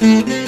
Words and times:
Música 0.00 0.47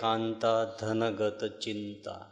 Kanta 0.00 0.60
ધનગત 0.78 1.40
ચિંતા 1.58 2.24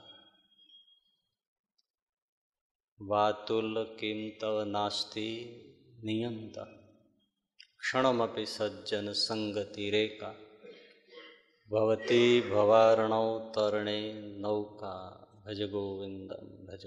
વાતુલ 3.01 3.75
Kim 3.97 4.21
તવ 4.37 4.57
નાસ્તિ 4.67 5.29
નિયમતા 6.03 6.71
ક્ષણમપી 7.81 8.49
સજ્જન 8.49 9.09
સંગતિરેકા 9.17 10.35
ભવતી 11.69 12.33
ભવારણવ 12.47 13.29
તરણે 13.55 13.99
નૌકા 14.39 15.05
ભજ 15.43 15.61
ગોવિંદમ 15.67 16.49
ભજ 16.67 16.85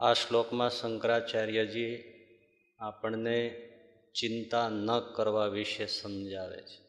આ 0.00 0.14
શ્લોકમાં 0.16 0.72
શંકરાચાર્યજી 0.72 1.94
આપણને 2.80 3.38
ચિંતા 4.14 4.66
ન 4.76 4.88
કરવા 5.14 5.48
વિશે 5.50 5.86
સમજાવે 5.90 6.60
છે 6.62 6.87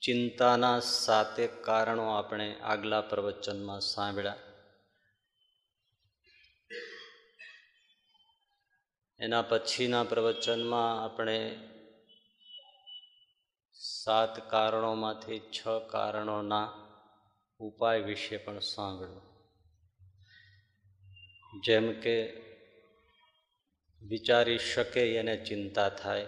ચિંતાના 0.00 0.80
સાતે 0.80 1.46
કારણો 1.46 2.08
આપણે 2.08 2.54
આગલા 2.54 3.00
પ્રવચનમાં 3.00 3.80
સાંભળ્યા. 3.80 4.36
એના 9.20 9.42
પછીના 9.42 10.04
પ્રવચનમાં 10.04 11.04
આપણે 11.04 11.60
સાત 13.72 14.50
કારણોમાંથી 14.50 15.40
છ 15.40 15.68
કારણોના 15.90 16.72
ઉપાય 17.58 18.00
વિશે 18.00 18.36
પણ 18.36 18.58
સાંભળ્યું. 18.58 19.22
જેમ 21.64 22.00
કે 22.00 22.32
વિચારી 24.02 24.58
શકે 24.58 25.16
એને 25.16 25.44
ચિંતા 25.44 25.88
થાય 25.88 26.26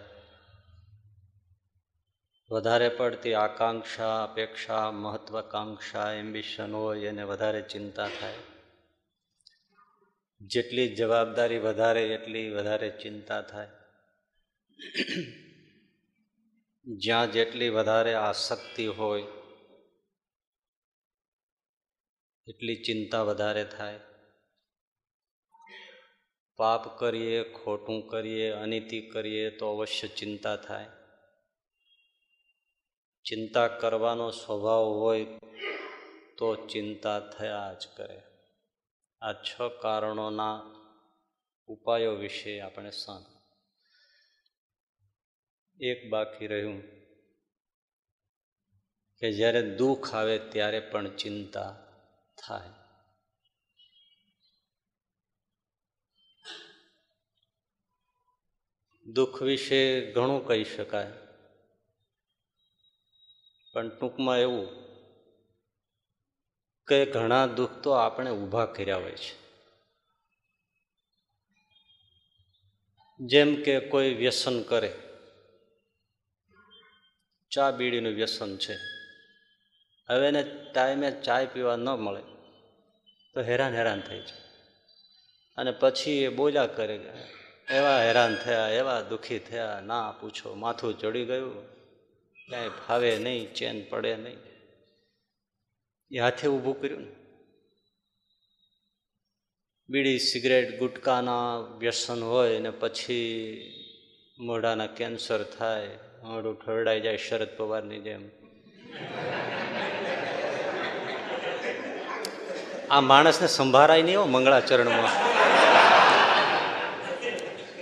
વધારે 2.51 2.89
પડતી 2.89 3.35
આકાંક્ષા, 3.35 4.25
અપેક્ષા, 4.25 4.91
મહત્વાકાંક્ષા 4.91 6.13
એમ્બિશન 6.13 6.73
હોય 6.73 7.01
એને 7.01 7.23
વધારે 7.23 7.63
ચિંતા 7.63 8.09
થાય. 8.09 8.35
જેટલી 10.41 10.95
જવાબદારી 10.95 11.59
વધારે, 11.59 12.15
એટલી 12.15 12.51
વધારે 12.51 12.91
ચિંતા 12.91 13.43
થાય. 13.43 13.69
જ્યાં 16.87 17.33
જેટલી 17.33 17.69
વધારે 17.69 18.15
આસક્તિ 18.15 18.87
હોય, 18.87 19.23
એટલી 22.47 22.77
ચિંતા 22.77 23.23
વધારે 23.23 23.65
થાય. 23.65 24.01
પાપ 26.57 26.99
કરીએ, 26.99 27.43
ખોટું 27.43 28.09
કરીએ, 28.09 28.51
અનિતિ 28.51 29.01
કરીએ 29.01 29.51
તો 29.51 29.77
અવશ્ય 29.77 30.09
ચિંતા 30.09 30.57
થાય. 30.57 31.00
ચિંતા 33.25 33.69
કરવાનો 33.69 34.31
સ્વભાવ 34.31 34.85
હોય 34.85 35.25
તો 36.39 36.67
ચિંતા 36.67 37.21
થયા 37.21 37.73
જ 37.73 37.89
કરે. 37.97 38.23
આ 39.21 39.33
છ 39.33 39.61
કારણોના 39.83 40.61
ઉપાયો 41.67 42.13
વિશે 42.13 42.61
આપણે 42.61 42.91
સાંભળ્યું. 42.91 43.41
એક 45.81 46.11
બાકી 46.11 46.47
રહ્યું 46.47 46.83
કે 49.19 49.33
જ્યારે 49.33 49.77
દુઃખ 49.77 50.15
આવે 50.15 50.39
ત્યારે 50.39 50.81
પણ 50.81 51.17
ચિંતા 51.17 51.77
થાય. 52.47 52.71
દુઃખ 59.07 59.43
વિશે 59.43 60.13
ઘણું 60.13 60.47
કહી 60.47 60.65
શકાય. 60.65 61.30
પણ 63.73 63.89
ટૂંકમાં 63.89 64.39
એવું 64.39 64.69
કે 66.89 67.07
ઘણા 67.07 67.47
દુઃખ 67.47 67.71
તો 67.83 67.91
આપણે 67.91 68.31
ઊભા 68.31 68.67
કર્યા 68.67 68.97
હોય 68.97 69.13
છે. 69.13 69.41
જેમ 73.21 73.63
કે 73.63 73.81
કોઈ 73.81 74.15
વ્યસન 74.15 74.63
કરે, 74.63 74.93
ચા 77.51 77.71
બીડીનું 77.71 78.13
વ્યસન 78.13 78.57
છે, 78.57 78.75
હવે 80.09 80.29
એને 80.29 80.43
ટાઈમે 80.43 81.11
ચાય 81.11 81.47
પીવા 81.47 81.77
ન 81.77 81.89
મળે, 81.89 82.23
તો 83.35 83.41
હેરાન 83.41 83.75
હેરાન 83.75 84.01
થઈ 84.01 84.21
જાય 84.21 84.41
અને 85.59 85.71
પછી 85.71 86.11
એ 86.11 86.29
બોલ્યા 86.29 86.67
કરે, 86.67 86.97
એવા 87.69 87.99
હેરાન 88.03 88.37
થયા, 88.37 88.69
એવા 88.69 89.01
દુઃખી 89.01 89.39
થયા, 89.39 89.81
ના 89.81 90.15
પૂછો, 90.21 90.55
માથું 90.55 90.99
ચડી 90.99 91.25
ગયું 91.25 91.80
ક્યાંય 92.51 92.69
ફાવે 92.69 93.17
નહીં, 93.17 93.55
ચેન 93.55 93.85
પડે 93.91 94.17
નહીં. 94.17 94.37
એ 96.13 96.19
હાથે 96.19 96.49
ઊભું 96.49 96.81
કર્યું 96.81 97.01
ને. 97.01 97.11
બીડી, 99.89 100.19
સિગરેટ, 100.19 100.79
ગુટકાના 100.79 101.59
વ્યસન 101.79 102.23
હોય 102.23 102.59
ને 102.59 102.71
પછી 102.71 103.25
મોઢાના 104.39 104.87
કેન્સર 104.87 105.43
થાય 105.43 105.99
મોઢું 106.23 106.67
ઠરડાઈ 106.67 107.01
જાય 107.01 107.17
શરદ 107.17 107.49
પવારની 107.57 108.01
જેમ. 108.01 108.29
આ 112.91 113.01
માણસને 113.01 113.49
સંભાળાય 113.49 114.03
નહીં 114.03 114.21
હો 114.21 114.27
મંગળાચરણમાં. 114.27 115.11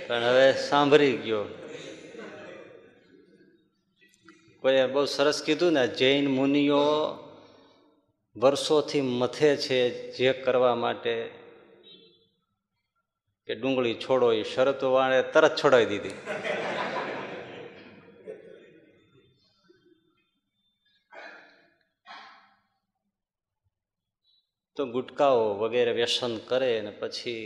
પણ 0.07 0.23
હવે 0.23 0.53
સાંભળી 0.53 1.17
ગયો. 1.17 1.45
કોઈએ 4.61 4.85
બહુ 4.85 5.05
સરસ 5.05 5.43
કીધું 5.43 5.73
ને, 5.73 5.87
જૈન 5.87 6.25
મુનિઓ 6.27 6.83
વર્ષોથી 8.35 9.01
મથે 9.01 9.57
છે 9.57 10.11
જે 10.11 10.33
કરવા 10.33 10.75
માટે 10.75 11.13
કે 13.47 13.55
ડુંગળી 13.55 13.95
છોડો 13.95 14.33
એ 14.33 14.43
શરતો 14.43 14.91
વાળે 14.91 15.21
તરત 15.23 15.55
છોડાવી 15.63 15.85
દીધી. 15.85 16.09
તો 24.75 24.85
ગુટકાઓ 24.85 25.53
વગેરે 25.55 25.91
વ્યસન 25.91 26.37
કરે 26.37 26.79
અને 26.79 26.91
પછી 26.91 27.39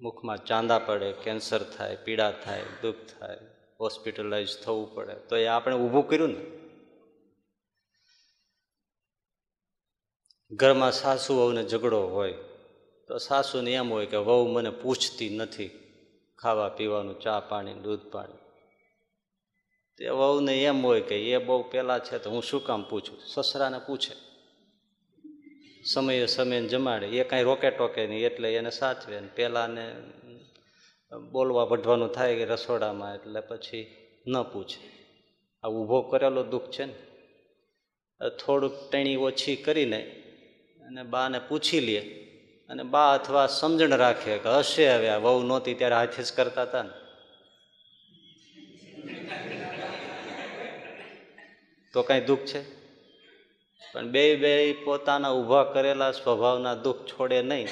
મુખમાં 0.00 0.44
ચાંદા 0.44 0.78
પડે, 0.78 1.12
કેન્સર 1.12 1.62
થાય, 1.62 1.96
પીડા 1.96 2.32
થાય, 2.32 2.62
દુઃખ 2.82 2.96
થાય. 3.20 3.38
હોસ્પિટલાઇઝ 3.82 4.58
થવું 4.64 4.94
પડે. 4.94 5.14
તો 5.14 5.36
એ 5.36 5.46
આપણે 5.46 5.76
ઊભું 5.76 6.08
કર્યું 6.08 6.28
ને. 6.28 6.44
ઘરમાં 10.52 10.92
સાસુ 10.92 11.34
વહુને 11.34 11.62
ઝઘડો 11.68 12.00
હોય, 12.06 12.32
તો 13.08 13.18
સાસુને 13.18 13.72
એમ 13.72 13.92
હોય 13.92 14.06
કે 14.06 14.16
વહુ 14.16 14.48
મને 14.52 14.70
પૂછતી 14.70 15.28
નથી 15.36 15.70
ખાવા 16.38 16.68
પીવાનું, 16.68 17.20
ચા 17.20 17.40
પાણી, 17.40 17.74
દૂધ 17.74 18.00
પાણી. 18.12 18.38
તે 19.98 20.08
વહુને 20.08 20.64
એમ 20.64 20.86
હોય 20.86 21.00
કે 21.00 21.16
એ 21.32 21.38
બહુ 21.38 21.62
પહેલાં 21.70 22.00
છે 22.00 22.18
તો 22.18 22.30
હું 22.30 22.42
શું 22.42 22.64
કામ 22.64 22.82
પૂછું? 22.88 23.18
સસરાને 23.26 23.78
પૂછે. 23.78 24.14
સમયે 25.84 26.26
સમયે 26.26 26.68
જમાડે. 26.68 27.06
એ 27.06 27.24
કાંઈ 27.24 27.42
રોકે 27.42 27.70
ટોકે 27.70 28.06
નહીં, 28.06 28.26
એટલે 28.26 28.54
એને 28.54 28.70
સાચવે 28.70 29.20
ને. 29.20 29.28
પહેલાંને 29.36 29.86
બોલવા 31.18 31.64
વઢવાનું 31.64 32.08
થાય 32.08 32.36
કે 32.36 32.44
રસોડામાં 32.44 33.14
એટલે 33.14 33.40
પછી 33.40 33.96
ન 34.26 34.42
પૂછે. 34.42 34.90
આ 35.64 35.68
ઊભો 35.68 36.02
કરેલો 36.02 36.42
દુઃખ 36.42 36.70
છે 36.70 36.84
ને. 36.84 36.94
થોડુંક 38.28 38.90
ટેણી 38.90 39.16
ઓછી 39.16 39.56
કરીને 39.56 40.02
અને 40.86 41.02
બાને 41.02 41.38
પૂછી 41.38 41.80
લે. 41.80 41.98
અને 42.68 42.82
બા 42.82 43.14
અથવા 43.14 43.46
સમજણ 43.46 43.96
રાખે 43.96 44.38
કે 44.38 44.48
હશે 44.48 44.94
હવે 44.94 45.08
આ 45.08 45.18
વહુ 45.18 45.42
નહોતી 45.42 45.74
ત્યારે 45.74 45.94
હાથે 45.94 46.22
જ 46.22 46.32
કરતા 46.32 46.62
હતા 46.62 46.82
ને. 46.82 46.90
તો 51.92 52.02
કાંઈ 52.02 52.20
દુઃખ 52.20 52.40
છે? 52.40 52.62
પણ 53.92 54.08
બે 54.08 54.36
બે 54.36 54.72
પોતાના 54.72 55.30
ઊભા 55.30 55.64
કરેલા 55.64 56.12
સ્વભાવના 56.12 56.74
દુઃખ 56.74 56.96
છોડે 56.96 57.42
નહીં. 57.42 57.68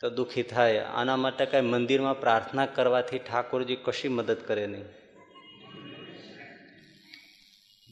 તો 0.00 0.10
દુઃખી 0.10 0.42
થાય. 0.42 0.78
આના 0.78 1.16
માટે 1.16 1.46
કાંઈ 1.46 1.62
મંદિરમાં 1.62 2.20
પ્રાર્થના 2.20 2.66
કરવાથી 2.66 3.18
ઠાકોરજી 3.18 3.76
કશી 3.76 4.08
મદદ 4.08 4.36
કરે 4.46 4.66
નહીં. 4.66 4.84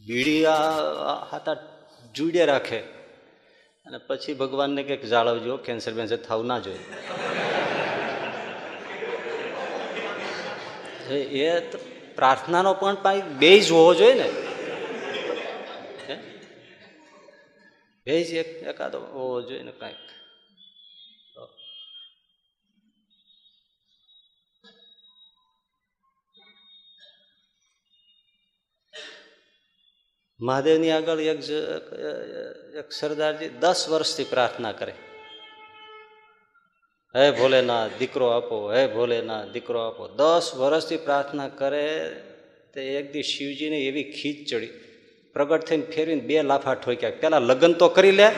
બીડી 0.07 0.45
હતા 1.33 1.57
જુડે 2.15 2.45
રાખે. 2.47 2.79
અને 3.87 3.99
પછી 3.99 4.35
ભગવાનને 4.35 4.83
કંઈક 4.83 5.05
જાળવજો, 5.05 5.57
કેન્સર 5.57 5.93
બેન્સર 5.93 6.17
થવું 6.17 6.47
ના 6.47 6.59
જોઈએ. 6.59 6.79
એ 11.15 11.61
પ્રાર્થનાનો 12.15 12.75
પણ 12.75 12.95
કાંઈક 12.95 13.25
બેઝ 13.25 13.71
હોવો 13.71 13.95
જોઈએ 13.95 14.15
ને. 14.15 14.31
ભેજ 18.07 18.35
એક, 18.35 18.47
એકાદો 18.47 19.01
હોવો 19.01 19.43
જોઈએ 19.43 19.63
ને 19.63 19.73
કાંઈક. 19.73 19.97
મહાદેવની 30.41 30.91
આગળ 30.91 31.21
એક 31.21 31.39
એક 32.77 32.93
સરદારજી 32.93 33.49
દસ 33.49 33.89
વર્ષથી 33.89 34.25
પ્રાર્થના 34.25 34.73
કરે. 34.73 34.95
હે 37.17 37.31
ભોલેનાથ, 37.31 37.91
દીકરો 37.99 38.27
આપો, 38.27 38.73
હે 38.73 38.87
ભોલેનાથ, 38.87 39.49
દીકરો 39.49 39.81
આપો. 39.81 40.09
દસ 40.09 40.55
વર્ષથી 40.55 40.97
પ્રાર્થના 40.97 41.49
કરે 41.49 42.17
તે 42.75 42.81
એક 42.81 43.13
દી 43.13 43.23
શિવજીને 43.23 43.79
એવી 43.79 44.13
ખીચ 44.13 44.51
ચડી. 44.51 44.67
પ્રગટ 45.33 45.65
થઈને 45.65 45.83
ફેરવીને 45.83 46.21
બે 46.21 46.43
લાફા 46.43 46.75
ઠોક્યા. 46.75 47.11
પેલા 47.11 47.39
લગ્ન 47.39 47.73
તો 47.73 47.89
કરી 47.89 48.11
લે. 48.11 48.29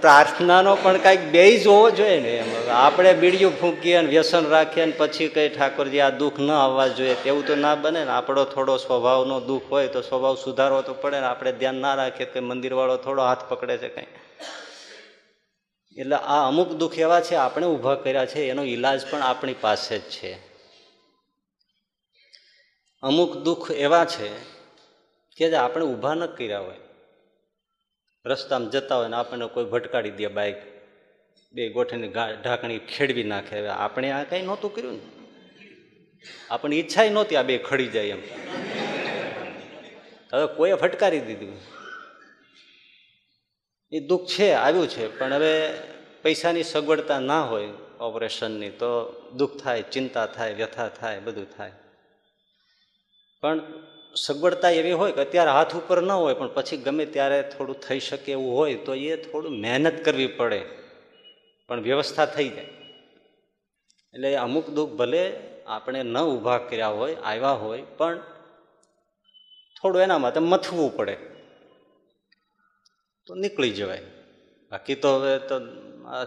પ્રાર્થનાનો 0.00 0.76
પણ 0.82 0.98
કાંઈક 0.98 1.20
બેઝ 1.20 1.66
હોવો 1.66 1.90
જોઈએ 1.90 2.20
ને 2.20 2.36
એમ. 2.36 2.70
આપણે 2.70 3.12
બીડિયું 3.12 3.60
ફૂંકીએ 3.60 3.94
અને 3.94 4.08
વ્યસન 4.08 4.48
રાખીએ 4.48 4.84
ને 4.84 4.92
પછી 4.92 5.28
કંઈ 5.28 5.48
ઠાકોરજી 5.48 6.00
આ 6.00 6.10
દુઃખ 6.10 6.38
ન 6.38 6.50
આવવા 6.50 6.88
જોઈએ. 6.88 7.14
તેવું 7.14 7.46
તો 7.46 7.56
ના 7.56 7.74
બને 7.74 8.04
ને. 8.04 8.10
આપણો 8.10 8.44
થોડો 8.44 8.76
સ્વભાવનો 8.76 9.40
દુઃખ 9.40 9.62
હોય 9.70 9.88
તો 9.88 10.00
સ્વભાવ 10.00 10.36
સુધારવો 10.44 10.82
તો 10.82 10.94
પડે 10.94 11.20
ને. 11.20 11.26
આપણે 11.26 11.52
ધ્યાન 11.52 11.74
ના 11.74 11.94
રાખીએ 11.94 12.26
કે 12.26 12.40
મંદિરવાળો 12.40 12.96
થોડો 12.96 13.22
હાથ 13.22 13.44
પકડે 13.48 13.78
છે 13.78 13.88
કંઈ. 13.88 14.06
એટલે 15.96 16.16
આ 16.16 16.48
અમુક 16.48 16.72
દુઃખ 16.72 16.98
એવા 16.98 17.20
છે, 17.20 17.34
આપણે 17.34 17.66
ઊભા 17.66 17.94
કર્યા 17.94 18.26
છે, 18.26 18.48
એનો 18.48 18.62
ઈલાજ 18.62 19.10
પણ 19.10 19.22
આપણી 19.22 19.54
પાસે 19.54 19.98
જ 19.98 20.02
છે. 20.02 20.32
અમુક 23.02 23.36
દુઃખ 23.36 23.70
એવા 23.70 24.04
છે 24.04 24.28
કે 25.36 25.50
જે 25.50 25.56
આપણે 25.56 25.84
ઊભા 25.84 26.14
ન 26.14 26.26
કર્યા 26.26 26.60
હોય. 26.60 26.76
રસ્તામાં 28.26 28.70
જતા 28.70 28.96
હોય 28.96 29.08
ને 29.08 29.16
આપણને 29.16 29.46
કોઈ 29.46 29.64
ભટકાડી 29.64 30.10
દે 30.10 30.26
બાઇક 30.26 30.56
બે 31.52 31.68
ગોઠીની 31.68 32.08
ઢાંકણી 32.42 32.78
ખેડવી 32.78 33.24
નાખે. 33.24 33.58
હવે 33.58 33.68
આપણે 33.68 34.10
આ 34.10 34.24
કંઈ 34.24 34.42
નહોતું 34.42 34.74
કર્યું 34.74 34.92
ને. 34.92 35.00
આપણને 36.50 36.76
ઈચ્છા 36.76 37.04
નહોતી 37.04 37.36
આ 37.36 37.42
બે 37.42 37.58
ખડી 37.58 37.86
જાય 37.86 38.06
એમ. 38.06 38.22
હવે 40.32 40.46
કોઈએ 40.54 40.74
ફટકારી 40.74 41.20
દીધું. 41.20 41.56
એ 43.92 44.00
દુઃખ 44.00 44.26
છે, 44.26 44.52
આવ્યું 44.52 44.88
છે, 44.88 45.18
પણ 45.18 45.32
હવે 45.32 45.72
પૈસાની 46.22 46.62
સગવડતા 46.62 47.20
ના 47.20 47.42
હોય 47.42 47.68
ઓપરેશનની 48.00 48.70
તો 48.70 49.20
દુઃખ 49.36 49.62
થાય, 49.62 49.82
ચિંતા 49.82 50.26
થાય, 50.26 50.54
વ્યથા 50.54 50.88
થાય, 50.88 51.20
બધું 51.20 51.56
થાય. 51.56 51.72
પણ 53.40 53.60
સગવડતા 54.14 54.70
એવી 54.70 54.92
હોય 54.92 55.12
કે 55.12 55.20
અત્યારે 55.20 55.50
હાથ 55.50 55.76
ઉપર 55.76 56.02
ન 56.02 56.10
હોય, 56.10 56.34
પણ 56.34 56.54
પછી 56.54 56.76
ગમે 56.76 57.06
ત્યારે 57.06 57.42
થોડું 57.42 57.80
થઈ 57.80 58.00
શકે 58.00 58.32
એવું 58.32 58.56
હોય, 58.56 58.74
તો 58.74 58.94
એ 58.94 59.16
થોડું 59.16 59.60
મહેનત 59.60 60.04
કરવી 60.04 60.26
પડે. 60.26 60.66
પણ 61.66 61.80
વ્યવસ્થા 61.80 62.26
થઈ 62.26 62.48
જાય. 62.48 62.64
એટલે 64.14 64.36
અમુક 64.36 64.70
દુઃખ 64.70 64.90
ભલે 64.90 65.32
આપણે 65.66 66.02
ન 66.02 66.18
ઊભા 66.18 66.58
કર્યા 66.58 66.88
હોય, 66.88 67.14
આવ્યા 67.14 67.50
હોય, 67.50 67.82
પણ 67.82 68.20
થોડું 69.82 70.02
એના 70.02 70.18
માટે 70.18 70.40
મથવું 70.40 70.96
પડે. 70.96 71.16
તો 73.26 73.34
નીકળી 73.34 73.70
જવાય. 73.70 74.02
બાકી 74.70 74.94
તો 74.94 75.16
હવે 75.16 75.38
તો 75.38 75.54
આ 76.06 76.24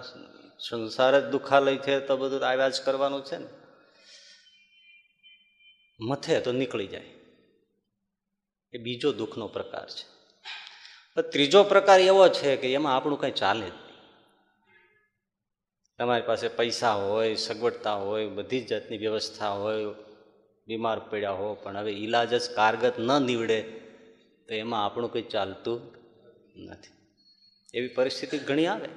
સંસાર 0.70 1.22
જ 1.22 1.24
દુઃખાલય 1.24 1.78
છે, 1.78 2.00
તો 2.00 2.18
બધું 2.18 2.48
આવ્યા 2.48 2.70
જ 2.70 2.82
કરવાનું 2.82 3.26
છે 3.26 3.38
ને. 3.38 3.48
મથે 6.00 6.40
તો 6.40 6.52
નીકળી 6.52 6.88
જાય. 6.88 7.23
એ 8.74 8.78
બીજો 8.78 9.12
દુઃખનો 9.12 9.48
પ્રકાર 9.48 9.90
છે. 9.90 10.14
ત્રીજો 11.22 11.64
પ્રકાર 11.64 12.00
એવો 12.00 12.30
છે 12.30 12.56
કે 12.56 12.74
એમાં 12.74 12.96
આપણું 12.96 13.20
કંઈ 13.20 13.32
ચાલે 13.32 13.70
જ 13.70 13.74
નહીં. 13.74 13.84
તમારી 15.98 16.22
પાસે 16.22 16.48
પૈસા 16.48 16.94
હોય, 16.94 17.36
સગવડતા 17.36 17.94
હોય, 17.94 18.28
બધી 18.28 18.62
જ 18.62 18.68
જાતની 18.68 18.98
વ્યવસ્થા 18.98 19.50
હોય, 19.50 19.86
બીમાર 20.68 21.00
પડ્યા 21.00 21.32
હો, 21.32 21.54
પણ 21.54 21.78
હવે 21.78 21.92
ઈલાજ 21.92 22.36
જ 22.36 22.56
કારગત 22.56 23.00
ન 23.00 23.22
નીવડે, 23.22 23.62
તો 24.48 24.54
એમાં 24.54 24.86
આપણું 24.86 25.14
કંઈ 25.14 25.22
ચાલતું 25.22 25.82
નથી. 26.58 26.94
એવી 27.74 27.88
પરિસ્થિતિ 27.88 28.38
ઘણી 28.38 28.66
આવે. 28.66 28.90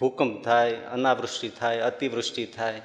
ભૂકંપ 0.00 0.44
થાય, 0.44 0.74
અનાવૃષ્ટિ 0.74 1.48
થાય, 1.48 1.80
અતિવૃષ્ટિ 1.80 2.46
થાય 2.46 2.82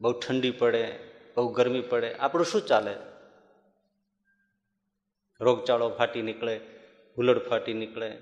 બહુ 0.00 0.12
ઠંડી 0.12 0.50
પડે, 0.50 0.98
બહુ 1.36 1.48
ગરમી 1.48 1.80
પડે. 1.80 2.14
આપણું 2.14 2.46
શું 2.46 2.60
ચાલે? 2.60 2.94
રોગચાળો 5.40 5.88
ફાટી 5.90 6.22
નીકળે, 6.22 6.56
હુલડ 7.16 7.48
ફાટી 7.48 7.72
નીકળે. 7.72 8.16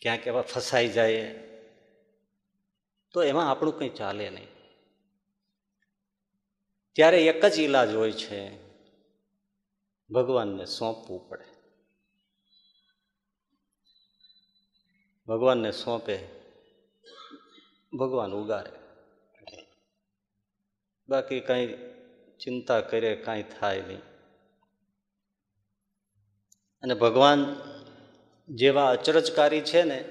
ક્યાંક 0.00 0.26
એવા 0.26 0.42
ફસાઈ 0.42 0.88
જાય. 0.88 1.42
તો 3.12 3.22
એમાં 3.22 3.50
આપણું 3.50 3.78
કંઈ 3.78 3.88
ચાલે 3.88 4.30
નહીં. 4.30 4.48
ત્યારે 6.92 7.26
એક 7.26 7.44
જ 7.44 7.58
ઈલાજ 7.58 7.94
હોય 7.94 8.12
છે, 8.12 8.58
ભગવાનને 10.10 10.64
સોંપવું 10.64 11.28
પડે. 11.28 11.44
ભગવાનને 15.26 15.72
સોંપે, 15.72 16.18
ભગવાન 17.92 18.32
ઉગારે. 18.32 18.72
બાકી 21.08 21.40
કાંઈ 21.40 21.95
ચિંતા 22.40 22.80
કરે, 22.80 23.16
કાંઈ 23.16 23.42
થાય 23.42 23.82
નહીં. 23.82 23.98
અને 26.82 26.94
ભગવાન 26.94 27.56
જેવા 28.48 28.90
અચરજકારી 28.90 29.60
છે 29.60 29.82
ને, 29.82 30.04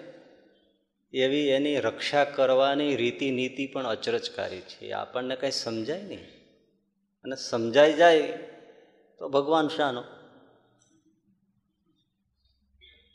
એવી 1.14 1.48
એની 1.48 1.76
રક્ષા 1.76 2.24
કરવાની 2.24 2.96
રીતિ 2.96 3.32
નીતિ 3.32 3.68
પણ 3.68 3.86
અચરજકારી 3.86 4.62
છે. 4.62 4.92
આપણને 4.92 5.36
કંઈ 5.36 5.52
સમજાય 5.52 6.04
નહીં. 6.04 6.26
અને 7.24 7.36
સમજાઈ 7.36 7.94
જાય 7.94 8.22
તો 9.20 9.30
ભગવાન 9.30 9.68
શાનો? 9.68 10.04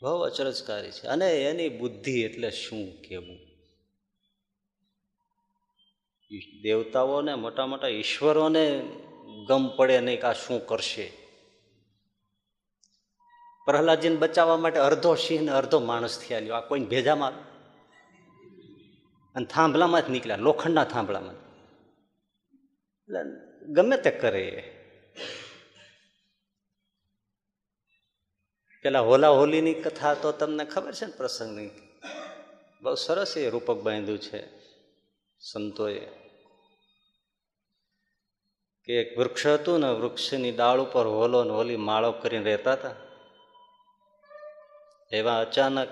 બહુ 0.01 0.19
અચરજકારી 0.19 0.91
છે. 0.91 1.07
અને 1.07 1.43
એની 1.43 1.69
બુદ્ધિ 1.69 2.21
એટલે 2.21 2.51
શું 2.51 3.01
કહેવું 3.01 3.50
દેવતાઓને, 6.39 7.35
મોટા 7.35 7.65
મોટા 7.65 7.87
ઈશ્વરોને 7.87 8.79
ગમ 9.47 9.67
પડે 9.67 10.01
નહીં 10.01 10.15
કે 10.15 10.27
આ 10.27 10.33
શું 10.33 10.67
કરશે. 10.67 11.11
પ્રહલાદજીને 13.65 14.15
બચાવવા 14.15 14.57
માટે 14.57 14.79
અડધો 14.79 15.15
સિંહ 15.15 15.41
ને 15.41 15.51
અડધો 15.51 15.79
માણસ 15.79 16.25
થયા 16.27 16.39
લ્યો. 16.39 16.53
આ 16.53 16.61
કોઈને 16.61 16.85
ભેજામાં 16.85 17.51
અને 19.33 19.45
થાંભલામાં 19.45 20.07
જ 20.07 20.09
નીકળ્યા, 20.09 20.35
લોખંડના 20.35 20.83
થાંભલામાં. 20.83 21.33
એટલે 23.03 23.19
ગમે 23.73 23.97
તે 23.97 24.11
કરે. 24.11 24.77
પેલા 28.81 28.99
હોલા 28.99 29.29
હોલીની 29.29 29.73
કથા 29.73 30.13
તો 30.13 30.31
તમને 30.31 30.65
ખબર 30.65 30.93
છે 30.93 31.05
ને 31.05 31.11
પ્રસંગની? 31.17 31.69
બહુ 32.81 32.95
સરસ 32.95 33.37
એ 33.37 33.49
રૂપક 33.49 33.75
બાંધ્યું 33.75 34.19
છે 34.19 34.59
સંતોએ. 35.39 36.20
કે 38.85 38.93
એક 38.93 39.17
વૃક્ષ 39.17 39.47
હતું 39.47 39.79
ને, 39.79 39.89
વૃક્ષની 39.89 40.51
ડાળ 40.51 40.79
ઉપર 40.79 41.05
હોલો 41.05 41.43
ને 41.43 41.49
હોલી 41.49 41.77
માળો 41.77 42.11
કરીને 42.11 42.43
રહેતા 42.43 42.73
હતા. 42.73 42.91
એવા 45.11 45.39
અચાનક 45.39 45.87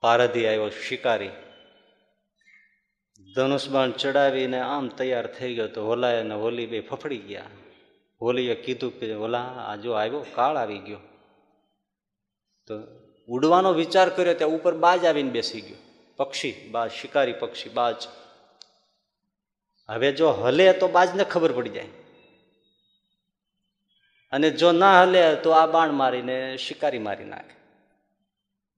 પારધી 0.00 0.46
આવ્યો, 0.46 0.68
શિકારી. 0.68 1.30
ધનુષબાણ 3.36 3.90
ચડાવીને 3.90 4.60
આમ 4.60 4.88
તૈયાર 4.88 5.26
થઈ 5.26 5.54
ગયો 5.54 5.68
તો 5.68 5.86
હોલાએ 5.86 6.22
ને 6.22 6.34
હોલી 6.34 6.66
બે 6.66 6.80
ફફડી 6.80 7.18
ગયા. 7.18 7.44
હોલીએ 8.22 8.54
કીધું 8.54 9.00
કે, 9.00 9.14
હોલા, 9.14 9.42
આ 9.42 9.76
જો 9.76 9.92
આવ્યો, 9.92 10.26
કાળ 10.34 10.56
આવી 10.56 10.78
ગયો. 10.78 10.98
તો 12.66 12.74
ઉડવાનો 13.28 13.72
વિચાર 13.72 14.08
કર્યો, 14.08 14.34
ત્યાં 14.34 14.50
ઉપર 14.50 14.74
બાજ 14.74 15.04
આવીને 15.04 15.30
બેસી 15.30 15.60
ગયો. 15.60 15.76
પક્ષી 16.16 16.68
બાજ 16.70 16.90
શિકારી 16.90 17.32
પક્ષી, 17.32 17.68
બાજ. 17.68 17.94
હવે 19.90 20.12
જો 20.12 20.30
હલે 20.30 20.72
તો 20.72 20.88
બાજને 20.88 21.24
ખબર 21.24 21.52
પડી 21.52 21.70
જાય. 21.70 21.88
અને 24.32 24.50
જો 24.50 24.72
ના 24.72 25.02
હલે 25.02 25.22
તો 25.36 25.50
આ 25.50 25.66
બાણ 25.66 25.90
મારીને 26.00 26.56
શિકારી 26.56 26.98
મારી 26.98 27.24
નાખે. 27.24 27.56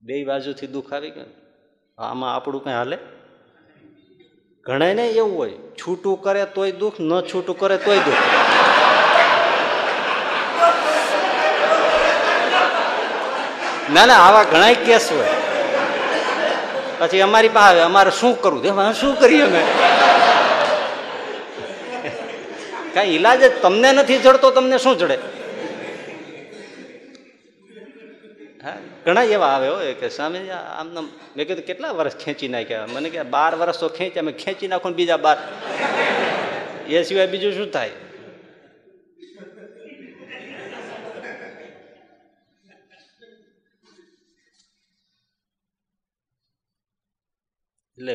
બે 0.02 0.24
બાજુથી 0.24 0.66
દુઃખ 0.66 0.92
આવી 0.92 1.10
ગયું 1.10 1.32
આમાં 1.98 2.34
આપણું 2.36 2.64
કઈ 2.64 2.70
હાલે? 2.70 2.98
ઘણા 4.66 4.92
ને 4.94 5.06
એવું 5.08 5.38
હોય. 5.38 5.52
છૂટું 5.80 6.22
કરે 6.22 6.44
તોય 6.44 6.72
દુઃખ, 6.72 7.00
ન 7.00 7.20
છૂટું 7.20 7.58
કરે 7.58 7.76
તોય 7.78 7.98
દુઃખ. 7.98 8.24
ના 13.94 14.06
ના, 14.06 14.18
આવા 14.26 14.44
ઘણા 14.44 14.72
કેસ 14.72 15.12
હોય. 15.12 15.30
પછી 16.98 17.20
અમારી 17.20 17.48
પાસે 17.48 17.68
આવે 17.70 17.80
અમારે 17.80 18.10
શું 18.10 18.42
કરવું? 18.42 18.92
શું 18.92 19.20
કરીએ 19.20 19.42
અમે? 19.42 19.62
કઈ 22.94 23.08
ઈલાજ 23.16 23.44
જ 23.44 23.52
તમને 23.62 23.92
નથી 23.92 24.18
જડતો, 24.18 24.50
તમને 24.50 24.78
શું 24.78 24.98
જડે? 24.98 25.16
હા, 28.64 28.76
ઘણા 29.06 29.22
એવા 29.36 29.46
આવે 29.46 29.68
હોય 29.68 29.94
કે 30.00 30.08
સામે 30.08 30.38
આમ 30.50 30.88
મેં 31.36 31.46
કીધું, 31.48 31.64
કેટલા 31.70 31.92
વર્ષ 32.00 32.16
ખેંચી 32.24 32.48
નાખ્યા? 32.48 32.86
મને 32.86 33.10
કે, 33.10 33.22
બાર 33.34 33.52
વર્ષ 33.54 33.80
તો 33.80 33.88
ખેંચ્યા 33.88 34.22
મેં 34.22 34.36
ખેંચી 34.44 34.68
નાખો 34.68 34.88
ને 34.88 34.96
બીજા 35.00 35.16
બાર. 35.16 35.38
એ 36.88 37.02
સિવાય 37.02 37.26
બીજું 37.26 37.52
શું 37.52 37.70
થાય? 37.70 37.90
એટલે 47.98 48.14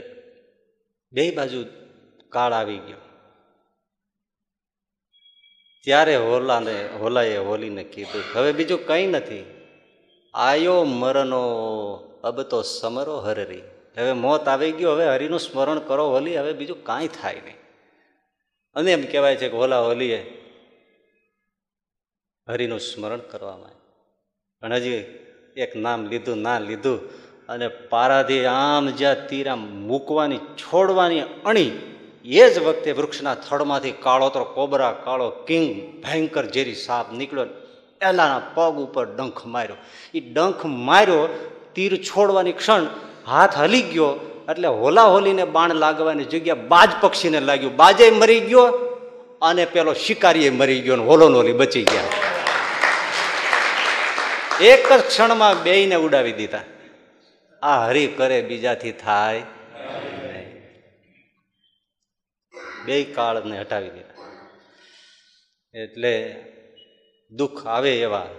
બે 1.13 1.31
બાજુ 1.31 1.59
કાળ 2.29 2.53
આવી 2.53 2.79
ગયો. 2.87 3.06
ત્યારે 5.83 6.15
હોલાને 6.15 6.89
હોલાએ 6.99 7.37
હોલીને 7.37 7.83
કીધું, 7.83 8.23
હવે 8.35 8.51
બીજું 8.51 8.87
કંઈ 8.87 9.07
નથી. 9.07 9.45
આયો 10.33 10.83
મરનો 10.83 11.43
અબ 12.23 12.41
તો 12.41 12.61
સમરો 12.61 13.17
હરરી. 13.17 13.61
હવે 13.97 14.11
મોત 14.13 14.47
આવી 14.47 14.71
ગયો, 14.71 14.91
હવે 14.91 15.05
હરિનું 15.07 15.39
સ્મરણ 15.39 15.79
કરો 15.79 16.09
હોલી, 16.09 16.37
હવે 16.37 16.53
બીજું 16.53 16.83
કાંઈ 16.83 17.07
થાય 17.07 17.41
નહીં. 17.45 17.59
અને 18.75 18.91
એમ 18.91 19.03
કહેવાય 19.11 19.35
છે 19.35 19.49
કે 19.49 19.57
હોલા 19.57 19.81
હોલીએ 19.81 20.19
હરિનું 22.47 22.79
સ્મરણ 22.79 23.17
કરવામાં 23.17 23.71
પણ 24.61 24.73
હજી 24.73 24.99
એક 25.57 25.75
નામ 25.75 26.05
લીધું, 26.05 26.37
ના 26.37 26.59
લીધું, 26.59 26.99
અને 27.49 27.67
પારાથી 27.67 28.45
આમ 28.45 28.89
જ્યાં 28.89 29.27
તીર 29.27 29.55
મૂકવાની, 29.55 30.37
છોડવાની 30.37 31.21
અણી 31.45 31.71
એ 32.27 32.49
જ 32.49 32.59
વખતે 32.59 32.91
વૃક્ષના 32.91 33.35
થડમાંથી 33.35 33.91
કાળો 33.91 34.29
તો 34.29 34.43
કોબરા, 34.43 34.91
કાળો 35.03 35.29
કિંગ, 35.29 36.01
ભયંકર 36.03 36.45
ઝેરી 36.45 36.75
સાપ 36.75 37.13
નીકળ્યો 37.13 37.45
એલાના 38.01 38.41
પગ 38.53 38.77
ઉપર 38.77 39.05
ડંખ 39.05 39.45
માર્યો. 39.45 39.75
એ 40.13 40.19
ડંખ 40.19 40.65
માર્યો, 40.65 41.49
તીર 41.75 42.03
છોડવાની 42.03 42.51
ક્ષણ 42.51 42.85
હાથ 43.27 43.57
હલી 43.57 43.81
ગયો 43.81 44.41
એટલે 44.49 44.67
હોલા 44.67 45.03
હોલીને 45.03 45.45
બાણ 45.45 45.73
લાગવાની 45.73 46.23
જગ્યા 46.23 46.55
બાજ 46.55 46.89
પક્ષીને 47.01 47.39
લાગ્યું. 47.39 47.75
બાજે 47.75 48.11
મરી 48.11 48.39
ગયો 48.39 48.65
અને 49.41 49.65
પેલો 49.65 49.93
શિકારીએ 49.93 50.49
મરી 50.49 50.81
ગયો 50.81 51.03
હોલો 51.03 51.33
હોલી 51.33 51.53
બચી 51.53 51.83
ગયા. 51.83 52.03
એક 54.61 54.93
જ 54.93 55.07
ક્ષણમાં 55.07 55.63
બેયને 55.63 55.95
ઉડાવી 55.95 56.31
દીધા. 56.31 56.59
આ 57.61 57.85
હરી 57.85 58.07
કરે 58.07 58.41
બીજાથી 58.41 58.91
થાય. 58.91 59.41
બે 62.87 63.03
કાળને 63.03 63.59
હટાવી 63.59 63.89
દીધા 63.89 64.17
એટલે 65.75 66.13
દુઃખ 67.31 67.67
આવે 67.67 68.01
એવા, 68.01 68.29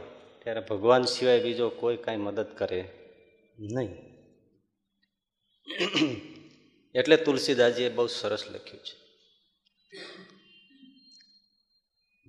ત્યારે 0.42 0.60
ભગવાન 0.60 1.04
સિવાય 1.04 1.42
બીજો 1.42 1.68
કોઈ 1.68 1.96
કાંઈ 1.96 2.16
મદદ 2.16 2.58
કરે 2.58 2.84
નહીં. 3.58 3.90
એટલે 6.94 7.16
તુલસીદાસજીએ 7.16 7.88
બહુ 7.88 8.06
સરસ 8.06 8.44
લખ્યું 8.48 8.84
છે. 8.84 8.96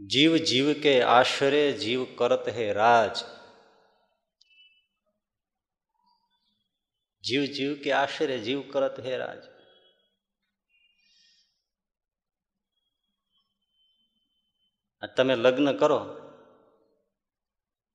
જીવ 0.08 0.38
જીવ 0.38 0.74
કે 0.74 1.02
આશરે 1.02 1.72
જીવ 1.72 2.06
કરત 2.16 2.50
હે 2.50 2.74
રાજ. 2.74 3.18
જીવ 7.24 7.44
જીવ 7.46 7.74
કે 7.84 7.92
આશરે 7.92 8.40
જીવ 8.40 8.62
કરત 8.72 9.00
હે 9.06 9.18
રાજ. 9.18 9.59
તમે 15.08 15.36
લગ્ન 15.36 15.78
કરો. 15.78 16.16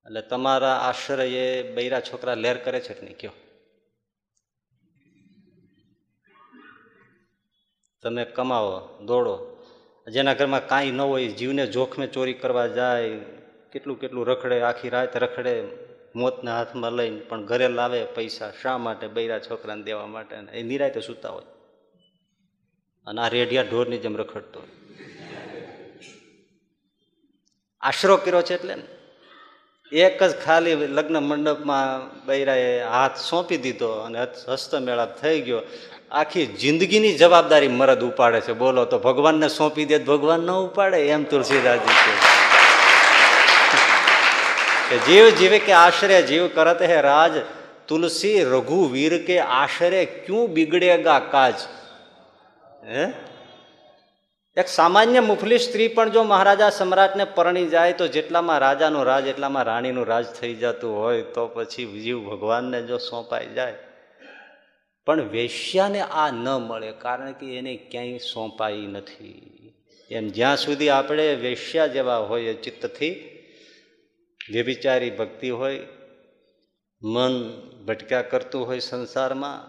એટલે 0.06 0.22
તમારા 0.22 0.76
આશ્રયે 0.76 1.72
બૈરા 1.74 2.00
છોકરા 2.00 2.34
લેર 2.34 2.56
કરે 2.56 2.80
છે 2.80 2.94
કે 2.94 3.06
નહીં? 3.06 3.18
કયો. 3.18 3.30
તમે 8.02 8.24
કમાવો, 8.24 9.04
દોડો. 9.04 9.64
જેના 10.10 10.34
ઘરમાં 10.34 10.68
કાંઈ 10.68 10.90
ન 10.90 11.00
હોય, 11.00 11.28
જીવને 11.28 11.66
જોખમે 11.66 12.06
ચોરી 12.06 12.32
કરવા 12.32 12.66
જાય, 12.66 13.18
કેટલું 13.72 14.00
કેટલું 14.00 14.26
રખડે, 14.26 14.60
આખી 14.60 14.88
રાત 14.88 15.16
રખડે, 15.16 15.68
મોતના 16.16 16.58
હાથમાં 16.58 16.92
લઈને 16.92 17.20
પણ 17.20 17.44
ઘરે 17.44 17.68
લાવે 17.68 18.04
પૈસા 18.04 18.52
શા 18.62 18.78
માટે 18.78 19.06
બૈરા 19.06 19.38
છોકરાને 19.38 19.82
દેવા 19.82 20.06
માટે? 20.06 20.36
એ 20.36 20.62
નિરાયતે 20.62 21.00
સૂતા 21.00 21.28
હોય. 21.28 21.44
અને 23.06 23.20
આ 23.20 23.28
રેઢિયા 23.28 23.62
ઢોરની 23.62 23.98
જેમ 23.98 24.16
રખડતો 24.16 24.60
હોય. 24.60 24.83
આશરો 27.84 28.16
કર્યો 28.16 28.42
છે 28.42 28.54
એટલે 28.54 28.74
ને. 28.74 28.82
એક 29.96 30.22
જ 30.22 30.44
ખાલી 30.44 30.74
લગ્ન 30.74 31.18
મંડપમાં 31.18 32.16
બૈરાએ 32.26 32.82
હાથ 32.82 33.16
સોંપી 33.16 33.56
દીધો 33.56 33.88
અને 33.88 34.22
હસ્ત- 34.22 34.52
હસ્તમેળાપ 34.52 35.20
થઈ 35.20 35.40
ગયો. 35.40 35.62
આખી 36.10 36.46
જિંદગીની 36.46 37.12
જવાબદારી 37.12 37.68
મરદ 37.68 38.04
ઉપાડે 38.04 38.40
છે. 38.40 38.52
બોલો 38.52 38.84
તો 38.84 38.98
ભગવાનને 38.98 39.48
સોંપી 39.48 39.84
દે 39.84 39.98
ભગવાન 39.98 40.40
ન 40.40 40.50
ઉપાડે, 40.50 40.96
એમ 40.96 41.24
તુલસીદાસજી 41.24 41.94
છે. 41.94 42.34
કે 44.90 44.98
જીવ 44.98 45.28
જીવે 45.28 45.58
કે 45.58 45.72
આશરે 45.72 46.22
જીવ 46.22 46.48
કરત 46.48 46.82
હે 46.82 47.00
રાજ, 47.00 47.32
તુલસી 47.88 48.44
રઘુવીર 48.44 49.24
કે 49.26 49.38
આશરે 49.38 50.04
ક્યું 50.04 50.52
બિગડેગા 50.52 51.18
કાજ? 51.18 51.54
હે? 52.88 53.33
એક 54.56 54.68
સામાન્ય 54.68 55.20
મુફલી 55.20 55.58
સ્ત્રી 55.58 55.88
પણ 55.88 56.10
જો 56.10 56.22
મહારાજા 56.22 56.70
સમ્રાટને 56.70 57.24
પરણી 57.24 57.66
જાય 57.66 57.92
તો 57.92 58.06
જેટલામાં 58.06 58.58
રાજાનું 58.58 59.04
રાજ, 59.04 59.26
એટલામાં 59.26 59.62
રાણીનું 59.62 60.06
રાજ 60.06 60.26
થઈ 60.26 60.54
જતું 60.54 60.98
હોય 60.98 61.22
તો 61.22 61.46
પછી 61.46 62.00
જીવ 62.00 62.18
ભગવાનને 62.18 62.82
જો 62.82 62.98
સોંપાઈ 62.98 63.46
જાય. 63.46 63.74
પણ 65.06 65.20
વેશ્યાને 65.20 66.00
આ 66.00 66.30
ન 66.30 66.48
મળે 66.48 66.92
કારણ 66.92 67.32
કે 67.32 67.58
એને 67.58 67.76
ક્યાંય 67.76 68.18
સોંપાઈ 68.18 68.86
નથી. 68.86 69.74
એમ 70.10 70.28
જ્યાં 70.28 70.56
સુધી 70.56 70.88
આપણે 70.88 71.34
વેશ્યા 71.34 71.86
જેવા 71.86 72.16
હોય 72.16 72.54
ચિત્તથી, 72.54 73.40
વ્યભિચારી 74.50 75.10
ભક્તિ 75.10 75.50
હોય, 75.50 75.80
મન 77.02 77.60
ભટક્યા 77.84 78.22
કરતું 78.22 78.66
હોય 78.66 78.78
સંસારમાં, 78.78 79.60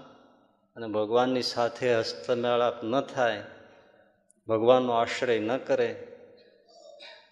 અને 0.76 0.88
ભગવાનની 0.88 1.42
સાથે 1.42 1.96
હસ્તમેળાપ 1.96 2.84
ન 2.84 3.02
થાય 3.02 3.44
ભગવાનનો 4.48 4.92
આશ્રય 4.92 5.40
ન 5.40 5.58
કરે, 5.58 6.08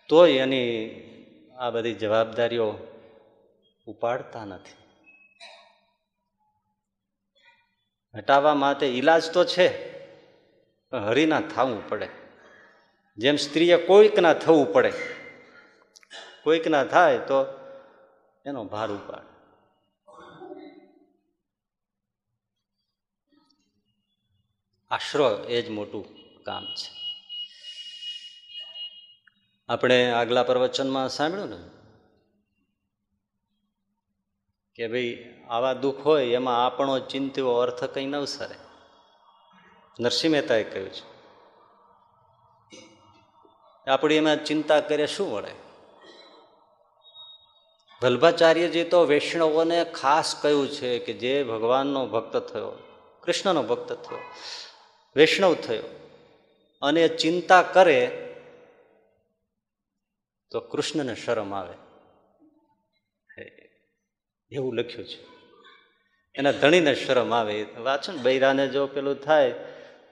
તોય 0.10 0.32
એની 0.32 0.70
આ 1.58 1.70
બધી 1.70 1.94
જવાબદારીઓ 1.94 2.68
ઉપાડતા 3.88 4.46
નથી. 4.46 4.80
હટાવવા 8.16 8.54
માટે 8.54 8.86
ઈલાજ 8.86 9.32
તો 9.32 9.46
છે, 9.46 9.68
પણ 10.90 11.00
હરિના 11.00 11.42
થવું 11.42 11.90
પડે. 11.90 12.10
જેમ 13.18 13.36
સ્ત્રીએ 13.36 13.78
કોઈકના 13.78 14.34
થવું 14.34 14.74
પડે, 14.74 14.94
કોઈકના 16.44 16.84
થાય 16.86 17.18
તો 17.18 17.40
એનો 18.46 18.64
ભાર 18.66 18.90
ઉપાડે. 18.92 19.32
આશરો 24.92 25.44
એ 25.44 25.62
જ 25.62 25.70
મોટું 25.70 26.06
કામ 26.44 26.66
છે. 26.66 27.03
આપણે 29.70 30.12
આગલા 30.12 30.44
પ્રવચનમાં 30.44 31.10
સાંભળ્યું 31.10 31.50
ને? 31.50 31.58
કે 34.76 34.88
ભાઈ 34.88 35.36
આવા 35.50 35.74
દુઃખ 35.74 35.96
હોય, 35.96 36.26
એમાં 36.26 36.66
આપણો 36.66 37.00
ચિંત્યો 37.00 37.50
અર્થ 37.50 37.84
કંઈ 37.84 38.06
ન 38.06 38.26
સરે 38.26 38.56
નરસિંહ 40.00 40.32
મહેતાએ 40.32 40.64
કહ્યું 40.64 40.90
છે, 40.90 41.06
આપણી 43.88 44.16
એમાં 44.16 44.44
ચિંતા 44.46 44.80
કરે 44.80 45.08
શું 45.08 45.32
વળે? 45.34 45.52
વલ્ભાચાર્યજી 48.04 48.84
તો 48.84 49.06
વૈષ્ણવોને 49.06 49.84
ખાસ 49.84 50.36
કહ્યું 50.42 50.68
છે 50.68 51.00
કે 51.00 51.14
જે 51.14 51.44
ભગવાનનો 51.44 52.06
ભક્ત 52.08 52.38
થયો, 52.38 52.72
કૃષ્ણનો 53.24 53.64
ભક્ત 53.64 53.94
થયો, 53.94 54.20
વૈષ્ણવ 55.16 55.54
થયો, 55.56 55.84
અને 56.82 57.08
ચિંતા 57.08 57.62
કરે 57.62 58.30
તો 60.54 60.60
કૃષ્ણને 60.60 61.16
શરમ 61.16 61.54
આવે. 61.54 61.74
એવું 64.52 64.76
લખ્યું 64.76 65.08
છે. 65.08 65.22
એના 66.36 66.52
ધણીને 66.52 66.96
શરમ 66.96 67.34
આવે. 67.34 67.66
વાંચો 67.78 68.12
ને, 68.12 68.22
બૈરાને 68.22 68.68
જો 68.68 68.88
પેલું 68.88 69.16
થાય 69.16 69.52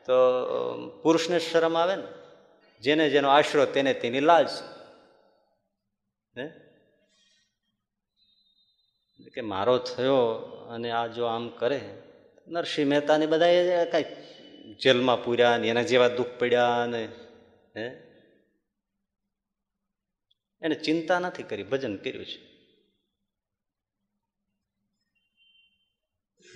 તો 0.05 0.15
પુરુષને 1.03 1.39
શરમ 1.39 1.77
આવે 1.77 1.95
ને. 1.95 2.07
જેને 2.81 3.09
જેનો 3.09 3.29
આશરો 3.29 3.65
તેને 3.65 3.93
તેની 3.93 4.19
લાજ 4.19 4.49
હે? 6.37 6.47
કે 9.33 9.41
મારો 9.41 9.77
થયો 9.77 10.17
અને 10.69 10.91
આ 10.91 11.07
જો 11.07 11.25
આમ 11.25 11.49
કરે, 11.49 11.81
નરસિંહ 12.47 12.89
મહેતાને 12.89 13.25
બધા 13.25 13.47
કાંઈ 13.85 14.03
જેલમાં 14.79 15.23
પૂર્યા 15.23 15.57
ને 15.57 15.67
એના 15.67 15.81
જેવા 15.81 16.07
દુઃખ 16.07 16.27
પડ્યા 16.39 16.85
ને, 16.85 17.09
હે? 17.77 18.10
એને 20.61 20.75
ચિંતા 20.75 21.19
નથી 21.19 21.43
કરી, 21.43 21.63
ભજન 21.63 21.97
કર્યું 21.97 22.25
છે. 22.25 22.51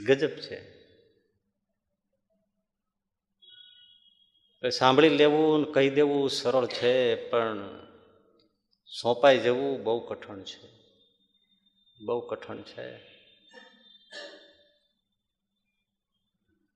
ગજબ 0.06 0.30
છે. 0.30 0.76
સાંભળી 4.70 5.10
લેવું 5.10 5.74
કહી 5.74 5.90
દેવું 5.90 6.30
સરળ 6.30 6.66
છે, 6.66 7.30
પણ 7.30 7.80
સોંપાઈ 9.02 9.40
જવું 9.40 9.84
બહુ 9.84 10.08
કઠણ 10.08 10.44
છે. 10.44 10.70
બહુ 12.02 12.28
કઠણ 12.28 12.62
છે. 12.62 12.98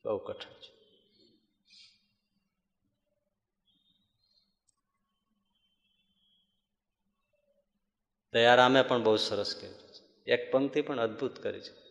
બહુ 0.05 0.17
કઠણ. 0.17 0.58
દયારામે 8.33 8.81
પણ 8.81 9.03
બહુ 9.03 9.15
સરસ 9.15 9.55
કહ્યું 9.55 9.77
છે. 9.77 10.31
એક 10.31 10.51
પંક્તિ 10.51 10.81
પણ 10.81 10.99
અદ્ભુત 10.99 11.43
કરી 11.43 11.59
છે. 11.59 11.89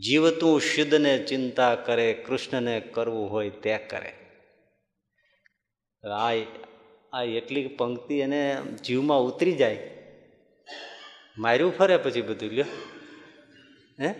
જીવતું 0.00 0.60
શુદ્ધને 0.60 1.24
ચિંતા 1.24 1.74
કરે, 1.74 2.12
કૃષ્ણને 2.12 2.80
કરવું 2.80 3.30
હોય 3.30 3.50
તે 3.50 3.78
કરે. 3.78 4.14
આ 6.08 6.32
આ 7.12 7.22
એટલી 7.22 7.66
પંક્તિ 7.66 8.18
એને 8.18 8.56
જીવમાં 8.84 9.18
ઉતરી 9.18 9.52
જાય. 9.52 9.90
માર્યું 11.38 11.76
ફરે 11.76 11.96
પછી 11.96 12.22
બધું, 12.22 12.50
લ્યો. 12.50 12.64
હે? 14.00 14.14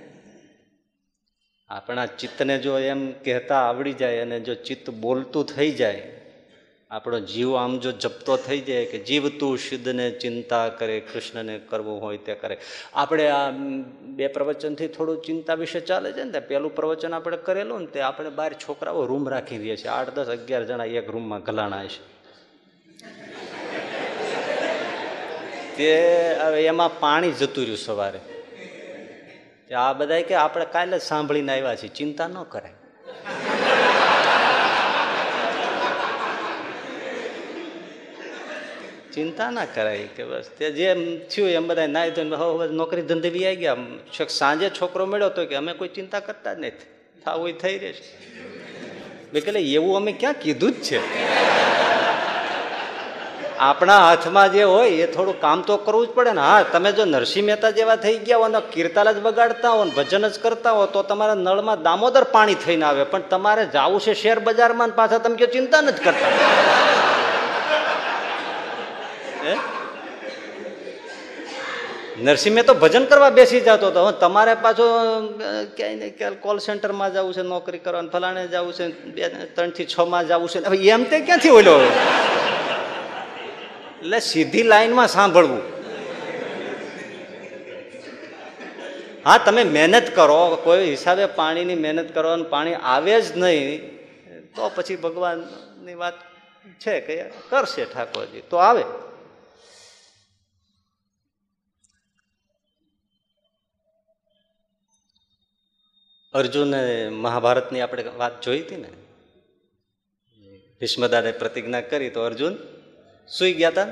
આપણા 1.68 2.06
ચિત્તને 2.06 2.58
જો 2.58 2.78
એમ 2.78 3.12
કહેતા 3.12 3.56
આવડી 3.56 3.92
જાય 3.92 4.18
અને 4.18 4.40
જો 4.40 4.54
ચિત્ત 4.54 4.90
બોલતું 4.90 5.44
થઈ 5.44 5.70
જાય 5.70 6.21
આપણો 6.92 7.18
જીવ 7.20 7.56
આમ 7.56 7.78
જો 7.78 7.92
જપતો 7.92 8.36
થઈ 8.36 8.60
જાય 8.60 8.86
કે 8.86 8.98
જીવ 8.98 9.28
તું 9.40 9.58
શુદ્ધને 9.58 10.10
ચિંતા 10.10 10.68
કરે, 10.68 11.00
કૃષ્ણને 11.00 11.58
કરવું 11.58 12.00
હોય 12.02 12.18
તે 12.18 12.34
કરે. 12.34 12.58
આપણે 12.94 13.28
આ 13.28 13.50
બે 14.16 14.26
પ્રવચનથી 14.26 14.88
થોડું 14.88 15.22
ચિંતા 15.22 15.54
વિશે 15.54 15.80
ચાલે 15.80 16.12
છે 16.12 16.24
ને 16.24 16.40
પેલું 16.40 16.74
પ્રવચન 16.74 17.14
આપણે 17.14 17.36
કરેલું 17.36 17.80
ને, 17.80 17.86
તે 17.86 18.00
આપણે 18.00 18.30
બહાર 18.30 18.52
છોકરાઓ 18.52 19.06
રૂમ 19.06 19.28
રાખી 19.28 19.58
રહીએ 19.58 19.76
છીએ 19.76 19.88
આઠ, 19.88 20.10
દસ, 20.10 20.26
અગિયાર 20.26 20.64
જણા 20.64 20.84
એક 20.84 21.08
રૂમમાં 21.10 21.42
ગલાણા 21.42 21.84
છે 21.84 22.00
તે 25.76 25.90
હવે 26.44 26.62
એમાં 26.66 27.00
પાણી 27.00 27.32
જતું 27.32 27.64
રહ્યું 27.64 27.78
સવારે. 27.78 28.20
આ 29.74 29.92
બધા 29.92 30.20
કે 30.20 30.34
આપણે 30.34 30.66
કાલે 30.72 30.98
સાંભળીને 30.98 31.52
આવ્યા 31.52 31.76
છીએ. 31.76 31.88
ચિંતા 31.88 32.28
ન 32.28 32.42
કરાય. 32.42 32.81
ચિંતા 39.14 39.50
ના 39.50 39.64
કરાય 39.64 40.08
કે 40.16 40.24
બસ 40.24 40.50
તે 40.58 40.70
જેમ 40.70 41.00
થયું 41.28 41.50
એમ 41.50 41.68
બધા 41.68 41.86
નાય 41.86 42.10
હવે 42.10 42.68
નોકરી 42.68 43.02
ધંધે 43.02 43.30
બી 43.30 43.46
આવી 43.46 43.56
ગયા. 43.56 43.76
સાંજે 44.28 44.68
છોકરો 44.70 45.06
મળ્યો 45.06 45.28
તો 45.28 45.46
કે 45.46 45.54
અમે 45.54 45.72
કોઈ 45.72 45.88
ચિંતા 45.88 46.20
કરતા 46.20 46.54
જ 46.54 46.58
નથી. 46.58 46.88
થાવું 47.24 47.48
એ 47.48 47.52
થઈ 47.52 47.78
રહેશે 47.78 48.04
મેં 49.32 49.44
કહે 49.44 49.60
એવું 49.60 49.96
અમે 49.96 50.12
ક્યાં 50.12 50.34
કીધું 50.34 50.72
જ 50.72 50.74
છે? 50.74 51.00
આપણા 53.58 53.98
હાથમાં 53.98 54.52
જે 54.52 54.62
હોય 54.62 54.88
એ 54.88 55.06
થોડું 55.06 55.40
કામ 55.40 55.60
તો 55.62 55.76
કરવું 55.76 56.06
જ 56.06 56.10
પડે 56.10 56.32
ને. 56.32 56.40
હા, 56.40 56.62
તમે 56.62 56.92
જો 56.92 57.04
નરસિંહ 57.04 57.46
મહેતા 57.46 57.70
જેવા 57.70 57.96
થઈ 57.96 58.18
ગયા 58.18 58.38
હો 58.38 58.48
ને, 58.48 58.60
કીર્તાલ 58.72 59.12
જ 59.12 59.20
બગાડતા 59.20 59.70
હો 59.70 59.84
ને, 59.84 59.90
ભજન 59.90 60.28
જ 60.28 60.40
કરતા 60.40 60.72
હો, 60.72 60.86
તો 60.86 61.02
તમારા 61.02 61.34
નળમાં 61.34 61.82
દામોદર 61.82 62.24
પાણી 62.24 62.54
થઈને 62.54 62.84
આવે. 62.84 63.04
પણ 63.04 63.20
તમારે 63.30 63.66
જવું 63.66 64.00
છે 64.00 64.14
શેર 64.14 64.38
બજારમાં 64.38 64.88
પાછા 64.88 65.18
તમે 65.18 65.36
કયો 65.36 65.46
ચિંતા 65.46 65.80
નથી 65.80 66.04
કરતા? 66.04 66.30
નરસિંહ 72.22 72.62
તો 72.62 72.74
ભજન 72.74 73.04
કરવા 73.04 73.30
બેસી 73.30 73.60
જતો 73.60 73.86
હતો. 73.86 74.10
તમારે 74.12 74.54
પાછો 74.54 74.86
ક્યાંય 75.76 75.94
ને 75.94 76.10
ક્યાં 76.10 76.34
કોલ 76.34 76.58
સેન્ટરમાં 76.58 77.12
જવું 77.12 77.34
છે, 77.34 77.42
નોકરી 77.42 77.78
કરવાનું, 77.78 78.10
ફલાણે 78.10 78.46
જવું 78.46 78.72
છે, 78.72 78.86
બે, 78.88 79.28
ત્રણથી 79.28 79.84
છ 79.84 79.98
માં 80.00 80.26
જવું 80.26 80.48
છે. 80.48 80.58
હવે 80.58 80.76
એમ 80.76 81.04
તે 81.04 81.20
ક્યાંથી 81.20 81.50
ઓલો? 81.50 81.80
એટલે 84.02 84.20
સીધી 84.20 84.62
લાઈનમાં 84.62 85.08
સાંભળવું. 85.08 85.62
હા, 89.26 89.38
તમે 89.38 89.64
મહેનત 89.64 90.16
કરો. 90.16 90.58
કોઈ 90.64 90.90
હિસાબે 90.90 91.26
પાણીની 91.26 91.74
મહેનત 91.74 92.14
કરો 92.14 92.28
અને 92.32 92.42
પાણી 92.42 92.74
આવે 92.74 93.20
જ 93.20 93.38
નહીં, 93.38 93.80
તો 94.54 94.70
પછી 94.74 94.96
ભગવાનની 94.96 95.94
વાત 95.94 96.14
છે 96.80 97.00
કે 97.00 97.22
કરશે 97.22 97.84
ઠાકોરજી, 97.84 98.42
તો 98.50 98.56
આવે. 98.56 98.84
અર્જુને 106.32 107.08
મહાભારતની 107.08 107.80
આપણે 107.80 108.02
વાત 108.02 108.42
જોઈ 108.42 108.60
હતી 108.60 108.76
ને? 108.76 108.88
ભીષ્મદાદે 110.80 111.32
પ્રતિજ્ઞા 111.32 111.80
કરી 111.80 112.10
તો 112.10 112.22
અર્જુન 112.22 112.56
સુઈ 113.28 113.52
ગયા 113.52 113.68
હતા 113.68 113.86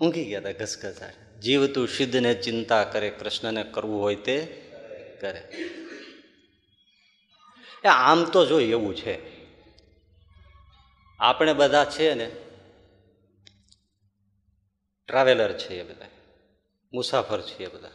ઊંઘી 0.00 0.24
ગયા 0.24 0.40
હતા 0.40 0.50
ઘસઘસા 0.50 1.10
જીવ 1.40 1.66
તું 1.66 1.88
સિદ્ધને 1.88 2.34
ચિંતા 2.34 2.84
કરે, 2.84 3.10
કૃષ્ણને 3.10 3.64
કરવું 3.64 4.00
હોય 4.00 4.16
તે 4.16 4.38
કરે. 5.20 5.40
એ 7.84 7.88
આમ 7.88 8.24
તો 8.24 8.46
જો 8.46 8.60
એવું 8.60 8.96
છે. 8.96 9.44
આપણે 11.20 11.52
બધા 11.52 11.84
છે 11.84 12.14
ને, 12.14 12.30
ટ્રાવેલર 15.06 15.58
છીએ 15.58 15.82
બધા, 15.82 16.06
મુસાફર 16.92 17.42
છીએ 17.42 17.66
બધા. 17.66 17.90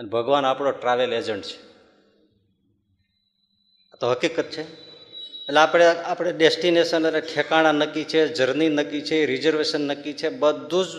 અને 0.00 0.08
ભગવાન 0.08 0.44
આપણો 0.44 0.70
ટ્રાવેલ 0.70 1.12
એજન્ટ 1.12 1.44
છે. 1.44 1.58
તો 4.00 4.10
હકીકત 4.10 4.44
છે. 4.44 4.62
એટલે 4.62 5.60
આપણે 5.60 5.86
આપણે 5.86 6.32
ડેસ્ટિનેશન 6.32 7.08
અને 7.08 7.20
ઠેકાણા 7.20 7.72
નક્કી 7.72 8.04
છે 8.04 8.28
જર્ની 8.28 8.68
નક્કી 8.68 9.00
છે 9.00 9.26
રિઝર્વેશન 9.26 9.80
નક્કી 9.80 10.12
છે, 10.12 10.28
બધું 10.28 10.84
જ 10.84 10.92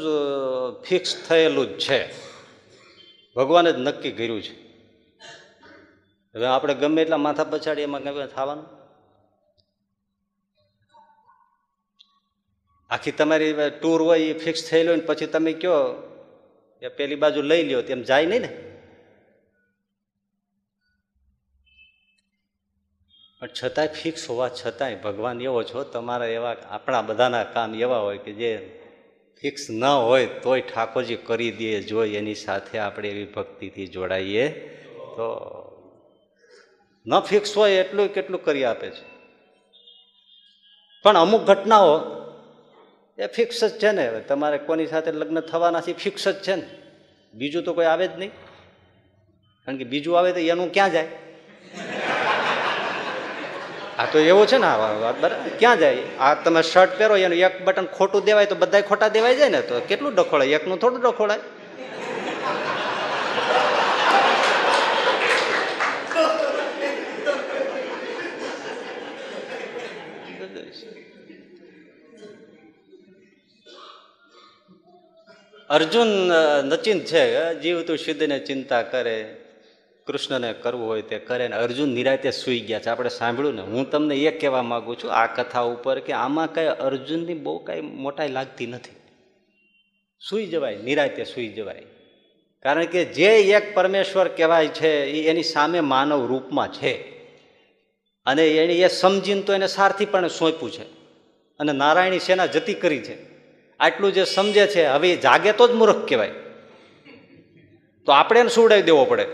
ફિક્સ 0.87 1.17
થયેલું 1.27 1.67
જ 1.69 1.79
છે. 1.79 1.99
ભગવાને 3.35 3.71
જ 3.71 3.75
નક્કી 3.75 4.11
કર્યું 4.11 4.41
છે. 4.41 4.55
હવે 6.35 6.45
આપણે 6.45 6.73
ગમે 6.73 7.01
એટલા 7.01 7.17
માથા 7.17 7.43
પછાડી 7.43 7.81
એમાં 7.81 8.03
ગમે 8.03 8.27
થવાનું? 8.27 8.65
આખી 12.89 13.11
તમારી 13.11 13.53
ટૂર 13.81 14.01
હોય 14.01 14.19
એ 14.19 14.39
ફિક્સ 14.39 14.69
થયેલું 14.69 14.97
ને 14.97 15.03
પછી 15.05 15.25
તમે 15.25 15.53
કહો 15.53 15.77
એ 16.81 16.87
પેલી 16.87 17.15
બાજુ 17.15 17.41
લઈ 17.41 17.63
લ્યો, 17.63 17.81
તેમ 17.81 18.01
જાય 18.01 18.25
નહીં 18.25 18.41
ને? 18.41 18.70
પણ 23.41 23.49
છતાંય 23.63 23.87
ફિક્સ 23.87 24.29
હોવા 24.29 24.49
છતાંય 24.49 24.95
ભગવાન 24.95 25.41
એવો 25.41 25.63
છો, 25.63 25.83
તમારા 25.83 26.25
એવા 26.25 26.55
આપણા 26.69 27.01
બધાના 27.01 27.43
કામ 27.43 27.75
એવા 27.75 27.97
હોય 27.97 28.17
કે 28.17 28.33
જે 28.33 28.81
ફિક્સ 29.41 29.67
ન 29.69 29.83
હોય 29.83 30.25
તોય 30.25 30.61
ઠાકોરજી 30.61 31.15
કરી 31.15 31.51
દે, 31.51 31.81
જો 31.81 32.05
એની 32.05 32.35
સાથે 32.35 32.77
આપણે 32.79 33.09
એવી 33.09 33.25
ભક્તિથી 33.25 33.87
જોડાઈએ 33.87 34.47
તો 35.15 35.27
ન 37.07 37.19
ફિક્સ 37.19 37.57
હોય 37.57 37.71
એટલું 37.71 38.13
કેટલું 38.13 38.43
કરી 38.43 38.63
આપે 38.63 38.89
છે. 38.89 39.03
પણ 41.03 41.17
અમુક 41.17 41.41
ઘટનાઓ 41.41 41.99
એ 43.19 43.27
ફિક્સ 43.27 43.63
જ 43.63 43.79
છે 43.79 43.91
ને 43.91 44.19
તમારે 44.19 44.57
કોની 44.57 44.87
સાથે 44.87 45.11
લગ્ન 45.11 45.39
થવાના 45.39 45.81
છે 45.81 45.93
ફિક્સ 45.93 46.27
જ 46.27 46.41
છે 46.41 46.55
ને. 46.55 46.67
બીજું 47.33 47.63
તો 47.63 47.73
કોઈ 47.73 47.85
આવે 47.85 48.07
જ 48.07 48.11
નહીં. 48.17 48.31
કારણ 49.65 49.77
કે 49.77 49.83
બીજું 49.83 50.19
આવે 50.19 50.31
તો 50.31 50.39
એનું 50.39 50.71
ક્યાં 50.71 50.91
જાય? 50.91 51.30
આ 54.01 54.05
તો 54.11 54.19
એવું 54.19 54.47
છે 54.47 54.57
ને, 54.57 54.65
આ 54.65 54.77
બરાબર. 54.81 55.31
ક્યાં 55.59 55.77
જાય? 55.77 55.97
આ 56.19 56.33
તમે 56.33 56.61
શર્ટ 56.61 56.97
પહેરો, 56.97 57.17
એનું 57.17 57.37
એક 57.37 57.63
બટન 57.65 57.85
ખોટું 57.85 58.23
દેવાય 58.23 58.45
તો 58.45 58.55
બધા 58.55 58.81
ખોટા 58.81 59.07
દેવાય 59.07 59.35
જાય 59.35 59.49
ને, 59.49 59.61
તો 59.61 59.79
કેટલું 59.79 60.15
ડખોળાય? 60.15 60.47
એકનું 60.47 60.79
થોડું 60.79 61.01
ડખોળાય. 61.01 61.39
અર્જુન 75.69 76.09
નચિંત 76.65 77.05
છે 77.05 77.23
જીવ 77.59 77.81
તું 77.81 77.97
સિદ્ધને 77.97 78.39
ચિંતા 78.39 78.81
કરે. 78.81 79.40
કૃષ્ણને 80.07 80.53
કરવું 80.53 80.87
હોય 80.87 81.01
તે 81.01 81.19
કરે 81.19 81.47
ને 81.47 81.55
અર્જુન 81.55 81.89
નિરાતે 81.89 82.31
સૂઈ 82.31 82.59
ગયા 82.59 82.79
છે. 82.79 82.89
આપણે 82.89 83.09
સાંભળ્યું 83.09 83.55
ને, 83.55 83.61
હું 83.61 83.89
તમને 83.89 84.15
એ 84.15 84.39
કહેવા 84.39 84.63
માગું 84.63 84.99
છું, 84.99 85.13
આ 85.13 85.35
કથા 85.35 85.61
ઉપર 85.61 85.99
કે 85.99 86.13
આમાં 86.13 86.53
કાંઈ 86.53 86.67
અર્જુનની 86.67 87.33
બહુ 87.33 87.57
કાંઈ 87.57 87.81
મોટાઈ 87.81 88.27
લાગતી 88.27 88.65
નથી. 88.67 88.95
સૂઈ 90.29 90.45
જવાય, 90.45 90.77
નિરાતે 90.77 91.23
સૂઈ 91.23 91.47
જવાય. 91.47 91.83
કારણ 92.63 92.85
કે 92.85 93.05
જે 93.05 93.41
એક 93.41 93.75
પરમેશ્વર 93.75 94.27
કહેવાય 94.27 94.67
છે, 94.67 95.05
એ 95.05 95.29
એની 95.29 95.43
સામે 95.43 95.79
માનવ 95.79 96.27
રૂપમાં 96.27 96.73
છે. 96.73 96.93
અને 98.25 98.47
એણે 98.47 98.73
એ 98.73 98.87
સમજીને 98.87 99.41
તો 99.41 99.53
એને 99.53 99.67
સારથી 99.67 100.05
પણ 100.05 100.27
સોંપ્યું 100.27 100.71
છે. 100.71 100.83
અને 101.59 101.71
નારાયણી 101.71 102.19
સેના 102.19 102.45
જતી 102.45 102.73
કરી 102.73 102.99
છે. 102.99 103.17
આટલું 103.79 104.13
જે 104.13 104.25
સમજે 104.25 104.67
છે, 104.67 104.85
હવે 104.85 105.15
જાગે 105.15 105.51
તો 105.51 105.67
જ 105.67 105.71
મૂર્ખ 105.71 106.09
કહેવાય. 106.09 106.31
તો 108.05 108.11
આપણે 108.11 108.39
એને 108.39 108.49
સુવડાવી 108.49 108.81
દેવો 108.81 109.05
પડે. 109.05 109.27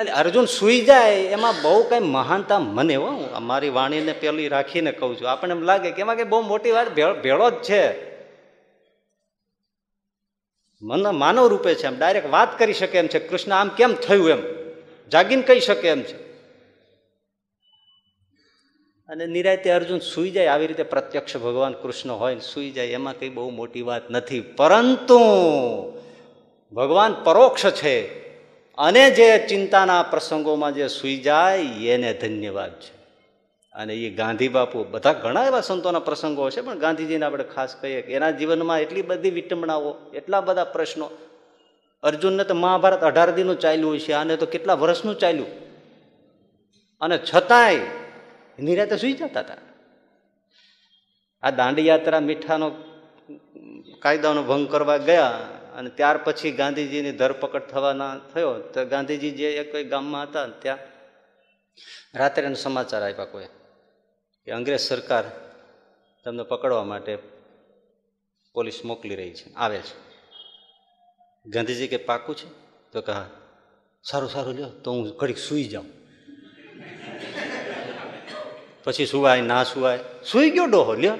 એટલે 0.00 0.12
અર્જુન 0.12 0.44
સુઈ 0.44 0.80
જાય, 0.80 1.14
એમાં 1.14 1.54
બહુ 1.62 1.82
કંઈ 1.82 1.98
મહાનતા 1.98 2.58
મને 2.58 2.94
હો. 2.94 3.06
હું 3.06 3.42
મારી 3.42 3.68
વાણીને 3.68 4.12
પેલી 4.12 4.48
રાખીને 4.48 4.92
કહું 4.92 5.20
છું. 5.20 5.30
આપણને 5.30 5.54
એમ 5.54 5.62
લાગે 5.62 5.90
કે 5.90 6.00
એમાં 6.00 6.16
કે 6.16 6.24
બહુ 6.24 6.40
મોટી 6.40 6.70
વાત 6.70 6.94
ભેળો 7.22 7.50
જ 7.50 7.54
છે. 7.54 8.10
મન 10.82 11.02
માનવ 11.02 11.46
રૂપે 11.46 11.74
છે 11.74 11.86
એમ. 11.86 11.98
ડાયરેક્ટ 11.98 12.30
વાત 12.30 12.58
કરી 12.58 12.72
શકે 12.72 12.98
એમ 12.98 13.06
છે. 13.06 13.18
કૃષ્ણ 13.18 13.52
આમ 13.52 13.68
કેમ 13.68 13.94
થયું 13.94 14.30
એમ? 14.30 14.42
જાગીને 15.12 15.42
કહી 15.42 15.60
શકે 15.60 15.88
એમ 15.88 16.02
છે. 16.02 16.32
અને 19.08 19.26
નિરાયતે 19.26 19.70
અર્જુન 19.70 19.98
સુઈ 19.98 20.30
જાય. 20.30 20.46
આવી 20.46 20.66
રીતે 20.66 20.82
પ્રત્યક્ષ 20.82 21.36
ભગવાન 21.36 21.72
કૃષ્ણ 21.72 22.10
હોય 22.10 22.34
ને 22.34 22.40
સુઈ 22.40 22.70
જાય. 22.70 22.86
એમાં 22.86 23.18
કંઈ 23.18 23.28
બહુ 23.28 23.50
મોટી 23.50 23.82
વાત 23.82 24.10
નથી. 24.10 24.40
પરંતુ 24.40 25.18
ભગવાન 26.72 27.24
પરોક્ષ 27.24 27.66
છે. 27.66 28.19
અને 28.80 29.10
જે 29.10 29.46
ચિંતાના 29.46 30.02
પ્રસંગોમાં 30.02 30.74
જે 30.74 30.88
સુઈ 30.88 31.16
જાય, 31.16 31.58
એને 31.86 32.14
ધન્યવાદ 32.14 32.80
છે. 32.80 33.00
અને 33.72 33.94
એ 33.94 34.10
ગાંધી 34.14 34.48
બાપુ, 34.48 34.84
બધા 34.84 35.12
ઘણા 35.12 35.44
એવા 35.44 35.60
સંતોના 35.60 35.98
પ્રસંગો 35.98 36.50
છે, 36.50 36.60
પણ 36.60 36.78
ગાંધીજીને 36.78 37.26
આપણે 37.26 37.44
ખાસ 37.44 37.76
કહીએ 37.76 38.02
કે 38.02 38.12
એના 38.12 38.30
જીવનમાં 38.30 38.80
એટલી 38.80 39.02
બધી 39.02 39.30
વિટંબણાઓ 39.30 39.94
એટલા 40.14 40.40
બધા 40.40 40.64
પ્રશ્નો. 40.64 41.10
અર્જુનને 42.02 42.44
તો 42.44 42.54
મહાભારત 42.54 43.00
અઢાર 43.00 43.30
દિનનું 43.30 43.58
ચાલ્યું 43.58 43.98
છે, 43.98 44.12
આને 44.12 44.36
તો 44.36 44.46
કેટલા 44.46 44.74
વર્ષનું 44.74 45.18
ચાલ્યું? 45.18 45.46
અને 47.00 47.18
છતાંય 47.34 47.78
નિરાતે 48.58 48.96
સુઈ 48.96 49.12
જતા 49.12 49.40
હતા. 49.40 49.56
આ 51.42 51.50
દાંડી 51.50 51.86
યાત્રા 51.86 52.20
મીઠાનો 52.20 52.70
કાયદાનો 53.98 54.42
ભંગ 54.42 54.70
કરવા 54.70 54.96
ગયા 54.96 55.38
અને 55.80 55.90
ત્યાર 55.90 56.18
પછી 56.18 56.50
ગાંધીજીની 56.52 57.12
ધરપકડ 57.12 57.60
થવાના 57.60 58.18
થયો. 58.34 58.58
તો 58.58 58.84
ગાંધીજી 58.84 59.30
જે 59.30 59.52
એક 59.52 59.90
ગામમાં 59.90 60.22
હતા 60.22 60.46
ત્યાં 60.46 60.78
રાત્રે 62.14 62.54
સમાચાર 62.54 63.02
આપ્યા 63.02 63.24
કોઈ, 63.24 63.46
કે 64.44 64.52
અંગ્રેજ 64.52 64.80
સરકાર 64.80 65.24
તમને 66.24 66.42
પકડવા 66.42 66.84
માટે 66.84 67.18
પોલીસ 68.52 68.80
મોકલી 68.84 69.16
રહી 69.16 69.30
છે, 69.30 69.54
આવે 69.54 69.78
છે. 69.78 69.94
ગાંધીજી 71.46 71.88
કે 71.88 71.96
પાકું 71.96 72.36
છે? 72.36 72.48
તો 72.92 73.00
કે 73.00 73.12
હા. 73.12 73.30
સારું 74.04 74.30
સારું, 74.30 74.54
લ્યો, 74.54 74.68
તો 74.68 74.92
હું 74.92 75.16
ઘડીક 75.16 75.38
સૂઈ 75.38 75.64
જાઉં. 75.64 75.86
પછી 78.84 79.06
સુવાય, 79.06 79.40
ના 79.40 79.64
સુવાય. 79.64 79.98
સુઈ 80.32 80.50
ગયો 80.50 80.66
ડોહો, 80.66 80.94
લ્યો. 80.94 81.14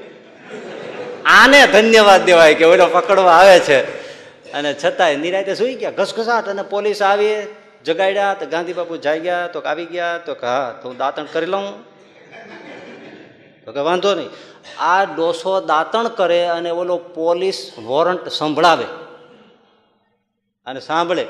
આને 1.24 1.66
ધન્યવાદ 1.66 2.24
દેવાય 2.24 2.54
કે 2.54 2.64
ઓલો 2.64 2.86
પકડવા 2.86 3.32
આવે 3.32 3.60
છે. 3.60 3.99
અને 4.54 4.74
છતાંય 4.74 5.16
નિરાતે 5.16 5.54
સુઈ 5.54 5.74
ગયા, 5.74 5.90
ઘસઘસાટ 5.90 6.48
અને 6.48 6.62
પોલીસ 6.62 7.02
આવી, 7.02 7.46
જગાડ્યા 7.84 8.34
તો 8.34 8.46
ગાંધી 8.46 8.72
બાપુ 8.72 8.96
જાય 8.96 9.20
ગયા, 9.20 9.46
તો 9.46 9.60
આવી 9.60 9.84
ગયા, 9.84 10.18
તો 10.18 10.34
કે 10.34 10.46
હા, 10.46 10.78
તો 10.82 10.88
હું 10.88 10.96
દાંતણ 10.96 11.24
કરી 11.24 11.46
લઉં. 11.46 11.84
તો 13.64 13.72
કે 13.72 13.80
વાંધો 13.80 14.14
નહીં. 14.14 14.28
આ 14.78 15.04
ડોસો 15.04 15.60
દાંતણ 15.60 16.08
કરે 16.08 16.44
અને 16.44 16.70
ઓલો 16.70 16.98
પોલીસ 16.98 17.72
વોરંટ 17.78 18.28
સંભળાવે 18.28 18.84
અને 20.66 20.80
સાંભળે. 20.80 21.24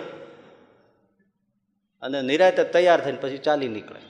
અને 2.03 2.23
નિરાતે 2.23 2.65
તૈયાર 2.65 3.01
થઈને 3.01 3.19
પછી 3.19 3.39
ચાલી 3.39 3.69
નીકળે. 3.69 4.01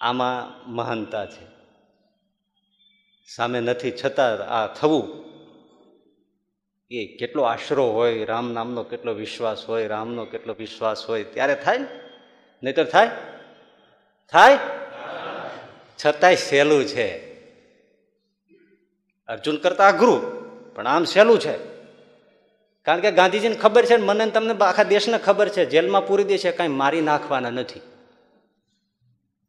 આમાં 0.00 0.60
મહાનતા 0.70 1.26
છે. 1.26 1.50
સામે 3.36 3.60
નથી 3.60 3.90
છતાં 3.90 4.38
આ 4.38 4.66
થવું. 4.66 5.29
એ 6.90 7.16
કેટલો 7.16 7.42
આશરો 7.42 7.86
હોય, 7.86 8.24
રામ 8.24 8.52
નામનો 8.52 8.82
કેટલો 8.82 9.14
વિશ્વાસ 9.14 9.64
હોય, 9.64 9.86
રામનો 9.86 10.24
કેટલો 10.24 10.54
વિશ્વાસ 10.58 11.06
હોય, 11.06 11.24
ત્યારે 11.24 11.54
થાય 11.54 11.78
નહીતર 12.62 12.84
થાય? 12.84 13.10
થાય? 14.30 14.58
છતાંય 16.06 16.36
સહેલું 16.36 16.84
છે. 16.84 17.34
અર્જુન 19.28 19.56
કરતા 19.56 19.88
અઘરું, 19.88 20.40
પણ 20.74 20.86
આમ 20.86 21.04
સહેલું 21.04 21.40
છે. 21.40 21.58
કારણ 22.82 23.00
કે 23.00 23.12
ગાંધીજીને 23.12 23.54
ખબર 23.54 23.84
છે 23.84 23.96
મને 23.96 24.30
તમને 24.30 24.64
આખા 24.64 24.82
દેશને 24.82 25.18
ખબર 25.18 25.48
છે, 25.48 25.66
જેલમાં 25.66 26.06
પૂરી 26.06 26.24
દે 26.24 26.38
છે, 26.38 26.50
કાંઈ 26.50 26.68
મારી 26.68 27.00
નાખવાના 27.00 27.50
નથી. 27.50 27.80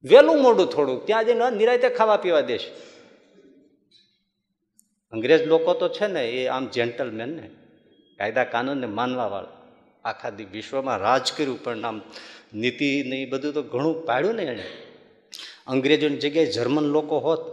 વહેલું 0.10 0.42
મોડું 0.42 0.68
થોડુંક 0.68 1.06
ત્યાં 1.06 1.26
જઈને 1.26 1.50
નિરાયતે 1.50 1.90
ખાવા 1.90 2.18
પીવા 2.18 2.42
દેશ. 2.42 2.72
અંગ્રેજ 5.14 5.48
લોકો 5.48 5.74
તો 5.74 5.90
છે 5.90 6.08
ને 6.08 6.24
એ 6.30 6.48
આમ 6.48 6.68
જેન્ટલમેન 6.68 7.30
ને, 7.30 7.50
કાયદા 8.20 8.44
કાનૂનને 8.44 8.88
માનવા 8.88 9.28
વાળા. 9.28 9.58
આખા 10.06 10.30
દી 10.30 10.44
વિશ્વમાં 10.44 10.98
રાજ 10.98 11.26
કર્યું, 11.38 11.64
પણ 11.64 11.86
આમ 11.86 12.02
નીતિ 12.54 13.04
ને 13.10 13.22
એ 13.22 13.26
બધું 13.26 13.54
તો 13.54 13.64
ઘણું 13.64 14.06
પાડ્યું 14.06 14.36
ને 14.36 14.44
એણે. 14.44 14.66
અંગ્રેજોની 15.68 16.18
જગ્યાએ 16.18 16.46
જર્મન 16.46 16.84
લોકો 16.84 17.20
હોત, 17.20 17.44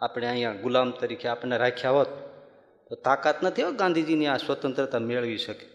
આપણે 0.00 0.26
અહીંયા 0.26 0.52
ગુલામ 0.52 0.90
તરીકે 0.90 1.28
આપણને 1.28 1.56
રાખ્યા 1.56 1.90
હોત, 1.90 2.08
તો 2.88 2.94
તાકાત 2.94 3.42
નથી 3.42 3.62
હો 3.62 3.70
ગાંધીજીની 3.72 4.26
આ 4.26 4.36
સ્વતંત્રતા 4.36 4.98
મેળવી 4.98 5.38
શકે. 5.38 5.66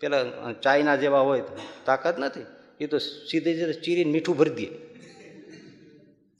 પેલા 0.00 0.52
ચાઇના 0.52 0.96
જેવા 0.96 1.20
હોય 1.20 1.40
તો 1.40 1.52
તાકાત 1.84 2.18
નથી, 2.18 2.46
એ 2.80 2.86
તો 2.86 2.98
સીધે 2.98 3.50
સીધે 3.54 3.72
ચીરીને 3.72 4.12
મીઠું 4.12 4.36
ભરી 4.36 4.50
દે. 4.50 4.66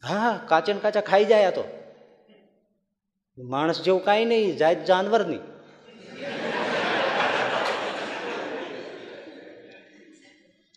હા 0.03 0.33
કાચે 0.49 0.73
કાચા 0.73 1.01
ખાઈ 1.01 1.25
જાય 1.25 1.47
આ 1.47 1.51
તો. 1.51 1.65
માણસ 3.43 3.83
જેવું 3.83 4.05
કાંઈ 4.05 4.25
નહીં, 4.25 4.57
જાત 4.57 4.85
જાનવરની. 4.85 5.39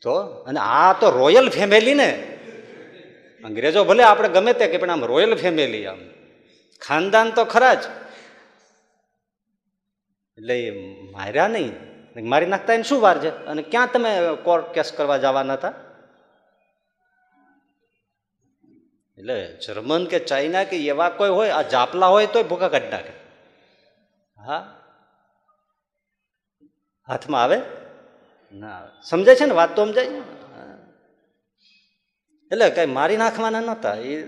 તો, 0.02 0.14
અને 0.22 0.60
આ 0.60 0.94
તો 0.94 1.10
રોયલ 1.10 1.50
ફેમિલી 1.50 1.94
ને. 1.94 2.38
અંગ્રેજો 3.44 3.84
ભલે 3.84 4.04
આપણે 4.04 4.30
ગમે 4.30 4.54
તે 4.54 4.68
કે 4.68 4.78
પણ 4.78 4.90
આમ 4.90 5.06
રોયલ 5.06 5.36
ફેમિલી 5.36 5.86
આમ. 5.86 5.98
ખાનદાન 6.82 7.32
તો 7.32 7.46
ખરા 7.46 7.74
જ. 7.74 7.84
એટલે 10.38 10.72
માર્યા 11.12 11.48
નહીં. 11.48 11.72
મારી 12.30 12.46
નાખતા 12.46 12.74
એને 12.74 12.84
શું 12.84 13.02
વાર 13.02 13.18
છે? 13.18 13.30
અને 13.30 13.62
ક્યાં 13.62 13.90
તમે 13.94 14.18
કોર્ટ 14.44 14.74
કેસ 14.74 14.94
કરવા 14.98 15.18
જવાના 15.18 15.54
હતા? 15.54 15.74
એટલે 19.18 19.58
જર્મન 19.58 20.06
કે 20.06 20.20
ચાઇના 20.20 20.64
કે 20.64 20.78
એવા 20.78 21.10
કોઈ 21.10 21.30
હોય, 21.30 21.50
આ 21.50 21.62
જાપલા 21.62 22.08
હોય 22.08 22.28
તોય 22.28 22.44
ભૂકા 22.44 22.70
કાઢી 22.70 22.88
નાખે. 22.88 23.14
હા? 24.38 24.80
હાથમાં 27.08 27.44
આવે? 27.44 27.62
ના 28.54 28.88
સમજાય 29.04 29.36
છે 29.36 29.46
ને 29.46 29.52
વાત 29.52 29.76
તો 29.76 29.86
સમજાય. 29.86 30.06
એટલે 32.52 32.70
કઈ 32.70 32.86
મારી 32.86 33.18
નાખવાના 33.18 33.60
નહોતા, 33.60 33.96
એ. 33.96 34.24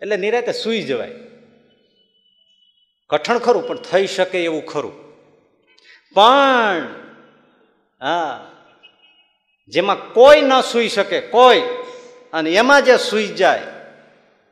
એટલે 0.00 0.16
નિરાતે 0.16 0.52
સૂઈ 0.52 0.82
જવાય. 0.82 1.12
કઠણ 3.10 3.38
ખરું, 3.38 3.68
પણ 3.68 3.76
થઈ 3.76 4.06
શકે 4.06 4.44
એવું 4.44 4.66
ખરું. 4.66 4.92
પણ, 6.14 6.94
હા, 8.00 8.50
જેમાં 9.68 10.12
કોઈ 10.12 10.40
ન 10.40 10.60
સૂઈ 10.60 10.88
શકે, 10.88 11.20
કોઈ 11.20 11.62
અને 12.32 12.50
એમાં 12.50 12.84
જે 12.84 12.96
સૂઈ 12.96 13.26
જાય, 13.26 13.62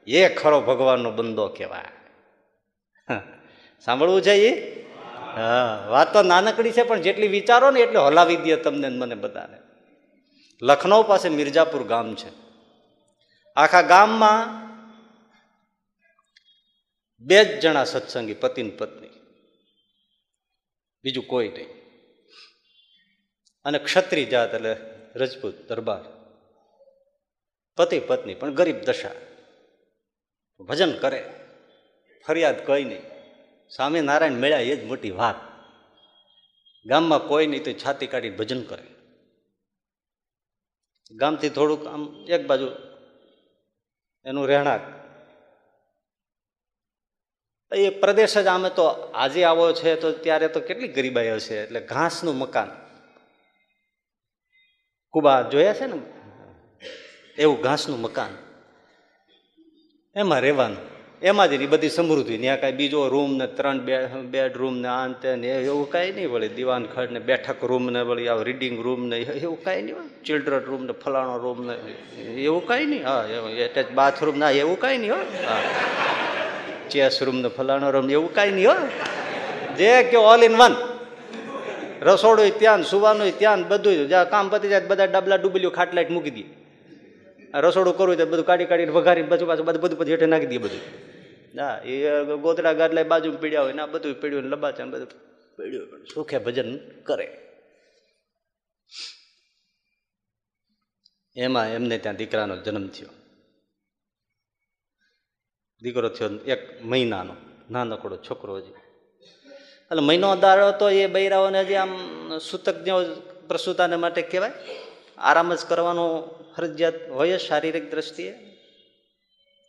એ 0.07 0.35
ખરો 0.35 0.61
ભગવાનનો 0.61 1.11
બંદો 1.11 1.49
કહેવાય. 1.49 1.85
સાંભળવું 3.81 4.23
છે 4.23 4.33
એ 4.33 4.81
હા. 5.37 5.87
વાત 5.89 6.13
તો 6.13 6.23
નાનકડી 6.23 6.73
છે, 6.73 6.83
પણ 6.83 7.01
જેટલી 7.01 7.29
વિચારો 7.29 7.71
ને 7.71 7.81
એટલે 7.81 7.99
હલાવી 7.99 8.37
દે 8.37 8.57
તમને 8.57 8.89
મને 8.89 9.15
બધાને. 9.15 9.57
લખનઉ 10.63 11.05
પાસે 11.09 11.29
મિર્જાપુર 11.29 11.83
ગામ 11.83 12.15
છે. 12.15 12.29
આખા 13.57 13.83
ગામમાં 13.83 14.61
બે 17.19 17.45
જ 17.45 17.61
જણા 17.61 17.85
સત્સંગી, 17.85 18.35
પતિ 18.35 18.63
ને 18.63 18.71
પત્ની. 18.71 19.09
બીજું 21.05 21.27
કોઈ 21.27 21.49
નહીં. 21.49 21.67
અને 23.65 23.79
ક્ષત્રિય 23.79 24.25
જાત 24.25 24.55
એટલે 24.55 24.77
રજપૂત 25.17 25.55
દરબાર. 25.69 26.20
પતિ 27.77 28.01
પત્ની, 28.01 28.35
પણ 28.35 28.55
ગરીબ 28.55 28.77
દશા. 28.77 29.11
ભજન 30.61 30.99
કરે, 30.99 31.31
ફરિયાદ 32.27 32.67
કઈ 32.67 32.85
નહીં. 32.85 33.03
સ્વામિનારાયણ 33.69 34.33
મેળ્યા 34.33 34.59
એ 34.59 34.77
જ 34.77 34.85
મોટી 34.85 35.11
વાત. 35.11 35.35
ગામમાં 36.87 37.29
કોઈ 37.29 37.47
નહીં 37.47 37.65
તો 37.65 37.73
છાતી 37.73 38.07
કાઢી 38.07 38.31
ભજન 38.31 38.63
કરે. 38.63 38.83
ગામથી 41.13 41.49
થોડુંક 41.49 41.87
આમ 41.87 42.27
એક 42.29 42.47
બાજુ 42.47 42.67
એનું 44.25 44.49
રહેણાંક. 44.49 45.01
એ 47.75 47.91
પ્રદેશ 47.91 48.39
જ 48.39 48.47
આમે 48.47 48.71
તો 48.71 48.83
આજે 49.15 49.45
આવો 49.45 49.73
છે 49.73 49.97
તો 49.97 50.13
ત્યારે 50.13 50.49
તો 50.49 50.61
કેટલી 50.61 50.89
ગરીબાઈ 50.89 51.31
હશે? 51.31 51.63
એટલે 51.63 51.81
ઘાસનું 51.81 52.39
મકાન. 52.39 52.71
કુબા 55.11 55.43
જોયા 55.43 55.73
છે 55.73 55.87
ને? 55.87 56.20
એવું 57.39 57.61
ઘાસનું 57.61 58.01
મકાન. 58.01 58.31
એમાં 60.17 60.41
રહેવાનું. 60.41 60.79
એમાં 61.23 61.49
જ 61.51 61.53
એની 61.53 61.67
બધી 61.67 61.89
સમૃદ્ધિ. 61.89 62.39
ત્યાં 62.39 62.61
કાંઈ 62.61 62.73
બીજો 62.73 63.09
રૂમ 63.09 63.37
ને 63.37 63.47
ત્રણ 63.47 63.79
બે 63.79 64.07
બેડરૂમ 64.07 64.79
ને 64.79 64.89
આ 64.89 65.07
ને 65.37 65.49
એવું 65.49 65.91
કાંઈ 65.91 66.13
નહીં 66.13 66.31
વળી. 66.33 66.49
દિવાન 66.49 66.87
ખડ 66.87 67.11
ને 67.11 67.21
બેઠક 67.21 67.65
રૂમ 67.65 67.91
ને 67.91 68.01
વળી 68.01 68.29
આવું 68.29 68.45
રીડિંગ 68.45 68.83
રૂમ 68.83 69.09
ને 69.09 69.17
એવું 69.17 69.65
કાંઈ 69.65 69.83
નહીં 69.83 69.97
હોય. 69.97 70.05
ચિલ્ડ્રન 70.25 70.65
રૂમ 70.65 70.85
ને 70.85 70.93
ફલાણો 70.93 71.37
રૂમ 71.39 71.67
ને 71.67 71.75
એવું 72.43 72.67
કાંઈ 72.67 72.87
નહીં. 72.87 73.05
હા 73.07 73.25
એટેચ 73.59 73.91
બાથરૂમ 73.91 74.39
ના 74.39 74.51
એવું 74.51 74.79
કાંઈ 74.81 74.99
નહીં 74.99 75.13
હો 75.13 75.19
હા. 75.19 75.61
ચેસ 76.91 77.23
રૂમ 77.23 77.37
ને 77.37 77.49
ફલાણો 77.49 77.91
રૂમ 77.91 78.11
એવું 78.11 78.35
કાંઈ 78.35 78.51
નહીં 78.51 78.69
હો 78.69 78.77
જે 79.79 80.03
કે 80.03 80.17
ઓલ 80.17 80.43
ઇન 80.43 80.57
વન 80.57 80.75
રસોડું 82.03 82.59
ત્યાં 82.59 82.83
સુવાનું 82.83 83.39
ત્યાં 83.39 83.69
બધું 83.69 84.09
જ્યાં 84.09 84.31
કામ 84.31 84.49
પતી 84.49 84.69
જાય 84.69 84.81
બધા 84.81 85.05
ડબલા 85.05 85.37
ડુબલીઓ 85.37 85.71
ખાટલાઈટ 85.71 86.11
મૂકી 86.11 86.31
દે. 86.31 86.41
આ 86.41 86.60
રસોડું 87.55 87.97
કરવું 87.97 88.17
તો 88.17 88.27
બધું 88.27 88.47
કાઢી 88.47 88.65
કાઢીને 88.65 88.93
વઘારી 88.93 89.23
બધું 89.23 89.49
પાછું 89.49 89.67
બધું 89.67 89.83
બધું 89.83 89.99
પછી 89.99 90.11
હેઠે 90.11 90.27
નાખી 90.27 90.47
દે 90.47 90.59
બધું. 90.59 90.81
ના, 91.55 91.79
એ 91.79 92.25
ગોતડા 92.25 92.73
ગાદલા 92.73 93.03
બાજુ 93.03 93.33
પીડ્યા 93.33 93.63
હોય 93.63 93.73
ના 93.73 93.87
બધું 93.87 94.21
પીડ્યું 94.21 94.43
ને 94.43 94.49
લબાચા 94.49 94.85
ને 94.85 94.91
બધું 94.91 95.09
પીડ્યું 95.57 96.07
સુખે 96.15 96.39
ભજન 96.39 97.01
કરે. 97.03 97.47
એમાં 101.37 101.69
એમને 101.69 101.99
ત્યાં 101.99 102.17
દીકરાનો 102.17 102.57
જન્મ 102.57 102.89
થયો. 102.89 103.09
દીકરો 105.83 106.09
થયો 106.09 106.29
એક 106.29 106.85
મહિનાનો. 106.85 107.35
નાનકડો 107.71 108.17
છોકરો 108.17 108.57
હજી. 108.57 108.73
એટલે 109.91 110.01
મહિનો 110.01 110.37
દાડો 110.37 110.73
તો 110.73 110.91
એ 110.91 111.07
બૈરાઓને 111.07 111.61
હજી 111.61 111.75
આમ 111.75 111.93
સૂતક 112.39 112.83
જેવો 112.83 113.05
પ્રસૂતાને 113.49 113.97
માટે 113.97 114.23
કહેવાય. 114.23 114.53
આરામ 115.21 115.55
જ 115.55 115.67
કરવાનો 115.67 116.23
ફરજિયાત 116.57 117.09
હોય 117.09 117.39
શારીરિક 117.39 117.91
દ્રષ્ટિએ. 117.91 118.51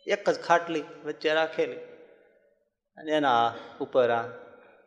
એક 0.06 0.30
જ 0.30 0.40
ખાટલી 0.40 0.84
વચ્ચે 1.04 1.34
રાખેલી 1.34 1.76
અને 2.96 3.12
એના 3.12 3.54
ઉપર 3.80 4.10
આ 4.10 4.28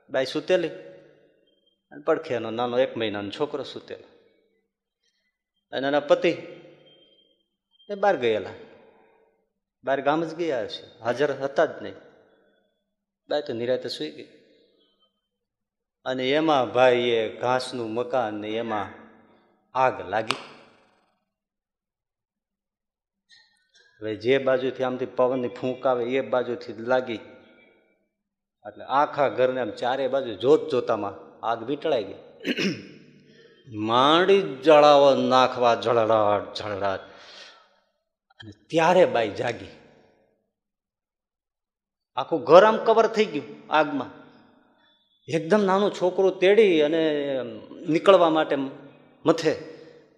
બાઈ 0.10 0.26
સૂતેલી 0.26 0.68
અને 1.92 2.04
પડખે 2.04 2.34
એનો 2.34 2.52
નાનો 2.52 2.80
એક 2.80 2.98
મહિનાનો 2.98 3.30
છોકરો 3.30 3.64
સૂતેલો. 3.64 4.08
અને 5.72 5.88
એના 5.88 6.00
પતિ 6.00 6.30
એ 7.90 7.96
બહાર 7.96 8.16
ગયેલા. 8.16 8.50
બહાર 9.84 10.02
ગામ 10.02 10.26
જ 10.26 10.36
ગયા 10.36 10.68
છે 10.68 11.00
હાજર 11.00 11.32
હતા 11.32 11.66
જ 11.66 11.84
નહીં. 11.84 11.94
બાય 13.30 13.42
તો 13.42 13.54
નિરાતે 13.54 13.90
સૂઈ 13.90 14.12
ગઈ. 14.12 14.28
અને 16.06 16.32
એમાં 16.32 16.74
ભાઈએ 16.74 17.30
ઘાસનું 17.30 17.94
મકાન 17.94 18.34
ને 18.34 18.50
એમાં 18.50 18.88
આગ 19.80 20.10
લાગી. 20.10 20.55
હવે 24.02 24.16
જે 24.16 24.38
બાજુથી 24.38 24.84
આમથી 24.84 25.06
પવનની 25.06 25.48
ફૂંક 25.48 25.86
આવે 25.86 26.06
એ 26.06 26.22
બાજુથી 26.22 26.74
લાગી. 26.74 27.16
એટલે 28.68 28.86
આખા 28.86 29.30
ઘરને 29.30 29.62
આમ 29.62 29.70
ચારે 29.70 30.08
બાજુ 30.08 30.36
જોત 30.36 30.72
જોતામાં 30.72 31.46
આગ 31.46 31.64
વીંટળાઈ 31.64 32.04
ગઈ. 32.04 32.16
માંડી 33.78 34.42
જળાવો 34.42 35.16
નાખવા 35.16 35.76
જળડાટ 35.76 36.54
જળડાટ 36.54 37.00
અને 38.40 38.52
ત્યારે 38.70 39.06
બાઈ 39.06 39.30
જાગી. 39.30 39.68
આખું 42.16 42.44
ઘર 42.44 42.64
આમ 42.64 42.78
કવર 42.78 43.08
થઈ 43.08 43.26
ગયું 43.26 43.74
આગમાં. 43.74 44.12
એકદમ 45.28 45.64
નાનું 45.64 45.94
છોકરું 45.94 46.40
તેડી 46.40 46.82
અને 46.82 47.02
નીકળવા 47.88 48.30
માટે 48.30 48.56
મથે. 49.26 49.56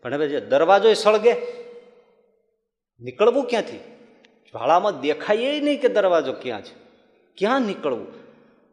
પણ 0.01 0.13
હવે 0.13 0.27
જે 0.27 0.39
દરવાજો 0.41 0.93
સળગે 0.93 1.66
નીકળવું 3.01 3.47
ક્યાંથી? 3.47 3.77
જ્વાળામાં 4.45 5.01
દેખાય 5.01 5.59
નહીં 5.59 5.81
કે 5.81 5.87
દરવાજો 5.87 6.33
ક્યાં 6.33 6.61
છે. 6.61 6.75
ક્યાં 7.37 7.61
નીકળવું? 7.61 8.27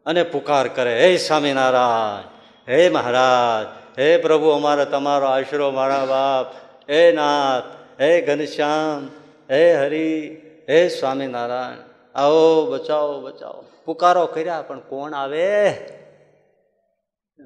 અને 0.06 0.22
પુકાર 0.22 0.68
કરે, 0.68 1.00
હે 1.00 1.16
સ્વામિનારાયણ, 1.16 2.28
હે 2.72 2.88
મહારાજ, 2.88 4.00
હે 4.00 4.16
પ્રભુ, 4.16 4.48
અમારો 4.48 4.84
તમારો 4.84 5.26
આશરો, 5.26 5.70
મારા 5.70 6.04
બાપ, 6.04 6.54
હે 6.90 7.12
નાથ, 7.12 7.62
હે 8.00 8.20
ઘનશ્યામ, 8.20 9.10
હે 9.50 9.74
હરિ, 9.74 10.40
હે 10.68 10.88
સ્વામિનારાયણ. 10.88 11.76
આવો, 12.14 12.66
બચાવો 12.66 13.20
બચાવો. 13.20 13.64
પુકારો 13.84 14.26
કર્યા, 14.26 14.62
પણ 14.62 14.80
કોણ 14.80 15.14
આવે? 15.14 15.70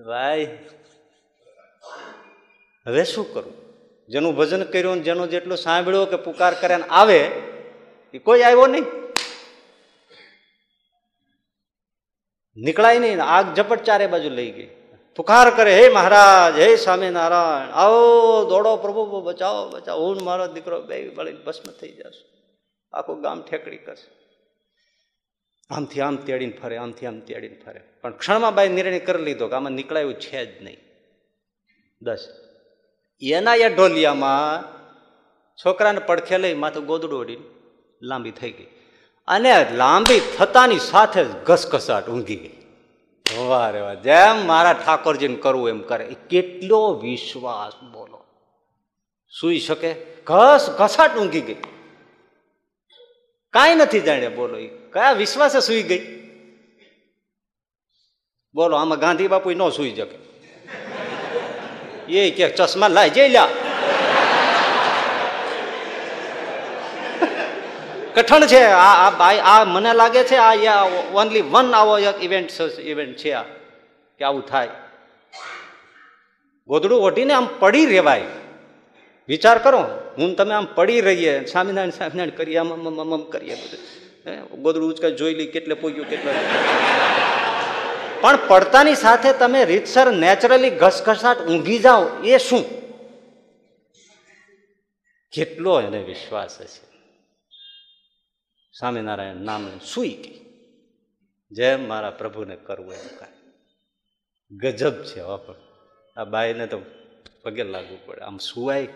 ભાઈ, 0.07 0.59
હવે 2.87 3.05
શું 3.05 3.35
કરું? 3.35 3.58
જેનું 4.09 4.37
ભજન 4.37 4.63
કર્યું 4.63 5.03
જેનું 5.03 5.31
જેટલું 5.31 5.59
સાંભળ્યો 5.59 6.07
કે 6.07 6.17
પુકાર 6.17 6.55
કરે 6.55 6.75
આવે, 6.75 7.19
એ 8.15 8.19
કોઈ 8.19 8.43
આવ્યો 8.43 8.67
નહીં. 8.67 8.85
નીકળાય 12.57 12.99
નહીં 12.99 13.23
આગ 13.23 13.55
ઝપટ 13.55 13.83
ચારે 13.83 14.07
બાજુ 14.07 14.31
લઈ 14.31 14.51
ગઈ. 14.51 14.71
પુકાર 15.17 15.51
કરે, 15.51 15.75
હે 15.75 15.89
મહારાજ, 15.89 16.59
હે 16.59 16.77
સ્વામિનારાયણ, 16.77 17.73
આવો, 17.73 18.45
દોડો 18.45 18.77
પ્રભુ, 18.77 19.21
બચાવો 19.21 19.69
બચાવો. 19.69 20.07
હું 20.07 20.25
મારો 20.25 20.47
દીકરો 20.47 20.81
બે 20.81 21.09
વળી 21.09 21.33
ભસ્મ 21.33 21.73
થઈ 21.81 21.89
જશે. 21.89 22.29
આખું 22.93 23.23
ગામ 23.23 23.43
ઠેકડી 23.43 23.77
કરશે. 23.77 24.11
આમથી 25.71 26.01
આમ 26.01 26.17
તેડીને 26.17 26.53
ફરે, 26.63 26.77
આમથી 26.77 27.07
આમ 27.07 27.21
તેડીને 27.21 27.63
ફરે. 27.67 27.81
પણ 28.03 28.13
ક્ષણમાં 28.13 28.55
બાઈ 28.55 28.69
નિર્ણય 28.69 28.99
કરી 28.99 29.23
લીધો 29.23 29.49
કે 29.49 29.55
આમાં 29.55 29.73
નીકળાયું 29.73 30.15
છે 30.15 30.59
જ 30.59 30.63
નહીં. 30.63 30.77
દસ 32.03 32.48
એના 33.23 33.55
એ 33.55 33.75
ઢોલિયામાં 33.75 34.65
છોકરાને 35.57 35.99
પડખે 35.99 36.39
લઈ 36.39 36.55
માથું 36.55 36.87
ગોદડું 36.87 37.21
ઓડીને 37.21 37.45
લાંબી 38.03 38.31
થઈ 38.31 38.51
ગઈ. 38.51 38.67
અને 39.29 39.71
લાંબી 39.73 40.21
થતાની 40.39 40.79
સાથે 40.79 41.25
જ 41.25 41.29
ઘસઘસાટ 41.29 42.09
ઊંઘી 42.09 42.37
ગઈ. 42.37 42.57
વાહ 43.39 43.71
રે 43.71 43.97
જેમ 43.97 44.47
મારા 44.47 44.73
ઠાકોરજીને 44.73 45.37
કરવું 45.37 45.69
એમ 45.69 45.81
કરે. 45.81 46.05
કેટલો 46.31 46.95
વિશ્વાસ, 46.95 47.85
બોલો. 47.85 48.25
સુઈ 49.41 49.59
શકે? 49.59 49.95
ઘસ 50.27 50.77
ઘસાટ 50.79 51.17
ઊંઘી 51.17 51.41
ગઈ. 51.41 51.57
કાંઈ 53.51 53.75
નથી 53.75 54.01
જાણ્યા 54.01 54.29
બોલો 54.29 54.59
એ 54.59 54.67
કયા 54.67 55.13
વિશ્વાસે 55.13 55.61
સુઈ 55.61 55.83
ગઈ? 55.83 56.31
બોલો, 58.55 58.77
આમાં 58.77 58.99
ગાંધી 58.99 59.29
બાપુ 59.29 59.51
ન 59.51 59.69
સુઈ 59.69 59.95
શકે. 59.95 60.28
એ 62.11 62.31
કે 62.31 62.49
ચશ્મા 62.49 62.89
લાય 62.89 63.09
જઈ 63.09 63.29
લ્યા 63.29 63.49
કઠણ 68.15 68.47
છે, 68.47 68.63
આ 68.65 68.93
આ 69.07 69.11
ભાઈ 69.11 69.39
આ 69.39 69.65
મને 69.65 69.93
લાગે 69.95 70.25
છે, 70.25 70.37
આ 70.37 70.85
ઓનલી 71.15 71.41
વન 71.41 71.75
આવો 71.75 71.99
એક 71.99 72.23
ઇવેન્ટ 72.23 72.51
ઇવેન્ટ 72.81 73.17
છે 73.17 73.33
આ, 73.33 73.43
કે 74.19 74.25
આવું 74.25 74.47
થાય. 74.47 74.69
ગોદડું 76.69 77.03
ઓઢીને 77.03 77.35
આમ 77.35 77.49
પડી 77.59 77.87
રહેવાય. 77.87 78.23
વિચાર 79.29 79.59
કરો, 79.59 79.81
હું 80.19 80.37
તમે 80.37 80.55
આમ 80.55 80.67
પડી 80.75 81.01
રહીએ, 81.01 81.45
સ્વામિનારાયણ 81.45 81.91
સ્વામિનારાયણ 81.91 82.37
કરીએ, 82.37 82.57
આમ 82.57 83.23
કરીએ 83.23 83.55
બધું. 83.55 84.63
ગોદડું 84.63 84.91
ઉચકા 84.91 85.09
જોઈ 85.09 85.35
લઈ 85.35 85.47
કેટલે 85.47 85.75
પોગ્યું, 85.75 86.09
કેટલે 86.09 86.33
પણ 88.21 88.49
પડતાની 88.49 88.95
સાથે 88.95 89.33
તમે 89.33 89.65
રીતસર 89.65 90.13
નેચરલી 90.13 90.71
ઘસઘસાટ 90.71 91.39
ઊંઘી 91.39 91.79
જાઓ, 91.79 92.09
એ 92.25 92.39
શું? 92.39 92.65
કેટલો 95.33 95.81
એને 95.81 95.99
વિશ્વાસ 95.99 96.61
હશે. 96.61 96.89
સ્વામિનારાયણ 98.79 99.37
નામ 99.37 99.79
સુઈ 99.79 100.09
ગઈ. 100.09 100.41
જેમ 101.51 101.89
મારા 101.89 102.11
પ્રભુને 102.11 102.57
કરવું 102.57 102.95
એમ 102.95 103.17
કાંઈ 103.19 103.33
ગજબ 104.57 105.03
છે 105.03 105.21
હવા 105.21 105.37
પણ. 105.37 105.55
આ 106.17 106.25
બાઈને 106.25 106.67
તો 106.67 106.81
પગે 107.43 107.65
લાગવું 107.65 108.07
પડે. 108.07 108.21
આમ 108.21 108.39
સુવાય 108.39 108.89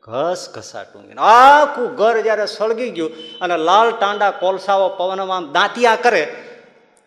ઘસ 0.00 0.52
ઘસાટ 0.54 0.96
ઊંઘીને. 0.96 1.20
આખું 1.20 1.94
ઘર 1.94 2.20
જ્યારે 2.20 2.46
સળગી 2.46 2.90
ગયું 2.90 3.38
અને 3.40 3.56
લાલ 3.56 3.90
ટાંડા 3.90 4.30
કોલસાઓ 4.30 4.88
પવનમાં 4.88 5.52
દાંતિયા 5.52 5.96
કરે 5.96 6.49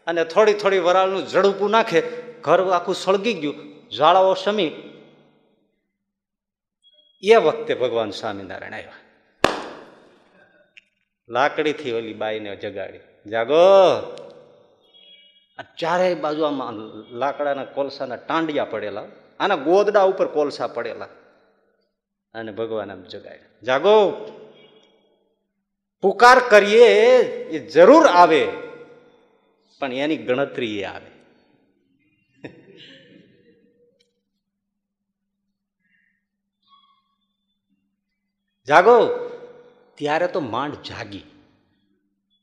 અને 0.08 0.24
થોડી 0.26 0.54
થોડી 0.54 0.80
વરાળનું 0.80 1.28
ઝડપું 1.28 1.70
નાખે, 1.70 2.02
ઘર 2.42 2.70
આખું 2.70 2.96
સળગી 2.96 3.34
ગયું 3.34 3.90
જ્વાળાઓ 3.90 4.34
શમી. 4.34 4.90
એ 7.24 7.36
વખતે 7.36 7.74
ભગવાન 7.74 8.10
સ્વામિનારાયણ 8.10 8.74
આવ્યા. 8.74 8.92
લાકડીથી 11.30 11.92
ઓલી 11.92 12.14
બાઈને 12.14 12.56
જગાડી. 12.56 13.00
જાગો. 13.30 13.56
ચારેય 15.80 16.16
બાજુ 16.16 16.44
આમાં 16.44 16.74
લાકડાના 17.18 17.66
કોલસાના 17.66 18.16
ટાંડિયા 18.16 18.66
પડેલા, 18.66 19.04
આના 19.40 19.56
ગોદડા 19.56 20.02
ઉપર 20.02 20.28
કોલસા 20.28 20.68
પડેલા. 20.68 21.08
અને 22.34 22.52
ભગવાન 22.52 22.92
આમ 22.92 23.04
જગાડ્યા. 23.04 23.46
જાગો. 23.64 24.12
પુકાર 26.02 26.40
કરીએ, 26.40 26.88
એ 27.24 27.68
જરૂર 27.68 28.06
આવે. 28.06 28.48
પણ 29.84 29.94
એની 29.94 30.18
ગણતરી 30.18 30.80
એ 30.80 30.84
આવે. 30.84 31.14
જાગો. 38.68 39.30
ત્યારે 39.96 40.28
તો 40.28 40.40
માંડ 40.40 40.74
જાગી. 40.74 41.24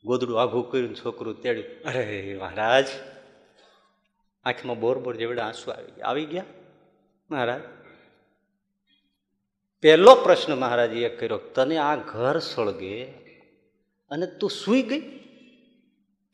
ગોદડું 0.05 0.43
આઘું 0.43 0.71
કર્યું 0.71 0.97
છોકરું 0.97 1.43
તેડ્યું. 1.43 1.83
અરે 1.85 2.39
મહારાજ, 2.41 2.87
આંખમાં 4.45 4.81
બોર 4.81 4.99
બોર 4.99 5.17
જેવડે 5.17 5.41
આંસુ 5.41 5.71
આવી 5.71 5.93
ગયા. 5.93 6.07
આવી 6.07 6.25
ગયા? 6.25 6.45
મહારાજ. 7.31 7.61
પહેલો 9.81 10.15
પ્રશ્ન 10.15 10.55
મહારાજ 10.55 10.93
એ 10.93 11.09
કર્યો 11.09 11.39
તને 11.39 11.77
આ 11.77 11.97
ઘર 11.97 12.39
સળગે 12.39 13.05
અને 14.11 14.27
તું 14.27 14.51
સૂઈ 14.51 14.83
ગઈ? 14.83 15.20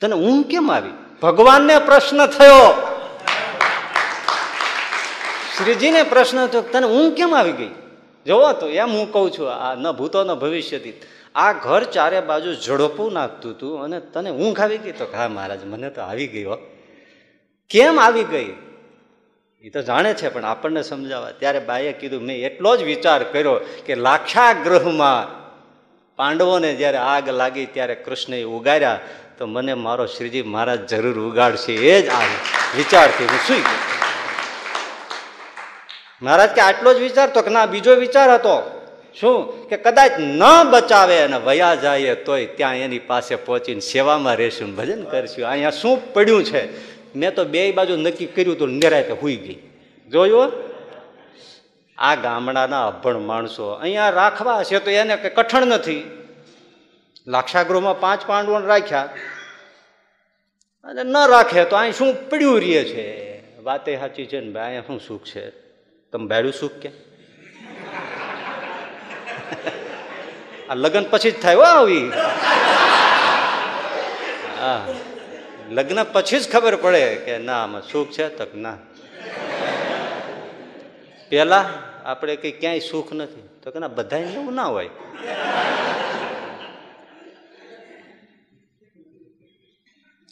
તને 0.00 0.14
ઊંઘ 0.14 0.46
કેમ 0.46 0.72
આવી? 0.72 0.90
ભગવાનને 1.22 1.78
પ્રશ્ન 1.78 2.26
થયો. 2.26 2.86
શ્રીજીને 5.58 6.02
પ્રશ્ન 6.02 6.46
થયો 6.46 6.60
તને 6.60 6.86
ઊંઘ 6.86 7.14
કેમ 7.14 7.34
આવી 7.36 7.52
ગઈ? 7.52 7.70
જોવો 8.26 8.52
તો, 8.52 8.68
એમ 8.68 8.88
હું 8.88 9.12
કહું 9.12 9.30
છું, 9.30 9.52
આ 9.52 9.74
ન 9.74 9.92
ભૂતો 9.92 10.24
ન 10.24 10.34
ભવિષ્યથી. 10.34 11.00
આ 11.34 11.52
ઘર 11.52 11.82
ચારે 11.84 12.20
બાજુ 12.20 12.54
ઝડપું 12.54 13.12
નાખતું 13.12 13.52
હતું 13.52 13.82
અને 13.82 14.00
તને 14.00 14.30
ઊંઘ 14.30 14.60
આવી 14.60 14.78
ગઈ? 14.78 14.92
તો 14.92 15.04
હા, 15.04 15.28
મહારાજ, 15.28 15.64
મને 15.64 15.90
તો 15.90 16.00
આવી 16.00 16.26
ગયો 16.26 16.58
કેમ 17.70 18.00
આવી 18.00 18.24
ગઈ? 18.24 18.56
એ 19.62 19.70
તો 19.70 19.82
જાણે 19.82 20.14
છે, 20.14 20.28
પણ 20.28 20.44
આપણને 20.44 20.82
સમજાવવા. 20.82 21.30
ત્યારે 21.30 21.58
બાઈએ 21.58 21.92
કીધું, 21.92 22.22
મેં 22.22 22.46
એટલો 22.46 22.76
જ 22.76 22.82
વિચાર 22.82 23.24
કર્યો 23.24 23.60
કે 23.86 23.94
લાક્ષાગૃહમાં 23.94 25.45
પાંડવોને 26.16 26.74
જ્યારે 26.74 26.96
આગ 26.96 27.28
લાગી 27.28 27.66
ત્યારે 27.66 27.94
કૃષ્ણએ 27.94 28.42
ઉગાર્યા, 28.42 29.00
તો 29.38 29.46
મને 29.46 29.74
મારો 29.74 30.06
શ્રીજી 30.06 30.42
મહારાજ 30.42 30.88
જરૂર 30.88 31.20
ઉગાડશે, 31.20 31.72
એ 31.72 32.02
જ 32.02 32.08
આ 32.08 32.20
વિચારથી 32.76 33.24
હું 33.24 33.38
સુઈ 33.48 33.58
ગયો. 33.58 33.78
મહારાજ 36.22 36.50
કે 36.50 36.60
આટલો 36.60 36.94
જ 36.94 36.96
વિચાર 36.96 37.30
તો 37.30 37.42
કે 37.42 37.50
ના, 37.50 37.66
બીજો 37.66 37.94
વિચાર 37.94 38.30
હતો. 38.30 38.72
શું? 39.20 39.68
કે 39.68 39.76
કદાચ 39.76 40.12
ન 40.18 40.42
બચાવે 40.70 41.18
અને 41.18 41.36
વયા 41.36 41.74
જાય 41.74 42.14
તોય 42.14 42.46
ત્યાં 42.46 42.74
એની 42.76 42.98
પાસે 42.98 43.36
પહોંચીને 43.36 43.80
સેવામાં 43.80 44.34
રહેશું, 44.36 44.76
ભજન 44.76 45.02
કરશું. 45.04 45.48
અહીંયા 45.48 45.70
શું 45.70 46.12
પડ્યું 46.12 46.44
છે? 46.44 46.86
મેં 47.18 47.34
તો 47.34 47.44
બે 47.44 47.72
બાજુ 47.72 47.96
નક્કી 47.96 48.26
કર્યું 48.26 48.58
તો 48.58 48.66
નિરાયતે 48.66 49.12
હુઈ 49.12 49.36
ગઈ. 49.36 49.58
જોયું 50.10 50.65
આ 51.98 52.14
ગામડાના 52.14 52.86
અભણ 52.86 53.18
માણસો 53.18 53.68
અહીંયા 53.68 54.10
રાખવા 54.10 54.62
છે 54.62 54.78
તો 54.78 54.90
એને 54.90 55.16
કે 55.16 55.28
કઠણ 55.28 55.66
નથી. 55.66 56.04
લાક્ષાગૃહમાં 57.26 58.00
પાંચ 58.00 58.26
પાંડવો 58.26 58.58
રાખ્યા. 58.58 59.08
અને 60.84 61.02
ન 61.02 61.16
રાખે 61.30 61.64
તો 61.64 61.76
અહીં 61.76 61.92
શું 61.92 62.30
પડ્યું 62.30 62.60
રહે 62.60 62.84
છે? 62.84 63.06
વાતે 63.62 63.96
સાચી 63.96 64.26
છે 64.26 64.40
ને 64.40 64.50
ભાઈ, 64.50 64.64
અહીંયા 64.64 64.82
શું 64.86 65.00
સુખ 65.00 65.24
છે? 65.24 65.50
તમે 66.12 66.26
ભાડ્યું 66.26 66.52
સુખ 66.52 66.72
કે? 66.72 66.90
આ 70.70 70.74
લગ્ન 70.74 71.04
પછી 71.10 71.30
જ 71.30 71.42
થાય 71.42 71.54
હો 71.54 71.62
આવી. 71.62 72.12
હા. 74.60 74.80
લગ્ન 75.70 76.04
પછી 76.04 76.40
જ 76.40 76.52
ખબર 76.52 76.76
પડે 76.76 77.14
કે 77.14 77.38
ના, 77.38 77.62
આમાં 77.62 77.82
સુખ 77.82 78.10
છે 78.10 78.28
તક 78.28 78.54
ના. 78.54 78.76
પેલા 81.28 81.60
આપણે 82.04 82.36
કઈ 82.36 82.52
ક્યાંય 82.52 82.78
સુખ 82.78 83.12
નથી. 83.12 83.48
તો 83.62 83.70
કે 83.70 83.78
ના 83.78 83.88
બધા 83.88 84.16
એવું 84.16 84.54
ના 84.54 84.66
હોય. 84.66 84.90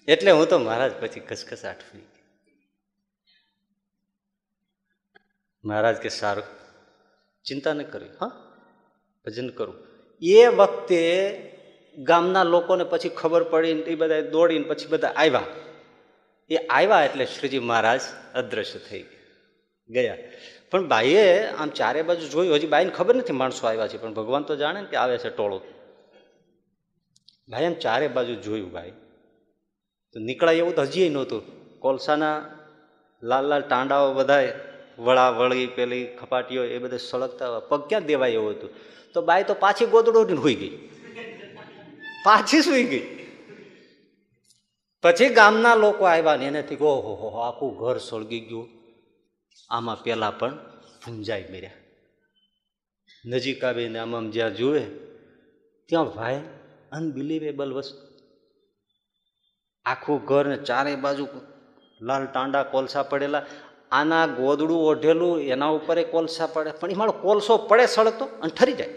એટલે 0.09 0.31
હું 0.31 0.49
તો 0.49 0.59
મહારાજ 0.59 0.93
પછી 1.01 1.21
ખસખસાટ 1.21 1.79
ફરી 1.79 2.03
મહારાજ 5.65 5.97
કે 5.97 6.09
સારું, 6.09 6.45
ચિંતા 7.45 7.73
ન 7.73 7.83
કરવી, 7.83 8.09
હા? 8.21 8.31
ભજન 9.25 9.49
કરું. 9.49 9.75
એ 10.23 10.47
વખતે 10.47 11.03
ગામના 11.99 12.43
લોકોને 12.43 12.85
પછી 12.85 13.09
ખબર 13.09 13.43
પડી 13.43 13.69
એ 13.71 13.95
બધા 13.95 14.21
દોડીને 14.21 14.69
પછી 14.69 14.87
બધા 14.87 15.09
આવ્યા 15.09 15.43
એ 16.51 16.57
આવ્યા 16.57 17.05
એટલે 17.05 17.27
શ્રીજી 17.27 17.59
મહારાજ 17.59 18.01
અદ્રશ્ય 18.35 18.79
થઈ 18.79 19.05
ગયા. 19.89 20.17
પણ 20.75 20.89
બાઈએ 20.89 21.47
આમ 21.47 21.69
ચારે 21.69 22.03
બાજુ 22.03 22.29
જોયું, 22.29 22.55
હજી 22.55 22.67
બાઈને 22.67 22.91
ખબર 22.91 23.15
નથી 23.15 23.33
માણસો 23.33 23.67
આવ્યા 23.67 23.89
છે, 23.89 23.99
પણ 23.99 24.15
ભગવાન 24.15 24.43
તો 24.43 24.57
જાણે 24.57 24.81
ને 24.81 24.87
કે 24.87 24.97
આવે 24.97 25.19
છે 25.19 25.31
ટોળો. 25.31 25.61
ભાઈ 27.49 27.67
આમ 27.67 27.75
ચારે 27.75 28.09
બાજુ 28.09 28.35
જોયું 28.35 28.73
ભાઈ. 28.73 28.91
તો 30.13 30.21
નીકળાય 30.21 30.57
એવું 30.57 30.75
તો 30.75 30.83
હજી 30.83 31.09
નહોતું. 31.09 31.43
કોલસાના 31.79 32.45
લાલ 33.23 33.45
લાલ 33.45 33.63
ટાંડાઓ 33.63 34.15
બધાય, 34.15 34.53
વળા, 34.99 35.31
વળી, 35.31 35.67
પેલી, 35.67 36.07
ખપાટીઓ 36.07 36.65
એ 36.65 36.79
બધે 36.79 36.99
સળગતા 36.99 37.59
પગ 37.59 37.89
ક્યાં 37.89 38.05
દેવાય 38.05 38.31
એવું 38.31 38.51
હતું? 38.51 38.71
તો 39.15 39.23
બાઈ 39.23 39.45
તો 39.45 39.55
પાછી 39.55 39.87
ગોદડો 39.87 40.37
હોઈ 40.37 40.55
ગઈ. 40.55 40.89
પાછી 42.25 42.63
સુઈ 42.63 42.85
ગઈ. 42.85 43.27
પછી 45.03 45.29
ગામના 45.29 45.75
લોકો 45.75 46.05
આવ્યા 46.05 46.37
ને 46.37 46.47
એનેથી 46.47 46.75
ઓહો 46.75 47.15
હો 47.15 47.39
આખું 47.39 47.79
ઘર 47.79 47.99
સળગી 47.99 48.41
ગયું. 48.41 48.84
આમાં 49.71 50.03
પેલા 50.03 50.31
પણ 50.31 50.55
ભૂંજાઈ 51.07 51.45
મર્યા. 51.53 51.71
નજીક 53.27 53.65
આવીને 53.65 53.99
આમ 53.99 54.31
જ્યાં 54.31 54.55
જુએ, 54.55 54.81
ત્યાં 55.87 56.05
ભાઈ 56.05 56.43
અનબિલીવેબલ 56.93 57.73
વસ્તુ. 57.73 58.15
આખું 59.85 60.25
ઘર 60.25 60.47
ને 60.47 60.57
ચારે 60.57 60.97
બાજુ 60.97 61.29
લાલ 62.01 62.27
ટાંડા 62.27 62.63
કોલસા 62.63 63.03
પડેલા. 63.03 63.43
આના 63.93 64.27
ગોદડું 64.27 64.87
ઓઢેલું, 64.87 65.41
એના 65.43 65.67
ઉપર 65.67 66.03
કોલસા 66.03 66.47
પડે. 66.47 66.71
પણ 66.71 66.91
એ 66.91 66.95
મારો 66.95 67.13
કોલસો 67.13 67.57
પડે 67.59 67.87
સળગતો 67.87 68.25
અને 68.25 68.53
ઠરી 68.61 68.73
જાય. 68.73 68.89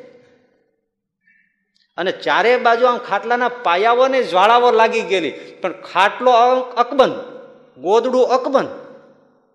અને 1.97 2.11
ચારે 2.11 2.57
બાજુ 2.57 2.85
આમ 2.85 2.97
ખાટલાના 2.97 3.49
પાયાઓ 3.49 4.07
ને 4.07 4.23
જ્વાળાઓ 4.23 4.71
લાગી 4.71 5.01
ગયેલી. 5.01 5.31
પણ 5.31 5.81
ખાટલો 5.81 6.31
અકબંધ, 6.83 7.15
ગોદડું 7.77 8.27
અકબંધ. 8.27 8.86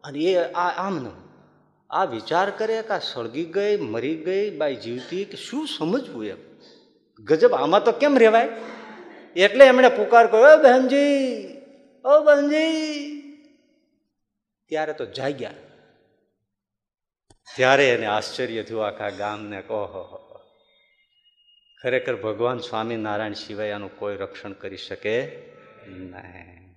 અને 0.04 0.18
એ 0.18 0.36
આ 0.36 0.86
આમનું. 0.86 1.22
આ 1.90 2.04
વિચાર 2.04 2.50
કરે 2.50 2.82
કે 2.82 2.88
આ 2.88 2.98
સળગી 2.98 3.44
ગઈ, 3.44 3.76
મરી 3.76 4.16
ગઈ, 4.16 4.56
બાઈ 4.56 4.76
જીવતી, 4.76 5.24
કે 5.24 5.36
શું 5.36 5.68
સમજવું 5.78 6.26
એમ? 6.26 6.36
ગજબ, 7.24 7.54
આમાં 7.54 7.84
તો 7.84 7.92
કેમ 7.92 8.18
રહેવાય 8.18 8.48
એટલે 9.36 9.66
એમણે 9.66 9.88
પુકાર 9.88 10.26
કર્યો 10.26 10.62
બહેનજી 10.62 11.44
ઓ 12.04 12.20
બહેનજી. 12.20 13.12
ત્યારે 14.68 14.92
તો 14.92 15.06
જાગ્યા. 15.06 15.50
ત્યારે 17.56 17.90
એને 17.90 18.06
આશ્ચર્ય 18.06 18.62
થયું, 18.62 18.86
આખા 18.86 19.10
ગામને 19.10 19.62
ઓહો 19.70 20.28
ખરેખર 21.82 22.16
ભગવાન 22.16 22.58
સ્વામિનારાયણ 22.58 23.32
સિવાય 23.32 23.72
આનું 23.72 23.98
કોઈ 23.98 24.16
રક્ષણ 24.16 24.52
કરી 24.52 24.76
શકે 24.76 25.42
નહીં. 25.86 26.72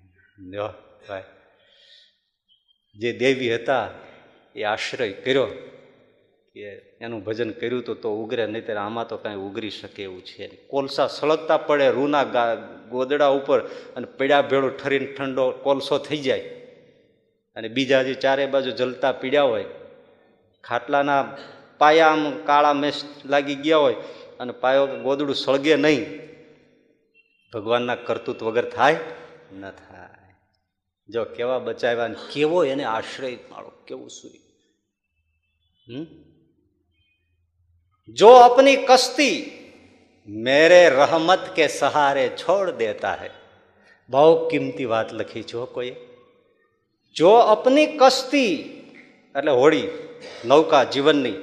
ભાઈ. 1.09 1.23
જે 2.95 3.09
દેવી 3.21 3.53
હતા, 3.55 3.85
એ 4.55 4.61
આશ્રય 4.63 5.15
કર્યો 5.23 5.47
કે 6.55 6.65
એનું 7.03 7.21
ભજન 7.25 7.51
કર્યું 7.59 7.83
તો 7.87 7.93
તો 8.03 8.09
ઉગરે 8.21 8.43
નહીં 8.47 8.65
ત્યારે 8.65 8.81
આમાં 8.83 9.07
તો 9.09 9.15
કાંઈ 9.23 9.45
ઉગરી 9.47 9.73
શકે 9.79 10.01
એવું 10.07 10.21
છે 10.29 10.43
કોલસા 10.71 11.07
સળગતા 11.17 11.59
પડે, 11.67 11.87
રૂના 11.97 12.25
ગોદડા 12.93 13.31
ઉપર 13.39 13.59
અને 13.95 14.07
પીડા 14.17 14.43
ભેળો 14.49 14.69
ઠરીને 14.79 15.07
ઠંડો 15.15 15.45
કોલસો 15.65 15.95
થઈ 16.07 16.21
જાય. 16.27 16.45
અને 17.55 17.67
બીજા 17.75 18.03
જે 18.07 18.13
ચારે 18.23 18.45
બાજુ 18.53 18.71
જલતા 18.79 19.13
પીડ્યા 19.21 19.49
હોય, 19.51 19.67
ખાટલાના 20.63 21.21
પાયા 21.81 22.11
આમ 22.11 22.21
કાળા 22.47 22.75
મેસ 22.83 22.97
લાગી 23.31 23.59
ગયા 23.65 23.83
હોય 23.83 23.97
અને 24.41 24.53
પાયો 24.63 24.85
ગોદડું 25.05 25.37
સળગે 25.43 25.75
નહીં, 25.77 26.03
ભગવાનના 27.53 28.03
કરતૂત 28.07 28.39
વગર 28.47 28.67
થાય 28.75 28.99
ન 29.59 29.63
થાય. 29.81 30.24
જો 31.10 31.26
કેવા 31.26 31.60
બચાવ્યા 31.60 32.08
ને 32.08 32.16
કેવો 32.34 32.64
એને 32.64 32.84
આશ્રય 32.84 33.38
માળો 33.49 33.72
કેવું 33.88 34.10
સુઈ. 34.10 34.39
હમ? 35.89 36.06
જો 38.14 38.30
અપની 38.30 38.76
કસ્તી 38.76 39.62
મેરે 40.28 40.89
રહમત 40.89 41.39
કે 41.56 41.68
સહારે 41.68 42.30
છોડ 42.30 42.70
દેતા 42.70 43.14
હે. 43.14 43.30
બહુ 44.10 44.49
કિંમતી 44.49 44.86
વાત 44.86 45.14
લખી 45.14 45.43
છો 45.43 45.66
કોઈએ. 45.66 45.95
જો 47.16 47.30
અપની 47.30 47.86
કસ્તી, 47.86 48.56
એટલે 49.36 49.51
હોળી, 49.51 49.88
નૌકા 50.45 50.84
જીવનની, 50.84 51.34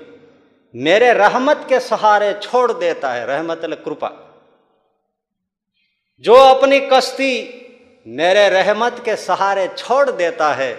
મેરે 0.74 1.12
રહમત 1.12 1.56
કે 1.68 1.78
સહારે 1.78 2.34
છોડ 2.34 2.72
દેતા 2.72 3.14
હૈ, 3.14 3.26
રહેમત 3.26 3.64
એટલે 3.64 3.76
કૃપા. 3.76 4.10
જો 6.20 6.34
અપની 6.34 6.80
કસ્તી 6.80 7.62
मेरे 8.05 8.47
रहमत 8.49 9.01
के 9.05 9.15
सहारे 9.17 9.67
छोड़ 9.77 10.09
देता 10.13 10.53
है 10.53 10.73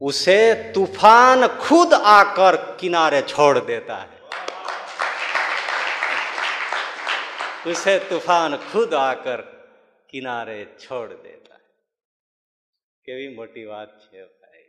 उसे 0.00 0.72
तूफान 0.74 1.46
खुद 1.58 1.94
आकर 1.94 2.56
किनारे 2.80 3.22
छोड़ 3.24 3.58
देता 3.60 3.96
है 3.96 4.20
उसे 7.66 7.98
तूफान 8.08 8.56
खुद 8.64 8.94
आकर 8.96 9.40
किनारे 10.08 10.64
छोड़ 10.80 11.08
देता 11.08 11.54
है 11.54 11.60
કેવી 13.06 13.28
મોટી 13.28 13.62
વાત 13.64 13.92
છે 14.02 14.20
ભાઈ 14.40 14.66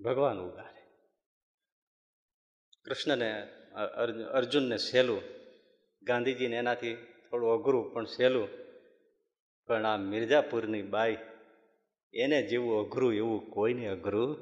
ભગવાન 0.00 0.38
ઉગારે 0.40 0.82
કૃષ્ણને 2.86 3.30
અર્જુનને 4.32 4.78
સહેલું 4.80 5.22
ગાંધીજીને 6.03 6.55
એનાથી 6.55 6.93
થોડું 7.31 7.53
અઘરું 7.53 7.93
પણ 7.93 8.05
સહેલું. 8.05 8.49
પણ 9.67 9.85
આ 9.85 9.97
મિર્જાપુરની 9.97 10.81
બાઈ, 10.81 11.17
એને 12.13 12.47
જેવું 12.47 12.87
અઘરું 12.87 13.13
એવું 13.13 13.51
કોઈને 13.51 13.87
અઘરું 13.87 14.37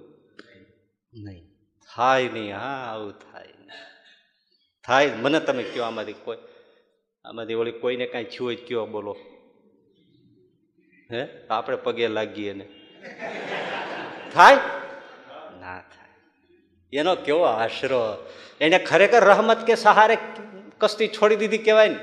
નહીં. 1.14 1.48
થાય 1.96 2.30
નહીં, 2.30 2.56
હા, 2.56 2.92
આવું 2.94 3.12
થાય 3.12 3.46
થાય 4.86 5.12
મને 5.16 5.40
તમે 5.40 5.64
કયો 5.64 5.84
આમાંથી 5.84 6.14
કોઈ, 6.14 6.38
આમાંથી 7.26 7.54
ઓલી 7.54 7.72
કોઈને 7.72 8.08
કાંઈ 8.08 8.24
થયું 8.24 8.56
જ 8.56 8.60
કયો 8.68 8.86
બોલો. 8.86 9.18
હે? 11.12 11.48
આપણે 11.50 11.78
પગે 11.78 12.08
લાગીએ 12.08 12.54
ને. 12.54 12.70
થાય? 14.34 14.56
ના 15.60 15.82
થાય. 15.82 16.10
એનો 16.94 17.16
કેવો 17.16 17.42
આશરો. 17.42 18.28
એને 18.62 18.80
ખરેખર 18.80 19.24
રહમત 19.24 19.68
કે 19.68 19.76
સહારે? 19.76 20.18
કસ્તી 20.80 21.08
છોડી 21.08 21.36
દીધી 21.36 21.58
કહેવાય 21.58 21.90
ને. 21.90 22.00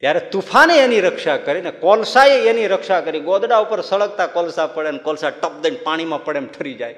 ત્યારે 0.00 0.20
તુફાને 0.20 0.78
એની 0.78 1.00
રક્ષા 1.00 1.36
કરી 1.36 1.60
ને 1.60 1.70
કોલસાએ 1.70 2.48
એની 2.50 2.66
રક્ષા 2.66 3.00
કરી. 3.00 3.20
ગોદડા 3.20 3.58
ઉપર 3.58 3.80
સળગતા 3.80 4.26
કોલસા 4.26 4.66
પડે 4.66 4.90
ને 4.90 4.98
કોલસા 4.98 5.30
ટપ 5.30 5.52
દઈને 5.60 5.76
પાણીમાં 5.76 6.24
પડે 6.24 6.38
એમ 6.38 6.46
ઠરી 6.46 6.74
જાય. 6.74 6.96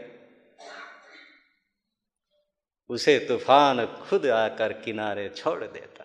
ઉસે 2.89 3.19
તુફાન 3.19 3.87
ખુદ 3.87 4.27
આકર 4.27 4.73
કિનારે 4.73 5.29
છોડ 5.29 5.65
દેતા. 5.65 6.05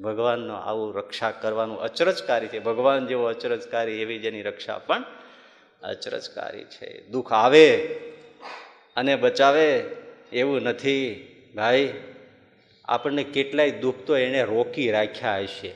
ભગવાનનો 0.00 0.54
આવું 0.54 0.94
રક્ષા 0.94 1.30
કરવાનું 1.30 1.80
અચરજકારી 1.80 2.48
છે. 2.48 2.58
ભગવાન 2.58 3.06
જેવો 3.06 3.24
અચરજકારી 3.24 3.92
એવી 3.92 4.18
જેની 4.18 4.42
રક્ષા 4.42 4.78
પણ 4.78 5.04
અચરજકારી 5.82 6.64
છે. 6.64 7.08
દુઃખ 7.08 7.32
આવે 7.32 7.76
અને 8.96 9.16
બચાવે 9.16 9.68
એવું 10.32 10.62
નથી. 10.62 11.28
ભાઈ, 11.54 11.92
આપણને 12.84 13.24
કેટલાય 13.24 13.70
દુઃખ 13.70 13.94
તો 14.06 14.16
એણે 14.16 14.42
રોકી 14.42 14.90
રાખ્યા 14.90 15.38
હશે. 15.38 15.74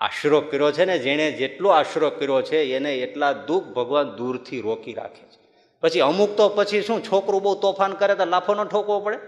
આશરો 0.00 0.40
કર્યો 0.40 0.72
છે 0.72 0.84
ને, 0.84 0.98
જેણે 0.98 1.32
જેટલો 1.32 1.68
આશરો 1.68 2.10
કર્યો 2.10 2.42
છે, 2.42 2.62
એને 2.76 2.94
એટલા 2.96 3.32
દુઃખ 3.32 3.64
ભગવાન 3.64 4.10
દૂરથી 4.10 4.60
રોકી 4.60 4.92
રાખે 4.92 5.24
છે. 5.32 5.38
પછી 5.80 6.00
અમુક 6.00 6.36
તો 6.36 6.48
પછી 6.48 6.82
શું, 6.82 7.02
છોકરું 7.02 7.42
બહુ 7.42 7.54
તોફાન 7.54 7.92
કરે 7.92 8.14
તો 8.14 8.24
લાફો 8.24 8.54
ન 8.54 8.64
ઠોકવો 8.64 9.00
પડે 9.00 9.18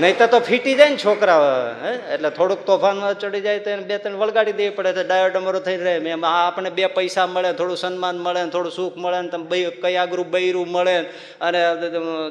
નહીં 0.00 0.18
તો 0.18 0.40
ફીટી 0.40 0.74
જાય 0.74 0.88
ને 0.88 0.96
છોકરા 0.96 1.76
એટલે 2.12 2.30
થોડુંક 2.30 2.64
તોફાનમાં 2.66 3.18
ચડી 3.18 3.40
જાય 3.40 3.58
તો 3.58 3.70
એને 3.70 3.82
બે 3.82 3.98
ત્રણ 3.98 4.16
વળગાડી 4.16 4.52
દેવી 4.52 4.70
પડે 4.70 4.92
તો 4.92 5.02
ડાયો 5.02 5.28
ડમરો 5.28 5.60
થઈ 5.60 5.76
રહે 5.76 5.96
એમ. 5.96 6.24
આપણે 6.24 6.70
બે 6.70 6.86
પૈસા 6.86 7.26
મળે, 7.26 7.52
થોડું 7.52 7.76
સન્માન 7.76 8.18
મળે 8.18 8.50
થોડું 8.50 8.72
સુખ 8.72 8.96
મળે 8.96 9.20
ને 9.22 9.28
તમે 9.28 9.70
કઈ 9.82 9.96
આગરું 9.96 10.30
બૈરું 10.30 10.68
મળે 10.70 10.96
અને 11.40 11.60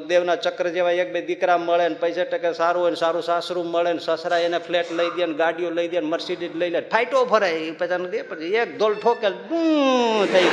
દેવના 0.08 0.36
ચક્ર 0.36 0.68
જેવા 0.68 0.90
એક 0.90 1.12
બે 1.12 1.20
દીકરા 1.20 1.58
મળે 1.58 1.88
ને 1.88 1.94
પૈસા 1.94 2.24
ટકા 2.24 2.52
સારું 2.52 2.82
હોય 2.82 2.90
ને 2.90 2.96
સારું 2.96 3.22
સાસરું 3.22 3.70
મળે 3.70 3.92
ને 3.92 3.98
સસરા 3.98 4.38
એને 4.38 4.58
ફ્લેટ 4.58 4.90
લઈ 4.92 5.10
દે 5.10 5.26
ને 5.26 5.34
ગાડીઓ 5.34 5.70
લઈ 5.70 5.88
દે 5.88 6.00
ને 6.00 6.06
મર્સિડીઝ 6.06 6.50
લઈ 6.54 6.70
લે 6.70 6.80
ફાઈટો 6.80 7.24
ફરાય 7.24 7.70
પછી 7.78 8.10
દે 8.10 8.22
પછી 8.22 8.54
એક 8.54 8.78
દોલ 8.78 8.94
ઠોકે 8.94 9.28
થઈ 10.32 10.48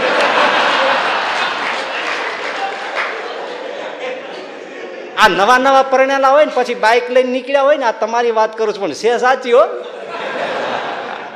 આ 5.20 5.28
નવા 5.28 5.58
નવા 5.58 5.84
પરણેલા 5.84 6.30
હોય 6.30 6.46
ને 6.46 6.52
પછી 6.56 6.74
બાઇક 6.74 7.12
લઈને 7.12 7.32
નીકળ્યા 7.32 7.62
હોય 7.62 7.78
ને, 7.78 7.86
આ 7.86 7.92
તમારી 7.92 8.32
વાત 8.32 8.58
કરું 8.58 8.74
છું, 8.74 8.82
પણ 8.82 8.92
છે 8.92 9.18
સાચી 9.18 9.52
હો. 9.52 9.62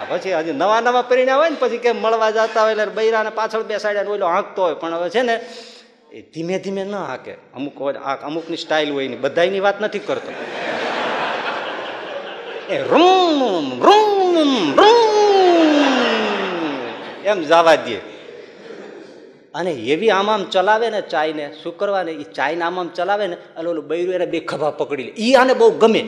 પછી 0.10 0.34
હજી 0.34 0.52
નવા 0.52 0.80
નવા 0.80 1.02
પરિણામ 1.02 1.40
હોય 1.40 1.50
ને, 1.50 1.56
પછી 1.60 1.78
કેમ 1.78 2.02
મળવા 2.02 2.30
જતા 2.32 2.64
હોય, 2.64 2.72
એટલે 2.72 2.86
બૈરાને 2.86 3.30
પાછળ 3.30 3.62
બેસાડ્યા 3.62 4.06
ઓલો 4.10 4.28
હાંકતો 4.28 4.62
હોય. 4.62 4.74
પણ 4.74 4.94
હવે 4.94 5.10
છે 5.10 5.22
ને, 5.22 5.40
એ 6.12 6.22
ધીમે 6.22 6.60
ધીમે 6.60 6.84
ન 6.84 6.96
હાકે. 6.96 7.34
અમુક 7.34 7.78
હોય 7.78 7.94
અમુકની 8.24 8.58
સ્ટાઇલ 8.58 8.92
હોય 8.92 9.08
ને 9.08 9.16
બધાની 9.16 9.60
વાત 9.60 9.82
નથી 9.82 10.00
કરતો. 10.00 10.34
એ 12.74 12.78
રૂમ 12.78 13.84
રૂમ 13.84 14.76
રૂમ. 14.76 14.80
એમ 17.26 17.44
જવા 17.44 17.76
દે. 17.76 18.13
અને 19.56 19.72
એવી 19.72 20.10
આમ 20.10 20.30
આમ 20.30 20.44
ચલાવે 20.44 20.90
ને 20.90 21.02
ચાયને 21.02 21.54
શું 21.64 21.78
કરવાને 21.78 22.12
એ 22.12 22.24
ચાયને 22.24 22.64
આમ 22.64 22.80
આમ 22.80 22.88
ચલાવે 22.88 23.28
ને 23.28 23.36
અને 23.58 23.70
ઓલું 23.70 23.88
બૈરું 23.88 24.16
એને 24.16 24.26
બે 24.26 24.40
ખભા 24.40 24.70
પકડી 24.70 25.04
લે. 25.04 25.12
એ 25.12 25.34
આને 25.34 25.54
બહુ 25.54 25.72
ગમે. 25.72 26.02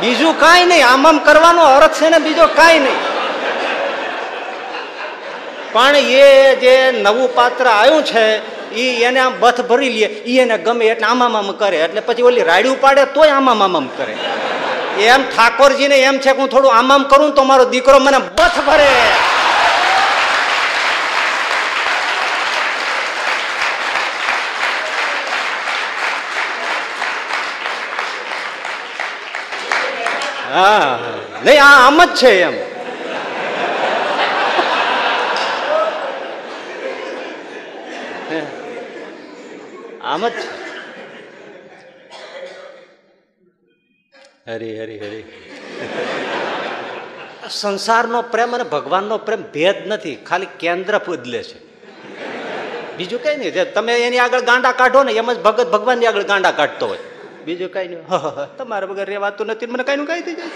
બીજું 0.00 0.40
કાંઈ 0.40 0.64
નહીં, 0.64 0.86
આમ 0.88 1.06
આમ 1.06 1.18
કરવાનો 1.18 1.62
અર્થ 1.62 2.02
છે 2.02 2.10
ને 2.10 2.18
બીજો 2.18 2.46
કાંઈ 2.46 2.78
નહીં. 2.78 2.98
પણ 5.72 5.96
એ 5.96 6.56
જે 6.56 6.92
નવું 7.02 7.34
પાત્ર 7.34 7.66
આવ્યું 7.66 8.02
છે 8.02 8.24
એ 8.74 9.02
એને 9.02 9.20
આમ 9.20 9.32
બથ 9.40 9.60
ભરી 9.60 9.88
લે. 9.88 10.06
એ 10.06 10.40
એને 10.40 10.58
ગમે 10.58 10.84
એટલે 10.86 11.06
આમામ 11.06 11.36
આમ 11.36 11.52
કરે. 11.52 11.80
એટલે 11.80 12.00
પછી 12.00 12.22
ઓલી 12.22 12.42
રાડ્યું 12.42 12.80
પાડે 12.80 13.04
તોય 13.04 13.28
આમામ 13.28 13.76
આમ 13.76 13.88
કરે. 13.96 14.16
એમ 15.04 15.22
ઠાકોરજીને 15.30 15.96
એમ 15.96 16.18
છે 16.18 16.32
કે 16.32 16.38
હું 16.38 16.48
થોડું 16.48 16.78
આમ 16.78 16.92
આમ 16.92 17.02
કરું 17.02 17.34
તો 17.34 17.44
મારો 17.44 17.64
દીકરો 17.64 17.98
મને 17.98 18.18
બથ 18.18 18.60
ભરે. 18.66 18.88
હા. 30.54 30.98
નહીં, 31.44 31.64
આ 31.64 31.86
આમ 31.86 32.04
જ 32.04 32.08
છે 32.14 32.42
એમ. 32.42 32.70
આમ 40.04 40.28
જ 40.28 40.32
છે. 40.32 40.59
હરી 44.54 44.74
હરી 44.80 44.98
હરી. 44.98 45.24
સંસારનો 47.50 48.22
પ્રેમ 48.22 48.54
અને 48.54 48.64
ભગવાનનો 48.64 49.18
પ્રેમ 49.18 49.42
ભેદ 49.52 49.86
નથી, 49.86 50.16
ખાલી 50.16 50.46
કેન્દ્ર 50.58 51.00
બદલે 51.08 51.42
છે. 51.42 51.58
બીજું 52.96 53.22
કઈ 53.22 53.36
નહીં 53.36 53.72
તમે 53.72 53.94
એની 54.06 54.18
આગળ 54.18 54.40
ગાંડા 54.40 54.72
કાઢો 54.72 55.02
ને 55.02 55.12
એમ 55.12 55.32
જ 55.32 55.38
ભગત 55.38 55.68
ભગવાનની 55.70 56.06
આગળ 56.06 56.22
ગાંડા 56.22 56.52
કાઢતો 56.52 56.86
હોય. 56.86 56.98
બીજું 57.44 57.72
કઈ 57.72 57.88
નહીં. 57.88 58.02
તમારા 58.56 58.86
વગર 58.86 59.06
રહેવાતું 59.06 59.46
નથી 59.46 59.66
મને 59.66 59.82
કઈ 59.82 59.96
નું 59.96 60.06
કઈ 60.06 60.22
થઈ 60.22 60.34
જાય. 60.34 60.50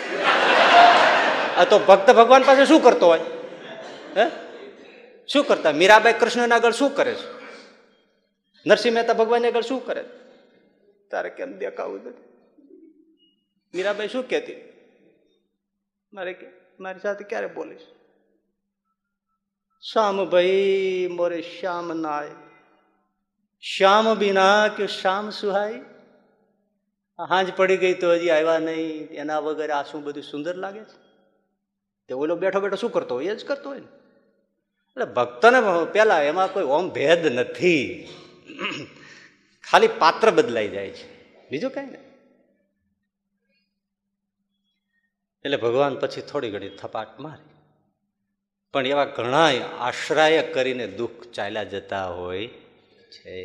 આ 1.56 1.64
તો 1.64 1.78
ભક્ત 1.78 2.10
ભગવાન 2.10 2.42
પાસે 2.42 2.66
શું 2.66 2.82
કરતો 2.82 3.06
હોય? 3.06 3.20
હે? 4.16 4.26
શું 5.28 5.44
કરતા? 5.44 5.72
મીરાબાઈ 5.72 6.12
કૃષ્ણના 6.12 6.56
આગળ 6.56 6.72
શું 6.72 6.94
કરે 6.96 7.14
છે? 7.14 7.26
નરસિંહ 8.66 8.94
મહેતા 8.94 9.12
ભગવાનની 9.12 9.48
આગળ 9.48 9.62
શું 9.62 9.86
કરે 9.86 10.04
તારે 11.10 11.30
કેમ 11.30 11.58
દેખાવું 11.58 12.00
નથી 12.06 12.33
મીરાબાઈ 13.74 14.08
શું 14.08 14.28
કહેતી? 14.28 14.72
મારે 16.12 16.52
મારી 16.80 17.00
સાથે 17.00 17.24
ક્યારે 17.24 17.46
બોલીશ? 17.46 17.80
શ્યામ 19.92 20.24
ભાઈ, 20.24 21.08
મોરે 21.10 21.42
શ્યામ 21.42 21.88
નાય. 21.88 22.30
શ્યામ 23.60 24.14
બિના 24.14 24.68
કે 24.68 24.86
શ્યામ 24.86 25.30
સુહાય? 25.30 25.80
હાંજ 27.28 27.52
પડી 27.56 27.76
ગઈ 27.76 27.94
તો 27.94 28.12
હજી 28.12 28.30
આવ્યા 28.30 28.58
નહીં. 28.58 29.08
એના 29.10 29.38
વગર 29.38 29.70
આ 29.70 29.82
શું 29.82 30.04
બધું 30.04 30.22
સુંદર 30.22 30.56
લાગે 30.56 30.80
છે? 30.80 30.98
તે 32.08 32.14
ઓલો 32.14 32.36
બેઠો 32.36 32.60
બેઠો 32.60 32.76
શું 32.76 32.92
કરતો 32.92 33.14
હોય? 33.14 33.26
એ 33.26 33.34
જ 33.34 33.44
કરતો 33.44 33.70
હોય 33.70 33.80
ને. 33.80 33.86
એટલે 34.88 35.04
ભક્તને 35.04 35.92
પેલા 35.92 36.22
એમાં 36.22 36.52
કોઈ 36.52 36.64
ઓમ 36.64 36.88
ભેદ 36.88 37.26
નથી. 37.26 38.08
ખાલી 39.70 39.88
પાત્ર 39.88 40.30
બદલાઈ 40.30 40.68
જાય 40.68 40.90
છે. 40.90 41.40
બીજું 41.50 41.70
કઈ 41.70 41.86
ને 41.86 42.13
એટલે 45.44 45.56
ભગવાન 45.56 45.98
પછી 45.98 46.20
થોડી 46.20 46.50
ઘણી 46.50 46.68
થપાટ 46.68 47.20
મારી. 47.20 47.54
પણ 48.72 48.86
એવા 48.86 49.04
ઘણાય 49.04 49.58
આશ્રય 49.58 50.42
કરીને 50.42 50.86
દુઃખ 50.86 51.24
ચાલ્યા 51.26 51.64
જતા 51.64 52.06
હોય 52.06 52.46
છે. 53.10 53.40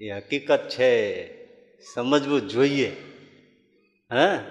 એ 0.00 0.10
હકીકત 0.10 0.68
છે, 0.68 1.28
સમજવું 1.82 2.40
જોઈએ. 2.40 2.96
હા? 4.10 4.44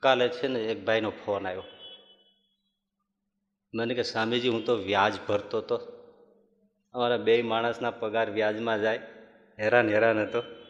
કાલે 0.00 0.28
છે 0.28 0.48
ને 0.48 0.60
એક 0.60 0.84
ભાઈનો 0.84 1.10
ફોન 1.10 1.46
આવ્યો. 1.46 1.62
મને 3.74 3.94
કે, 3.94 4.02
સ્વામીજી, 4.02 4.48
હું 4.48 4.64
તો 4.64 4.76
વ્યાજ 4.76 5.12
ભરતો 5.28 5.58
હતો 5.58 5.76
અમારા 6.92 7.16
બે 7.16 7.42
માણસના 7.42 7.90
પગાર 7.90 8.30
વ્યાજમાં 8.30 8.80
જાય. 8.80 9.00
હેરાન 9.60 9.88
હેરાન 9.88 10.22
હતો. 10.22 10.65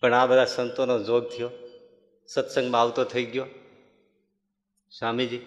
પણ 0.00 0.14
આ 0.14 0.26
બધા 0.26 0.44
સંતોનો 0.44 1.02
જોગ 1.02 1.28
થયો. 1.28 1.50
સત્સંગમાં 2.26 2.80
આવતો 2.80 3.04
થઈ 3.04 3.24
ગયો. 3.24 3.46
સ્વામીજી, 4.98 5.46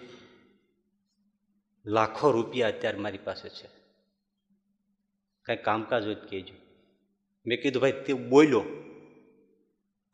લાખો 1.86 2.30
રૂપિયા 2.30 2.68
અત્યારે 2.68 2.98
મારી 2.98 3.18
પાસે 3.18 3.48
છે. 3.48 3.68
કાંઈ 5.42 5.56
કામકાજ 5.56 6.06
હોય 6.06 6.14
કહેજો. 6.14 6.54
મેં 7.46 7.62
કીધું, 7.62 7.82
ભાઈ, 7.82 7.92
તે 7.92 8.12
બોલ્યો. 8.12 8.64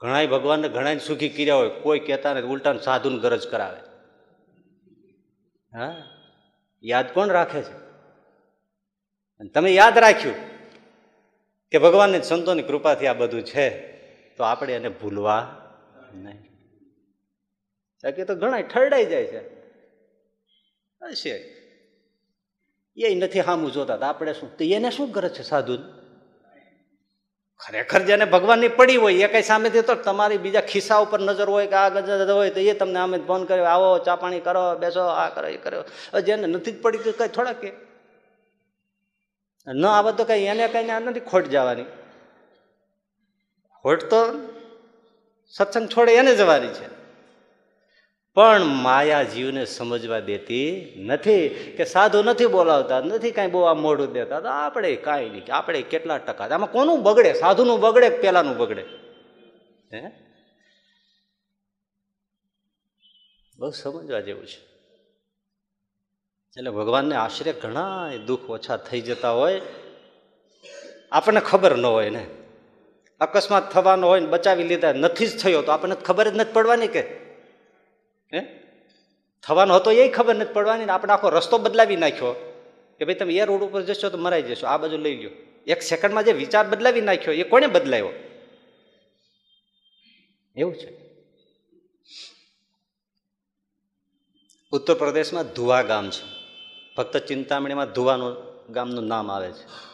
ઘણાય 0.01 0.27
ભગવાનને 0.27 0.69
ઘણાય 0.69 0.99
સુખી 0.99 1.29
કર્યા 1.29 1.55
હોય. 1.55 1.69
કોઈ 1.69 1.99
કહેતા 1.99 2.35
નથી, 2.35 2.47
ઉલટાને 2.47 2.79
સાધુને 2.79 3.19
ગરજ 3.19 3.49
કરાવે. 3.49 3.81
હા? 5.79 6.03
યાદ 6.85 7.15
કોણ 7.15 7.29
રાખે 7.29 7.63
છે? 7.63 7.77
અને 9.39 9.49
તમે 9.49 9.71
યાદ 9.71 9.99
રાખ્યું 9.99 10.35
કે 11.71 11.79
ભગવાનની 11.79 12.23
સંતોની 12.23 12.63
કૃપાથી 12.63 13.07
આ 13.07 13.13
બધું 13.13 13.43
છે. 13.43 13.90
તો 14.41 14.45
આપણે 14.45 14.73
એને 14.73 14.89
ભૂલવા 14.89 15.39
નહીં. 16.15 16.41
બાકી 18.05 18.25
તો 18.25 18.35
ઘણા 18.35 18.61
ઠરડાઈ 18.65 19.07
જાય 19.07 19.25
છે. 19.25 19.41
હશે 21.01 21.35
એ 22.97 23.15
નથી 23.15 23.43
સામું 23.43 23.73
જોતા 23.73 23.99
આપણે 24.09 24.33
શું? 24.33 24.49
તો 24.57 24.65
એને 24.65 24.91
શું 24.91 25.13
કરે 25.13 25.29
છે 25.29 25.43
સાધુ 25.43 25.77
ખરેખર 27.61 28.01
જેને 28.03 28.25
ભગવાનની 28.25 28.69
પડી 28.79 28.97
હોય, 28.97 29.15
એ 29.15 29.29
કઈ 29.29 29.43
સામેથી 29.43 29.83
તો 29.83 29.95
તમારી 29.95 30.39
બીજા 30.39 30.61
ખિસ્સા 30.61 30.97
ઉપર 30.97 31.21
નજર 31.21 31.49
હોય 31.49 31.67
કે 31.67 31.75
આ 31.75 31.89
ગજર 31.89 32.31
હોય, 32.31 32.51
તો 32.51 32.61
એ 32.61 32.73
તમને 32.73 32.99
આમે 32.99 33.19
ફોન 33.19 33.45
કર્યો, 33.45 33.65
આવો, 33.65 33.99
ચા 33.99 34.17
પાણી 34.17 34.41
કરો, 34.41 34.65
બેસો, 34.79 35.05
આ 35.21 35.29
કરો, 35.29 35.49
એ 35.49 35.57
કરો. 35.57 35.85
હવે 36.13 36.23
જેને 36.23 36.47
નથી 36.47 36.73
જ 36.73 36.83
પડી 36.83 36.99
તો 36.99 37.13
કઈ 37.13 37.29
થોડા 37.29 37.53
કે 37.53 37.73
ન 39.67 39.87
આવે 39.87 40.13
તો 40.17 40.25
કઈ 40.25 40.45
એને 40.45 40.69
કઈ 40.69 40.85
નથી 40.85 41.21
ખોટ 41.21 41.45
જવાની. 41.45 41.85
ખોટ 43.83 44.05
તો 44.05 44.17
સત્સંગ 45.49 45.89
છોડે 45.89 46.15
એને 46.15 46.37
જવાની 46.37 46.69
છે. 46.69 47.01
પણ 48.35 48.65
માયા 48.65 49.23
જીવને 49.23 49.65
સમજવા 49.65 50.21
દેતી 50.21 50.95
નથી 51.07 51.49
કે 51.49 51.85
સાધુ 51.85 52.23
નથી 52.23 52.47
બોલાવતા, 52.47 53.01
નથી 53.01 53.31
કાંઈ 53.31 53.49
બહુ 53.49 53.61
આ 53.61 53.75
મોઢું 53.75 54.13
દેતા. 54.13 54.37
આપણે 54.37 54.97
કાંઈ 54.97 55.29
નહીં 55.29 55.55
આપણે 55.55 55.83
કેટલા 55.83 56.19
ટકા 56.19 56.45
આમાં 56.45 56.71
કોનું 56.71 57.03
બગડે? 57.03 57.33
સાધુનું 57.33 57.81
બગડે 57.81 58.11
પેલાનું 58.11 58.57
બગડે? 58.57 58.85
હે? 59.95 60.11
બહુ 63.59 63.71
સમજવા 63.71 64.21
જેવું 64.21 64.47
છે. 64.47 64.71
એટલે 66.57 66.71
ભગવાનને 66.71 67.17
આશરે 67.17 67.53
ઘણા 67.53 68.11
દુઃખ 68.27 68.51
ઓછા 68.51 68.77
થઈ 68.77 69.01
જતા 69.01 69.31
હોય. 69.31 69.61
આપણને 71.13 71.41
ખબર 71.41 71.77
ન 71.77 71.87
હોય 71.87 72.11
ને. 72.11 72.27
અકસ્માત 73.21 73.73
થવાનો 73.73 74.09
હોય 74.09 74.21
ને 74.21 74.27
બચાવી 74.27 74.65
લીધા, 74.65 74.93
નથી 74.93 75.27
જ 75.27 75.43
થયો, 75.43 75.63
તો 75.63 75.73
આપણને 75.73 75.95
ખબર 75.95 76.29
જ 76.29 76.37
નથી 76.37 76.53
પડવાની 76.53 76.87
કે? 76.87 77.01
હે? 78.35 78.41
થવાનો 79.43 79.75
હતો 79.75 79.91
એ 79.91 80.09
ખબર 80.09 80.35
નથી 80.35 80.53
પડવાની 80.53 80.85
ને 80.85 80.93
આપણે 80.93 81.13
આખો 81.13 81.29
રસ્તો 81.29 81.59
બદલાવી 81.59 81.97
નાખ્યો. 81.97 82.55
કે 82.99 83.05
ભાઈ 83.05 83.15
તમે 83.15 83.35
એ 83.35 83.45
રોડ 83.45 83.63
ઉપર 83.63 83.83
જશો 83.83 84.09
તો 84.09 84.19
મરાઈ 84.19 84.43
જશો, 84.43 84.67
આ 84.67 84.77
બાજુ 84.77 84.97
લઈ 84.97 85.17
લ્યો 85.17 85.31
એક 85.67 85.83
સેકન્ડમાં 85.83 86.25
જે 86.25 86.33
વિચાર 86.33 86.69
બદલાવી 86.69 87.01
નાખ્યો, 87.01 87.35
એ 87.35 87.43
કોને 87.43 87.67
બદલાયો? 87.67 88.09
એવું 90.57 90.75
છે. 90.75 91.01
ઉત્તર 94.73 94.95
પ્રદેશમાં 94.95 95.45
ધુવા 95.45 95.83
ગામ 95.83 96.11
છે. 96.11 96.41
ભક્ત 96.97 97.17
ચિંતામણીમાં 97.17 97.93
ધુવાનું 97.93 98.37
ગામનું 98.73 99.07
નામ 99.07 99.31
આવે 99.31 99.53
છે. 99.53 99.90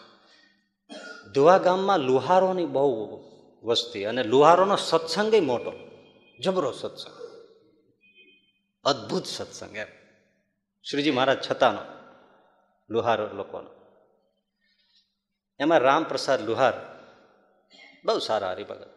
ધુવા 1.35 1.59
ગામમાં 1.59 1.99
લુહારોની 1.99 2.65
બહુ 2.65 3.23
વસ્તી 3.65 4.05
અને 4.05 4.23
લુહારોનો 4.23 4.77
સત્સંગ 4.77 5.35
મોટો. 5.35 5.73
જબરો 6.41 6.73
સત્સંગ. 6.73 7.27
અદ્ભુત 8.85 9.25
સત્સંગ 9.25 9.77
એમ. 9.77 9.87
શ્રીજી 10.91 11.11
મહારાજ 11.11 11.51
છતાંનો 11.51 11.81
લુહાર 12.91 13.35
લોકોનો. 13.35 13.71
એમાં 15.61 15.79
રામપ્રસાદ 15.79 16.47
લુહાર 16.47 16.73
બહુ 18.05 18.19
સારા 18.19 18.51
હરિભગત. 18.51 18.91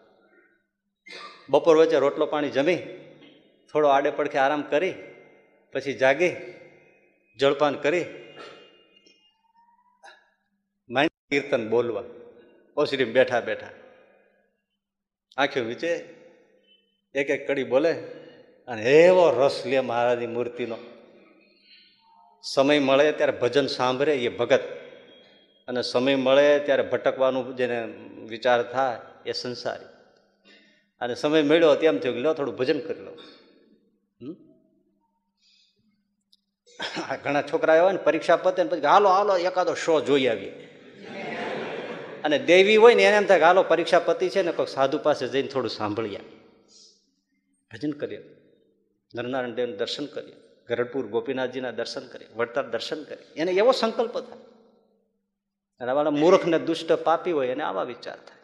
બપોર 1.50 1.78
વચ્ચે 1.78 2.00
રોટલો 2.00 2.26
પાણી 2.26 2.50
જમી, 2.50 2.76
થોડો 3.74 3.88
આડે 3.88 4.12
પડખે 4.12 4.38
આરામ 4.38 4.62
કરી, 4.62 4.94
પછી 5.74 5.94
જાગી, 5.94 6.36
જળપાન 7.40 7.76
કરી 7.76 8.06
કીર્તન 11.30 11.70
બોલવા. 11.70 12.19
ઓસરી 12.80 13.06
બેઠા 13.06 13.40
બેઠા. 13.40 13.68
આંખ્યો 15.38 15.64
વિચે 15.64 15.94
એક 17.16 17.30
એક 17.30 17.48
કડી 17.48 17.64
બોલે, 17.64 17.94
અને 18.68 18.84
એવો 18.84 19.30
રસ 19.32 19.64
લે 19.66 19.80
મહારાજની 19.80 20.28
મૂર્તિનો. 20.28 20.78
સમય 22.44 22.80
મળે 22.80 23.12
ત્યારે 23.12 23.32
ભજન 23.32 23.68
સાંભળે 23.68 24.16
એ 24.16 24.30
ભગત. 24.30 24.60
અને 25.68 25.82
સમય 25.82 26.16
મળે 26.16 26.60
ત્યારે 26.60 26.84
ભટકવાનું 26.84 27.56
જેને 27.56 27.84
વિચાર 28.30 28.64
થાય 28.64 29.00
એ 29.26 29.32
સંસારી. 29.32 29.86
અને 31.02 31.16
સમય 31.16 31.42
મળ્યો 31.42 31.76
તેમ 31.76 31.98
થયું 31.98 32.16
લો 32.16 32.34
થોડું 32.34 32.56
ભજન 32.56 32.80
કરી 32.80 33.02
લો. 33.02 33.14
ઘણા 37.24 37.42
છોકરા 37.42 37.82
હોય 37.82 37.92
ને 37.92 37.98
પરીક્ષા 37.98 38.36
પતે 38.36 38.64
ને 38.64 38.70
પછી 38.70 38.82
હાલો 38.82 39.10
હાલો, 39.10 39.38
એકાદો 39.38 39.74
શો 39.74 40.02
જોઈ 40.02 40.28
આવીએ. 40.28 40.69
અને 42.24 42.40
દેવી 42.40 42.76
હોય 42.76 42.96
ને 42.96 43.04
એને 43.04 43.18
એમ 43.18 43.26
થાય 43.26 43.40
હાલો 43.40 43.64
પરીક્ષા 43.64 44.00
પતિ 44.00 44.30
છે 44.30 44.42
ને 44.42 44.52
કોઈ 44.52 44.66
સાધુ 44.66 45.00
પાસે 45.00 45.28
જઈને 45.28 45.48
થોડું 45.48 45.70
સાંભળીએ. 45.70 46.20
ભજન 47.74 47.92
કરીએ. 47.92 48.36
નરનારાયણ 49.16 49.54
દેવનું 49.54 49.78
દર્શન 49.78 50.06
કર્યું 50.06 50.66
ગરડપુર 50.70 51.08
ગોપીનાથજીના 51.08 51.72
દર્શન 51.72 52.08
કરીએ. 52.08 52.28
વડતાર 52.36 52.70
દર્શન 52.70 53.04
કરીએ. 53.04 53.34
એને 53.36 53.52
એવો 53.52 53.72
સંકલ્પ 53.72 54.20
થાય. 54.20 54.40
અને 55.80 55.92
આવા 55.92 56.04
મૂર્ખ 56.04 56.46
ને 56.46 56.60
દુષ્ટ 56.60 56.92
પાપી 56.92 57.32
હોય 57.32 57.48
એને 57.48 57.64
આવા 57.64 57.84
વિચાર 57.84 58.16
થાય. 58.16 58.40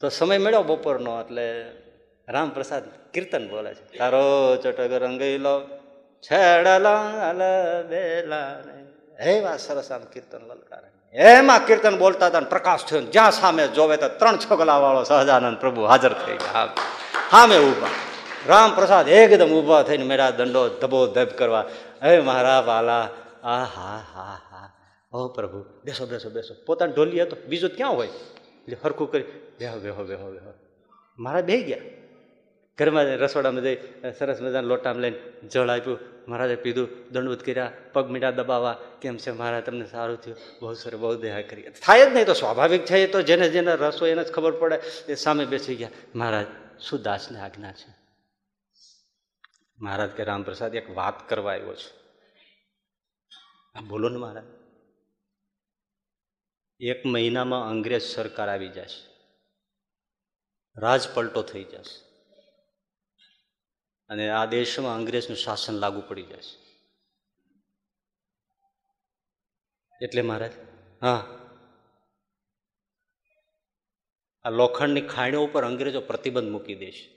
તો 0.00 0.08
સમય 0.08 0.38
મળ્યો 0.38 0.62
બપોરનો 0.62 1.20
એટલે 1.20 1.72
રામપ્રસાદ 2.28 3.10
કીર્તન 3.10 3.48
બોલે 3.48 3.74
છે. 3.74 3.98
તારો 3.98 4.56
ચટગ 4.62 4.92
રંગીલો 4.92 5.60
છેડલા 6.22 7.82
બેલા 7.82 8.64
એવા 9.20 9.56
સરસ 9.56 9.92
આમ 9.92 10.04
કીર્તન 10.04 10.38
લલકારે. 10.38 10.88
એમાં 11.18 11.66
કીર્તન 11.66 11.98
બોલતા 11.98 12.26
હતા 12.26 12.40
પ્રકાશ 12.40 12.84
થયો 12.84 13.02
જ્યાં 13.02 13.32
સામે 13.32 13.68
જોવે 13.68 13.96
તો 13.96 14.08
ત્રણ 14.08 14.36
છગલા 14.36 14.78
વાળો 14.78 15.02
સહજાનંદ 15.02 15.58
પ્રભુ 15.58 15.82
હાજર 15.82 16.12
થઈ 16.12 16.36
ગયા. 16.36 16.68
સામે 17.30 17.58
ઊભા. 17.58 17.88
રામપ્રસાદ 18.46 19.08
એકદમ 19.08 19.46
ઊભા 19.46 19.82
થઈને 19.82 20.04
મેરા 20.04 20.30
દંડો 20.30 20.68
ધબો 20.68 21.06
ધબ 21.06 21.26
કરવા 21.26 21.64
હે 22.04 22.20
મારા 22.20 22.60
વાલા, 22.60 23.08
આ 23.44 23.64
હા 23.64 24.04
હા 24.14 24.40
હા. 24.50 24.70
ઓ 25.12 25.28
પ્રભુ, 25.28 25.64
બેસો 25.84 26.06
બેસો 26.06 26.30
બેસો. 26.30 26.54
પોતાની 26.66 26.92
ઢોલી 26.92 27.22
હતો. 27.22 27.36
બીજું 27.48 27.70
ક્યાં 27.70 27.90
હોય? 27.90 28.06
એટલે 28.06 28.76
હરખું 28.84 29.10
કરી, 29.10 29.22
બેહો 29.58 29.78
બેહો 29.78 30.04
બેહો 30.04 30.32
બેહો. 30.32 30.52
મારા 31.18 31.40
બે 31.40 31.60
ગયા. 31.60 31.95
ઘરમાં 32.78 33.04
રસોડામાં 33.04 33.62
જઈ 33.62 33.76
સરસ 34.18 34.40
મજાના 34.40 34.60
લોટામાં 34.60 35.02
લઈને 35.02 35.48
જળ 35.48 35.68
આપ્યું. 35.68 35.98
મહારાજે 36.28 36.56
પીધું 36.56 36.88
દંડવત 37.10 37.46
કર્યા, 37.46 37.72
પગ 37.92 38.10
મીઠા 38.10 38.30
દબાવવા. 38.30 38.80
કેમ 39.00 39.16
છે 39.16 39.30
મહારાજ, 39.30 39.64
તમને 39.64 39.86
સારું 39.86 40.16
થયું? 40.16 40.36
બહુ 40.60 40.74
સરસ, 40.74 40.94
બહુ 40.94 41.14
દયા 41.14 41.42
કરી. 41.42 41.62
થાય 41.62 42.10
જ 42.10 42.14
નહીં 42.14 42.26
તો 42.26 42.32
સ્વાભાવિક 42.32 42.84
છે 42.84 43.06
તો, 43.06 43.22
જેને 43.22 43.48
જેને 43.48 43.76
રસ 43.76 44.02
હોય 44.02 44.10
એને 44.10 44.24
જ 44.24 44.32
ખબર 44.32 44.52
પડે. 44.52 44.80
એ 45.08 45.14
સામે 45.14 45.44
બેસી 45.44 45.76
ગયા. 45.76 45.88
મહારાજ 46.14 46.46
શું 46.80 47.02
દાસને 47.02 47.40
આજ્ઞા 47.40 47.72
છે. 47.72 47.94
મહારાજ 49.78 50.10
કે, 50.10 50.24
રામપ્રસાદ, 50.24 50.74
એક 50.74 50.90
વાત 50.90 51.28
કરવા 51.28 51.52
આવ્યો 51.52 51.74
છું. 51.74 52.06
આ 53.78 53.80
બોલો 53.80 54.08
ને 54.08 54.16
મહારાજ. 54.16 54.44
એક 56.80 57.06
મહિનામાં 57.06 57.70
અંગ્રેજ 57.70 58.02
સરકાર 58.02 58.48
આવી 58.48 58.68
જશે. 58.68 59.16
રાજપલટો 60.80 61.42
થઈ 61.42 61.64
જશે. 61.64 62.05
અને 64.08 64.30
આ 64.30 64.44
દેશમાં 64.44 64.94
અંગ્રેજનું 64.94 65.36
શાસન 65.36 65.74
લાગુ 65.74 66.02
પડી 66.08 66.22
જાય 66.22 66.40
છે. 66.40 66.66
એટલે 70.04 70.22
મહારાજ, 70.22 70.52
હા. 71.02 71.26
આ 74.44 74.50
લોખંડની 74.50 75.00
ખાણીઓ 75.00 75.44
ઉપર 75.44 75.64
અંગ્રેજો 75.64 76.00
પ્રતિબંધ 76.00 76.50
મૂકી 76.50 76.74
દેશે 76.74 77.16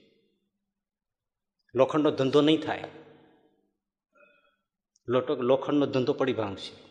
લોખંડનો 1.76 2.12
ધંધો 2.12 2.42
નહીં 2.42 2.62
થાય. 2.62 2.84
લોટો, 5.08 5.36
લોખંડનો 5.36 5.86
ધંધો 5.86 6.14
પડી 6.14 6.34
ભાંગશે. 6.34 6.89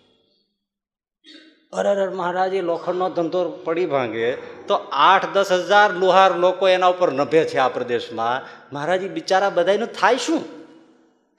અરે 1.72 1.88
અરે 1.88 2.08
મહારાજ, 2.08 2.54
એ 2.54 2.60
લોખંડનો 2.60 3.10
ધંધો 3.10 3.50
પડી 3.50 3.86
ભાંગે 3.86 4.32
તો 4.68 4.74
આઠ, 4.92 5.26
દસ 5.34 5.52
હજાર 5.52 5.94
લુહાર 5.94 6.34
લોકો 6.34 6.68
એના 6.68 6.86
ઉપર 6.86 7.12
નભે 7.12 7.44
છે 7.44 7.58
આ 7.58 7.68
પ્રદેશમાં. 7.68 8.42
મહારાજ 8.74 9.02
બિચારા 9.02 9.50
બધાનું 9.50 9.88
થાય 9.88 10.16
શું? 10.16 10.44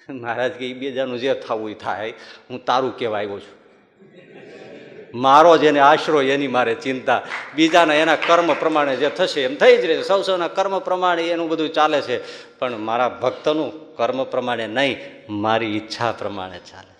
મહારાજ 0.09 0.51
કે 0.51 0.69
એ 0.69 0.73
બીજાનું 0.73 1.19
જે 1.19 1.33
થવું 1.33 1.73
થાય. 1.73 2.13
હું 2.49 2.65
તારું 2.65 2.97
કહેવા 2.97 3.17
આવ્યો 3.17 3.39
છું. 3.39 3.59
મારો 5.13 5.57
જેને 5.57 5.79
આશરો, 5.79 6.21
એની 6.21 6.47
મારે 6.47 6.75
ચિંતા. 6.75 7.21
બીજાના 7.55 7.93
એના 7.93 8.15
કર્મ 8.15 8.53
પ્રમાણે 8.53 8.95
જે 8.95 9.09
થશે, 9.09 9.43
એમ 9.43 9.55
થઈ 9.55 9.77
જ 9.77 9.85
રહે 9.85 10.01
સૌ 10.01 10.21
સૌના 10.21 10.47
કર્મ 10.47 10.79
પ્રમાણે 10.79 11.23
એનું 11.23 11.49
બધું 11.49 11.69
ચાલે 11.69 12.01
છે. 12.01 12.17
પણ 12.59 12.77
મારા 12.77 13.09
ભક્તનું 13.09 13.95
કર્મ 13.95 14.23
પ્રમાણે 14.23 14.67
નહીં, 14.67 14.97
મારી 15.29 15.77
ઈચ્છા 15.77 16.11
પ્રમાણે 16.11 16.57
ચાલે 16.57 16.98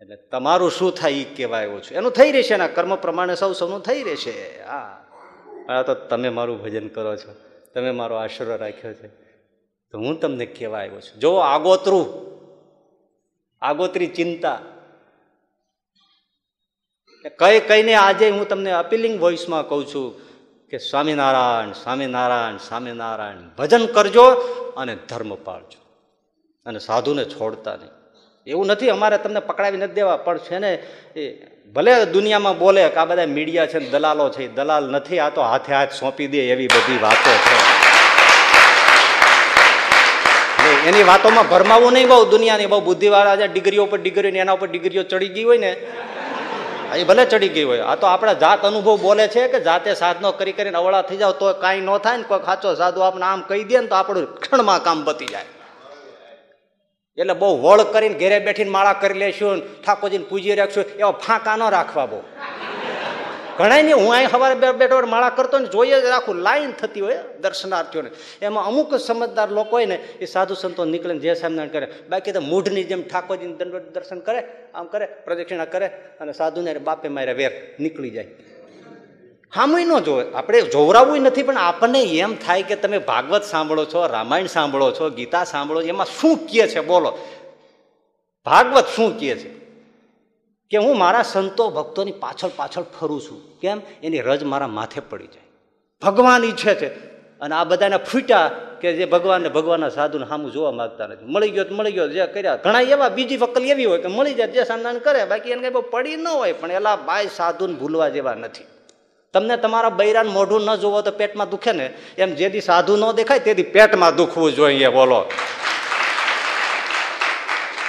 એટલે 0.00 0.16
તમારું 0.16 0.70
શું 0.70 0.94
થાય 0.94 1.12
એ 1.12 1.34
કહેવા 1.34 1.58
આવ્યો 1.58 1.80
છું 1.80 1.94
એનું 1.94 2.12
થઈ 2.12 2.32
રહેશે 2.32 2.54
એના 2.54 2.68
કર્મ 2.68 2.96
પ્રમાણે 2.96 3.34
સૌ 3.34 3.52
સૌનું 3.52 3.80
થઈ 3.80 4.02
રહેશે. 4.02 4.62
હા. 4.62 5.04
આ 5.68 5.82
તો 5.82 5.94
તમે 5.94 6.28
મારું 6.28 6.62
ભજન 6.62 6.88
કરો 6.88 7.16
છો. 7.16 7.34
તમે 7.74 7.90
મારો 7.90 8.16
આશરો 8.16 8.56
રાખ્યો 8.56 8.94
છે. 8.94 9.08
તો 9.90 9.98
હું 9.98 10.20
તમને 10.20 10.46
કહેવા 10.46 10.78
આવ્યો 10.78 11.00
છું. 11.00 11.20
જો 11.20 11.34
આગોતરું, 11.34 12.30
આગોતરી 13.62 14.06
ચિંતા. 14.06 14.60
કઈ 17.38 17.60
કઈને 17.60 17.94
આજે 17.94 18.30
હું 18.30 18.48
તમને 18.48 18.70
અપીલિંગ 18.70 19.20
વોઇસમાં 19.20 19.68
કહું 19.68 19.86
છું 19.86 20.20
કે 20.68 20.78
સ્વામિનારાયણ 20.78 21.72
સ્વામિનારાયણ 21.72 22.56
સ્વામિનારાયણ, 22.56 23.36
ભજન 23.58 23.86
કરજો 23.86 24.24
અને 24.76 24.96
ધર્મ 25.08 25.34
પાળજો. 25.34 25.80
અને 26.66 26.78
સાધુને 26.78 27.24
છોડતા 27.24 27.76
નહીં. 27.76 27.99
એવું 28.46 28.66
નથી, 28.72 28.90
અમારે 28.90 29.18
તમને 29.18 29.40
પકડાવી 29.48 29.80
નથી 29.80 29.94
દેવા, 29.94 30.18
પણ 30.26 30.38
છે 30.48 30.58
ને, 30.58 30.70
એ 31.16 31.22
ભલે 31.74 31.92
દુનિયામાં 32.14 32.58
બોલે 32.58 32.82
કે 32.88 32.98
આ 33.00 33.06
બધા 33.06 33.26
મીડિયા 33.36 33.70
છે 33.72 33.78
ને 33.78 33.88
દલાલો 33.94 34.30
છે 34.36 34.48
દલાલ 34.48 34.84
નથી, 34.96 35.20
આ 35.20 35.30
તો 35.30 35.42
હાથે 35.42 35.72
હાથ 35.76 35.92
સોંપી 35.92 36.28
દે 36.28 36.40
એવી 36.54 36.70
બધી 36.74 37.00
વાતો 37.04 37.32
છે. 37.46 37.56
એની 40.88 41.04
વાતોમાં 41.10 41.50
ભરમાવું 41.52 41.92
નહીં 41.94 42.08
બહુ, 42.08 42.24
દુનિયાની 42.34 42.70
બહુ 42.72 42.80
બુદ્ધિવાળા 42.88 43.36
છે, 43.36 43.46
ડિગ્રીઓ 43.52 43.86
પર 43.86 44.00
ડિગ્રીઓ 44.00 44.42
એના 44.44 44.56
ઉપર 44.58 44.68
ડિગ્રીઓ 44.72 45.04
ચડી 45.04 45.32
ગઈ 45.36 45.46
હોય 45.50 45.60
ને 45.66 45.70
એ 47.00 47.04
ભલે 47.04 47.22
ચડી 47.26 47.52
ગઈ 47.54 47.68
હોય, 47.70 47.84
આ 47.84 47.96
તો 47.96 48.06
આપણા 48.06 48.38
જાત 48.42 48.64
અનુભવ 48.64 48.98
બોલે 49.06 49.24
છે 49.28 49.48
કે 49.52 49.60
જાતે 49.68 49.90
સાધનો 50.02 50.32
કરી 50.40 50.56
કરીને 50.58 50.78
અવળા 50.82 51.04
થઈ 51.08 51.20
જાવ 51.22 51.38
તો 51.40 51.54
કાંઈ 51.62 51.86
ન 51.86 51.90
થાય 52.04 52.18
ને 52.18 52.28
કોઈ 52.30 52.44
ખાચો 52.48 52.76
સાધુ 52.82 53.00
આપણે 53.06 53.26
આમ 53.30 53.40
કહી 53.48 53.64
દે 53.70 53.80
ને 53.80 53.88
તો 53.92 53.94
આપણું 54.00 54.28
ક્ષણમાં 54.42 54.80
કામ 54.86 55.04
પતી 55.08 55.32
જાય. 55.34 55.50
એટલે 57.18 57.32
બહુ 57.32 57.62
વળ 57.62 57.82
કરીને 57.92 58.14
ઘેરે 58.14 58.38
બેઠીને 58.38 58.70
માળા 58.70 58.92
કરી 58.92 59.18
લેશું 59.18 59.82
ઠાકોરજીને 59.82 60.24
પૂજી 60.24 60.54
રાખશું, 60.54 60.84
એવા 60.98 61.10
ફાંકા 61.10 61.56
ન 61.56 61.70
રાખવા 61.70 62.06
બહુ. 62.06 62.22
ઘણા 63.58 63.82
નહીં, 63.82 63.96
હું 63.96 64.14
અહીં 64.14 64.28
સવારે 64.28 64.72
બેઠો 64.72 65.06
માળા 65.06 65.30
કરતો 65.30 65.58
ને 65.58 65.66
જોઈએ 65.66 66.00
જ 66.00 66.04
રાખું, 66.04 66.36
લાઈન 66.36 66.72
થતી 66.72 67.00
હોય 67.00 67.18
દર્શનાર્થીઓને. 67.40 68.10
એમાં 68.42 68.64
અમુક 68.64 68.94
સમજદાર 68.94 69.50
લોકો 69.50 69.70
હોય 69.70 69.86
ને, 69.86 69.94
એ 69.94 70.24
સાધુ 70.24 70.54
સંતો 70.54 70.84
નીકળે 70.84 71.18
જે 71.18 71.34
સ્વામિનારાયણ 71.34 71.68
કરે. 71.68 71.88
બાકી 72.08 72.32
તો 72.32 72.40
મૂઢની 72.40 72.84
જેમ 72.84 73.02
ઠાકોરજીને 73.02 73.54
દર્શન 73.94 74.20
કરે, 74.20 74.42
આમ 74.74 74.86
કરે, 74.86 75.06
પ્રદક્ષિણા 75.06 75.64
કરે 75.64 75.86
અને 76.20 76.32
સાધુને 76.32 76.78
બાપે 76.78 77.08
મારે 77.08 77.32
વેર 77.32 77.52
નીકળી 77.80 78.10
જાય. 78.10 78.26
હામુય 79.54 79.84
ન 79.84 79.98
જોવે. 79.98 80.32
આપણે 80.32 80.60
જોવરાવું 80.60 81.20
નથી, 81.20 81.42
પણ 81.42 81.58
આપણને 81.58 82.02
એમ 82.02 82.34
થાય 82.34 82.62
કે 82.62 82.76
તમે 82.76 82.98
ભાગવત 82.98 83.42
સાંભળો 83.42 83.84
છો, 83.84 84.06
રામાયણ 84.06 84.46
સાંભળો 84.46 84.90
છો, 84.90 85.10
ગીતા 85.10 85.44
સાંભળો 85.44 85.82
છો, 85.82 85.86
એમાં 85.86 86.06
શું 86.06 86.36
કહે 86.36 86.68
છે? 86.68 86.80
બોલો. 86.80 87.18
ભાગવત 88.44 88.84
શું 88.96 89.20
કહે 89.20 89.34
છે? 89.34 89.60
કે 90.70 90.76
હું 90.76 90.98
મારા 90.98 91.22
સંતો 91.22 91.70
ભક્તોની 91.70 92.12
પાછળ 92.12 92.48
પાછળ 92.56 92.82
ફરું 92.82 93.20
છું. 93.20 93.60
કેમ? 93.60 93.80
એની 94.02 94.18
રજ 94.18 94.44
મારા 94.44 94.66
માથે 94.66 95.00
પડી 95.00 95.26
જાય. 95.26 95.42
ભગવાન 96.02 96.44
ઈચ્છે 96.44 96.74
છે. 96.74 96.88
અને 97.40 97.54
આ 97.54 97.64
બધાને 97.64 97.96
ફૂટ્યા 97.96 98.50
કે 98.80 98.92
જે 98.92 99.04
ભગવાનને 99.04 99.48
ભગવાનના 99.48 99.88
સાધુને 99.88 100.26
સામું 100.26 100.52
જોવા 100.52 100.70
માગતા 100.70 101.06
નથી. 101.06 101.24
મળી 101.24 101.50
ગયો 101.50 101.64
તો 101.64 101.74
મળી 101.74 101.92
ગયો, 101.92 102.08
જે 102.08 102.26
કર્યા. 102.26 102.56
ઘણા 102.56 102.80
એવા 102.80 103.08
બીજી 103.08 103.36
વકલ 103.36 103.62
એવી 103.62 103.84
હોય 103.84 104.02
કે 104.02 104.08
મળી 104.08 104.34
જાય, 104.34 104.46
જે 104.46 104.64
સંદાન 104.64 104.98
કરે. 104.98 105.24
બાકી 105.24 105.50
એને 105.50 105.60
કંઈ 105.60 105.70
બહુ 105.70 105.82
પડી 105.90 106.16
ન 106.16 106.28
હોય, 106.28 106.52
પણ 106.52 106.70
એલા 106.70 106.96
બાય 106.96 107.26
સાધુને 107.26 107.74
ભૂલવા 107.74 108.08
જેવા 108.08 108.34
નથી. 108.34 108.64
તમને 109.32 109.56
તમારા 109.56 109.88
બૈરાન 109.88 110.26
મોઢું 110.26 110.62
ન 110.62 110.76
જોવો 110.76 111.02
તો 111.02 111.10
પેટમાં 111.10 111.50
દુખે 111.50 111.72
ને? 111.72 111.94
એમ 112.18 112.34
જેથી 112.34 112.60
સાધુ 112.60 112.96
ન 112.96 113.12
દેખાય 113.12 113.38
તેથી 113.38 113.62
પેટમાં 113.62 114.16
દુખવું 114.16 114.52
જોઈએ 114.54 114.88
બોલો. 114.88 115.24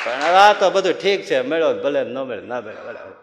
પણ 0.05 0.21
આ 0.21 0.53
તો 0.53 0.69
બધું 0.69 0.93
ઠીક 0.93 1.21
છે 1.21 1.41
મેળો 1.41 1.73
ભલે 1.73 2.03
ન 2.03 2.17
મળે 2.19 2.41
ના 2.41 2.61
મળે 2.61 2.75
બરાબર 2.75 3.13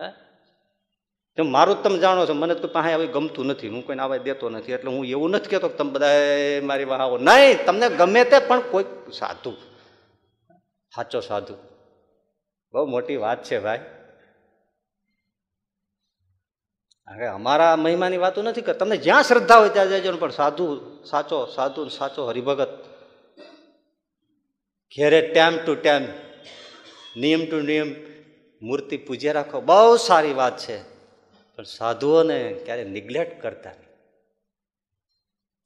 હે? 0.00 1.42
મારું 1.42 1.82
તમે 1.82 1.98
જાણો 1.98 2.26
છો, 2.26 2.32
મને 2.32 2.54
તો 2.54 2.68
પાસે 2.68 2.92
આવી 2.92 3.06
ગમતું 3.06 3.46
નથી. 3.46 3.68
હું 3.68 3.86
કોઈને 3.86 4.02
આવા 4.02 4.16
દેતો 4.16 4.48
નથી, 4.48 4.72
એટલે 4.72 4.90
હું 4.90 5.04
એવું 5.04 5.30
નથી 5.30 5.48
કહેતો 5.48 5.68
કે 5.68 5.76
તમે 5.76 5.90
બધા 5.90 6.08
મારી 6.62 6.84
વાહ, 6.84 7.00
આવો. 7.00 7.18
નહીં, 7.18 7.64
તમને 7.64 7.88
ગમે 7.88 8.24
તે, 8.24 8.38
પણ 8.38 8.60
કોઈ 8.60 8.84
સાધુ. 9.12 9.52
સાચો 10.94 11.20
સાધુ. 11.20 11.54
બહુ 12.72 12.86
મોટી 12.86 13.16
વાત 13.16 13.42
છે 13.42 13.58
ભાઈ. 13.58 13.80
હવે 17.08 17.26
અમારા 17.26 17.76
મહિમાની 17.76 18.16
વાતો 18.16 18.42
નથી 18.42 18.60
કે 18.60 18.72
તમને 18.72 18.96
જ્યાં 18.96 19.22
શ્રદ્ધા 19.22 19.56
હોય 19.56 19.68
ત્યાં 19.68 19.88
જજો 19.88 20.16
પણ 20.16 20.30
સાધુ, 20.30 20.66
સાચો 21.04 21.46
સાધુ 21.46 21.88
સાચો 21.88 22.26
હરિભગત. 22.26 22.72
ઘેરે 24.96 25.20
ટાઈમ 25.34 25.56
ટુ 25.66 25.74
ટાઈમ 25.74 26.04
નિયમ 27.16 27.46
ટુ 27.46 27.60
નિયમ, 27.60 27.94
મૂર્તિ 28.62 28.96
પૂજ્યા 28.96 29.32
રાખો. 29.32 29.60
બહુ 29.60 29.96
સારી 29.96 30.32
વાત 30.32 30.58
છે. 30.58 30.82
પણ 31.56 31.62
સાધુઓને 31.62 32.52
ક્યારે 32.64 32.84
નિગ્લેક્ટ 32.84 33.42
કરતા 33.42 33.70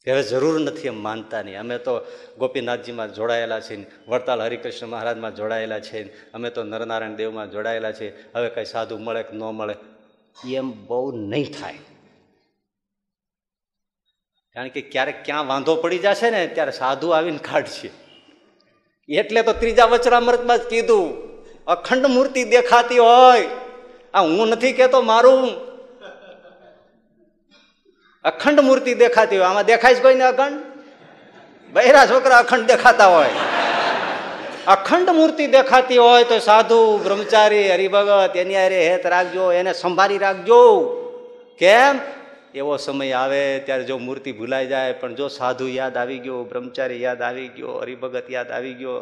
હવે 0.07 0.23
જરૂર 0.23 0.61
નથી 0.61 0.87
એમ 0.87 1.03
માનતા 1.03 1.43
નહીં. 1.43 1.61
અમે 1.61 1.79
તો 1.79 1.93
ગોપીનાથજીમાં 2.39 3.15
જોડાયેલા 3.15 3.61
છીએ, 3.61 3.87
વડતાલ 4.09 4.43
હરિકૃષ્ણ 4.43 4.87
મહારાજમાં 4.87 5.35
જોડાયેલા 5.35 5.81
છે 5.81 6.33
અમે 6.33 6.51
તો 6.51 6.63
નરનારાયણ 6.63 7.15
દેવમાં 7.15 7.51
જોડાયેલા 7.51 7.93
છે 7.93 8.33
હવે 8.33 8.49
કંઈ 8.49 8.65
સાધુ 8.65 8.99
મળે 8.99 9.23
કે 9.23 9.37
ન 9.37 9.41
મળે 9.41 9.75
એમ 10.45 10.87
બહુ 10.87 11.13
નહીં 11.13 11.53
થાય. 11.53 11.79
કારણ 14.55 14.69
કે 14.69 14.81
ક્યારેક 14.81 15.25
ક્યાં 15.25 15.47
વાંધો 15.47 15.77
પડી 15.77 15.99
જશે 15.99 16.31
ને, 16.31 16.47
ત્યારે 16.47 16.73
સાધુ 16.73 17.09
આવીને 17.09 17.39
કાઢશે. 17.39 17.91
એટલે 19.09 19.43
તો 19.43 19.53
ત્રીજા 19.53 19.85
વચરામૃતમાં 19.85 20.59
જ 20.59 20.63
કીધું, 20.63 21.37
અખંડ 21.65 22.07
મૂર્તિ 22.07 22.45
દેખાતી 22.45 22.99
હોય. 22.99 23.49
આ 24.15 24.21
હું 24.21 24.49
નથી 24.49 24.73
કહેતો, 24.73 25.03
મારું. 25.03 25.51
અખંડ 28.25 28.61
મૂર્તિ 28.61 28.95
દેખાતી 28.95 29.39
હોય. 29.39 29.47
આમાં 29.47 29.65
દેખાય 29.65 29.95
છે 29.95 30.03
કોઈને 30.03 30.25
અખંડ? 30.25 30.63
બહેરા 31.73 32.07
છોકરા 32.07 32.39
અખંડ 32.39 32.67
દેખાતા 32.67 33.07
હોય. 33.07 33.31
અખંડ 34.67 35.11
મૂર્તિ 35.11 35.47
દેખાતી 35.47 35.97
હોય 35.97 36.25
તો 36.25 36.39
સાધુ, 36.39 37.01
બ્રહ્મચારી, 37.05 37.73
હરિભગત, 37.73 38.37
એની 38.37 38.57
અરે 38.57 38.89
હેત 38.89 39.07
રાખજો, 39.07 39.53
એને 39.53 39.73
સંભાળી 39.73 40.19
રાખજો. 40.19 40.93
કેમ? 41.59 41.99
એવો 42.55 42.77
સમય 42.77 43.13
આવે 43.13 43.59
ત્યારે 43.59 43.85
જો 43.85 43.99
મૂર્તિ 43.99 44.33
ભૂલાઈ 44.33 44.67
જાય, 44.67 44.93
પણ 44.93 45.15
જો 45.15 45.29
સાધુ 45.29 45.69
યાદ 45.69 45.97
આવી 45.97 46.19
ગયો, 46.19 46.45
બ્રહ્મચારી 46.45 47.03
યાદ 47.03 47.23
આવી 47.23 47.49
ગયો, 47.49 47.69
હરિભગત 47.69 48.31
યાદ 48.31 48.51
આવી 48.51 48.75
ગયો, 48.75 49.01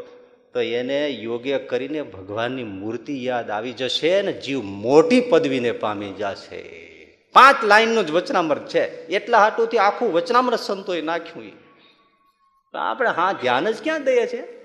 તો 0.55 0.61
એને 0.61 1.09
યોગ્ય 1.09 1.59
કરીને 1.59 2.03
ભગવાનની 2.03 2.65
મૂર્તિ 2.65 3.25
યાદ 3.25 3.51
આવી 3.51 3.73
જશે 3.73 4.23
ને 4.23 4.33
જીવ 4.33 4.63
મોટી 4.63 5.21
પદવીને 5.21 5.73
પામી 5.73 6.13
જશે. 6.13 6.85
પાંચ 7.33 7.65
લાઈનનું 7.65 8.07
જ 8.07 8.11
વચનામૃત 8.11 8.69
છે. 8.69 9.07
એટલા 9.07 9.39
હાટુથી 9.39 9.79
આખું 9.79 10.13
વચનામૃત 10.13 10.59
સંતોએ 10.59 11.01
નાખ્યું 11.01 11.47
એ 11.47 11.53
આપણે 12.75 13.09
હા 13.09 13.33
ધ્યાન 13.33 13.71
જ 13.71 13.83
ક્યાં 13.85 14.05
દઈએ 14.05 14.27
છીએ? 14.27 14.64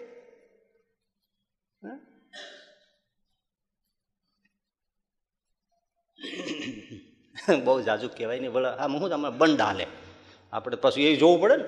બહુ 7.64 7.82
જાજુ 7.82 8.08
કહેવાય 8.08 8.40
નહીં, 8.40 8.52
ભલે 8.52 8.70
આમ 8.70 8.98
હું 8.98 9.10
તમારે 9.10 9.38
બંડ 9.38 9.62
હાલે 9.62 9.88
આપણે 10.54 10.78
પાછું 10.78 11.04
એ 11.04 11.16
જોવું 11.16 11.42
પડે 11.42 11.56
ને. 11.56 11.64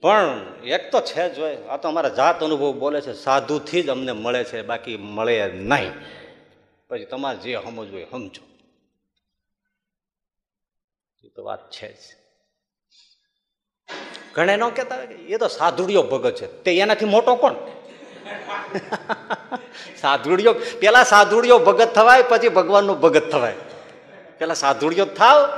પણ 0.00 0.46
એક 0.64 0.92
તો 0.92 1.00
છે 1.00 1.34
જ 1.34 1.38
હોય, 1.38 1.56
આ 1.56 1.76
તો 1.76 1.88
અમારા 1.88 2.08
જાત 2.08 2.42
અનુભવ 2.42 2.74
બોલે 2.74 3.00
છે, 3.00 3.12
સાધુથી 3.12 3.82
જ 3.82 3.88
અમને 3.88 4.12
મળે 4.12 4.44
છે, 4.44 4.62
બાકી 4.62 4.96
મળે 4.96 5.52
નહીં. 5.52 5.92
પછી 6.88 7.04
તમારે 7.04 7.38
જે 7.38 7.58
સમજવું 7.64 7.92
હોય 7.92 8.06
સમજો. 8.10 8.42
એ 11.24 11.28
તો 11.28 11.44
વાત 11.44 11.70
છે 11.70 11.92
જ. 11.92 11.98
ઘણા 14.34 14.56
ન 14.56 14.68
કહેતા 14.68 14.96
એ 15.28 15.36
તો 15.36 15.48
સાધુડિયો 15.48 16.02
ભગત 16.02 16.34
છે, 16.34 16.62
તે 16.62 16.78
એનાથી 16.78 17.04
મોટો 17.04 17.34
કોણ? 17.34 17.54
સાધુડિયો 20.00 20.52
પેલા 20.52 21.04
સાધુડિયો 21.04 21.58
ભગત 21.58 21.88
થવાય, 21.94 22.22
પછી 22.22 22.48
ભગવાનનો 22.48 22.94
ભગત 22.94 23.30
થવાય. 23.30 23.54
પેલા 24.38 24.54
સાધુડિયો 24.54 25.04
થાવ. 25.04 25.48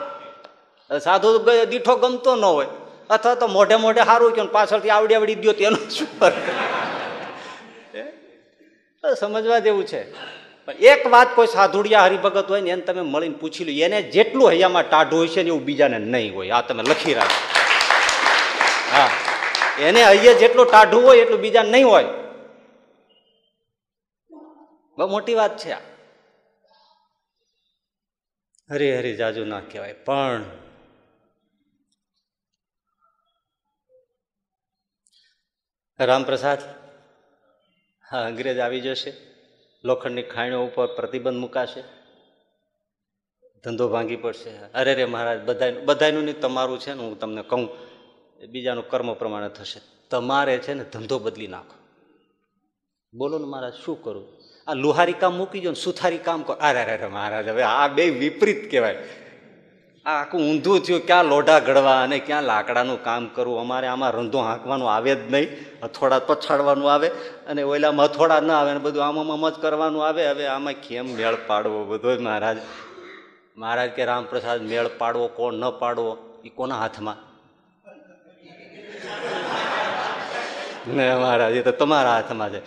સાધુ 0.98 1.38
દીઠો 1.70 1.96
ગમતો 1.96 2.36
ન 2.36 2.44
હોય. 2.44 2.66
અથવા 3.10 3.34
તો 3.34 3.46
મોઢે 3.46 3.76
મોઢે 3.76 4.04
સારું 4.04 4.32
કે 4.32 4.42
પાછળથી 4.42 4.90
આવડી 4.90 5.14
આવડી 5.14 5.34
ગયો 5.34 5.52
તેનો 5.52 5.76
શું 5.76 6.08
સમજવા 9.20 9.58
જેવું 9.58 9.84
છે. 9.86 10.02
એક 10.80 11.06
વાત 11.06 11.28
કોઈ 11.34 11.46
સાધુડિયા 11.46 12.04
હરિભગત 12.04 12.50
હોય 12.50 12.60
ને 12.60 12.70
એને 12.70 12.82
તમે 12.82 13.00
મળીને 13.00 13.34
પૂછી 13.34 13.64
લો. 13.64 13.72
એને 13.84 14.02
જેટલું 14.02 14.50
હૈયામાં 14.50 14.90
ટાઢું 14.90 15.18
હોય 15.18 15.28
છે 15.28 15.42
ને 15.42 15.48
એવું 15.48 15.64
બીજાને 15.64 15.98
નહીં 15.98 16.34
હોય. 16.34 16.50
આ 16.50 16.60
તમે 16.60 16.82
લખી 16.82 17.14
રાખો 17.14 17.38
હા. 18.96 19.10
એને 19.78 20.02
અહીંયા 20.02 20.32
જેટલું 20.32 20.66
ટાઢું 20.70 21.06
હોય 21.06 21.18
એટલું 21.18 21.40
બીજા 21.40 21.62
નહીં 21.62 21.88
હોય. 21.88 22.04
બહુ 25.00 25.08
મોટી 25.08 25.34
વાત 25.34 25.56
છે 25.58 25.70
આ. 25.72 25.80
હરે 28.70 28.98
હરે 28.98 29.16
જાજુ 29.16 29.44
ના 29.44 29.60
કહેવાય, 29.60 29.92
પણ 29.92 30.44
રામપ્રસાદ, 36.00 36.60
હા, 38.04 38.24
અંગ્રેજ 38.24 38.58
આવી 38.58 38.80
જશે, 38.80 39.12
લોખંડની 39.84 40.22
ખાણીઓ 40.22 40.60
ઉપર 40.64 40.86
પ્રતિબંધ 40.86 41.38
મુકાશે, 41.38 41.82
ધંધો 43.64 43.88
ભાંગી 43.88 44.16
પડશે. 44.16 44.50
અરે 44.50 44.94
રે 44.94 45.04
મહારાજ 45.04 45.40
બધા 45.44 45.70
બધાનું 45.84 46.24
નહીં, 46.24 46.40
તમારું 46.40 46.78
છે 46.78 46.94
ને, 46.94 47.02
હું 47.02 47.18
તમને 47.18 47.42
કહું, 47.42 47.68
બીજાનું 48.46 48.88
કર્મ 48.88 49.14
પ્રમાણે 49.14 49.48
થશે. 49.48 49.80
તમારે 50.10 50.58
છે 50.58 50.74
ને 50.74 50.84
ધંધો 50.84 51.18
બદલી 51.18 51.46
નાખો. 51.46 51.76
બોલો 53.14 53.38
ને 53.38 53.44
મહારાજ, 53.44 53.74
શું 53.74 54.02
કરું? 54.04 54.39
આ 54.66 54.74
લુહારી 54.74 55.12
કામ 55.12 55.34
મૂકી 55.34 55.60
દો 55.60 55.70
ને 55.70 55.74
સુથારી 55.74 56.18
કામ 56.18 56.42
કરો 56.42 56.54
અરે 56.54 56.82
અરે 56.82 57.06
મહારાજ, 57.06 57.48
હવે 57.48 57.62
આ 57.62 57.88
બે 57.88 58.10
વિપરીત 58.10 58.70
કહેવાય. 58.70 58.96
આ 60.06 60.22
આખું 60.22 60.40
ઊંધું 60.40 60.80
થયું, 60.80 61.06
ક્યાં 61.06 61.24
લોઢા 61.24 61.60
ઘડવા 61.60 62.02
અને 62.02 62.18
ક્યાં 62.18 62.42
લાકડાનું 62.42 63.04
કામ 63.04 63.26
કરવું? 63.26 63.60
અમારે 63.60 63.86
આમાં 63.86 64.10
રંધો 64.10 64.38
હાંકવાનું 64.38 64.92
આવે 64.94 65.14
જ 65.14 65.32
નહીં. 65.32 65.48
હથોડા 65.84 66.18
પછાડવાનું 66.18 66.92
આવે 66.92 67.08
અને 67.48 67.62
ઓલામાં 67.62 68.06
હથોડા 68.06 68.40
ન 68.40 68.50
આવે 68.50 68.72
ને 68.72 68.78
બધું 68.78 69.06
આમાં 69.06 69.32
આમ 69.32 69.50
જ 69.50 69.52
કરવાનું 69.54 70.06
આવે. 70.06 70.26
હવે 70.26 70.46
આમાં 70.46 70.72
કેમ 70.72 71.06
મેળ 71.06 71.36
પાડવો 71.46 71.84
બધો 71.84 72.20
મહારાજ? 72.20 72.56
મહારાજ 73.56 73.90
કે 73.90 74.04
રામપ્રસાદ, 74.04 74.62
મેળ 74.62 74.88
પાડવો, 74.98 75.28
કોણ 75.28 75.54
ન 75.54 75.70
પાડવો? 75.70 76.40
એ 76.44 76.48
કોના 76.48 76.74
હાથમાં? 76.74 77.16
ને 80.96 81.14
મહારાજ, 81.14 81.52
એ 81.52 81.62
તો 81.62 81.72
તમારા 81.72 82.14
હાથમાં 82.14 82.50
છે. 82.50 82.60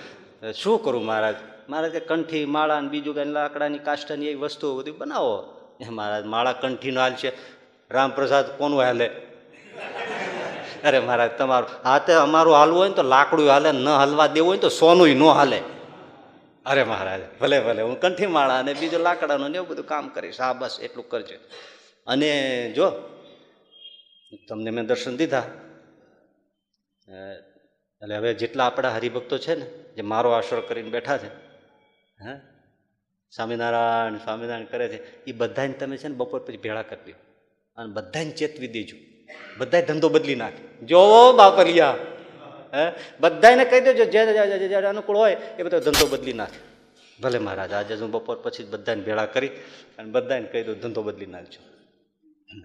શું 0.51 0.83
કરું, 0.83 1.05
મહારાજ? 1.05 1.35
મહારાજ 1.69 1.91
કે 1.91 1.99
કંઠી, 1.99 2.45
માળા 2.45 2.81
ને 2.81 2.89
બીજું 2.89 3.15
કઈ 3.15 3.25
લાકડાની 3.25 3.79
કાષ્ટની 3.79 4.25
એવી 4.25 4.35
વસ્તુઓ 4.35 4.77
બધી 4.77 4.91
બનાવો. 4.91 5.35
એ 5.81 5.89
મહારાજ 5.89 6.25
માળા 6.25 6.53
કંઠીનો 6.53 7.01
હાલ 7.01 7.13
છે. 7.13 7.31
રામપ્રસાદ 7.91 8.57
કોનું 8.57 8.81
હાલે? 8.81 9.07
અરે 10.83 10.99
મહારાજ 10.99 11.31
તમારું 11.37 11.69
હાથે 11.83 12.13
અમારું 12.13 12.55
હાલવું 12.55 12.79
હોય 12.79 12.89
ને 12.89 12.95
તો 12.95 13.03
લાકડું 13.03 13.49
હાલે, 13.49 13.71
ન 13.71 13.87
હલવા 13.87 14.27
દેવું 14.27 14.49
હોય 14.49 14.57
તો 14.57 14.69
સોનું 14.69 15.07
ન 15.07 15.23
હાલે. 15.23 15.59
અરે 16.65 16.83
મહારાજ, 16.83 17.21
ભલે 17.41 17.59
ભલે, 17.59 17.81
હું 17.81 17.99
કંઠી, 17.99 18.25
માળા 18.25 18.59
અને 18.59 18.73
બીજું 18.73 18.99
લાકડાનું 18.99 19.49
ને 19.49 19.55
એવું 19.55 19.67
બધું 19.67 19.85
કામ 19.85 20.07
કરીશ. 20.07 20.41
હા, 20.41 20.53
બસ, 20.53 20.79
એટલું 20.81 21.09
કરજો. 21.09 21.35
અને 22.07 22.29
જો, 22.75 22.91
તમને 24.49 24.71
મેં 24.71 24.85
દર્શન 24.85 25.17
દીધા. 25.17 25.43
એટલે 28.01 28.15
હવે 28.15 28.33
જેટલા 28.33 28.65
આપણા 28.65 28.89
હરિભક્તો 28.89 29.37
છે 29.37 29.55
ને, 29.55 29.65
જે 29.95 30.01
મારો 30.01 30.29
આશરો 30.31 30.61
કરીને 30.61 30.89
બેઠા 30.89 31.17
છે 31.17 31.42
હે? 32.27 32.37
સ્વામિનારાયણ 33.35 34.17
સ્વામિનારાયણ 34.17 34.65
કરે 34.65 34.87
છે. 34.87 35.25
એ 35.25 35.31
બધાને 35.31 35.73
તમે 35.73 35.97
છે 35.97 36.07
ને 36.07 36.15
બપોર 36.15 36.39
પછી 36.39 36.57
ભેળા 36.57 36.81
કરી 36.81 37.11
દો. 37.11 37.43
અને 37.77 37.93
બધાને 37.93 38.31
ચેતવી 38.31 38.67
દેજો. 38.67 38.97
બધાય 39.57 39.81
ધંધો 39.81 40.09
બદલી 40.09 40.35
નાખે. 40.35 40.85
જોવો 40.85 41.33
બાપરિયા 41.33 41.95
હે? 42.73 42.91
બધાને 43.19 43.65
કહી 43.65 43.81
દેજો, 43.81 44.05
જે 44.05 44.67
જ્યારે 44.67 44.87
અનુકૂળ 44.87 45.17
હોય 45.17 45.37
એ 45.59 45.63
બધો 45.63 45.79
ધંધો 45.79 46.07
બદલી 46.07 46.33
નાખે. 46.33 46.73
ભલે 47.21 47.39
મહારાજ, 47.39 47.73
આજે 47.73 47.95
હું 47.95 48.11
બપોર 48.11 48.39
પછી 48.43 48.63
બધાને 48.63 49.01
ભેળા 49.01 49.25
કરી 49.25 49.47
અને 49.97 50.11
બધાને 50.11 50.45
કહી 50.45 50.63
દઉં, 50.63 50.79
ધંધો 50.79 51.03
બદલી 51.03 51.25
નાખજો. 51.25 51.73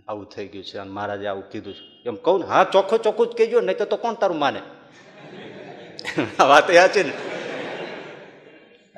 આવું 0.09 0.29
થઈ 0.29 0.47
ગયું 0.47 0.65
છે. 0.65 0.79
અને 0.79 0.91
મહારાજે 0.91 1.27
આવું 1.27 1.51
કીધું 1.51 1.75
છે. 1.75 2.09
એમ 2.09 2.15
કહું 2.15 2.41
ને, 2.41 2.47
હા, 2.47 2.65
ચોખ્ખો 2.65 2.99
ચોખ્ખું 2.99 3.27
જ 3.27 3.31
કહેજો, 3.37 3.61
નહીં 3.61 3.77
તો 3.77 3.97
કોણ 3.97 4.15
તારું 4.15 4.39
માને? 4.39 4.61
વાત 6.41 6.71
યા 6.71 6.89
છે 6.89 7.03
ને. 7.03 7.38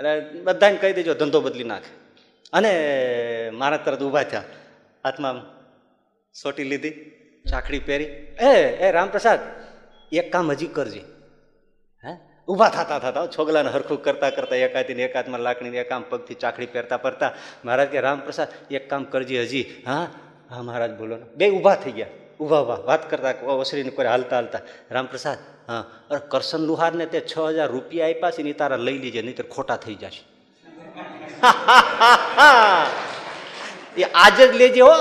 એટલે 0.01 0.43
બધાને 0.43 0.77
કહી 0.77 0.93
દેજો, 0.93 1.15
ધંધો 1.15 1.41
બદલી 1.41 1.65
નાખે. 1.65 2.17
અને 2.53 3.51
મારા 3.55 3.77
તરત 3.77 4.03
ઊભા 4.03 4.23
થયા. 4.23 4.45
હાથમાં 5.05 5.35
સોટી 6.35 6.65
લીધી 6.65 6.91
ચાકડી 7.51 7.79
પહેરી. 7.79 8.05
એ 8.41 8.61
એ 8.61 8.91
રામપ્રસાદ, 8.91 9.39
એક 10.13 10.33
કામ 10.33 10.51
હજી 10.51 10.67
કરજે. 10.67 11.01
હે? 12.05 12.17
ઊભા 12.49 12.69
થતા 12.69 12.99
થતા 12.99 13.27
છોગલાને 13.27 13.71
હરખું 13.71 14.03
કરતા 14.03 14.31
કરતા 14.31 14.57
એકાદીને 14.57 15.03
એકાદમાં 15.03 15.41
લાકડીને 15.41 15.79
એક 15.79 15.93
આમ 15.93 16.05
પગથી 16.09 16.35
ચાકડી 16.35 16.67
પહેરતા 16.67 16.97
પહેરતા 16.97 17.33
મહારાજ 17.65 17.89
કે, 17.89 18.01
રામપ્રસાદ, 18.01 18.49
એક 18.71 18.91
કામ 18.91 19.05
કરજે 19.05 19.43
હજી. 19.43 19.67
હા? 19.87 20.11
હા, 20.51 20.63
મહારાજ 20.63 20.99
બોલો, 20.99 21.17
બે 21.37 21.51
ઊભા 21.51 21.75
થઈ 21.75 21.93
ગયા. 21.93 22.07
ઊભા 22.41 22.61
ઊભા 22.61 22.75
વાત 22.75 23.11
કરતા, 23.11 23.35
ઓસરીને 23.47 23.91
કોઈ 23.91 24.07
હાલતા 24.07 24.37
હાલતા, 24.37 24.61
રામપ્રસાદ 24.91 25.39
હા, 25.71 25.85
અરે 26.11 26.21
કરશન 26.29 26.67
લુહારને 26.67 27.07
તે 27.07 27.21
છ 27.21 27.35
હજાર 27.35 27.71
રૂપિયા 27.71 28.09
આપ્યા 28.09 28.31
છે 28.31 28.43
ને 28.43 28.53
તારા 28.53 28.77
લઈ 28.77 28.99
લીજે 28.99 29.23
નહીં 29.23 29.49
ખોટા 29.49 29.77
થઈ 29.77 29.95
જશે. 29.95 30.23
એ 33.97 34.03
આજે 34.15 34.49
જ 34.49 34.53
લેજે 34.53 34.81
હો, 34.81 34.95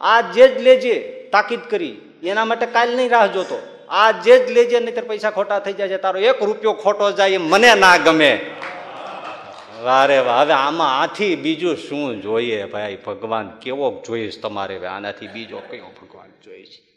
આજે 0.00 0.48
જ 0.48 0.58
લેજે 0.58 1.28
તાકીદ 1.32 1.60
કરી. 1.60 2.18
એના 2.22 2.44
માટે 2.44 2.66
કાલ 2.66 2.96
નહીં 2.96 3.10
રાહ 3.10 3.26
જોતો. 3.26 3.58
આજે 3.88 4.46
જ 4.46 4.50
લેજે 4.50 4.80
નહીં 4.80 5.06
પૈસા 5.06 5.30
ખોટા 5.30 5.58
થઈ 5.58 5.72
જાય 5.72 5.96
તારો 5.96 6.18
એક 6.18 6.42
રૂપિયો 6.42 6.72
ખોટો 6.72 7.12
જાય 7.12 7.34
એ 7.34 7.38
મને 7.38 7.74
ના 7.74 7.96
ગમે. 7.96 8.40
વારે 9.82 10.20
વાહ, 10.20 10.42
હવે 10.42 10.52
આમાં 10.52 11.02
આથી 11.02 11.36
બીજું 11.36 11.76
શું 11.76 12.22
જોઈએ 12.22 12.64
ભાઈ? 12.64 12.98
ભગવાન 13.06 13.50
કેવો 13.50 14.02
જોઈશ 14.06 14.40
તમારે? 14.40 14.86
આનાથી 14.86 15.28
બીજો 15.28 15.62
કયો 15.70 15.90
ભગવાન 16.02 16.30
જોઈએ 16.44 16.64
છે 16.64 16.87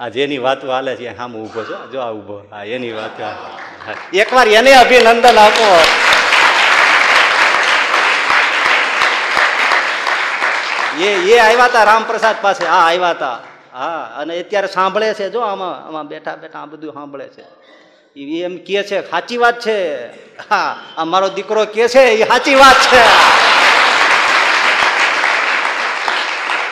આ 0.00 0.10
જેની 0.10 0.38
વાતો 0.38 0.72
હાલે 0.72 0.96
છે, 0.96 1.08
આમ 1.18 1.36
ઊભો 1.36 1.64
છો? 1.64 1.76
જો 1.92 1.98
આ 2.00 2.12
ઊભો. 2.12 2.36
હા 2.50 2.64
એની 2.64 2.92
વાત 2.92 3.18
એકવાર 4.12 4.48
એને 4.48 4.72
અભિનંદન 4.74 5.38
આપો. 5.38 5.68
એ 11.00 11.08
એ 11.32 11.40
આવ્યા 11.40 11.68
હતા 11.68 11.84
રામપ્રસાદ 11.84 12.36
પાસે. 12.42 12.64
હા, 12.64 12.84
આવ્યા 12.88 13.14
હતા 13.14 13.38
હા, 13.72 14.02
અને 14.20 14.32
અત્યારે 14.40 14.68
સાંભળે 14.68 15.14
છે, 15.14 15.30
જો 15.30 15.40
આમાં 15.42 15.74
આમાં 15.86 16.08
બેઠા 16.08 16.36
બેઠા 16.36 16.62
આ 16.62 16.66
બધું 16.66 16.94
સાંભળે 16.94 17.26
છે. 17.28 17.44
એ 18.16 18.42
એમ 18.42 18.54
કે 18.58 18.82
છે, 18.84 18.98
સાચી 19.10 19.38
વાત 19.38 19.60
છે. 19.60 19.76
હા, 20.50 20.70
આ 20.96 21.04
મારો 21.04 21.28
દીકરો 21.30 21.66
કે 21.66 21.88
છે 21.88 22.02
એ 22.12 22.26
સાચી 22.26 22.54
વાત 22.54 22.80
છે 22.90 23.00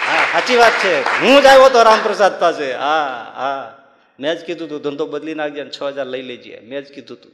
હા 0.08 0.24
સાચી 0.38 0.56
વાત 0.56 0.72
છે. 0.72 1.02
હું 1.02 1.42
જ 1.42 1.46
આવ્યો 1.46 1.68
તો 1.68 1.82
રામપ્રસાદ 1.82 2.40
પાસે. 2.40 2.74
હા 2.74 3.32
હા. 3.36 3.78
મેં 4.20 4.34
જ 4.34 4.44
કીધું 4.44 4.68
તું, 4.68 4.82
ધંધો 4.82 5.06
બદલી 5.06 5.34
નાખજે 5.34 5.70
છ 5.80 5.82
હજાર 5.82 6.06
લઈ 6.06 6.22
લેજે. 6.22 6.60
મેં 6.60 6.84
જ 6.84 6.92
કીધું 6.92 7.20
તું. 7.20 7.32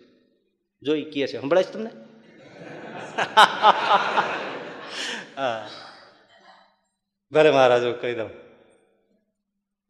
જોઈ 0.82 1.00
એ 1.00 1.10
કહે 1.10 1.26
છે. 1.26 1.40
સંભળાય 1.40 1.62
છે 1.62 1.72
તમને? 1.72 1.86
હા. 5.36 5.68
ભલે 7.32 7.50
મહારાજો, 7.50 7.92
કહી 7.92 8.14
દઉં. 8.14 8.30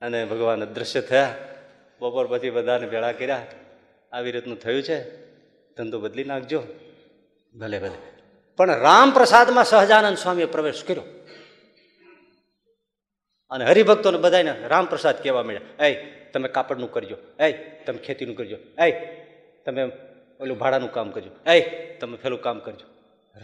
અને 0.01 0.25
ભગવાન 0.25 0.65
દ્રશ્ય 0.65 1.01
થયા. 1.01 1.35
બપોર 2.01 2.27
પછી 2.27 2.51
બધાને 2.51 2.87
ભેળા 2.87 3.13
કર્યા. 3.13 3.47
આવી 4.13 4.31
રીતનું 4.31 4.59
થયું 4.59 4.83
છે. 4.83 5.27
ધંધો 5.75 6.01
બદલી 6.01 6.25
નાખજો. 6.25 6.63
ભલે 7.61 7.79
ભલે. 7.79 8.13
પણ 8.57 8.79
રામપ્રસાદમાં 8.79 9.65
સહજાનંદ 9.65 10.17
સ્વામીએ 10.17 10.45
પ્રવેશ 10.45 10.83
કર્યો. 10.87 11.03
અને 13.51 13.65
હરિભક્તોને 13.65 14.19
બધાને 14.19 14.69
રામપ્રસાદ 14.69 15.23
કહેવા 15.23 15.43
મળ્યા 15.43 15.87
એ 15.87 15.95
તમે 16.05 16.49
કાપડનું 16.49 16.93
કરજો. 16.93 17.17
એ 17.43 17.53
તમે 17.53 17.99
ખેતીનું 17.99 18.37
કરજો. 18.37 18.85
એ 18.85 18.93
તમે 19.67 19.83
ઓલું 20.41 20.59
ભાડાનું 20.59 20.93
કામ 20.93 21.11
કરજો. 21.11 21.51
એ 21.51 21.61
તમે 21.97 22.17
પેલું 22.17 22.41
કામ 22.41 22.59
કરજો. 22.59 22.87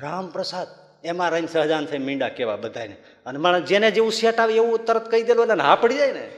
રામપ્રસાદ, 0.02 0.66
એમાં 1.04 1.30
રહીને 1.30 1.46
સહજાન 1.46 1.86
થઈ 1.86 1.98
મીંડા 1.98 2.28
કેવા 2.28 2.56
બધાને 2.56 2.96
અને 3.26 3.38
માણસ 3.38 3.62
જેને 3.62 3.90
જેવું 3.90 4.12
સેટ 4.12 4.40
આવે 4.40 4.54
એવું 4.54 4.84
તરત 4.84 5.10
કહી 5.10 5.22
દેલું 5.22 5.46
અને 5.52 5.62
હા 5.62 5.74
પડી 5.74 5.94
જાય 5.94 6.12
ને. 6.12 6.30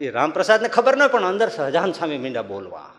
એ 0.00 0.10
રામપ્રસાદને 0.10 0.68
ખબર 0.68 0.96
ન 0.96 1.08
પણ 1.08 1.24
અંદર 1.24 1.48
સહજાન 1.48 1.92
સામે 1.92 2.18
મીંડા 2.18 2.42
બોલવા. 2.42 2.94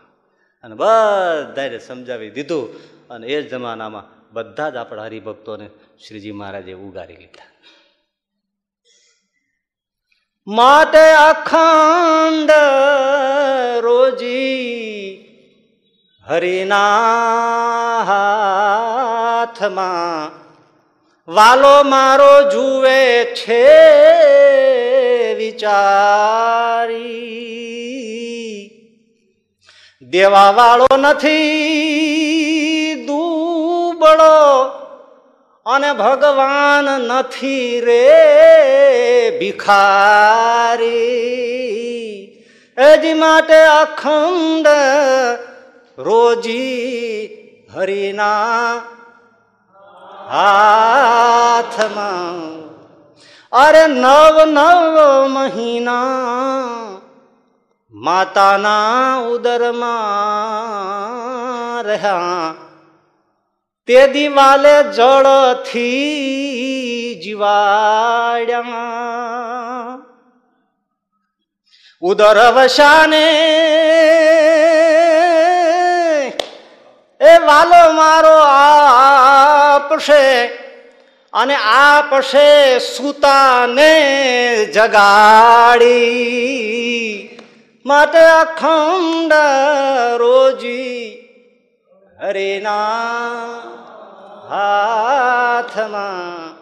અને 0.64 0.74
બધાને 0.74 1.78
સમજાવી 1.78 2.30
દીધું. 2.30 2.98
અને 3.10 3.26
એ 3.26 3.42
જમાનામાં 3.42 4.04
બધા 4.32 4.70
જ 4.70 4.76
આપણા 4.76 5.04
હરિભક્તોને 5.04 5.70
શ્રીજી 6.08 6.32
મહારાજે 6.32 6.72
ઉગારી 6.72 7.16
લીધા. 7.16 7.46
માટે 10.48 11.12
અખંડ 11.12 12.50
રોજી 13.80 15.24
હરિના 16.28 18.04
હાથમાં. 18.06 20.32
વાલો 21.32 21.82
મારો 21.82 22.50
જુએ 22.50 23.24
છે 23.24 23.74
વિચારી. 25.34 27.28
દેવા 30.02 30.50
વાળો 30.50 30.96
નથી 30.96 33.04
દુબળો. 33.06 34.87
અને 35.68 35.92
ભગવાન 35.92 36.84
નથી 36.84 37.80
રે 37.80 39.38
ભિખારી. 39.40 40.88
એજી 42.76 43.14
માટે 43.14 43.54
અખંડ 43.54 44.66
રોજી 45.98 47.28
હરિના 47.74 48.82
હાથમાં. 50.30 52.38
અરે 53.52 53.86
નવ 53.86 54.46
નવ 54.46 55.28
મહિના 55.28 57.00
માતાના 57.92 59.16
ઉદરમાં 59.16 59.88
રહ્યા. 61.82 62.67
તે 63.88 64.00
દિવાલે 64.06 64.72
જળથી 64.96 65.84
જીવાડ્યા. 67.22 68.64
ઉદર 72.02 72.38
વશાને 72.56 73.28
એ 77.20 77.32
વાલો 77.38 77.82
મારો 77.92 78.36
આપશે 78.48 80.26
અને 81.32 81.56
આપશે 81.56 82.78
સુતાને 82.78 83.94
જગાડી. 84.74 86.18
માટે 87.86 88.18
અખંડ 88.18 89.32
રોજી 90.16 91.27
હરેના 92.20 93.62
હાથમાં 94.48 96.58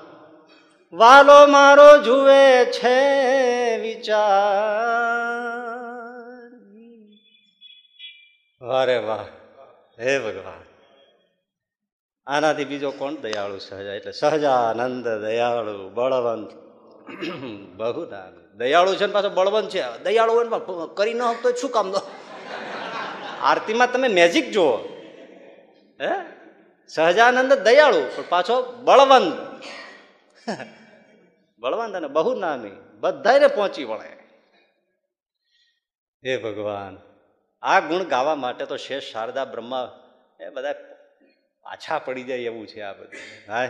વાલો 0.97 1.47
મારો 1.47 2.03
જુએ 2.03 2.65
છે 2.65 3.77
વિચાર 3.77 6.51
વારે 8.65 8.99
વાહ 8.99 9.27
હે 10.01 10.19
ભગવાન 10.19 10.65
આનાથી 12.27 12.65
બીજો 12.65 12.91
કોણ 12.91 13.15
દયાળુ 13.15 13.59
સહજા? 13.59 13.93
એટલે 13.93 14.13
સહજાનંદ 14.13 15.09
દયાળુ, 15.09 15.89
બળવંત 15.89 16.51
બહુ 17.77 18.07
દયાળુ 18.57 18.95
છે 18.95 19.07
ને 19.07 19.13
પાછો 19.13 19.31
બળવંત 19.31 19.69
છે. 19.69 20.03
દયાળુ 20.03 20.45
ને 20.45 20.61
કરી 20.95 21.15
ન 21.15 21.21
તો 21.43 21.53
શું 21.53 21.71
કામ? 21.71 21.91
દો 21.91 22.01
આરતીમાં 23.43 23.93
તમે 23.93 24.09
મેજિક 24.09 24.51
જુઓ. 24.51 24.96
હે? 26.01 26.13
સહજાનંદ 26.89 27.53
દયાળુ, 27.53 28.03
પણ 28.17 28.25
પાછો 28.29 28.57
બળવંત. 28.73 29.33
બળવંત 31.59 31.95
અને 31.95 32.09
બહુ 32.09 32.35
નામી 32.35 32.77
બધાને 33.01 33.47
પહોંચી 33.47 33.85
વળે. 33.85 34.11
હે 36.25 36.37
ભગવાન, 36.37 36.99
આ 37.63 37.81
ગુણ 37.81 38.03
ગાવા 38.03 38.35
માટે 38.35 38.65
તો 38.67 38.77
શેષ 38.77 39.13
શારદા 39.13 39.45
બ્રહ્મા 39.45 39.85
એ 40.41 40.49
બધા 40.49 40.73
પાછા 41.63 41.99
પડી 41.99 42.23
જાય 42.23 42.39
એવું 42.39 42.67
છે 42.67 42.81
આ 42.81 42.93
બધું. 42.93 43.53
હા 43.53 43.69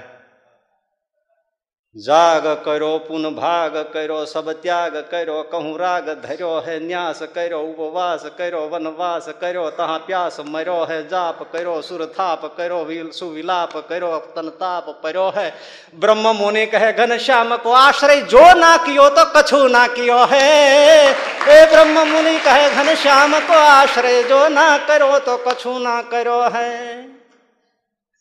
जाग 1.97 2.47
करो, 2.47 2.99
पुन 2.99 3.25
भाग 3.35 3.77
करो, 3.77 4.25
सब 4.27 4.53
त्याग 4.53 4.97
करो, 4.97 5.43
कहूँ 5.43 5.79
राग 5.79 6.09
धरो, 6.09 6.61
है 6.67 6.87
न्यास 6.87 7.23
करो, 7.23 7.61
उपवास 7.61 8.25
करो, 8.39 8.61
वनवास 8.69 9.29
करो, 9.41 9.71
तहाँ 9.71 9.99
प्यास 9.99 10.37
मरो, 10.41 10.85
है 10.85 11.09
जाप 11.09 11.43
करो, 11.53 11.83
सुर 11.83 12.07
थाप 12.07 12.55
करो, 12.59 12.85
विल 12.85 13.11
सुविलाप 13.11 13.77
करो, 13.89 14.17
तन 14.19 14.49
ताप 14.49 15.01
परो, 15.03 15.33
है। 15.37 15.55
ब्रह्म 15.95 16.37
मुनि 16.37 16.67
कहे, 16.67 16.93
घन 16.93 17.19
श्याम 17.19 17.57
को 17.57 17.73
आश्रय 17.73 18.21
जो 18.21 18.55
ना 18.55 18.77
कियो 18.77 19.09
तो 19.09 19.25
कछु 19.37 19.69
ना 19.69 19.87
कियो, 19.87 20.25
है। 20.25 21.11
ए 21.49 21.67
ब्रह्म 21.67 22.09
मुनि 22.09 22.39
कहे, 22.39 22.71
घन 22.71 22.95
श्याम 22.95 23.41
को 23.41 23.55
आश्रय 23.55 24.23
जो 24.23 24.49
ना 24.49 24.79
करो 24.79 25.19
तो 25.19 25.37
कछु 25.37 25.79
ना 25.79 26.03
करो, 26.03 26.41
है। 26.43 27.09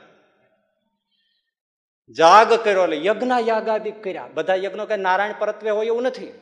જાગ 2.17 2.53
કર્યો 2.53 2.83
એટલે 2.83 3.05
યજ્ઞ 3.05 3.31
યાગાદિક 3.39 4.03
કર્યા 4.03 4.27
બધા 4.33 4.55
યજ્ઞો 4.55 4.85
કઈ 4.85 4.97
નારાયણ 4.97 5.33
પરત્વે 5.39 5.69
હોય 5.69 5.85
એવું 5.85 6.03
નથી. 6.03 6.33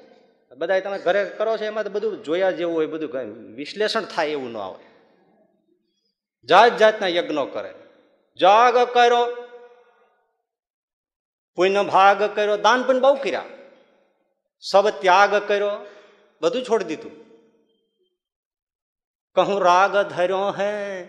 બધા 0.57 0.79
તમે 0.79 0.99
ઘરે 0.99 1.25
કરો 1.25 1.57
છો 1.57 1.65
એમાં 1.65 1.83
બધું 1.83 2.23
જોયા 2.23 2.51
જેવું 2.51 2.75
હોય, 2.75 2.85
બધું 2.85 3.11
કઈ 3.11 3.25
વિશ્લેષણ 3.53 4.05
થાય 4.05 4.27
એવું 4.27 4.51
ન 4.51 4.57
આવે 4.57 4.93
જાત 6.45 6.77
જાતના 6.77 7.07
યજ્ઞો 7.07 7.45
કરે. 7.45 7.73
જાગ 8.41 8.77
કર્યો, 8.77 9.47
પુણ્ય 11.55 11.83
ભાગ 11.83 12.23
કર્યો, 12.35 12.57
દાન 12.57 12.83
પણ 12.83 12.99
બહુ 12.99 13.15
કર્યા. 13.15 13.45
સબ 14.59 14.89
ત્યાગ 14.89 15.35
કર્યો, 15.35 15.85
બધું 16.41 16.63
છોડી 16.63 16.85
દીધું. 16.85 17.11
કહું, 19.35 19.61
રાગ 19.61 19.97
ધર્યો 19.97 20.37
હે. 20.37 21.03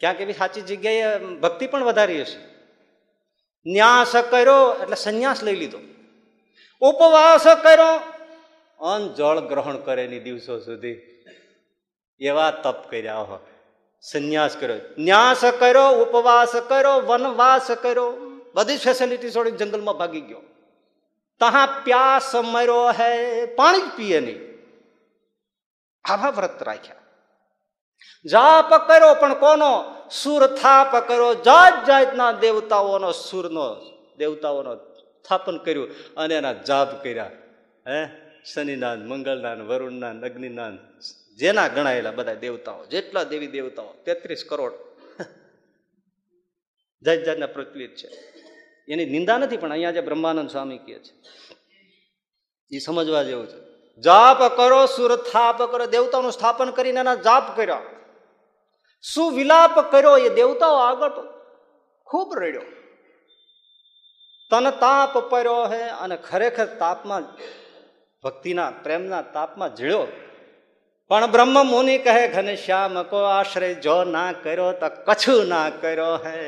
ક્યાંક 0.00 0.20
એવી 0.20 0.32
સાચી 0.32 0.60
જગ્યાએ 0.60 1.18
ભક્તિ 1.18 1.66
પણ 1.66 1.84
વધારી 1.84 2.20
હશે. 2.20 2.53
ન્યાસ 3.66 4.16
કર્યો 4.16 4.82
એટલે 4.82 4.96
સંન્યાસ 4.96 5.42
લઈ 5.42 5.56
લીધો. 5.56 5.78
ઉપવાસ 6.80 7.44
કર્યો 7.44 8.14
અન 8.84 9.14
જળ 9.14 9.40
ગ્રહણ 9.40 9.76
કરેની 9.76 10.18
દિવસો 10.18 10.58
સુધી. 10.58 11.00
એવા 12.20 12.50
તપ 12.50 12.90
કર્યા 12.90 13.16
હો 13.16 13.46
સંન્યાસ 14.00 14.56
કર્યો. 14.56 14.80
ન્યાસ 14.98 15.44
કર્યો, 15.44 15.88
ઉપવાસ 15.88 16.52
કર્યો, 16.68 17.00
વનવાસ 17.00 17.70
કર્યો. 17.70 18.12
બધી 18.54 18.76
ફેસિલિટી 18.76 19.30
છોડી 19.30 19.50
જંગલમાં 19.50 19.96
ભાગી 19.96 20.20
ગયો. 20.20 20.42
તહા 21.40 21.80
પ્યાસ 21.84 22.34
મર્યો 22.34 22.90
હે, 22.90 23.46
પાણી 23.46 23.80
જ 23.80 23.84
પીએ 23.96 24.20
નહીં. 24.20 24.54
આવા 26.04 26.30
વ્રત 26.30 26.62
રાખ્યા. 26.62 26.96
જાપ 28.26 28.88
કર્યો 28.88 29.14
પણ 29.14 29.34
કોનો? 29.34 29.93
સુર 30.22 30.46
થાપ 30.46 31.08
કર્યો, 31.08 31.34
જાત 31.34 31.86
જાતના 31.86 32.32
દેવતાઓનો 32.32 33.12
સુરનો, 33.12 33.66
દેવતાઓનો 34.18 34.74
સ્થાપન 34.74 35.56
કર્યું 35.56 36.14
અને 36.16 36.34
એના 36.34 36.52
જાપ 36.52 37.02
કર્યા. 37.02 37.30
હે? 37.88 38.06
શનિનાથ 38.44 38.98
મંગળનાન 38.98 39.62
વરુણનાથ 39.62 40.24
અગ્નિનાથ 40.24 40.72
જેના 41.38 41.68
ગણાયેલા 41.68 42.10
બધા 42.10 42.34
દેવતાઓ, 42.34 42.84
જેટલા 42.86 43.22
દેવી 43.22 43.46
દેવતાઓ, 43.46 43.92
તેત્રીસ 44.04 44.44
કરોડ. 44.48 44.72
જાત 47.02 47.18
જાતના 47.18 47.46
પ્રચલિત 47.46 47.96
છે. 47.96 48.08
એની 48.88 49.06
નિંદા 49.06 49.38
નથી, 49.38 49.56
પણ 49.56 49.72
અહીંયા 49.72 49.90
જે 49.90 50.00
બ્રહ્માનંદ 50.00 50.50
સ્વામી 50.50 50.78
કહે 50.78 50.98
છે, 50.98 51.14
એ 52.70 52.78
સમજવા 52.78 53.22
જેવું 53.22 53.46
છે. 53.46 53.58
જાપ 54.00 54.56
કરો, 54.56 54.86
સુર 54.86 55.16
થાપ 55.16 55.62
કરો, 55.62 55.86
દેવતાઓનું 55.86 56.32
સ્થાપન 56.32 56.70
કરીને 56.70 57.00
એના 57.00 57.14
જાપ 57.14 57.56
કર્યા. 57.56 57.82
શું 59.04 59.34
વિલાપ 59.34 59.76
કર્યો 59.92 60.16
એ 60.18 60.28
દેવતાઓ 60.34 60.76
આગળ 60.78 61.20
ખૂબ 62.06 62.34
રડ્યો. 62.38 62.66
તન 64.50 64.70
તાપ 64.80 65.18
પડ્યો 65.30 65.64
હે 65.72 65.82
અને 66.02 66.16
ખરેખર 66.28 66.66
તાપમાં, 66.78 67.24
ભક્તિના 68.24 68.70
પ્રેમના 68.82 69.22
તાપમાં 69.36 69.74
ઝીળ્યો 69.76 70.06
પણ 71.10 71.26
બ્રહ્મ 71.26 71.56
મુનિ 71.66 71.96
કહે 71.98 72.22
ઘનશ્યામ 72.28 73.02
કો 73.02 73.18
આશ્રય 73.30 73.74
જો 73.74 73.96
ના 74.04 74.30
કર્યો 74.42 74.70
તો 74.72 74.88
કછું 75.06 75.42
ના 75.48 75.68
કર્યો 75.80 76.14
હે. 76.26 76.38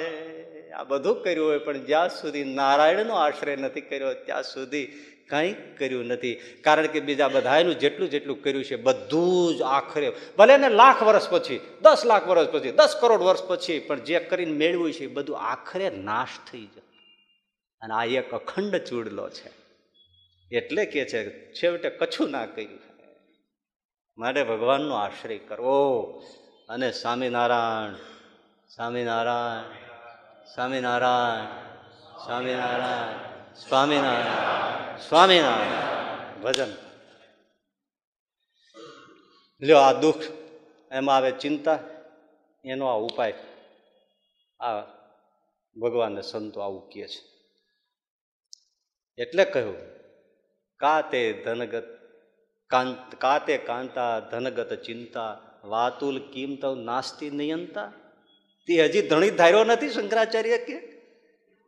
આ 0.77 0.85
બધું 0.85 1.23
કર્યું 1.25 1.49
હોય, 1.49 1.59
પણ 1.59 1.85
જ્યાં 1.85 2.11
સુધી 2.11 2.45
નારાયણનો 2.55 3.15
આશ્રય 3.15 3.57
નથી 3.57 3.81
કર્યો, 3.81 4.15
ત્યાં 4.15 4.43
સુધી 4.43 4.87
કંઈ 5.29 5.53
કર્યું 5.53 6.07
નથી. 6.07 6.35
કારણ 6.35 6.87
કે 6.87 7.01
બીજા 7.01 7.29
બધાનું 7.29 7.75
જેટલું 7.75 8.11
જેટલું 8.11 8.43
કર્યું 8.43 8.65
છે, 8.65 8.77
બધું 8.77 9.57
જ 9.57 9.63
આખરે. 9.63 10.13
ભલે 10.39 10.57
ને 10.57 10.69
લાખ 10.69 11.03
વર્ષ 11.03 11.31
પછી, 11.31 11.61
દસ 11.83 12.03
લાખ 12.07 12.29
વર્ષ 12.29 12.49
પછી, 12.49 12.71
દસ 12.71 12.99
કરોડ 13.01 13.23
વર્ષ 13.23 13.43
પછી, 13.43 13.79
પણ 13.79 14.01
જે 14.01 14.21
કરીને 14.21 14.53
મેળવ્યું 14.53 14.93
છે, 14.93 15.05
એ 15.05 15.07
બધું 15.07 15.39
આખરે 15.39 15.91
નાશ 15.91 16.51
થઈ 16.53 16.65
જાય 16.65 16.83
અને 17.81 17.95
આ 17.95 18.05
એક 18.05 18.31
અખંડ 18.31 18.77
ચૂડલો 18.77 19.31
છે. 19.31 19.51
એટલે 20.57 20.85
કે 20.85 21.05
છે, 21.05 21.53
છેવટે 21.53 21.91
કછું 21.91 22.31
ના 22.31 22.47
કર્યું 22.47 22.79
માટે 24.19 24.45
ભગવાનનો 24.45 24.95
આશ્રય 24.95 25.39
કરવો. 25.39 26.03
અને 26.69 26.93
સ્વામિનારાયણ 26.93 27.95
સ્વામિનારાયણ 28.69 29.63
સ્વામિનારાયણ 30.55 31.45
સ્વામિનારાયણ. 32.27 33.36
સ્વામિનારાયણ 33.57 34.99
સ્વામિનારાયણ, 34.99 36.43
ભજન. 36.43 36.69
લ્યો, 39.63 39.79
આ 39.79 39.93
દુઃખ 39.93 40.17
એમાં 40.93 41.17
આવે 41.17 41.31
ચિંતા, 41.31 41.79
એનો 42.65 42.87
આ 42.87 42.95
ઉપાય. 42.95 43.35
આ 44.61 44.81
ભગવાનને 45.77 46.23
સંતો 46.23 46.61
આવું 46.61 46.91
કહે 46.91 47.09
છે. 47.09 47.23
એટલે 49.19 49.45
કહ્યું 49.45 49.77
કા 50.77 51.01
તે 51.01 51.33
ધનગત 51.33 51.85
કાંત, 52.67 53.15
કાતે 53.15 53.59
કાંતા 53.59 54.21
ધનગત 54.21 54.75
ચિંતા, 54.75 55.41
વાતુલ 55.65 56.31
કિંમત 56.33 56.65
નાસ્તી 56.85 57.31
નિયંતા. 57.31 57.93
તે 58.67 58.85
હજી 58.85 59.09
ધણી 59.09 59.31
ધાર્યો 59.31 59.65
નથી 59.65 59.91
શંકરાચાર્ય 59.91 60.59
કે? 60.59 61.03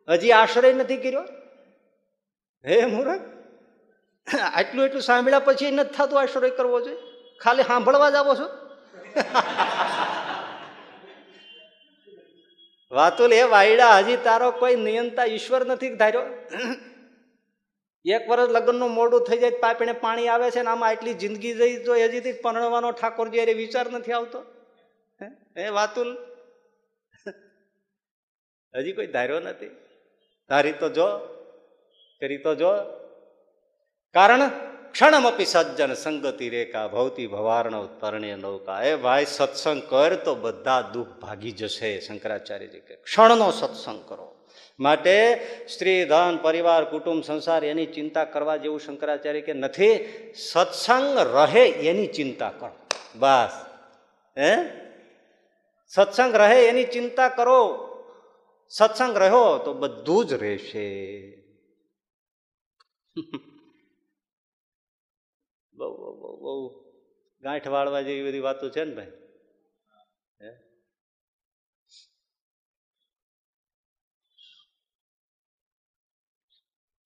હજી 0.09 0.31
આશ્રય 0.31 0.73
નથી 0.73 0.97
કર્યો? 0.97 1.38
હે 2.65 2.77
મુરત 2.85 3.21
આટલું 4.27 4.85
એટલું 4.87 5.05
સાંભળ્યા 5.09 5.47
પછી 5.47 5.71
નથી 5.71 5.95
થતું 5.97 6.19
આશ્રય 6.21 6.57
કરવો 6.57 6.79
જોઈએ? 6.85 6.99
ખાલી 7.43 7.67
સાંભળવા 7.71 8.11
જ 8.15 8.17
આવો 8.21 8.33
છો? 8.39 8.47
વાતુલ 12.91 13.31
એ 13.31 13.41
વાયડા, 13.55 13.95
હજી 14.01 14.19
તારો 14.27 14.51
કોઈ 14.61 14.77
નિયંતા 14.85 15.27
ઈશ્વર 15.35 15.61
નથી 15.71 15.95
ધાર્યો? 15.95 16.25
એક 18.05 18.23
વર્ષ 18.29 18.53
લગ્નનું 18.55 18.95
મોડું 18.99 19.25
થઈ 19.29 19.39
જાય 19.45 19.61
પાપીને 19.65 19.95
પાણી 20.05 20.29
આવે 20.35 20.47
છે 20.51 20.61
ને 20.63 20.71
આમાં 20.75 20.91
આટલી 20.91 21.17
જિંદગી 21.23 21.55
જઈ 21.63 21.73
તો 21.87 21.99
હજીથી 22.03 22.37
પરણવાનો 22.45 22.89
ઠાકોરજી 22.91 23.43
અરે 23.45 23.53
વિચાર 23.63 23.87
નથી 23.95 24.15
આવતો? 24.19 24.39
હે? 25.21 25.65
વાતુલ 25.79 26.09
હજી 28.73 28.95
કોઈ 28.99 29.11
ધાર્યો 29.17 29.41
નથી? 29.47 29.73
ધારી 30.49 30.79
તો 30.83 30.89
જો. 31.01 31.09
કરી 32.21 32.37
તો 32.37 32.55
જો. 32.55 32.71
કારણ 34.13 34.49
ક્ષણમપી 34.91 35.45
સજ્જન 35.45 35.93
સંગતિ 35.93 36.49
રેખા 36.49 36.87
ભવતી 36.87 37.27
ભવાર્ણવ 37.27 37.85
તરણે 37.85 38.35
નૌકા. 38.35 38.83
એ 38.83 38.95
ભાઈ 38.95 39.25
સત્સંગ 39.25 39.81
કર 39.89 40.15
તો 40.15 40.35
બધા 40.35 40.81
દુઃખ 40.81 41.07
ભાગી 41.07 41.51
જશે, 41.51 41.99
શંકરાચાર્યજી 41.99 42.79
કે. 42.79 42.95
ક્ષણનો 42.95 43.51
સત્સંગ 43.51 44.09
કરો. 44.09 44.35
માટે 44.79 45.47
સ્ત્રી, 45.73 46.05
ધન, 46.05 46.39
પરિવાર, 46.41 46.85
કુટુંબ, 46.85 47.23
સંસાર 47.23 47.63
એની 47.63 47.85
ચિંતા 47.85 48.25
કરવા 48.25 48.55
જેવું 48.55 48.79
શંકરાચાર્ય 48.79 49.41
કે 49.41 49.53
નથી. 49.53 50.09
સત્સંગ 50.35 51.17
રહે 51.17 51.67
એની 51.67 52.07
ચિંતા 52.07 52.49
કરો. 52.49 52.71
બસ. 53.15 53.65
હે? 54.37 54.55
સત્સંગ 55.87 56.35
રહે 56.35 56.65
એની 56.65 56.83
ચિંતા 56.83 57.29
કરો. 57.29 57.89
સત્સંગ 58.69 59.17
રહ્યો 59.17 59.57
તો 59.57 59.73
બધું 59.73 60.25
જ 60.25 60.33
રહેશે. 60.33 61.38
બહુ 65.73 66.19
બહુ 66.19 66.37
બહુ 66.37 66.83
ગાંઠ 67.41 67.67
વાળવા 67.67 68.01
જેવી 68.01 68.29
બધી 68.29 68.39
વાતો 68.39 68.69
છે 68.69 68.83
ને 68.83 68.95
ભાઈ. 68.95 69.11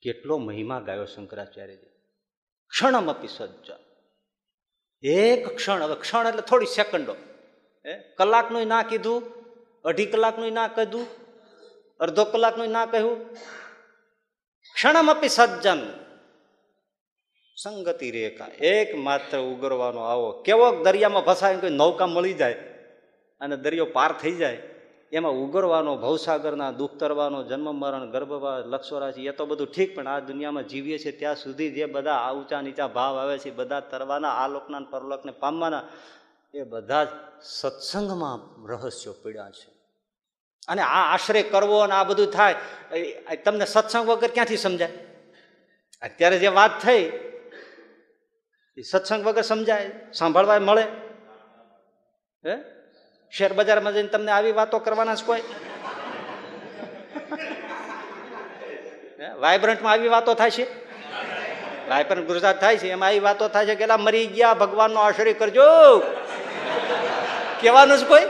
કેટલો 0.01 0.37
મહિમા 0.37 0.79
ગાયો 0.79 1.05
શંકરાચાર્યજી. 1.05 1.87
ક્ષણમ 2.67 3.09
આપી 3.09 3.27
સજ્જ. 3.27 3.71
એક 5.03 5.55
ક્ષણ, 5.55 5.81
હવે 5.81 6.01
ક્ષણ 6.01 6.27
એટલે 6.27 6.41
થોડી 6.41 6.65
સેકન્ડો. 6.65 7.15
હે? 7.85 7.99
કલાકનું 7.99 8.67
ના 8.67 8.83
કીધું, 8.83 9.43
અઢી 9.81 10.05
કલાકનું 10.05 10.53
ના 10.53 10.67
કીધું, 10.67 11.07
અડધો 11.99 12.25
કલાકનું 12.25 12.69
ના 12.69 12.85
કહ્યું 12.85 13.37
ક્ષણમ 14.75 15.09
આપી 15.09 15.29
સજ્જન. 15.29 15.81
સંગતિ 17.57 18.07
રેખા 18.11 18.51
એક 18.73 18.89
માત્ર 18.97 19.37
ઉગરવાનો 19.53 20.01
આવો. 20.11 20.29
કેવો 20.45 20.67
દરિયામાં 20.85 21.25
ફસાય 21.27 21.57
કોઈ 21.63 21.79
નૌકા 21.81 22.07
મળી 22.07 22.33
જાય 22.33 22.57
અને 23.41 23.55
દરિયો 23.57 23.87
પાર 23.97 24.11
થઈ 24.21 24.35
જાય, 24.41 24.59
એમાં 25.11 25.35
ઉગરવાનો, 25.43 25.91
ભવસાગરના, 25.97 26.71
દુઃખ 26.71 26.95
તરવાનો, 26.97 27.39
જન્મ, 27.43 27.67
મરણ 27.81 28.05
ગર્ભવા 28.11 28.57
લક્ષોરાશી 28.71 29.27
એ 29.27 29.33
તો 29.37 29.45
બધું 29.45 29.69
ઠીક, 29.71 29.89
પણ 29.95 30.07
આ 30.07 30.19
દુનિયામાં 30.19 30.69
જીવીએ 30.71 30.97
છીએ 30.97 31.13
ત્યાં 31.19 31.35
સુધી 31.35 31.71
જે 31.75 31.85
બધા 31.85 32.19
આ 32.25 32.33
ઊંચા 32.33 32.61
નીચા 32.61 32.87
ભાવ 32.87 33.13
આવે 33.17 33.37
છે 33.43 33.51
બધા 33.51 33.83
તરવાના, 33.91 34.33
આ 34.41 34.47
લોકના 34.47 34.83
પરલોકને 34.91 35.33
પામવાના, 35.43 35.83
એ 36.53 36.63
બધા 36.63 37.03
જ 37.03 37.09
સત્સંગમાં 37.57 38.39
રહસ્યો 38.71 39.13
પીડ્યા 39.23 39.51
છે. 39.51 39.72
અને 40.67 40.81
આ 40.81 41.01
આશ્રય 41.13 41.43
કરવો 41.43 41.77
અને 41.79 41.93
આ 41.93 42.03
બધું 42.03 42.29
થાય 42.31 42.55
તમને 43.45 43.65
સત્સંગ 43.65 44.05
વગર 44.07 44.31
ક્યાંથી 44.33 44.57
સમજાય? 44.57 44.91
અત્યારે 46.01 46.37
જે 46.39 46.49
વાત 46.59 46.73
થઈ, 46.83 47.03
એ 48.77 48.81
સત્સંગ 48.81 49.21
વગર 49.25 49.41
સમજાય 49.41 49.91
સાંભળવા 50.13 50.59
મળે. 50.59 50.85
હે? 52.43 52.55
શેર 53.33 53.51
બજારમાં 53.53 53.93
જઈને 53.93 54.09
તમને 54.09 54.31
આવી 54.31 54.51
વાતો 54.51 54.79
કરવાના 54.79 55.15
છે 55.15 55.25
કોઈ? 55.25 55.43
વાયબ્રન્ટમાં 59.39 59.91
આવી 59.91 60.07
વાતો 60.07 60.33
થાય 60.33 60.51
છે? 60.51 60.65
વાયબ્રન્ટ 61.89 62.27
ગુજરાત 62.27 62.57
થાય 62.61 62.77
છે, 62.77 62.87
એમાં 62.89 63.09
આવી 63.09 63.25
વાતો 63.27 63.47
થાય 63.47 63.65
છે 63.65 63.75
કે 63.75 63.85
મરી 63.99 64.27
ગયા, 64.27 64.53
ભગવાનનો 64.53 64.99
આશ્રય 64.99 65.33
કરજો. 65.33 65.67
કહેવાનું 67.61 67.97
જ 67.97 68.03
કોઈ? 68.07 68.25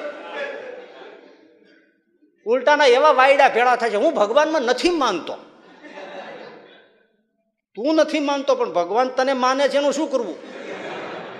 ઉલટાના 2.46 2.86
એવા 2.86 3.12
વાયડા 3.12 3.50
ભેળા 3.50 3.76
થાય 3.76 3.90
છે, 3.90 3.96
હું 3.96 4.14
ભગવાનમાં 4.14 4.62
નથી 4.62 4.90
માનતો. 4.90 5.38
તું 7.76 7.96
નથી 7.96 8.20
માનતો, 8.20 8.56
પણ 8.56 8.74
ભગવાન 8.74 9.10
તને 9.10 9.34
માને 9.34 9.68
છે 9.68 9.78
એનું 9.78 9.94
શું 9.94 10.12
કરવું? 10.12 10.54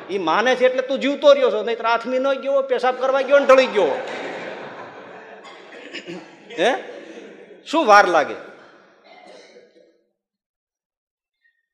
એ 0.10 0.18
માને 0.18 0.56
છે 0.56 0.66
એટલે 0.66 0.82
તું 0.82 1.00
જીવતો 1.00 1.34
રહ્યો 1.34 1.52
છો 1.52 1.64
નહીં 1.64 1.88
આથમી 1.88 2.20
ન 2.20 2.34
ગયો 2.34 2.62
પેશાબ 2.62 3.00
કરવા 3.00 3.22
ગયો 3.22 3.40
ને 3.40 3.46
ઢળી 3.46 3.66
ગયો 3.66 3.92
હે? 6.60 6.76
શું 7.66 7.86
વાર 7.86 8.08
લાગે? 8.08 8.36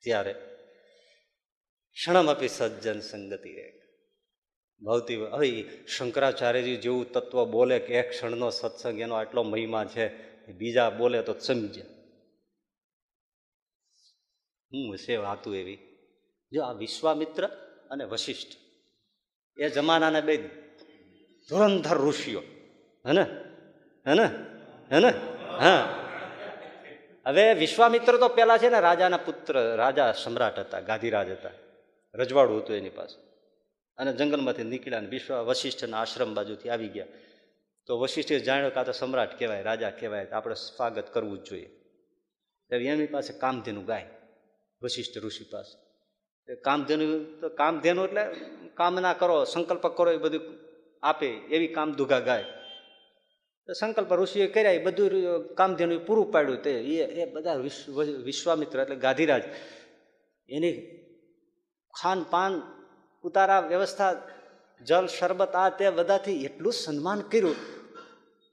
ત્યારે 0.03 0.33
ક્ષણમ 1.93 2.29
આપી 2.29 2.47
સજ્જન 2.47 2.99
સંગતિ 2.99 3.55
રે 3.55 3.78
ભૌતિક 4.81 5.19
હવે 5.19 5.63
શંકરાચાર્યજી 5.87 6.75
જેવું 6.75 7.11
તત્વ 7.11 7.45
બોલે 7.45 7.79
કે 7.79 7.93
એક 7.95 8.09
ક્ષણનો 8.09 8.49
સત્સંગ, 8.49 8.99
એનો 8.99 9.15
આટલો 9.15 9.43
મહિમા 9.43 9.85
છે 9.85 10.05
બીજા 10.51 10.89
બોલે 10.89 11.21
તો 11.21 11.33
સમજે 11.33 11.81
હું 14.73 14.93
હશે 14.93 15.15
વાતું 15.17 15.55
એવી. 15.55 15.77
જો 16.51 16.63
આ 16.63 16.73
વિશ્વામિત્ર 16.73 17.47
અને 17.91 18.03
વશિષ્ઠ, 18.03 18.57
એ 19.57 19.69
જમાનાના 19.69 20.21
બે 20.21 20.37
ધુરંધર 21.49 21.97
ઋષિઓ. 21.97 22.41
હે 23.05 23.11
હે 24.07 24.23
હે 24.91 25.09
હા. 25.59 25.95
હવે 27.25 27.53
વિશ્વામિત્ર 27.53 28.17
તો 28.17 28.27
પેલા 28.29 28.57
છે 28.57 28.69
ને 28.69 28.79
રાજાના 28.79 29.17
પુત્ર, 29.17 29.75
રાજા 29.75 30.11
સમ્રાટ 30.11 30.59
હતા, 30.59 30.79
ગાંધીરાજ 30.79 31.29
હતા. 31.31 31.49
રજવાડું 32.15 32.57
હતું 32.57 32.75
એની 32.75 32.89
પાસે. 32.89 33.28
અને 33.99 34.11
જંગલમાંથી 34.13 34.63
નીકળ્યા 34.63 35.01
અને 35.01 35.09
વિશ્વ 35.09 35.33
વશિષ્ઠના 35.43 35.99
આશ્રમ 36.01 36.31
બાજુથી 36.33 36.69
આવી 36.69 36.87
ગયા. 36.87 37.11
તો 37.87 37.99
વશિષ્ઠે 37.99 38.39
જાણ્યો 38.39 38.69
કે 38.69 38.83
તો 38.83 38.91
સમ્રાટ 38.91 39.39
કહેવાય, 39.39 39.61
રાજા 39.61 39.89
કહેવાય 39.89 40.27
આપણે 40.31 40.55
સ્વાગત 40.55 41.07
કરવું 41.13 41.37
જ 41.39 41.49
જોઈએ. 41.49 41.69
હવે 42.71 42.85
એની 42.85 43.07
પાસે 43.07 43.31
કામધેનું 43.39 43.85
ગાય, 43.85 44.07
વશિષ્ઠ 44.81 45.17
ઋષિ 45.17 45.45
પાસે. 45.51 45.75
કામધેનુ 46.63 47.05
તો 47.41 47.49
કામધેનુ 47.49 48.01
એટલે 48.03 48.23
કામના 48.73 49.13
કરો, 49.13 49.43
સંકલ્પ 49.43 49.85
કરો, 49.97 50.11
એ 50.11 50.17
બધું 50.17 50.41
આપે, 51.03 51.29
એવી 51.55 51.67
કામધુગા 51.67 52.19
ગાય. 52.19 52.45
તો 53.67 53.73
સંકલ્પ 53.73 54.11
ઋષિએ 54.13 54.47
કર્યા, 54.47 54.71
એ 54.71 54.81
બધું 54.83 55.11
કામધેનુ 55.55 55.99
પૂરું 55.99 56.31
પાડ્યું 56.31 56.61
તે. 56.61 56.71
એ 56.71 56.97
એ 57.21 57.25
બધા 57.33 57.57
વિશ્વ, 57.65 58.03
વિશ્વામિત્ર 58.27 58.79
એટલે 58.79 58.95
ગાંધીરાજ. 58.95 59.43
એની 60.49 60.75
ખાન 61.93 62.19
પાન 62.29 62.53
ઉતારા 63.23 63.59
વ્યવસ્થા, 63.59 64.15
જલ, 64.85 65.07
શરબત, 65.07 65.55
આ 65.55 65.69
તે 65.69 65.89
બધાથી 65.89 66.43
એટલું 66.43 66.73
સન્માન 66.73 67.21
કર્યું. 67.21 67.55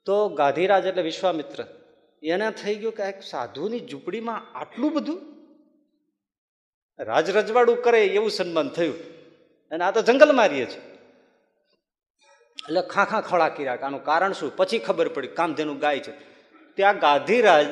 તો 0.05 0.29
ગાંધીરાજ 0.29 0.87
એટલે 0.87 1.03
વિશ્વામિત્ર. 1.03 1.65
એને 2.23 2.51
થઈ 2.51 2.75
ગયું 2.75 2.95
કે 2.95 3.03
એક 3.03 3.23
સાધુની 3.23 3.81
ઝૂંપડીમાં 3.81 4.59
આટલું 4.59 4.93
બધું? 4.93 5.21
રાજ 6.99 7.31
રજવાડું 7.31 7.83
કરે 7.83 8.07
એવું 8.07 8.31
સન્માન 8.31 8.69
થયું. 8.69 8.95
અને 9.71 9.85
આ 9.85 9.91
તો 9.91 10.03
જંગલ 10.03 10.33
મારીએ 10.33 10.65
છે. 10.65 10.79
એટલે 12.69 12.83
ખાખા 12.83 13.21
ખોળા 13.21 13.49
કર્યા 13.49 13.79
આનું 13.83 14.05
કારણ 14.05 14.33
શું? 14.33 14.57
પછી 14.57 14.79
ખબર 14.79 15.09
પડી 15.09 15.29
કામધેનું 15.29 15.79
ગાય 15.79 15.99
છે. 15.99 16.13
ત્યાં 16.75 16.99
ગાંધીરાજ 16.99 17.67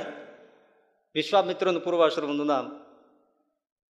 વિશ્વામિત્રનું 1.15 1.85
પૂર્વાશ્રમનું 1.85 2.47
નામ 2.47 2.84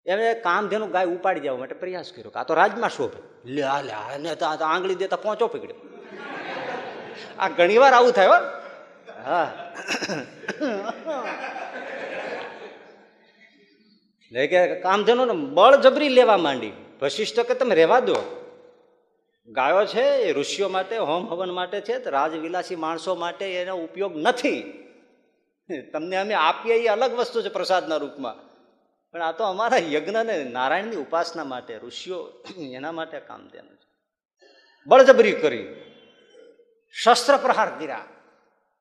એમણે 0.07 0.35
કામધેનું 0.35 0.91
ગાય 0.91 1.07
ઉપાડી 1.07 1.41
જવા 1.41 1.57
માટે 1.57 1.75
પ્રયાસ 1.75 2.13
કર્યો 2.13 2.31
કે 2.31 2.39
આ 2.41 2.45
તો 2.45 2.55
રાજમાં 2.55 2.91
શોભે. 2.91 3.21
લે, 3.45 3.63
આ 3.63 3.83
લે 3.83 3.93
આને 3.93 4.35
તો 4.35 4.47
આંગળી 4.47 4.95
દેતા 4.95 5.17
પહોંચો 5.17 5.47
પકડ્યો 5.47 5.77
આ 7.39 7.49
ઘણીવાર 7.49 7.93
આવું 7.93 8.13
થાય 8.13 8.27
હો. 8.27 8.39
એટલે 14.23 14.47
કે 14.47 14.81
કામધેનું 14.81 15.27
ને 15.27 15.33
બળજબરી 15.33 16.09
લેવા 16.09 16.37
માંડી. 16.37 16.73
વશિષ્ઠ 17.03 17.41
કે 17.41 17.55
તમે 17.55 17.75
રહેવા 17.75 18.01
દો. 18.01 18.17
ગાયો 19.49 19.87
છે 19.87 20.03
એ 20.03 20.33
ઋષિઓ 20.33 20.69
માટે, 20.69 20.97
હોમ 20.99 21.27
હવન 21.27 21.51
માટે 21.51 21.81
છે 21.81 22.11
રાજવિલાસી 22.11 22.77
માણસો 22.77 23.15
માટે 23.15 23.45
એનો 23.55 23.77
ઉપયોગ 23.77 24.17
નથી. 24.17 24.61
તમને 25.93 26.17
અમે 26.17 26.35
આપીએ 26.35 26.75
એ 26.75 26.87
અલગ 26.87 27.13
વસ્તુ 27.13 27.43
છે 27.43 27.49
પ્રસાદના 27.49 27.97
રૂપમાં. 27.97 28.44
પણ 29.15 29.23
આ 29.23 29.33
તો 29.33 29.45
અમારા 29.45 29.77
યજ્ઞને 29.77 30.45
નારાયણની 30.45 30.97
ઉપાસના 30.97 31.45
માટે, 31.45 31.79
ઋષિઓ 31.79 32.33
એના 32.59 32.93
માટે 32.93 33.21
કામ 33.21 33.49
દેનું 33.49 33.77
છે. 33.77 33.89
બળજબરી 34.87 35.33
કરી, 35.33 35.75
શસ્ત્ર 37.03 37.37
પ્રહાર 37.37 37.79
કર્યા. 37.79 38.05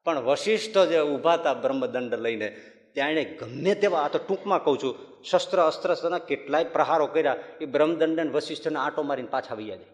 પણ 0.04 0.20
વશિષ્ઠ 0.20 0.78
જે 0.78 1.00
ઊભા 1.00 1.34
હતા 1.34 1.54
બ્રહ્મદંડ 1.54 2.14
લઈને, 2.14 2.50
ત્યાં 2.94 3.10
એણે 3.10 3.24
ગમે 3.24 3.76
તેવા, 3.76 4.00
આ 4.00 4.08
તો 4.08 4.20
ટૂંકમાં 4.20 4.64
કહું 4.64 4.78
છું, 4.84 5.24
શસ્ત્ર 5.24 5.62
અસ્ત્રના 5.62 6.18
કેટલાય 6.18 6.64
પ્રહારો 6.64 7.08
કર્યા, 7.08 7.36
એ 7.62 7.66
બ્રહ્મદંડને 7.66 8.32
વશિષ્ઠને 8.32 8.80
આંટો 8.80 9.04
મારીને 9.04 9.28
પાછા 9.28 9.56
વૈયા 9.56 9.76
જાય 9.76 9.90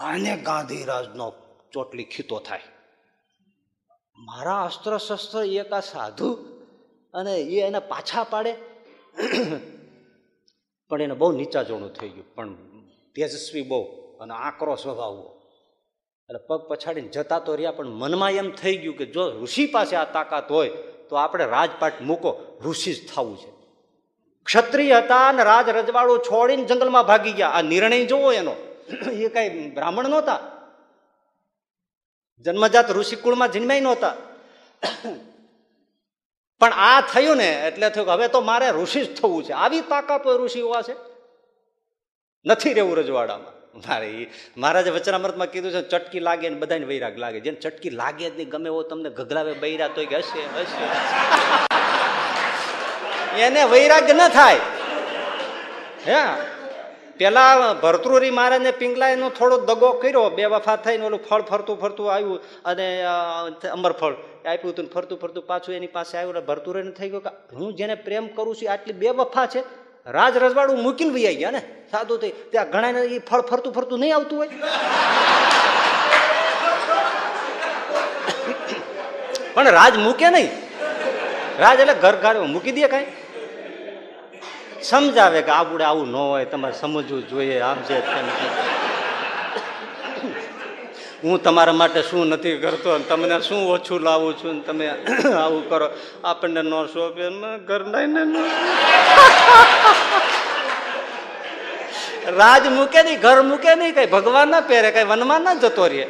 આને 0.00 0.36
ગાંધીરાજનો 0.36 1.32
ચોટલી 1.72 2.04
ખીતો 2.04 2.40
થાય. 2.40 2.60
મારા 4.18 4.64
અસ્ત્ર 4.64 4.98
શસ્ત્ર 4.98 5.38
એક 5.38 5.72
આ 5.72 5.80
સાધુ 5.80 6.32
અને 7.14 7.36
એ 7.36 7.66
એને 7.66 7.78
પાછા 7.78 8.24
પાડે 8.24 8.69
પણ 10.88 11.02
એને 11.02 11.14
બહુ 11.14 11.32
નીચા 11.32 11.62
જોણું 11.62 11.92
થઈ 11.92 12.08
ગયું. 12.08 12.34
પણ 12.34 12.54
તેજસ્વી 13.14 13.62
બહુ 13.62 13.82
અને 14.20 14.34
આકરો 14.34 14.74
સ્વભાવ 14.74 15.36
એટલે 16.28 16.46
પગ 16.46 16.60
પછાડીને 16.68 17.08
જતા 17.08 17.38
તો 17.38 17.54
રહ્યા, 17.54 17.72
પણ 17.72 17.86
મનમાં 17.86 18.30
એમ 18.30 18.50
થઈ 18.50 18.76
ગયું 18.76 18.96
કે 18.96 19.06
જો 19.06 19.42
ઋષિ 19.42 19.66
પાસે 19.66 19.96
આ 19.96 20.04
તાકાત 20.04 20.50
હોય, 20.50 20.68
તો 21.08 21.16
આપણે 21.16 21.44
રાજપાટ 21.44 22.00
મૂકો. 22.00 22.58
ઋષિ 22.64 22.94
જ 22.94 23.14
થવું 23.14 23.38
છે. 23.38 23.50
ક્ષત્રિય 24.44 24.98
હતા 24.98 25.28
અને 25.28 25.44
રાજ 25.44 25.68
રજવાડું 25.68 26.18
છોડીને 26.18 26.64
જંગલમાં 26.64 27.06
ભાગી 27.06 27.32
ગયા. 27.32 27.48
આ 27.48 27.62
નિર્ણય 27.62 28.06
જોવો 28.06 28.32
એનો. 28.32 28.54
એ 29.12 29.28
કઈ 29.28 29.70
બ્રાહ્મણ 29.70 30.08
નહોતા. 30.08 30.40
જન્મજાત 32.40 32.90
ઋષિકુળમાં 32.90 33.52
જન્માય 33.52 33.80
નહોતા. 33.80 34.16
પણ 36.60 36.72
આ 36.72 37.00
થયું 37.00 37.36
ને 37.36 37.66
એટલે 37.66 37.90
થયું 37.90 38.06
કે 38.06 38.12
હવે 38.12 38.28
તો 38.28 38.40
મારે 38.40 38.70
ઋષિ 38.70 39.04
જ 39.04 39.20
થવું 39.20 39.44
છે. 39.44 39.52
આવી 39.52 39.80
તાકાત 39.80 40.26
ઋષિ 40.26 40.60
હોવા 40.60 40.82
છે? 40.82 40.94
નથી 42.46 42.72
રહેવું 42.72 42.96
રજવાડામાં. 42.96 43.78
મારે 43.78 44.10
એ 44.10 44.30
મહારાજે 44.56 44.90
વચનામૃતમાં 44.90 45.46
કીધું 45.46 45.72
છે, 45.72 45.88
ચટકી 45.88 46.20
લાગે 46.20 46.48
ને 46.48 46.56
બધાને 46.56 46.86
વૈરાગ 46.86 47.18
લાગે. 47.18 47.40
જેને 47.40 47.56
ચટકી 47.56 47.90
લાગે 47.90 48.30
જ 48.30 48.36
નહીં, 48.36 48.48
ગમે 48.48 48.66
એવો 48.66 48.82
તમને 48.82 49.10
ગગલાવે 49.10 49.52
બૈરા 49.52 49.88
તો 49.88 50.00
હશે 50.00 50.60
હશે. 50.60 50.84
એને 53.42 53.64
વૈરાગ 53.64 54.10
ન 54.10 54.28
થાય. 54.28 54.56
હે? 56.06 56.16
પેલા 57.16 57.72
ભરતૃરી 57.72 58.30
મહારાજને 58.30 58.70
પિંગલાયનો 58.70 59.30
થોડો 59.30 59.56
દગો 59.56 59.92
કર્યો, 59.92 60.30
બે 60.30 60.44
વફા 60.44 60.76
થઈને 60.76 61.06
ઓલું 61.06 61.24
ફળ 61.24 61.42
ફરતું 61.42 61.80
ફરતું 61.80 62.12
આવ્યું 62.12 62.62
અને 62.64 63.02
અમર 63.72 63.92
ફળ 63.92 64.14
આપ્યું 64.48 64.72
હતું 64.72 64.88
ફરતું 64.94 65.18
ફરતું 65.20 65.46
પાછું 65.50 65.74
એની 65.74 65.92
પાસે 65.96 66.14
આવ્યું 66.18 66.36
એટલે 66.36 66.46
ભરતુરીને 66.48 66.92
થઈ 66.98 67.10
ગયું 67.12 67.24
કે 67.26 67.30
હું 67.58 67.76
જેને 67.78 67.94
પ્રેમ 68.06 68.26
કરું 68.36 68.54
છું 68.56 68.72
આટલી 68.72 68.98
બે 69.02 69.08
વફા 69.20 69.46
છે, 69.52 69.60
રાજ 70.16 70.34
રજવાડું 70.44 70.82
મૂકીને 70.86 71.12
વૈયા 71.16 71.38
ગયા 71.40 71.54
ને, 71.56 71.62
સાદું 71.92 72.18
થઈ. 72.22 72.32
ત્યાં 72.52 72.70
ઘણા 72.74 73.04
એ 73.16 73.18
ફળ 73.30 73.42
ફરતું 73.50 73.72
ફરતું 73.76 73.98
નહીં 74.00 74.14
આવતું 74.16 74.38
હોય. 74.38 74.50
પણ 79.54 79.72
રાજ 79.78 79.94
મૂકે 80.06 80.28
નહીં. 80.36 80.50
રાજ 81.62 81.78
એટલે 81.80 81.94
ઘર 82.04 82.16
ઘર 82.24 82.36
મૂકી 82.54 82.74
દે 82.76 82.88
કાંઈ. 82.88 83.12
સમજાવે 84.90 85.40
કે 85.46 85.52
આ 85.52 85.64
બુડે 85.70 85.84
આવું 85.84 86.08
ન 86.08 86.16
હોય, 86.16 86.44
તમારે 86.52 86.76
સમજવું 86.82 87.28
જોઈએ, 87.30 87.58
આમ 87.60 87.78
છે. 87.88 87.96
હું 91.24 91.42
તમારા 91.42 91.72
માટે 91.72 92.02
શું 92.02 92.26
નથી 92.26 92.56
કરતો 92.56 92.90
અને 92.90 93.04
તમને 93.04 93.40
શું 93.40 93.70
ઓછું 93.70 94.00
લાવું 94.00 94.38
છું 94.38 94.54
ને 94.54 94.60
તમે 94.60 94.86
આવું 95.42 95.68
કરો. 95.68 95.90
આપણને 96.24 96.62
ન 96.62 96.86
શોભે 96.86 97.58
ઘર 97.58 97.84
લઈને 97.84 98.20
રાજ 102.30 102.66
મૂકે 102.66 103.02
નહીં, 103.02 103.20
ઘર 103.20 103.42
મૂકે 103.42 103.74
નહીં, 103.74 103.94
કઈ 103.94 104.06
ભગવાન 104.06 104.48
ના 104.48 104.60
પહેરે, 104.60 104.90
કઈ 104.90 105.04
વનમાં 105.04 105.42
ના 105.42 105.54
જતો 105.54 105.86
રહે. 105.86 106.06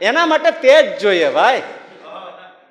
એના 0.00 0.26
માટે 0.26 0.50
તેજ 0.50 0.98
જોઈએ 0.98 1.30
ભાઈ. 1.30 1.62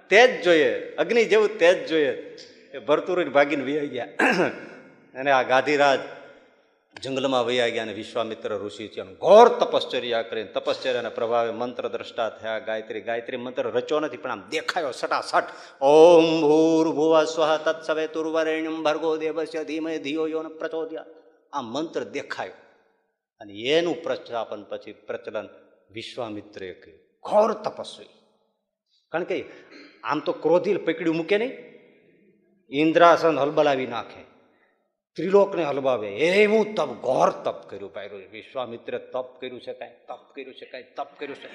તેજ 0.10 0.44
જોઈએ. 0.44 0.95
અગ્નિ 0.95 1.26
જેવું 1.26 1.57
તેજ 1.57 1.89
જોઈએ. 1.89 2.38
એ 2.73 2.80
ભરતુર 2.88 3.23
ભાગીને 3.30 3.64
વિયા 3.64 3.84
ગયા. 3.84 4.06
અને 5.19 5.31
આ 5.31 5.44
ગાંધીરાજ 5.44 5.99
જંગલમાં 7.02 7.45
વૈયા 7.45 7.68
ગયા 7.68 7.84
અને 7.84 7.94
વિશ્વામિત્ર 7.94 8.57
ઋષિ 8.57 8.88
છે 8.88 9.02
ઘોર 9.02 9.49
તપશ્ચર્યા 9.49 10.22
કરીને 10.22 10.52
તપશ્ચર્યાના 10.52 11.10
પ્રભાવે 11.10 11.52
મંત્ર 11.52 11.88
દ્રષ્ટા 11.88 12.30
થયા, 12.30 12.60
ગાયત્રી 12.60 13.02
ગાયત્રી 13.02 13.38
મંત્ર 13.38 13.64
રચ્યો 13.64 13.99
નથી, 13.99 14.18
પણ 14.18 14.32
આમ 14.32 14.49
દેખાયો 14.49 14.91
સટાસટ. 14.91 15.44
ઓમ 15.82 16.41
ભૂર્ભુવા 16.41 17.24
ભુવ 17.24 17.34
સ્વ 17.34 17.57
તત્સવે 17.57 18.07
તુર્વરેણ્યમ 18.07 18.84
ભર્ગો 18.84 19.18
દેવસ્ય 19.18 19.64
ધીમે 19.64 19.99
ધિયો 19.99 20.28
યો 20.28 20.44
પ્રચોદ્યા. 20.44 21.06
આ 21.53 21.61
મંત્ર 21.61 22.03
દેખાયો. 22.03 22.52
અને 23.40 23.53
એનું 23.53 24.03
પ્રસ્થાપન 24.03 24.64
પછી 24.64 24.94
પ્રચલન 24.94 25.49
વિશ્વામિત્રે 25.91 26.74
કર્યું. 26.74 26.99
ઘોર 27.24 27.53
તપસ્વી. 27.53 28.06
કારણ 29.11 29.24
કે 29.24 29.45
આમ 30.03 30.19
તો 30.19 30.32
ક્રોધી 30.32 30.78
પકડ્યું 30.78 31.15
મૂકે 31.15 31.38
નહીં. 31.38 31.52
ઇન્દ્રાસન 32.72 33.40
હલબલાવી 33.40 33.88
નાખે. 33.88 34.27
ત્રિલોકને 35.18 35.64
હલવાવે. 35.64 36.10
એવું 36.10 36.76
તપ, 36.76 36.85
ઘોર 36.85 37.30
તપ 37.30 37.69
કર્યું 37.69 37.94
પાયરું 37.94 38.22
વિશ્વામિત્રે 38.31 38.99
તપ 38.99 39.41
કર્યું 39.41 39.61
છે 39.61 39.73
કાંઈ 39.73 39.91
તપ 40.07 40.35
કર્યું 40.35 40.53
છે 40.53 40.65
કાંઈ 40.65 40.84
તપ 40.95 41.07
કર્યું 41.19 41.35
છે 41.35 41.49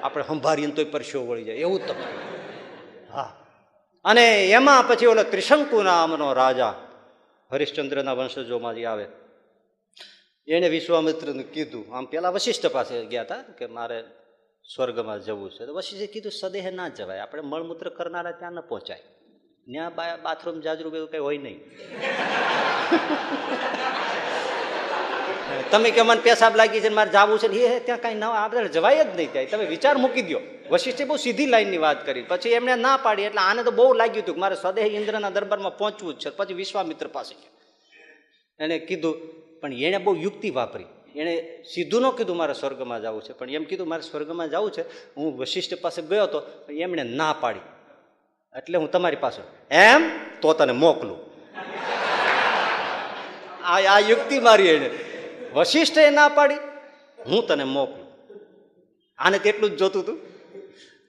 આપણે 0.00 0.24
સંભાળીને 0.24 0.72
તોય 0.72 0.84
પરસ્યો 0.84 1.26
વળી 1.26 1.44
જાય. 1.44 1.56
એવું 1.56 1.86
તપ 1.86 1.94
હા. 3.12 3.46
અને 4.04 4.46
એમાં 4.46 4.88
પછી 4.88 5.06
ઓલો 5.06 5.22
ત્રિશંકુ 5.22 5.82
નામનો 5.82 6.32
રાજા 6.32 6.74
હરિશ્ચંદ્રના 7.52 8.12
વંશજોમાં 8.12 8.74
જે 8.74 8.84
આવે 8.84 9.06
એણે 10.48 10.68
વિશ્વામિત્રને 10.68 11.42
કીધું. 11.42 11.96
આમ 11.96 12.04
પેલા 12.04 12.30
વશિષ્ઠ 12.30 12.66
પાસે 12.66 13.06
ગયા 13.06 13.22
હતા 13.22 13.42
કે 13.42 13.66
મારે 13.66 14.04
સ્વર્ગમાં 14.74 15.22
જવું 15.22 15.50
છે. 15.50 15.66
તો 15.66 15.74
વશિષ્ઠે 15.74 16.06
કીધું, 16.06 16.32
સદેહ 16.32 16.70
ના 16.70 16.88
જવાય. 16.88 17.18
આપણે 17.18 17.42
મળમૂત્ર 17.42 17.88
કરનારા 17.88 18.30
ત્યાં 18.30 18.52
ન 18.52 18.60
પહોંચાય. 18.60 19.02
ત્યાં 19.66 20.22
બાથરૂમ 20.22 20.60
જાજરૂ 20.60 20.96
એવું 20.96 21.10
કઈ 21.10 21.18
હોય 21.18 21.38
નહીં. 21.38 21.58
તમે 25.70 25.90
કે 25.90 26.02
મને 26.02 26.20
પેશાબ 26.20 26.56
લાગી 26.56 26.80
છે 26.80 26.88
મારે 26.88 27.10
જવું 27.10 27.38
છે 27.38 27.48
ને 27.48 27.56
એ 27.56 27.80
ત્યાં 27.80 28.00
કાંઈ 28.00 28.20
ના 28.22 28.30
આપણે 28.44 28.68
જવાય 28.68 29.04
જ 29.04 29.16
નહીં 29.16 29.32
ત્યાં. 29.32 29.50
તમે 29.50 29.64
વિચાર 29.64 29.96
મૂકી 29.96 30.22
દો 30.22 30.40
વશિષ્ઠે 30.70 31.04
બહુ 31.04 31.16
સીધી 31.16 31.46
લાઈનની 31.46 31.78
વાત 31.78 32.06
કરી. 32.06 32.22
પછી 32.22 32.54
એમણે 32.58 32.74
ના 32.74 32.96
પાડી, 32.96 33.22
એટલે 33.22 33.40
આને 33.40 33.62
તો 33.62 33.70
બહુ 33.70 33.92
લાગ્યું 33.94 34.24
હતું 34.24 34.34
કે 34.34 34.40
મારે 34.40 34.56
સ્વદેહ 34.56 34.86
ઇન્દ્રના 34.98 35.30
દરબારમાં 35.30 35.78
પહોંચવું 35.78 36.14
જ 36.14 36.20
છે. 36.22 36.30
પછી 36.36 36.54
વિશ્વામિત્ર 36.54 37.06
પાસે 37.06 37.34
એને 38.60 38.78
કીધું, 38.78 39.14
પણ 39.60 39.72
એણે 39.72 39.98
બહુ 39.98 40.12
યુક્તિ 40.16 40.50
વાપરી. 40.50 40.88
એણે 41.16 41.34
સીધું 41.74 42.02
ન 42.02 42.10
કીધું 42.10 42.36
મારે 42.36 42.54
સ્વર્ગમાં 42.54 43.00
જવું 43.02 43.22
છે. 43.22 43.32
પણ 43.32 43.50
એમ 43.50 43.64
કીધું, 43.64 43.88
મારે 43.88 44.02
સ્વર્ગમાં 44.02 44.48
જવું 44.48 44.70
છે. 44.72 44.82
હું 45.16 45.38
વશિષ્ઠ 45.38 45.74
પાસે 45.80 46.00
ગયો 46.02 46.22
હતો 46.22 46.38
એમણે 46.70 47.02
ના 47.02 47.32
પાડી. 47.40 47.64
એટલે 48.56 48.78
હું 48.78 48.90
તમારી 48.90 49.16
પાસે 49.16 49.74
એમ? 49.74 50.10
તો 50.40 50.52
તને 50.52 50.72
મોકલું. 50.72 51.16
આ 53.64 53.80
આ 53.80 53.98
યુક્તિ 53.98 54.38
મારી 54.38 54.68
એને. 54.68 54.90
વશિષ્ઠે 55.54 56.10
ના 56.10 56.28
પાડી. 56.28 56.54
હું 57.26 57.46
તને 57.46 57.64
મોકલું. 57.64 58.06
આને 59.18 59.38
તેટલું 59.38 59.70
જ 59.70 59.76
જોતું 59.76 60.02
હતું 60.02 60.20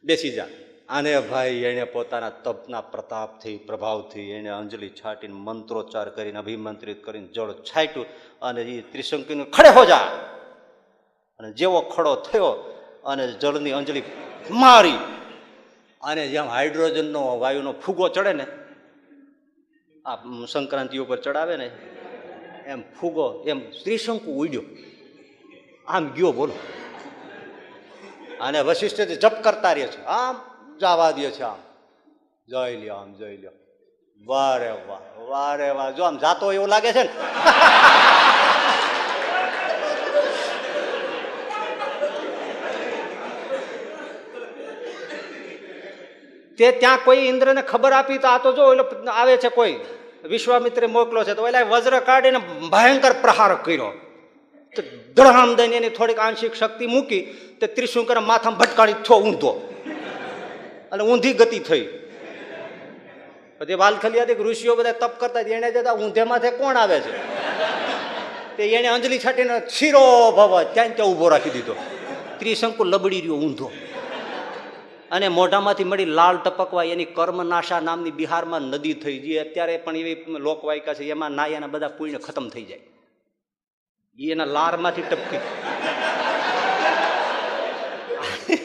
બેસી 0.04 0.30
જા. 0.30 0.48
આને 0.90 1.20
ભાઈ, 1.20 1.50
એણે 1.50 1.84
પોતાના 1.84 2.30
તપના 2.30 2.82
પ્રતાપથી, 2.82 3.58
પ્રભાવથી, 3.58 4.22
એણે 4.22 4.50
અંજલિ 4.50 4.90
છાંટીને 4.90 5.34
મંત્રોચ્ચાર 5.34 6.10
કરીને, 6.10 6.40
અભિમંત્રિત 6.40 7.04
કરીને 7.06 7.28
જળ 7.28 7.52
છાંટ્યું 7.52 8.06
અને 8.42 8.62
એ 8.62 8.82
ત્રિશંકીને 8.82 9.44
ખડે 9.44 9.70
હો 9.70 9.86
જા. 9.86 9.98
અને 11.40 11.52
જેવો 11.52 11.82
ખડો 11.82 12.16
થયો 12.16 12.80
અને 13.06 13.32
જળની 13.32 13.72
અંજલિ 13.72 14.04
મારી 14.52 14.98
અને 16.04 16.28
જેમ 16.28 16.48
હાઇડ્રોજનનો 16.48 17.40
વાયુનો 17.40 17.74
ફૂગો 17.74 18.08
ચડે 18.08 18.34
ને, 18.34 18.46
આ 20.06 20.16
સંક્રાંતિ 20.52 20.98
ઉપર 20.98 21.18
ચડાવે 21.18 21.58
ને, 21.58 21.72
એમ 22.66 22.82
ફૂગો, 23.00 23.44
એમ 23.48 23.60
ત્રિશંકુ 23.60 24.32
ઉડ્યો. 24.32 24.62
આમ 25.88 26.08
ગયો 26.08 26.32
બોલો. 26.32 26.54
અને 28.42 28.62
વશિષ્ઠ 28.62 28.96
જપ 28.96 29.44
કરતા 29.44 29.74
રહે 29.74 29.88
છે, 29.88 30.06
આમ 30.06 30.42
જવા 30.78 31.12
દે 31.12 31.32
છે 31.32 31.42
આમ. 31.42 31.58
જઈ 32.48 32.78
લ્યો 32.78 32.94
આમ 32.94 33.14
જઈ 33.14 33.38
લ્યો 33.38 33.52
વારે 34.26 34.72
વાહ 34.72 35.22
વારે 35.22 35.70
વાહ. 35.70 35.92
જો 35.92 36.04
આમ 36.04 36.18
જાતો 36.18 36.54
એવું 36.54 36.68
લાગે 36.68 36.92
છે 36.92 37.04
ને? 37.04 37.10
તે 46.58 46.72
ત્યાં 46.72 47.00
કોઈ 47.04 47.18
ઇન્દ્રને 47.18 47.62
ખબર 47.62 47.92
આપી 47.92 48.18
તો 48.18 48.28
આ 48.28 48.38
તો 48.38 48.54
જો 48.54 48.64
ઓલો 48.64 48.84
આવે 49.12 49.38
છે 49.38 49.50
કોઈ, 49.50 49.76
વિશ્વામિત્રે 50.24 50.88
મોકલો 50.88 51.24
છે, 51.24 51.34
તો 51.34 51.44
ઓલા 51.44 51.62
વજ્ર 51.62 52.00
કાઢીને 52.00 52.38
ભયંકર 52.70 53.14
પ્રહાર 53.14 53.56
કર્યો. 53.56 53.92
તો 54.76 54.82
ધડામ 55.14 55.56
દઈને 55.56 55.76
એની 55.76 55.90
થોડીક 55.90 56.20
આંશિક 56.20 56.54
શક્તિ 56.54 56.86
મૂકી 56.86 57.22
તે 57.62 57.68
ત્રિશુંકર 57.68 58.20
માથામાં 58.20 58.60
ભટકાડી 58.60 58.94
થયો 58.94 59.18
ઊંધો. 59.18 59.70
અને 60.92 61.04
ઊંધી 61.04 61.34
ગતિ 61.34 61.60
થઈ. 61.60 61.88
પછી 63.60 63.74
વાલખલિયાથી 63.74 64.34
ઋષિઓ 64.34 64.76
બધા 64.76 64.92
તપ 64.92 65.20
કરતા 65.20 65.40
એને 65.40 65.72
જતા 65.72 65.94
ઊંધે 65.94 66.24
માથે 66.24 66.52
કોણ 66.52 66.78
આવે 66.78 67.00
છે? 67.00 67.34
તે 68.58 68.64
એને 68.64 68.88
અંજલિ 68.88 69.20
છાટીને 69.20 69.62
શીરો 69.70 70.32
ભવ 70.32 70.64
ત્યાં 70.64 70.96
ત્યાં 70.96 71.10
ઊભો 71.10 71.30
રાખી 71.30 71.50
દીધો. 71.50 71.76
ત્રિશંકુ 72.38 72.84
લબડી 72.84 73.20
રહ્યો 73.20 73.36
ઊંધો. 73.36 73.72
અને 75.14 75.28
મોઢામાંથી 75.28 75.84
મળી 75.84 76.06
લાલ 76.06 76.38
ટપકવા 76.38 76.84
એની 76.84 77.06
કર્મનાશા 77.06 77.80
નામની 77.80 78.12
બિહારમાં 78.12 78.62
નદી 78.62 78.94
થઈ 78.94 79.20
જે 79.20 79.38
અત્યારે 79.40 79.78
પણ 79.78 79.98
એવી 79.98 80.16
લોકવાયકા 80.40 80.94
છે, 80.94 81.04
એમાં 81.10 81.32
નાયાના 81.32 81.68
બધા 81.68 81.88
પુણ્ય 81.88 82.18
ખતમ 82.18 82.50
થઈ 82.50 82.64
જાય. 82.64 82.82
એના 84.20 84.46
લારમાંથી 84.46 85.02
ટપકી. 85.02 85.40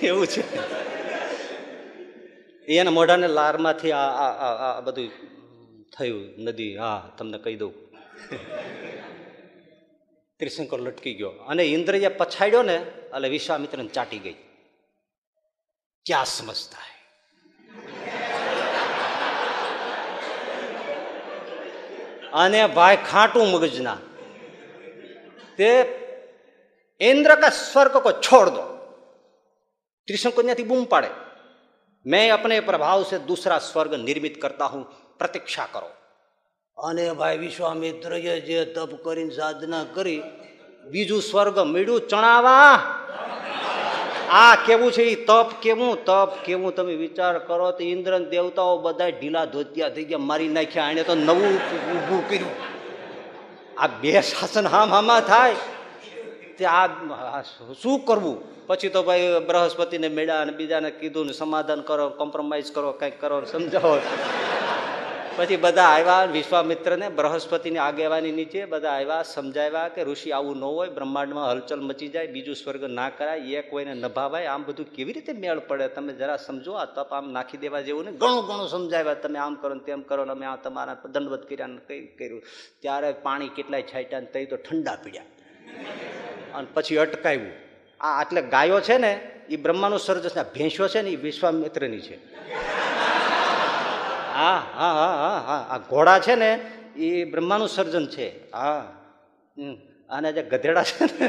એવું 0.07 0.27
છે. 0.27 0.43
એના 2.67 2.91
મોઢાને 2.91 3.29
લારમાંથી 3.29 3.93
આ 3.93 4.07
આ 4.77 4.81
બધું 4.81 5.11
થયું, 5.99 6.25
નદી. 6.39 6.77
હા, 6.77 7.13
તમને 7.19 7.39
કહી 7.39 7.57
દઉં. 7.57 7.73
ત્રિશંકર 10.39 10.81
લટકી 10.81 11.15
ગયો. 11.15 11.31
અને 11.31 11.63
ઇન્દ્રએ 11.63 12.09
પછાડ્યો 12.09 12.63
ને, 12.63 12.75
એટલે 12.75 13.29
વિશ્વામિત્રને 13.29 13.89
ચાટી 13.89 14.19
ગઈ. 14.19 14.35
ક્યાં 16.08 16.26
સમજતા 16.28 16.84
હૈ 16.84 16.94
અને 22.36 22.62
ભાઈ 22.76 23.04
ખાટું 23.06 23.48
મગજના 23.50 23.98
તે 25.58 25.70
इंद्र 27.02 27.36
का 27.38 27.50
स्वर्ग 27.52 27.96
को 28.02 28.12
छोड़ 28.20 28.48
दो 28.50 28.64
त्रिशंकु 30.08 30.42
ત્યાંથી 30.42 30.64
બૂમ 30.66 30.86
પાડે 30.86 31.10
मैं 32.06 32.30
अपने 32.32 32.60
प्रभाव 32.62 33.04
से 33.04 33.20
दूसरा 33.26 33.58
स्वर्ग 33.62 33.94
निर्मित 34.00 34.40
करता 34.42 34.66
हूं 34.68 34.82
प्रतीक्षा 35.20 35.66
करो 35.74 35.90
અને 36.78 37.06
ભાઈ 37.14 37.38
વિશ્વામિત્રએ 37.38 38.20
જે 38.42 38.60
તપ 38.68 38.92
કરીને 39.04 39.32
સાધના 39.32 39.84
કરી 39.96 40.20
બીજું 40.86 41.22
સ્વર્ગ 41.22 41.58
મળ્યું 41.66 42.08
ચણાવા 42.08 42.74
આ 44.31 44.55
કેવું 44.67 44.93
છે? 44.93 45.03
એ 45.03 45.25
તપ 45.25 45.51
કેવું? 45.63 46.05
તપ 46.05 46.31
કેવું? 46.45 46.75
તમે 46.75 46.95
વિચાર 46.95 47.39
કરો 47.39 47.71
તો 47.71 47.85
ઇન્દ્ર 47.85 48.19
દેવતાઓ 48.19 48.79
બધા 48.79 49.09
ઢીલા 49.09 49.45
ધોતિયા 49.45 49.89
થઈ 49.89 50.05
ગયા, 50.05 50.19
મારી 50.19 50.49
નાખ્યા. 50.49 50.91
એને 50.91 51.03
તો 51.03 51.15
નવું 51.15 51.55
ઊભું 51.95 52.29
કર્યું. 52.29 52.51
આ 53.79 53.87
બે 53.87 54.21
શાસન 54.23 54.67
હામ 54.67 54.91
હામા 54.91 55.21
થાય. 55.21 55.55
તે 56.59 56.65
આ 56.65 56.87
શું 57.83 57.99
કરવું? 58.07 58.67
પછી 58.67 58.89
તો 58.89 59.03
ભાઈ 59.03 59.41
બૃહસ્પતિને 59.47 60.09
મેળા 60.09 60.41
અને 60.41 60.53
બીજાને 60.53 60.91
કીધું 60.91 61.27
ને 61.27 61.33
સમાધાન 61.33 61.81
કરો 61.81 62.09
કોમ્પ્રોમાઇઝ 62.11 62.73
કરો, 62.73 62.93
કંઈક 62.93 63.21
કરો, 63.21 63.45
સમજાવો. 63.45 63.99
પછી 65.39 65.57
બધા 65.57 65.83
આવ્યા, 65.83 66.25
વિશ્વામિત્રને 66.25 67.09
બૃહસ્પતિની 67.09 67.79
આગેવાની 67.79 68.33
નીચે 68.33 68.65
બધા 68.65 68.91
આવ્યા, 68.91 69.23
સમજાવ્યા 69.23 69.89
કે 69.89 70.05
ઋષિ 70.05 70.33
આવું 70.33 70.57
ન 70.57 70.65
હોય, 70.65 70.89
બ્રહ્માંડમાં 70.89 71.51
હલચલ 71.51 71.81
મચી 71.81 72.09
જાય, 72.09 72.27
બીજું 72.27 72.55
સ્વર્ગ 72.55 72.85
ના 72.85 73.11
કરાય, 73.11 73.39
એ 73.39 73.63
કોઈને 73.63 73.95
નભાવાય 73.95 74.47
આમ 74.47 74.65
બધું 74.65 74.87
કેવી 74.87 75.13
રીતે 75.13 75.33
મેળ 75.33 75.59
પડે? 75.59 75.89
તમે 75.89 76.13
જરા 76.13 76.37
સમજો, 76.37 76.73
આ 76.73 76.85
તપ 76.85 77.13
આમ 77.13 77.33
નાખી 77.33 77.57
દેવા 77.57 77.81
જેવું 77.81 78.05
ને 78.05 78.13
ઘણું 78.13 78.47
ઘણું 78.47 78.69
સમજાવ્યા, 78.69 79.15
તમે 79.15 79.39
આમ 79.39 79.55
કરો 79.55 79.75
ને 79.75 79.81
તેમ 79.81 80.03
કરો 80.03 80.25
ને 80.25 80.31
અમે 80.31 80.47
આ 80.47 80.57
તમારા 80.57 80.97
દંડવત 81.13 81.49
કર્યા 81.49 81.67
ને 81.67 81.79
કંઈ 81.89 82.01
કર્યું. 82.01 82.43
ત્યારે 82.83 83.13
પાણી 83.13 83.49
કેટલાય 83.49 83.83
છાંટ્યા 83.83 84.21
ને 84.21 84.27
તઈ 84.27 84.47
તો 84.47 84.57
ઠંડા 84.57 84.99
પીડ્યા. 85.05 85.23
અને 86.55 86.67
પછી 86.75 86.97
અટકાવ્યું. 86.97 87.53
આ 88.01 88.23
એટલે 88.23 88.43
ગાયો 88.43 88.81
છે 88.81 88.99
ને 88.99 89.31
એ 89.49 89.57
બ્રહ્માનું 89.57 89.99
સર્જન 89.99 90.43
ભેંસો 90.43 90.89
છે 90.89 91.03
ને 91.03 91.11
એ 91.11 91.17
વિશ્વામિત્રની 91.17 92.01
છે. 92.01 92.39
હા 94.39 94.59
હા 94.73 94.93
હા 94.95 95.15
હા 95.23 95.41
હા. 95.49 95.63
આ 95.69 95.79
ઘોડા 95.91 96.19
છે 96.21 96.35
ને, 96.37 96.51
એ 96.99 97.25
બ્રહ્માનું 97.25 97.69
સર્જન 97.69 98.07
છે. 98.09 98.27
હા. 98.53 98.83
અને 100.11 100.29
જે 100.33 100.43
ગધેડા 100.45 100.85
છે 100.85 101.05
ને. 101.11 101.27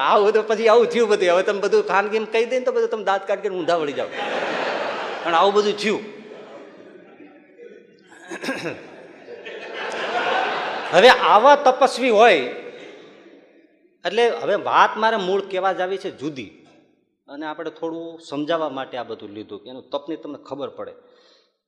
આવું 0.00 0.32
તો 0.32 0.42
પછી 0.42 0.68
આવું 0.68 0.88
થયું 0.88 1.08
બધું. 1.08 1.30
હવે 1.34 1.42
તમે 1.42 1.60
બધું 1.60 1.84
ખાનગીમ 1.84 2.24
કહી 2.32 2.46
દે 2.46 2.56
ને 2.58 2.64
તો 2.64 2.72
બધું 2.72 2.90
તમે 2.90 3.04
દાંત 3.04 3.24
કાઢીને 3.28 3.56
ઊંધા 3.56 3.78
વળી 3.82 3.98
જાઓ. 4.00 4.10
પણ 5.22 5.34
આવું 5.34 5.54
બધું 5.54 5.76
થયું. 5.76 6.02
હવે 10.92 11.10
આવા 11.28 11.56
તપસ્વી 11.66 12.10
હોય, 12.10 12.42
એટલે 14.04 14.24
હવે 14.42 14.56
વાત 14.64 14.92
મારે 14.96 15.18
મૂળ 15.18 15.42
કહેવા 15.50 15.72
જ 15.72 15.80
આવી 15.80 15.98
છે 15.98 16.10
જુદી. 16.20 16.50
અને 17.28 17.46
આપણે 17.46 17.70
થોડું 17.70 18.20
સમજાવવા 18.20 18.68
માટે 18.68 18.96
આ 18.96 19.02
બધું 19.02 19.28
લીધું 19.28 19.62
કે 19.62 19.70
એનું 19.70 19.90
તપની 19.90 20.16
તમને 20.16 20.38
ખબર 20.44 20.68
પડે. 20.68 20.92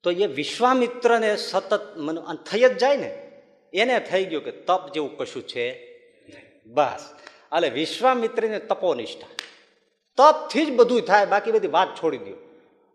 તો 0.03 0.11
એ 0.11 0.27
વિશ્વામિત્રને 0.27 1.37
સતત 1.37 1.97
મને 1.97 2.20
થઈ 2.51 2.61
જ 2.61 2.78
જાય 2.78 2.97
ને, 2.97 3.33
એને 3.73 4.01
થઈ 4.01 4.24
ગયું 4.24 4.45
કે 4.45 4.51
તપ 4.51 4.93
જેવું 4.93 5.16
કશું 5.16 5.43
છે 5.43 5.97
બસ. 6.66 7.15
એટલે 7.57 7.69
વિશ્વામિત્રને 7.69 8.59
તપોનિષ્ઠા. 8.59 9.27
તપથી 10.16 10.66
જ 10.66 10.77
બધું 10.77 11.03
થાય, 11.03 11.27
બાકી 11.27 11.53
બધી 11.53 11.69
વાત 11.69 11.89
છોડી 12.03 12.19
દો. 12.19 12.35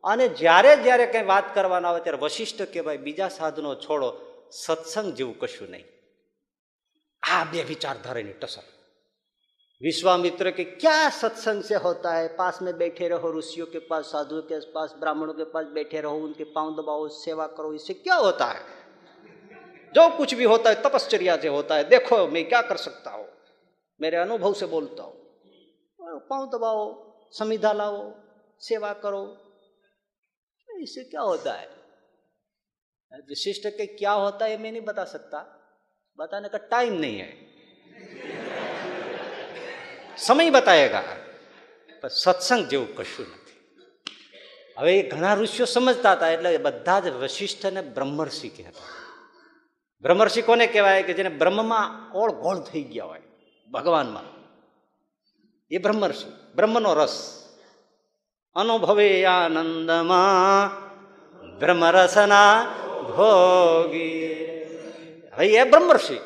અને 0.03 0.27
જ્યારે 0.27 0.75
જ્યારે 0.75 1.05
કંઈ 1.05 1.23
વાત 1.23 1.55
કરવાના 1.55 1.89
આવે 1.89 1.99
ત્યારે 1.99 2.17
વશિષ્ઠ 2.17 2.61
કે 2.61 2.81
ભાઈ 2.81 2.97
બીજા 2.97 3.27
સાધનો 3.27 3.75
છોડો, 3.75 4.17
સત્સંગ 4.51 5.13
જેવું 5.13 5.39
કશું 5.39 5.69
નહીં. 5.69 5.85
આ 7.23 7.43
બે 7.43 7.63
વિચારધારાની 7.63 8.33
ટસર. 8.33 8.61
विश्वामित्र 9.83 10.51
के 10.51 10.63
क्या 10.63 11.09
सत्संग 11.09 11.63
से 11.63 11.75
होता 11.75 12.13
है? 12.13 12.27
पास 12.27 12.59
में 12.61 12.77
बैठे 12.77 13.07
रहो, 13.07 13.39
ऋषियों 13.39 13.65
के 13.65 13.79
पास, 13.79 14.05
साधुओं 14.05 14.41
के 14.41 14.59
पास, 14.59 14.95
ब्राह्मणों 14.99 15.33
के 15.33 15.43
पास 15.43 15.65
बैठे 15.65 16.01
रहो, 16.01 16.17
उनके 16.17 16.43
पाँव 16.43 16.81
दबाओ, 16.81 17.07
सेवा 17.07 17.47
करो, 17.47 17.73
इससे 17.73 17.93
क्या 17.93 18.15
होता 18.15 18.45
है? 18.45 18.61
जो 19.93 20.17
कुछ 20.17 20.33
भी 20.33 20.43
होता 20.43 20.69
है, 20.69 20.83
तपश्चर्या 20.83 21.37
से 21.37 21.47
होता 21.47 21.75
है। 21.75 21.83
देखो, 21.83 22.27
मैं 22.27 22.49
क्या 22.49 22.61
कर 22.61 22.77
सकता 22.77 23.11
हूँ? 23.11 23.27
मेरे 24.01 24.17
अनुभव 24.17 24.53
से 24.53 24.65
बोलता 24.65 25.03
हूँ। 25.03 25.13
पाँव 26.01 26.49
दबाओ 26.49 27.13
संविधा 27.31 27.73
लाओ, 27.73 28.13
सेवा 28.59 28.93
करो। 28.93 29.37
इससे 30.81 31.03
क्या 31.03 31.21
होता 31.21 31.53
है? 31.53 31.69
विशिष्ट 33.13 33.67
के 33.67 33.85
क्या 33.85 34.11
होता 34.11 34.45
है, 34.45 34.57
मैं 34.57 34.71
नहीं 34.71 34.81
बता 34.81 35.03
सकता। 35.03 35.57
बताने 36.19 36.49
का 36.49 36.57
टाइम 36.57 36.93
नहीं 36.93 37.19
है। 37.19 37.50
સમય 40.17 40.49
બતાવેગા 40.49 41.03
પણ 42.01 42.07
સત્સંગ 42.07 42.67
જેવું 42.67 42.95
કશું 42.95 43.25
નથી. 43.25 43.51
હવે 44.77 44.99
એ 44.99 45.09
ઘણા 45.09 45.33
ઋષિઓ 45.33 45.65
સમજતા 45.65 46.11
હતા, 46.11 46.29
એટલે 46.29 46.57
બધા 46.57 46.99
જ 46.99 47.07
વશિષ્ઠને 47.07 47.81
બ્રહ્મર્ષિ 47.81 48.49
કહેતા. 48.49 49.11
બ્રહ્મર્ષિ 50.01 50.41
કોને 50.41 50.67
કહેવાય? 50.67 51.03
કે 51.03 51.13
જેને 51.13 51.29
બ્રહ્મમાં 51.29 52.11
ઓળ 52.11 52.31
ગોળ 52.31 52.59
થઈ 52.59 52.81
ગયા 52.81 53.05
હોય, 53.05 53.21
ભગવાનમાં. 53.71 54.23
એ 55.71 55.77
બ્રહ્મર્ષિ. 55.77 56.53
બ્રહ્મનો 56.55 56.93
રસ. 56.93 57.43
અનુભવે 58.55 59.25
આનંદમાં 59.25 60.91
બ્રહ્મરસના 61.59 62.63
ભોગી. 63.01 64.45
હવે 65.33 65.47
એ 65.47 65.63
બ્રહ્મર્ષિ. 65.63 66.19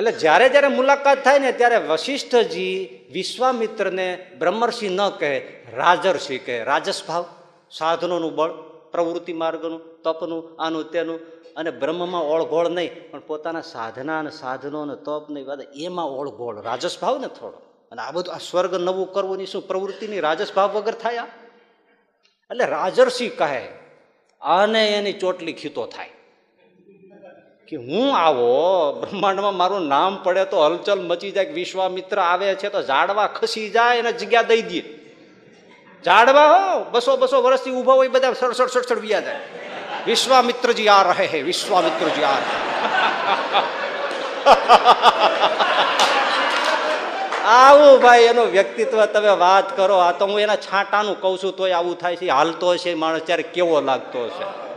એટલે 0.00 0.12
જ્યારે 0.12 0.48
જ્યારે 0.48 0.68
મુલાકાત 0.68 1.24
થાય 1.24 1.38
ને 1.38 1.52
ત્યારે 1.52 1.76
વશિષ્ઠજી 1.76 3.00
વિશ્વામિત્રને 3.12 4.26
બ્રહ્મર્ષિ 4.38 4.88
ન 4.88 5.08
કહે, 5.08 5.38
રાજર્ષિ 5.72 6.38
કહે. 6.38 6.64
રાજસ્ભાવ, 6.64 7.24
સાધનોનું 7.70 8.34
બળ, 8.34 8.50
પ્રવૃત્તિ 8.92 9.32
માર્ગનું, 9.32 10.02
તપનું, 10.02 10.62
આનું 10.62 10.90
તેનું. 10.90 11.20
અને 11.54 11.70
બ્રહ્મમાં 11.70 12.22
ઓળઘોળ 12.22 12.68
નહીં, 12.68 13.10
પણ 13.10 13.20
પોતાના 13.20 13.60
સાધના 13.60 14.18
અને 14.18 14.30
સાધનો 14.30 14.80
અને 14.82 14.94
તપ 14.94 15.30
નહીં 15.30 15.46
વાત 15.46 15.58
એમાં 15.76 16.06
ઓળઘોળ. 16.06 16.62
રાજસ્ભાવ 16.62 17.18
ને 17.18 17.26
થોડો. 17.26 17.62
અને 17.92 18.02
આ 18.02 18.10
બધું 18.10 18.34
આ 18.34 18.38
સ્વર્ગ 18.38 18.74
નવું 18.74 19.12
કરવું 19.12 19.38
ની 19.38 19.46
શું 19.46 19.68
પ્રવૃત્તિની 19.68 20.20
રાજસ્ભાવ 20.20 20.70
વગર 20.70 20.94
થાય 20.94 21.14
એટલે 22.50 22.64
રાજર્ષિ 22.64 23.28
કહે 23.28 23.66
અને 24.40 24.90
એની 24.90 25.12
ચોટલી 25.12 25.52
ખીતો 25.52 25.86
થાય. 25.86 26.10
કે 27.70 27.76
હું 27.76 28.16
આવો? 28.18 28.46
બ્રહ્માંડમાં 29.00 29.56
મારું 29.56 29.82
નામ 29.86 30.18
પડે 30.22 30.44
તો 30.44 30.62
હલચલ 30.66 31.00
મચી 31.00 31.30
જાય 31.30 31.44
વિશ્વામિત્ર 31.44 32.18
આવે 32.20 32.54
છે 32.54 32.68
તો 32.68 32.80
ઝાડવા 32.82 33.26
ખસી 33.26 33.70
જાય 33.70 33.98
એને 33.98 34.12
જગ્યા 34.12 34.42
દઈ 34.42 34.62
દે. 34.62 34.80
ઝાડવા 36.04 36.46
હો, 36.52 36.62
બસો 36.90 37.16
બસો 37.16 37.42
વર્ષથી 37.42 37.70
ઊભા 37.70 37.92
હોય 37.92 38.08
બધા 38.08 38.32
સડસડ 38.32 38.66
સડસડ 38.66 38.98
વ્યા 38.98 39.20
જાય. 39.20 39.40
વિશ્વામિત્રજી 40.06 40.88
આ 40.88 41.02
રહે 41.02 41.26
હે, 41.26 41.42
વિશ્વામિત્રજી 41.42 42.24
આ 42.24 42.38
આવું 47.50 48.00
ભાઈ, 48.00 48.22
એનું 48.22 48.46
વ્યક્તિત્વ 48.46 49.04
તમે 49.04 49.28
વાત 49.28 49.76
કરો. 49.76 49.96
આ 49.96 50.12
તો 50.12 50.26
હું 50.26 50.40
એના 50.40 50.56
છાંટાનું 50.56 51.20
કહું 51.20 51.38
છું, 51.38 51.52
તોય 51.56 51.72
આવું 51.72 51.98
થાય 51.98 52.16
છે. 52.16 52.28
હાલતો 52.28 52.72
હશે 52.72 52.94
માણસ, 52.94 53.22
ત્યારે 53.26 53.42
કેવો 53.42 53.80
લાગતો 53.80 54.24
હશે 54.24 54.69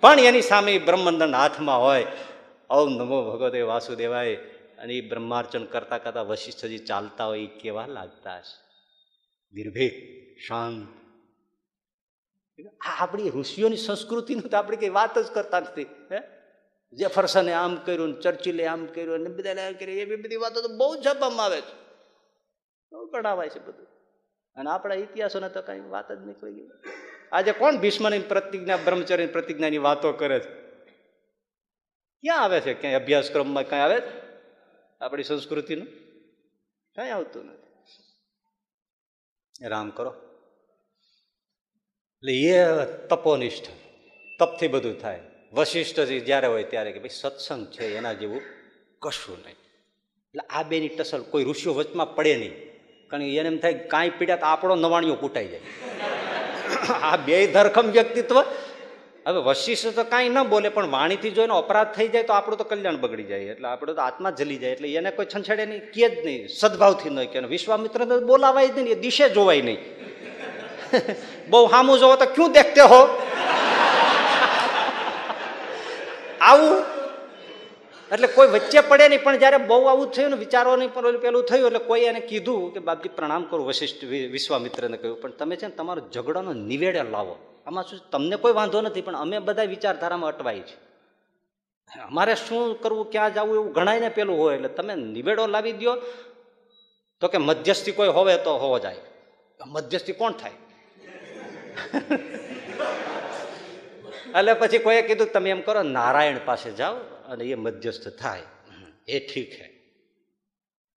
પણ 0.00 0.18
એની 0.20 0.42
સામે 0.42 0.78
બ્રહ્મંદન 0.78 1.34
હાથમાં 1.34 1.80
હોય. 1.80 2.06
ઓમ 2.70 2.92
નમો 2.92 3.30
ભગવતે 3.30 3.62
વાસુદેવાય. 3.62 4.36
અને 4.78 4.94
એ 4.94 5.08
બ્રહ્માર્ચન 5.08 5.64
કરતા 5.64 5.98
કરતા 5.98 6.22
વશિષ્ઠજી 6.22 6.78
ચાલતા 6.78 7.24
હોય 7.24 7.40
એ 7.40 7.46
કેવા 7.46 7.86
લાગતા 7.86 8.38
હશે? 8.38 8.70
નિર્ભીક 9.52 9.94
શાંત. 10.48 10.88
આ 12.86 13.02
આપણી 13.02 13.30
ઋષિઓની 13.30 13.76
સંસ્કૃતિનું 13.76 14.50
તો 14.50 14.56
આપણે 14.56 14.76
કંઈ 14.76 14.88
વાત 14.88 15.18
જ 15.18 15.26
કરતા 15.26 15.60
નથી, 15.60 15.82
હે? 15.82 16.18
જેફરસને 16.92 17.52
આમ 17.52 17.76
કર્યું 17.76 18.20
ચર્ચિલે 18.20 18.66
આમ 18.66 18.86
કર્યું 18.86 19.20
ને 19.20 19.28
બધાને 19.28 19.66
આમ 19.66 19.72
કર્યું, 19.72 19.98
એવી 19.98 20.16
બધી 20.16 20.36
વાતો 20.36 20.62
તો 20.62 20.68
બહુ 20.68 20.96
છાપવામાં 20.96 21.46
આવે 21.46 21.60
છે. 21.60 21.74
બહુ 22.92 23.06
ગણાવાય 23.06 23.48
છે 23.48 23.58
બધું. 23.58 23.86
અને 24.56 24.70
આપણા 24.70 24.94
ઇતિહાસોને 24.94 25.48
તો 25.48 25.62
કંઈ 25.62 25.80
વાત 25.80 26.12
જ 26.12 26.26
નીકળી 26.26 26.54
ગઈ 26.54 26.68
આજે 27.32 27.52
કોણ 27.52 27.76
ભીષ્મની 27.76 28.18
પ્રતિજ્ઞા 28.18 28.76
બ્રહ્મચર્ય 28.76 29.26
પ્રતિજ્ઞાની 29.26 29.78
વાતો 29.78 30.12
કરે 30.12 30.40
છે? 30.40 30.60
ક્યાં 32.20 32.42
આવે 32.42 32.60
છે? 32.60 32.74
ક્યાંય 32.74 32.96
અભ્યાસક્રમમાં 32.96 33.68
ક્યાંય 33.68 33.84
આવે 33.84 34.00
છે? 34.00 34.20
આપણી 35.00 35.22
સંસ્કૃતિનું? 35.22 35.86
કાંઈ 36.96 37.10
આવતું 37.10 37.44
નથી. 37.46 37.70
રામ 39.68 39.90
કરો. 39.90 40.10
એટલે 42.18 42.32
એ 42.32 42.64
તપોનિષ્ઠ, 43.08 43.64
તપથી 44.38 44.68
બધું 44.68 45.00
થાય. 45.00 45.20
વશિષ્ઠજી 45.52 46.20
જ્યારે 46.20 46.46
હોય 46.46 46.64
ત્યારે 46.64 46.92
કે 46.92 46.98
ભાઈ 46.98 47.08
સત્સંગ 47.08 47.66
છે, 47.66 47.96
એના 47.96 48.12
જેવું 48.12 48.42
કશું 49.02 49.38
નહીં. 49.42 49.54
એટલે 49.54 50.46
આ 50.50 50.62
બેની 50.62 50.88
ટસલ 50.88 51.22
કોઈ 51.22 51.44
ઋષિઓ 51.44 51.74
વચમાં 51.74 52.14
પડે 52.14 52.36
નહીં. 52.36 52.70
કારણ 53.08 53.22
એને 53.22 53.48
એમ 53.48 53.58
થાય 53.58 53.74
કાંઈ 53.74 54.10
પીડ્યા 54.10 54.36
તો 54.36 54.46
આપણો 54.46 54.74
નવાણીઓ 54.74 55.14
કૂટાઈ 55.14 55.48
જાય. 55.48 55.60
આ 57.02 57.16
બે 57.16 57.46
ધરખમ 57.46 57.90
વ્યક્તિત્વ. 57.90 58.36
હવે 59.26 59.40
વશિષ્ઠ 59.40 59.94
તો 59.94 60.04
કાંઈ 60.04 60.28
ન 60.28 60.42
બોલે, 60.42 60.68
પણ 60.68 60.90
વાણીથી 60.90 61.30
જોઈને 61.30 61.52
અપરાધ 61.52 61.88
થઈ 61.96 62.08
જાય 62.08 62.22
તો 62.22 62.32
આપણું 62.32 62.58
તો 62.58 62.64
કલ્યાણ 62.64 62.96
બગડી 62.96 63.24
જાય. 63.24 63.40
એટલે 63.40 63.68
આપણું 63.68 63.96
તો 63.96 64.02
આત્મા 64.02 64.30
જલી 64.30 64.56
જાય. 64.56 64.70
એટલે 64.70 64.94
એને 64.94 65.10
કોઈ 65.10 65.26
છંછેડે 65.26 65.66
નહીં 65.66 65.80
કે 65.92 66.08
જ 66.08 66.24
નહીં, 66.24 66.48
સદભાવથી 66.48 67.10
નહીં 67.10 67.30
કે 67.32 67.38
વિશ્વામિત્ર 67.40 68.00
બોલાવાય 68.20 68.68
જ 68.68 68.78
નહીં, 68.78 68.92
એ 68.92 68.94
દિશે 68.94 69.28
જોવાય 69.28 69.60
નહીં. 69.60 69.78
બહુ 71.50 71.68
સામું 71.68 71.98
જોવો 71.98 72.16
તો 72.16 72.26
ક્યું 72.26 72.52
દેખતે 72.52 72.80
હો? 72.80 73.00
આવું 76.40 76.89
એટલે 78.12 78.26
કોઈ 78.26 78.48
વચ્ચે 78.48 78.80
પડે 78.80 79.08
નહીં, 79.08 79.22
પણ 79.22 79.38
જ્યારે 79.38 79.56
બહુ 79.56 79.84
આવું 79.84 80.10
થયું 80.10 80.30
ને 80.30 80.36
વિચારોની 80.36 80.86
પણ 80.86 81.16
પેલું 81.16 81.44
થયું, 81.44 81.66
એટલે 81.66 81.78
કોઈ 81.78 82.00
એને 82.00 82.20
કીધું 82.20 82.74
કે, 82.74 82.80
બાપજી, 82.80 83.08
પ્રણામ 83.08 83.42
કરું, 83.42 83.66
વશિષ્ઠ 83.66 84.04
વિશ્વામિત્રને 84.04 84.96
કહ્યું. 84.96 85.20
પણ 85.20 85.30
તમે 85.30 85.56
છે 85.56 85.66
ને, 85.66 85.72
તમારો 85.72 86.02
ઝઘડાનો 86.12 86.52
નિવેડે 86.52 87.02
લાવો. 87.02 87.36
આમાં 87.66 87.84
શું 87.84 88.10
તમને 88.10 88.36
કોઈ 88.36 88.52
વાંધો 88.52 88.80
નથી, 88.80 89.00
પણ 89.00 89.16
અમે 89.16 89.38
બધા 89.38 89.62
વિચારધારામાં 89.62 90.30
અટવાઈ 90.30 90.60
છે. 90.60 90.74
અમારે 92.00 92.34
શું 92.34 92.82
કરવું, 92.82 93.10
ક્યાં 93.10 93.34
જવું, 93.34 93.54
એવું 93.54 93.72
ગણાય 93.72 94.00
ને 94.00 94.08
પેલું 94.08 94.38
હોય, 94.38 94.54
એટલે 94.54 94.68
તમે 94.68 94.94
નિવેડો 94.94 95.46
લાવી 95.46 95.72
દો 95.72 95.96
તો 97.20 97.28
કે 97.28 97.38
મધ્યસ્થી 97.38 97.92
કોઈ 97.92 98.08
હોવે 98.08 98.36
તો 98.36 98.56
હોવો 98.56 98.78
જાય. 98.78 98.96
મધ્યસ્થી 99.66 100.12
કોણ 100.12 100.32
થાય? 100.32 100.50
એટલે 104.38 104.54
પછી 104.54 104.78
કોઈએ 104.78 105.02
કીધું, 105.02 105.32
તમે 105.32 105.50
એમ 105.50 105.60
કરો, 105.60 105.82
નારાયણ 105.82 106.38
પાસે 106.44 106.72
જાઓ. 106.72 106.96
અને 107.30 107.44
એ 107.44 107.54
મધ્યસ્થ 107.54 108.08
થાય. 108.08 108.42
એ 109.08 109.26
ઠીક 109.26 109.52
હે. 109.52 109.66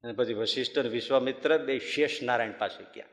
અને 0.03 0.13
પછી 0.13 0.33
વશિષ્ઠ 0.33 0.79
અને 0.79 0.89
વિશ્વામિત્ર 0.89 1.57
બે 1.57 1.79
શેષ 1.79 2.23
નારાયણ 2.23 2.51
પાસે 2.51 2.83
ગયા. 2.83 3.05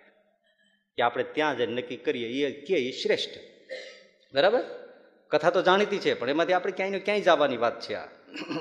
કે 0.97 1.03
આપણે 1.03 1.25
ત્યાં 1.25 1.57
જ 1.57 1.61
નક્કી 1.61 1.97
કરીએ, 1.97 2.47
એ 2.47 2.67
કે 2.67 2.75
એ 2.75 2.91
શ્રેષ્ઠ. 2.91 3.31
બરાબર? 4.35 4.63
કથા 5.29 5.51
તો 5.51 5.63
જાણીતી 5.63 5.99
છે, 5.99 6.15
પણ 6.15 6.31
એમાંથી 6.31 6.53
આપણે 6.53 6.73
ક્યાંય 6.73 6.99
ક્યાંય 6.99 7.21
જવાની 7.21 7.57
વાત 7.57 7.81
છે 7.81 7.95
આ. 7.95 8.05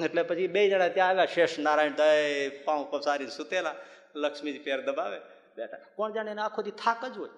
એટલે 0.03 0.23
પછી 0.23 0.48
બે 0.48 0.69
જણા 0.69 0.88
ત્યાં 0.88 1.10
આવ્યા, 1.10 1.26
શેષ 1.26 1.60
નારાયણ 1.60 1.91
દય 1.91 2.49
પાઉં 2.49 2.91
પસારી 2.91 3.27
સુતેલા, 3.27 3.76
લક્ષ્મીજી 4.15 4.60
પેર 4.60 4.81
દબાવે. 4.81 5.19
બેઠા. 5.57 5.77
કોણ 5.95 6.14
જાણે 6.14 6.31
એને 6.31 6.41
આખો 6.41 6.61
દી 6.61 6.72
થાક 6.72 7.06
જ 7.06 7.18
હોય. 7.18 7.30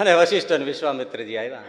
અને 0.00 0.14
વશિષ્ઠ 0.14 0.52
વિશ્વામિત્રજી 0.52 1.36
આવ્યા. 1.36 1.62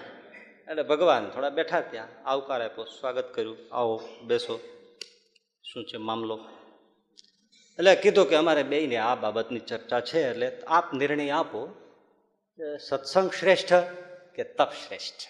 એટલે 0.70 0.84
ભગવાન 0.84 1.30
થોડા 1.30 1.50
બેઠા 1.50 1.82
ત્યાં. 1.82 2.08
આવકાર 2.26 2.62
આપ્યો. 2.62 2.86
સ્વાગત 2.86 3.34
કર્યું. 3.34 3.58
આવો, 3.72 4.10
બેસો. 4.24 4.60
શું 5.64 5.86
છે 5.86 5.98
મામલો? 5.98 6.40
એટલે 7.80 7.96
કીધું 7.96 8.30
કે 8.30 8.36
અમારે 8.36 8.64
બેયને 8.64 8.98
આ 8.98 9.16
બાબતની 9.16 9.60
ચર્ચા 9.60 10.00
છે, 10.00 10.30
એટલે 10.30 10.62
આપ 10.68 10.94
નિર્ણય 10.94 11.30
આપો 11.30 11.76
સત્સંગ 12.90 13.32
શ્રેષ્ઠ 13.32 13.74
કે 14.36 14.44
તપ 14.44 14.70
શ્રેષ્ઠ. 14.70 15.22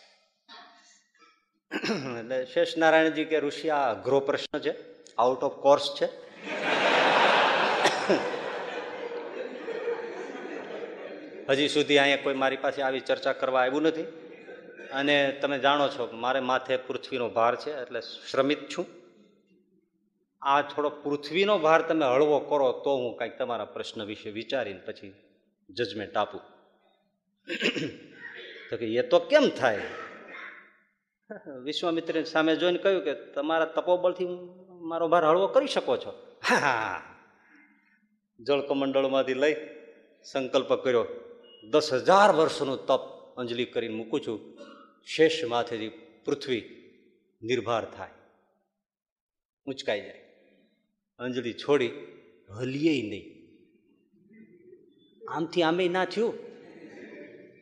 એટલે 2.20 2.46
શેષ 2.46 2.78
નારાયણજી 2.78 3.26
કે 3.26 3.40
ઋષિ, 3.40 3.70
આ 3.70 3.94
અઘરો 3.94 4.20
પ્રશ્ન 4.20 4.60
છે. 4.60 4.74
આઉટ 5.16 5.44
ઓફ 5.44 5.62
કોર્સ 5.62 5.96
છે. 6.02 6.25
હજી 11.50 11.68
સુધી 11.68 11.98
અહીંયા 11.98 12.24
કોઈ 12.24 12.34
મારી 12.34 12.58
પાસે 12.58 12.82
આવી 12.82 13.00
ચર્ચા 13.00 13.34
કરવા 13.34 13.62
આવ્યું 13.62 13.84
નથી. 13.84 14.04
અને 14.94 15.40
તમે 15.42 15.60
જાણો 15.60 15.88
છો, 15.88 16.10
મારે 16.14 16.40
માથે 16.40 16.78
પૃથ્વીનો 16.78 17.30
ભાર 17.30 17.56
છે, 17.56 17.82
એટલે 17.82 18.02
શ્રમિત 18.02 18.60
છું. 18.78 18.86
આ 20.42 20.62
થોડો 20.62 20.90
પૃથ્વીનો 20.90 21.58
ભાર 21.58 21.82
તમે 21.82 22.06
હળવો 22.06 22.40
કરો 22.40 22.72
તો 22.72 22.96
હું 22.96 23.18
કાંઈક 23.18 23.38
તમારા 23.38 23.66
પ્રશ્ન 23.66 24.04
વિશે 24.04 24.30
વિચારીને 24.30 24.80
પછી 24.80 25.14
જજમેન્ટ 25.70 26.18
આપું. 26.18 26.42
તો 28.70 28.78
કે 28.78 28.86
એ 28.86 29.02
તો 29.02 29.20
કેમ 29.20 29.50
થાય? 29.50 29.82
વિશ્વામિત્ર 31.64 32.24
સામે 32.24 32.56
જોઈને 32.56 32.78
કહ્યું 32.78 33.04
કે 33.04 33.14
તમારા 33.14 33.66
તપોબળથી 33.66 34.28
મારો 34.70 35.08
ભાર 35.08 35.26
હળવો 35.26 35.48
કરી 35.48 35.68
શકો 35.68 35.98
છો. 35.98 36.38
હા 36.50 37.02
જળકમંડળમાંથી 38.40 39.34
લઈ 39.34 39.56
સંકલ્પ 40.24 40.74
કર્યો. 40.74 41.06
દસ 41.70 41.94
હજાર 41.94 42.36
વર્ષનું 42.36 42.86
તપ 42.86 43.00
અંજલિ 43.38 43.66
કરીને 43.66 43.94
મૂકું 43.94 44.22
છું. 44.28 44.58
શેષ 45.06 45.44
માથેથી 45.46 45.90
પૃથ્વી 46.26 46.62
નિર્ભાર 47.44 47.86
થાય. 47.86 48.10
ઉંચકાઈ 49.66 50.02
જાય. 50.02 50.22
અંજલિ 51.20 51.54
છોડી 51.54 51.92
હલીએ 52.50 53.10
નહીં. 53.10 53.36
આમથી 55.30 55.64
આમે 55.64 55.88
ના 55.88 56.06
થયું. 56.06 56.34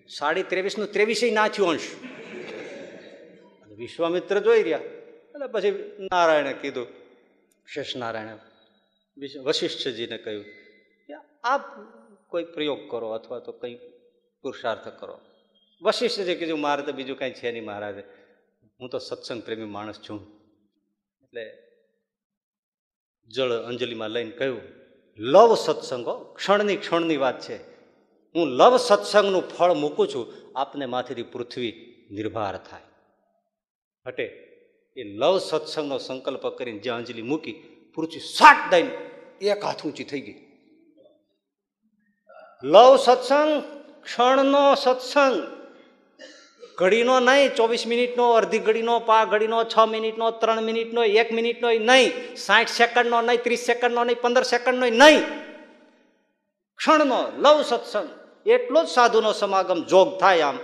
સાડી 0.07 0.43
ત્રેવીસનું 0.43 0.91
ત્રેવીસે 0.91 1.31
ના 1.31 1.47
થયું 1.47 1.69
અંશ. 1.69 1.91
વિશ્વામિત્ર 3.77 4.39
જોઈ 4.39 4.63
રહ્યા. 4.63 4.77
એટલે 4.77 5.47
પછી 5.47 5.71
નારાયણે 5.99 6.53
કીધું, 6.53 6.87
શેષ 7.67 7.95
નારાયણે, 7.95 8.37
વિશ- 9.17 9.39
વશિષ્ઠજીને 9.39 10.17
કહ્યું 10.17 10.43
કે 11.07 11.13
આપ 11.43 11.61
કોઈ 12.27 12.43
પ્રયોગ 12.43 12.91
કરો 12.91 13.09
અથવા 13.09 13.39
તો 13.39 13.51
કંઈ 13.51 13.92
પુરુષાર્થ 14.43 14.87
કરો. 14.99 15.19
વશિષ્ઠજી 15.81 16.35
કીધું, 16.35 16.59
મારે 16.59 16.83
તો 16.83 16.91
બીજું 16.91 17.17
કાંઈ 17.17 17.31
છે 17.31 17.51
નહીં 17.51 17.65
મહારાજ. 17.65 17.97
હું 18.79 18.89
તો 18.89 18.97
સત્સંગ 18.99 19.43
પ્રેમી 19.43 19.65
માણસ 19.65 19.99
છું. 20.09 20.19
એટલે 21.23 21.43
જળ 23.27 23.51
અંજલિમાં 23.51 24.09
લઈને 24.09 24.31
કહ્યું, 24.31 24.61
લવ 25.19 25.55
સત્સંગો 25.55 26.15
ક્ષણની 26.35 26.75
ક્ષણની 26.75 27.17
વાત 27.17 27.41
છે. 27.41 27.57
હું 28.35 28.47
લવ 28.47 28.77
સત્સંગનું 28.77 29.43
ફળ 29.49 29.73
મૂકું 29.73 30.07
છું, 30.07 30.25
આપને 30.59 30.85
માથેથી 30.85 31.23
પૃથ્વી 31.23 31.71
નિર્ભાર 32.11 32.57
થાય. 32.57 32.81
હટે, 34.07 34.25
એ 34.97 35.03
લવ 35.03 35.37
સત્સંગનો 35.37 35.97
સંકલ્પ 35.97 36.47
કરીને 36.57 36.79
જે 36.79 36.89
અંજલિ 36.89 37.21
મૂકી, 37.21 37.53
પૃથ્વી 37.95 38.19
સાટ 38.19 38.71
દઈને 38.71 38.91
એક 39.41 39.63
હાથ 39.63 39.85
ઊંચી 39.85 40.03
થઈ 40.03 40.21
ગઈ. 40.21 40.39
લવ 42.63 42.95
સત્સંગ 43.05 43.49
ક્ષણનો 44.03 44.75
સત્સંગ. 44.75 45.63
ઘડીનો 46.77 47.19
નહીં, 47.19 47.55
ચોવીસ 47.55 47.87
મિનિટનો, 47.87 48.31
અડધી 48.31 48.59
ઘડીનો 48.59 48.99
પા 48.99 49.25
ઘડીનો, 49.25 49.63
છ 49.63 49.89
મિનિટનો, 49.89 50.31
ત્રણ 50.31 50.61
મિનિટનો, 50.61 51.03
એક 51.03 51.31
મિનિટનો 51.31 51.71
નહીં, 51.71 52.35
સાઠ 52.35 52.67
સેકન્ડનો 52.67 53.21
નહીં, 53.21 53.43
ત્રીસ 53.43 53.59
સેકન્ડનો 53.59 54.03
નહીં, 54.03 54.21
પંદર 54.21 54.43
સેકન્ડનો 54.43 54.85
નહીં. 54.85 55.21
ક્ષણનો 56.77 57.31
લવ 57.37 57.61
સત્સંગ. 57.61 58.09
એટલો 58.47 58.83
જ 58.83 58.87
સાધુનો 58.87 59.33
સમાગમ 59.33 59.83
જોગ 59.83 60.19
થાય 60.19 60.41
આમ. 60.41 60.59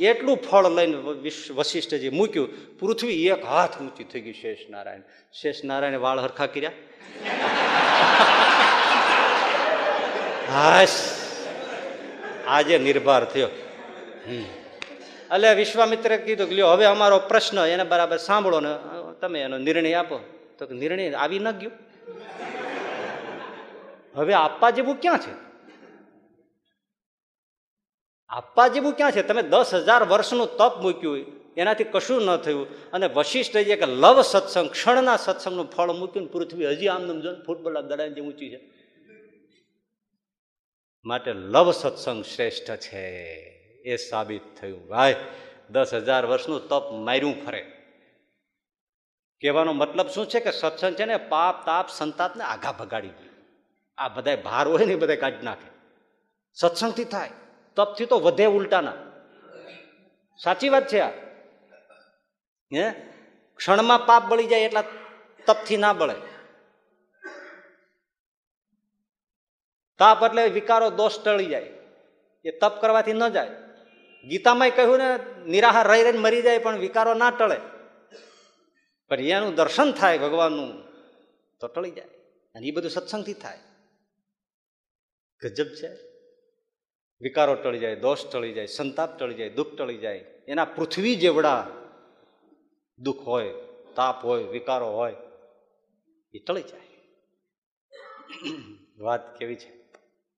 એટલું 0.00 0.36
ફળ 0.36 0.68
લઈને 0.68 0.96
વિશ- 0.96 1.54
વશિષ્ઠજી 1.54 2.08
મૂક્યું. 2.08 2.78
પૃથ્વી 2.78 3.26
એક 3.26 3.44
હાથ 3.44 3.80
ઊંચી 3.80 4.04
થઈ 4.04 4.20
ગઈ 4.20 4.32
શેષ 4.32 4.58
નારાયણ. 4.70 5.00
શેષ 5.32 5.64
નારાયણે 5.64 5.96
વાળ 5.96 6.20
હરખા 6.20 6.46
કર્યા. 6.46 6.72
હાશ. 10.52 11.21
આજે 12.46 12.78
નિર્ભર 12.78 13.24
થયો. 13.24 13.48
એટલે 15.34 15.54
વિશ્વામિત્રે 15.54 16.16
કીધું 16.16 16.48
કે 16.48 16.54
લ્યો, 16.54 16.66
હવે 16.66 16.84
અમારો 16.84 17.18
પ્રશ્ન 17.18 17.58
એને 17.58 17.84
બરાબર 17.84 18.16
સાંભળો 18.16 18.60
ને, 18.60 18.72
તમે 19.20 19.40
એનો 19.40 19.58
નિર્ણય 19.58 19.92
આપો. 19.92 20.18
તો 20.58 20.66
નિર્ણય 20.74 21.12
આવી 21.12 21.38
ન 21.38 21.50
ગયો? 21.50 21.70
હવે 24.16 24.34
આપવા 24.34 24.70
જેવું 24.70 25.00
ક્યાં 25.00 25.18
છે? 25.18 25.32
આપવા 28.28 28.68
જેવું 28.68 28.92
ક્યાં 28.92 29.12
છે? 29.12 29.22
તમે 29.22 29.42
દસ 29.42 29.74
હજાર 29.74 30.02
વર્ષનું 30.04 30.48
તપ 30.56 30.82
મૂક્યું 30.82 31.26
એનાથી 31.56 31.84
કશું 31.84 32.22
ન 32.22 32.36
થયું. 32.36 32.90
અને 32.90 33.06
વશિષ્ઠ 33.06 33.56
જે 33.56 33.76
કે 33.76 33.86
લવ 33.86 34.22
સત્સંગ, 34.22 34.70
ક્ષણના 34.70 35.16
સત્સંગનું 35.16 35.70
ફળ 35.70 35.92
મૂક્યું 35.92 36.32
પૃથ્વી 36.32 36.66
હજી 36.66 36.88
આમ 36.88 37.20
જો 37.20 37.34
ફૂટબોલ 37.46 37.80
દડાઈ 37.80 38.10
જે 38.10 38.20
ઊંચી 38.20 38.50
છે. 38.50 38.81
માટે 41.04 41.32
લવ 41.32 41.72
સત્સંગ 41.72 42.24
શ્રેષ્ઠ 42.24 42.70
છે. 42.76 43.08
એ 43.84 43.96
સાબિત 43.96 44.42
થયું. 44.60 44.88
ભાઈ, 44.88 45.16
દસ 45.70 45.94
હજાર 45.94 46.26
વર્ષનું 46.26 46.68
તપ 46.68 46.82
માર્યું 46.90 47.44
ફરે. 47.46 47.60
કહેવાનો 49.40 49.72
મતલબ 49.72 50.08
શું 50.08 50.28
છે 50.28 50.40
કે 50.40 50.50
સત્સંગ 50.50 50.94
છે 50.94 51.04
ને 51.04 51.16
પાપ, 51.16 51.66
તાપ, 51.66 51.88
સંતાપને 51.88 52.44
આઘા 52.44 52.72
ભગાડી 52.72 53.08
દે. 53.08 53.28
આ 53.98 54.08
બધા 54.08 54.36
ભાર 54.36 54.68
હોય 54.68 54.84
ને 54.84 54.96
બધા 54.96 55.16
કાઢી 55.16 55.42
નાખે. 55.42 55.70
સત્સંગથી 56.54 57.04
થાય. 57.04 57.30
તપથી 57.76 58.06
તો 58.06 58.18
વધે 58.18 58.46
ઉલટાના. 58.46 58.92
સાચી 60.44 60.68
વાત 60.68 60.88
છે 60.88 61.00
આ? 61.00 61.08
હે? 62.74 62.90
ક્ષણમાં 63.56 64.06
પાપ 64.06 64.24
બળી 64.24 64.46
જાય 64.46 64.60
એટલા 64.60 64.84
તપથી 65.46 65.76
ના 65.76 65.92
બળે. 65.92 66.31
તાપ 70.02 70.22
એટલે 70.22 70.48
વિકારો 70.48 70.90
દોષ 70.90 71.18
ટળી 71.18 71.46
જાય. 71.46 71.70
એ 72.44 72.50
તપ 72.50 72.80
કરવાથી 72.80 73.12
ન 73.12 73.28
જાય. 73.28 73.50
ગીતામાંય 74.28 74.70
કહ્યું 74.70 74.98
ને, 74.98 75.18
નિરાહાર 75.46 75.88
રહી 75.88 76.02
રહીને 76.02 76.18
મરી 76.18 76.42
જાય 76.42 76.58
પણ 76.58 76.78
વિકારો 76.78 77.14
ના 77.14 77.30
ટળે. 77.30 77.56
પણ 79.08 79.20
એનું 79.20 79.54
દર્શન 79.54 79.92
થાય 79.92 80.18
ભગવાનનું, 80.18 80.82
તો 81.60 81.68
ટળી 81.68 81.90
જાય. 81.90 82.04
અને 82.54 82.66
એ 82.66 82.70
બધું 82.70 82.90
સત્સંગથી 82.90 83.34
થાય. 83.34 83.58
ગજબ 85.42 85.66
છે. 85.66 85.88
વિકારો 87.20 87.54
ટળી 87.54 87.78
જાય, 87.78 87.96
દોષ 87.96 88.26
ટળી 88.32 88.52
જાય, 88.52 88.66
સંતાપ 88.66 89.18
ટળી 89.18 89.34
જાય, 89.34 89.50
દુઃખ 89.50 89.74
ટળી 89.78 89.98
જાય. 89.98 90.16
એના 90.48 90.64
પૃથ્વી 90.64 91.16
જેવડા 91.16 91.66
દુઃખ 92.98 93.16
હોય, 93.16 93.54
તાપ 93.96 94.24
હોય, 94.24 94.42
વિકારો 94.42 94.86
હોય, 94.86 95.16
એ 96.34 96.38
ટળી 96.38 96.62
જાય. 96.62 96.80
વાત 98.98 99.38
કેવી 99.38 99.56
છે? 99.56 99.81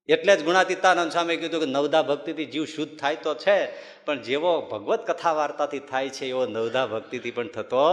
એટલે 0.08 0.36
જ 0.36 0.44
ગુણાતીતાનંદ 0.44 1.12
સ્વામી 1.12 1.36
કીધું 1.36 1.60
કે 1.60 1.66
નવદા 1.66 2.02
ભક્તિથી 2.02 2.44
જીવ 2.44 2.64
શુદ્ધ 2.64 2.98
થાય 2.98 3.16
તો 3.16 3.34
છે, 3.34 3.72
પણ 4.04 4.22
જેવો 4.22 4.60
ભગવત 4.60 5.06
કથા 5.10 5.32
વાર્તાથી 5.32 5.78
થાય 5.78 6.08
છે, 6.08 6.26
એવો 6.26 6.46
નવદા 6.46 6.86
ભક્તિથી 6.86 7.30
પણ 7.30 7.48
થતો 7.48 7.86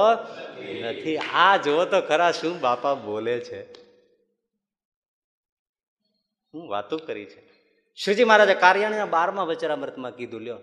નથી. 0.81 1.17
આ 1.17 1.57
જુઓ 1.57 1.85
તો 1.85 2.01
ખરા 2.01 2.31
શું 2.31 2.59
બાપા 2.59 2.93
બોલે 2.93 3.39
છે. 3.39 3.61
હું 6.53 6.69
વાતો 6.69 6.97
કરી 6.97 7.25
છે. 7.25 7.39
શ્રીજી 7.95 8.23
મહારાજે 8.23 8.53
કાર્યાણીના 8.53 9.05
બારમા 9.05 9.43
વચરામૃતમાં 9.43 10.15
કીધું, 10.15 10.41
લ્યો, 10.41 10.59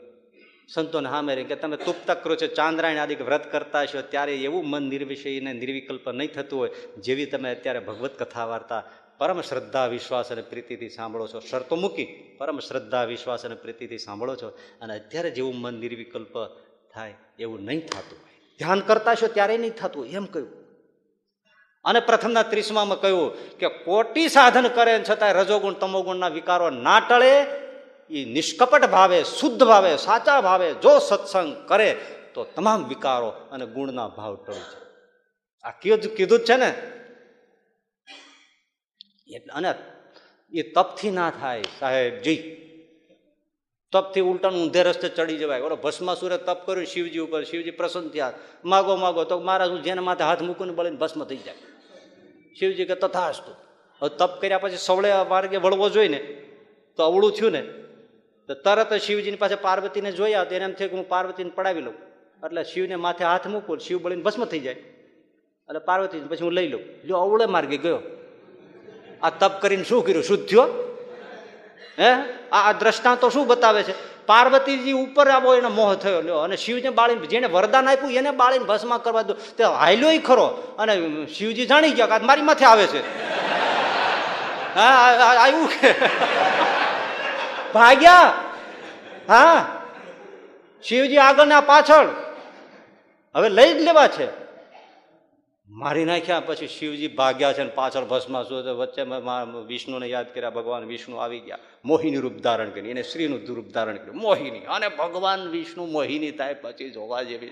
સંતોને 0.69 1.09
હા 1.09 1.23
મેરે 1.23 1.45
કે 1.45 1.57
તમે 1.57 1.77
તુપ્તક 1.77 2.25
કરો 2.25 2.37
છો 2.37 2.47
ચાંદ્રાયણ 2.47 2.99
આદિ 2.99 3.15
વ્રત 3.15 3.53
કરતા 3.53 3.83
હશો, 3.83 4.03
ત્યારે 4.03 4.37
એવું 4.37 4.69
મન 4.69 4.83
નિર્વિષય 4.83 5.41
ને 5.41 5.53
નિર્વિકલ્પ 5.53 6.09
નહીં 6.09 6.33
થતું 6.33 6.59
હોય, 6.59 6.71
જેવી 6.99 7.27
તમે 7.27 7.55
અત્યારે 7.55 7.79
ભગવત 7.79 8.19
કથા 8.19 8.45
વાર્તા 8.45 8.85
પરમ 9.19 9.41
શ્રદ્ધા, 9.41 9.87
વિશ્વાસ 9.87 10.33
અને 10.33 10.43
પ્રીતિથી 10.43 10.89
સાંભળો 10.89 11.27
છો. 11.27 11.41
શરતો 11.41 11.77
મૂકી 11.77 12.37
પરમ 12.39 12.59
શ્રદ્ધા, 12.59 13.05
વિશ્વાસ 13.05 13.45
અને 13.45 13.55
પ્રીતિથી 13.55 13.99
સાંભળો 13.99 14.37
છો. 14.37 14.49
અને 14.81 14.95
અત્યારે 14.95 15.31
જેવું 15.31 15.55
મન 15.55 15.75
નિર્વિકલ્પ 15.75 16.47
થાય 16.95 17.15
એવું 17.39 17.65
નહીં 17.65 17.87
થતું. 17.87 18.19
ધ્યાન 18.59 18.81
કરતા 18.81 19.15
છો 19.15 19.27
ત્યારે 19.27 19.59
નહીં 19.59 19.71
થતું. 19.71 20.07
એમ 20.07 20.25
કહ્યું. 20.25 20.69
અને 21.85 22.01
પ્રથમના 22.01 22.43
ત્રીસમાં 22.43 23.01
કહ્યું 23.01 23.57
કે 23.59 23.69
કોટી 23.69 24.29
સાધન 24.29 24.69
કરે 24.69 25.05
છતાં 25.11 25.33
રજોગુણ, 25.33 25.73
તમોગુણના 25.73 26.29
વિકારો 26.29 26.71
ના 26.71 27.01
ટળે 27.01 27.41
એ 28.11 28.25
નિષ્કપટ 28.25 28.85
ભાવે, 28.85 29.25
શુદ્ધ 29.25 29.65
ભાવે, 29.65 29.97
સાચા 29.97 30.41
ભાવે, 30.41 30.75
જો 30.75 30.99
સત્સંગ 30.99 31.69
કરે, 31.69 32.01
તો 32.35 32.45
તમામ 32.45 32.89
વિકારો 32.89 33.29
અને 33.29 33.67
ગુણના 33.67 34.09
ભાવ 34.09 34.37
ટળી 34.37 34.57
છે 34.57 34.89
આ 35.65 35.71
કીધું 35.71 36.15
કીધું 36.15 36.39
જ 36.39 36.45
છે 36.45 36.57
ને? 36.57 36.98
એટલે 39.35 39.53
અને 39.55 39.75
એ 40.53 40.63
તપથી 40.63 41.11
ના 41.11 41.31
થાય, 41.31 41.63
સાહેબ, 41.81 42.19
જી. 42.19 42.65
તપથી 43.93 44.21
ઉલટાનું 44.21 44.63
ઊંધે 44.63 44.83
રસ્તે 44.83 45.09
ચડી 45.09 45.37
જવાય. 45.37 45.61
ઓલો 45.61 45.77
ભસ્માસુરે 45.77 46.39
તપ 46.39 46.67
કર્યું, 46.67 46.87
શિવજી 46.87 47.19
ઉપર, 47.19 47.43
શિવજી 47.43 47.71
પ્રસન્ન 47.71 48.09
થયા. 48.09 48.33
માગો 48.65 48.97
માગો, 48.97 49.25
તો 49.25 49.39
મારા 49.39 49.67
હું 49.67 49.83
જેના 49.83 50.03
માથે 50.03 50.25
હાથ 50.25 50.43
મૂકીને 50.43 50.73
બળીને 50.73 50.97
ભસ્મ 50.97 51.25
થઈ 51.25 51.37
જાય. 51.37 51.55
શિવજી 52.59 52.85
કે 52.85 52.95
તથાસ્તુ. 52.95 53.51
હવે 54.03 54.17
તપ 54.19 54.41
કર્યા 54.41 54.59
પછી 54.59 54.77
સવળે 54.77 55.13
માર્ગે 55.29 55.57
વળવો 55.57 55.89
જોઈએ 55.89 56.09
ને, 56.09 56.19
તો 56.97 57.03
અવળું 57.03 57.33
થયું 57.33 57.53
ને, 57.53 57.63
તો 58.47 58.55
તરત 58.55 58.95
શિવજીની 58.95 59.37
પાસે 59.37 59.55
પાર્વતીને 59.55 60.13
જોયા, 60.13 60.45
તો 60.45 60.55
એને 60.55 60.65
એમ 60.65 60.73
થયું 60.73 60.91
કે 60.91 60.97
હું 60.97 61.09
પાર્વતીને 61.09 61.51
પડાવી 61.51 61.81
લઉં. 61.81 61.95
એટલે 62.47 62.65
શિવને 62.65 62.95
માથે 62.95 63.25
હાથ 63.25 63.47
મૂકું, 63.47 63.79
શિવ 63.79 64.03
બળીને 64.03 64.23
ભસ્મ 64.23 64.45
થઈ 64.45 64.61
જાય. 64.61 64.73
એટલે 64.73 65.79
પાર્વતી 65.79 66.21
પછી 66.21 66.39
હું 66.41 66.53
લઈ 66.53 66.69
લઉં. 66.69 67.03
જો 67.03 67.17
અવળે 67.17 67.47
માર્ગે 67.47 67.77
ગયો. 67.77 67.99
આ 69.23 69.31
તપ 69.31 69.63
કરીને 69.63 69.85
શું 69.85 70.07
કર્યું? 70.07 70.25
શુદ્ધ 70.25 70.47
થયો? 70.49 70.63
હે? 71.99 72.15
આ 72.53 72.73
દ્રષ્ટાંતો 72.73 73.31
શું 73.31 73.47
બતાવે 73.47 73.83
છે? 73.83 74.27
પાર્વતીજી 74.27 74.93
ઉપર 74.93 75.31
આવો 75.31 75.55
એનો 75.55 75.69
મોહ 75.69 75.95
થયો. 75.95 76.21
લ્યો, 76.21 76.39
અને 76.39 76.57
શિવને 76.57 76.91
બાળીને 76.91 77.27
જેને 77.27 77.47
વરદાન 77.47 77.89
આપ્યું, 77.89 78.13
એને 78.13 78.31
બાળીને 78.31 78.65
ભસ્મા 78.65 78.99
કરવા 78.99 79.23
દો. 79.23 79.33
તે 79.33 79.65
હાલ્યો 79.65 80.09
ખરો. 80.27 80.47
અને 80.79 81.27
શિવજી 81.27 81.67
જાણી 81.67 81.91
ગયા 81.91 82.07
કે 82.07 82.25
મારી 82.25 82.43
માથે 82.43 82.65
આવે 82.65 82.87
છે. 82.87 83.29
હા 84.75 84.91
આવ્યું 85.45 85.69
કે 85.69 85.95
ભાગ્યા? 87.75 88.35
હા. 89.29 89.67
શિવજી 90.83 91.17
આગળ 91.17 91.47
ને 91.47 91.61
પાછળ. 91.61 92.09
હવે 93.37 93.49
લઈ 93.49 93.73
જ 93.73 93.77
લેવા 93.77 94.09
છે. 94.09 94.48
મારી 95.69 96.05
નાખ્યા, 96.05 96.41
પછી 96.41 96.67
શિવજી 96.67 97.09
ભાગ્યા 97.09 97.53
છે 97.53 97.63
ને 97.63 97.71
પાછળ 97.71 98.05
ભસ્મા 98.05 98.43
શું 98.43 98.63
છે 98.65 98.71
વચ્ચે 98.71 99.03
વિષ્ણુને 99.67 100.07
યાદ 100.07 100.35
કર્યા, 100.35 100.51
ભગવાન 100.51 100.85
વિષ્ણુ 100.85 101.17
આવી 101.17 101.41
ગયા. 101.41 101.59
મોહિની 101.85 102.17
રૂપ 102.17 102.33
ધારણ 102.33 102.71
કરી, 102.71 102.91
એને 102.91 103.03
શ્રીનું 103.03 103.41
રૂપ 103.47 103.67
ધારણ 103.67 103.97
કર્યું. 103.97 104.17
મોહિની, 104.17 104.59
અને 104.59 104.89
ભગવાન 104.89 105.49
વિષ્ણુ 105.49 105.87
મોહિની 105.87 106.31
થાય 106.31 106.55
પછી 106.55 106.91
જોવા 106.91 107.23
જેવી. 107.23 107.51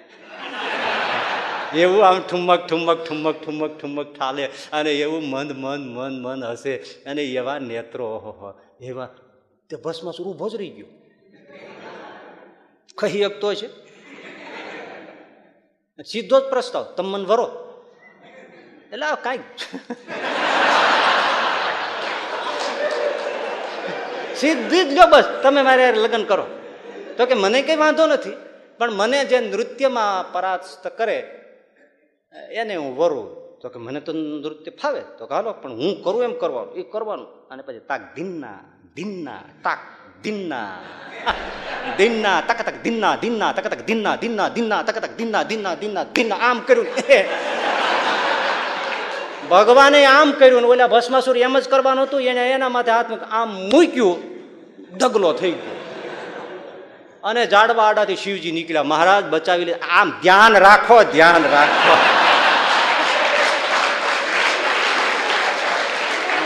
એવું 1.75 2.07
આમ 2.07 2.21
ઠુમક 2.31 2.67
ઠુમક 2.67 3.05
ઠુમક 3.09 3.45
ઠુમક 3.45 3.81
ઠુમક 3.81 4.19
ઠાલે, 4.19 4.47
અને 4.73 4.93
એવું 4.93 5.23
મન 5.29 5.53
મન 5.53 5.95
મન 5.95 6.23
મન 6.23 6.45
હશે 6.45 6.77
અને 7.07 7.23
એવા 7.25 7.59
નેત્રો 7.59 8.07
એવા 8.81 9.07
તે 9.71 9.77
ભસ્માસુર 9.77 10.27
ઊભો 10.27 10.49
જ 10.49 10.57
રહી 10.57 10.71
ગયો. 10.71 10.87
કહી 12.95 13.23
શકતો 13.23 13.55
છે? 13.55 13.69
સીધો 16.03 16.41
જ 16.41 16.45
પ્રસ્તાવ, 16.45 16.85
તમ 16.97 17.05
મન 17.05 17.25
વરો. 17.27 17.66
એટલે 18.97 19.07
આ 19.13 19.19
કાંઈ 19.25 19.45
સીધી 24.41 24.85
જ 24.89 24.91
લો 24.97 25.05
બસ, 25.13 25.27
તમે 25.45 25.61
મારે 25.69 25.85
લગ્ન 26.03 26.25
કરો. 26.31 26.45
તો 27.17 27.23
કે 27.29 27.35
મને 27.43 27.59
કંઈ 27.67 27.81
વાંધો 27.83 28.05
નથી, 28.09 28.37
પણ 28.79 28.93
મને 29.01 29.19
જે 29.31 29.39
નૃત્યમાં 29.53 30.33
પરાસ્ત 30.33 30.85
કરે, 30.99 31.19
એને 32.61 32.75
હું 32.81 32.93
વરું. 32.99 33.29
તો 33.61 33.67
કે 33.73 33.79
મને 33.85 34.01
તો 34.07 34.13
નૃત્ય 34.17 34.73
ફાવે. 34.81 35.03
તો 35.19 35.25
કે 35.29 35.33
હાલો, 35.37 35.51
પણ 35.61 35.77
હું 35.81 35.93
કરું 36.05 36.23
એમ 36.29 36.35
કરવાનું. 36.41 36.73
એ 36.81 36.83
કરવાનું. 36.93 37.29
અને 37.53 37.63
પછી 37.69 37.85
તાક 37.91 38.03
ધીન્ના 38.17 38.61
ધીન્ના 38.97 39.43
તાક 39.65 39.81
ધીન્ના 40.25 40.73
ધીન્ના 41.99 42.39
તક 42.49 42.61
તક 42.69 42.77
ધીન્ના 42.85 43.15
ધીન્ના 43.23 43.51
તક 43.57 43.67
તક 43.73 43.83
ધીન્ના 43.89 44.17
ધીન્ના 44.23 44.49
ધીન્ના 44.57 44.81
તક 44.89 44.97
તક 45.05 45.13
ધીન્ના 45.21 45.45
ધીન્ના 45.51 45.75
ધીન્ના 45.81 46.05
ધીન્ના 46.17 46.41
આમ 46.49 46.59
કર્યું. 46.69 46.89
ભગવાને 49.51 50.01
આમ 50.07 50.29
કર્યું 50.41 50.63
ને 50.63 50.69
ઓલા 50.75 50.91
ભસ્માસુર 50.95 51.37
એમ 51.47 51.55
જ 51.59 51.65
કરવાનું 51.69 52.05
હતું, 52.07 52.21
એને 52.31 52.45
એના 52.51 52.73
માથે 52.77 52.93
હાથ 52.97 53.13
આમ 53.31 53.49
મૂક્યું 53.73 54.19
ડગલો 54.99 55.31
થઈ 55.41 55.55
ગયો. 55.61 55.77
અને 57.25 57.43
જાડવા 57.47 57.87
આડાથી 57.87 58.21
શિવજી 58.25 58.55
નીકળ્યા. 58.59 58.91
મહારાજ 58.93 59.25
બચાવી 59.33 59.69
લે 59.71 59.75
આમ 60.01 60.09
ધ્યાન 60.23 60.55
રાખો 60.67 60.99
ધ્યાન 61.15 61.45
રાખો. 61.55 61.95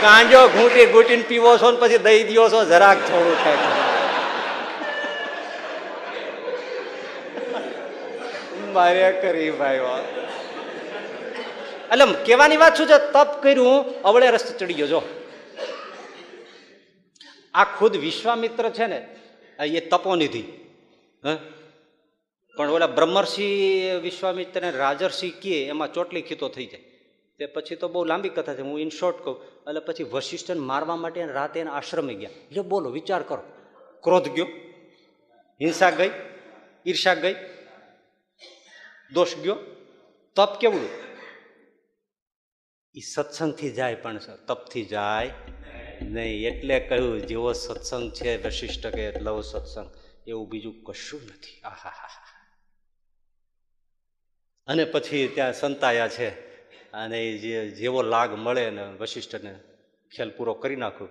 ગાંજો 0.03 0.41
ઘૂંટી 0.55 0.87
ઘૂંટીને 0.93 1.25
પીવો 1.29 1.51
છો 1.57 1.67
ને 1.71 1.77
પછી 1.81 2.01
દઈ 2.07 2.21
દ્યો 2.29 2.47
છો, 2.49 2.59
જરાક 2.65 2.99
થોડું 3.09 3.37
થાય 3.43 3.69
મારે 8.75 9.07
કરી 9.21 9.51
ભાઈ 9.59 9.81
વાત. 9.85 10.05
એટલે 11.91 12.23
કહેવાની 12.25 12.57
વાત 12.57 12.77
શું 12.77 12.87
છે? 12.87 13.11
તપ 13.11 13.43
કર્યું, 13.43 14.01
અવળે 14.01 14.31
રસ્તે 14.31 14.57
ચડી 14.57 14.73
ગયો, 14.73 14.87
જો. 14.87 15.01
આ 17.53 17.63
ખુદ 17.63 17.95
વિશ્વામિત્ર 17.95 18.69
છે 18.69 18.85
ને 18.85 19.15
એ 19.65 19.89
તપોનિધિ. 19.89 20.43
હ? 21.25 21.35
પણ 22.57 22.69
ઓલા 22.69 22.87
બ્રહ્મર્ષિ 22.87 23.45
વિશ્વામિત્ર 24.01 24.71
રાજર્ષિ 24.71 25.29
કહે, 25.29 25.65
એમાં 25.65 25.93
ચોટલી 25.93 26.21
ખીતો 26.21 26.49
થઈ 26.49 26.65
જાય. 26.65 26.81
તે 27.37 27.45
પછી 27.45 27.75
તો 27.75 27.87
બહુ 27.87 28.03
લાંબી 28.03 28.29
કથા 28.29 28.53
છે, 28.53 28.61
હું 28.61 28.79
ઇન 28.79 28.89
શોર્ટ 28.89 29.23
કહું. 29.23 29.43
એટલે 29.43 29.79
પછી 29.79 30.03
વશિષ્ઠને 30.03 30.59
મારવા 30.59 30.95
માટે 30.95 31.25
રાતે 31.25 31.59
એના 31.59 31.73
આશ્રમે 31.73 32.13
ગયા. 32.13 32.29
એટલે 32.29 32.61
બોલો, 32.61 32.89
વિચાર 32.89 33.23
કરો. 33.23 33.43
ક્રોધ 34.03 34.29
ગયો, 34.29 34.45
હિંસા 35.61 35.89
ગઈ, 35.89 36.11
ઈર્ષા 36.85 37.13
ગઈ, 37.13 37.35
દોષ 39.13 39.35
ગયો. 39.35 39.55
તપ 40.35 40.59
કેવડું 40.59 41.10
એ 42.95 42.99
સત્સંગથી 42.99 43.71
જાય 43.71 43.95
પણ 43.95 44.17
તપથી 44.17 44.85
જાય 44.85 45.31
નહીં. 46.01 46.47
એટલે 46.47 46.79
કહ્યું, 46.79 47.21
જેવો 47.21 47.53
સત્સંગ 47.53 48.11
છે 48.11 48.47
વશિષ્ઠ 48.47 48.87
કે 48.87 49.11
લવ 49.11 49.41
સત્સંગ, 49.41 49.91
એવું 50.27 50.49
બીજું 50.49 50.83
કશું 50.83 51.21
નથી. 51.23 51.61
આહા 51.61 52.07
અને 54.67 54.85
પછી 54.85 55.27
ત્યાં 55.27 55.53
સંતાયા 55.53 56.07
છે. 56.07 56.29
અને 56.93 57.37
જે, 57.37 57.69
જેવો 57.69 58.01
લાગ 58.01 58.33
મળે 58.33 58.69
ને 58.69 58.83
વશિષ્ઠને 58.83 59.59
ખેલ 60.15 60.29
પૂરો 60.29 60.53
કરી 60.53 60.75
નાખ્યો 60.75 61.07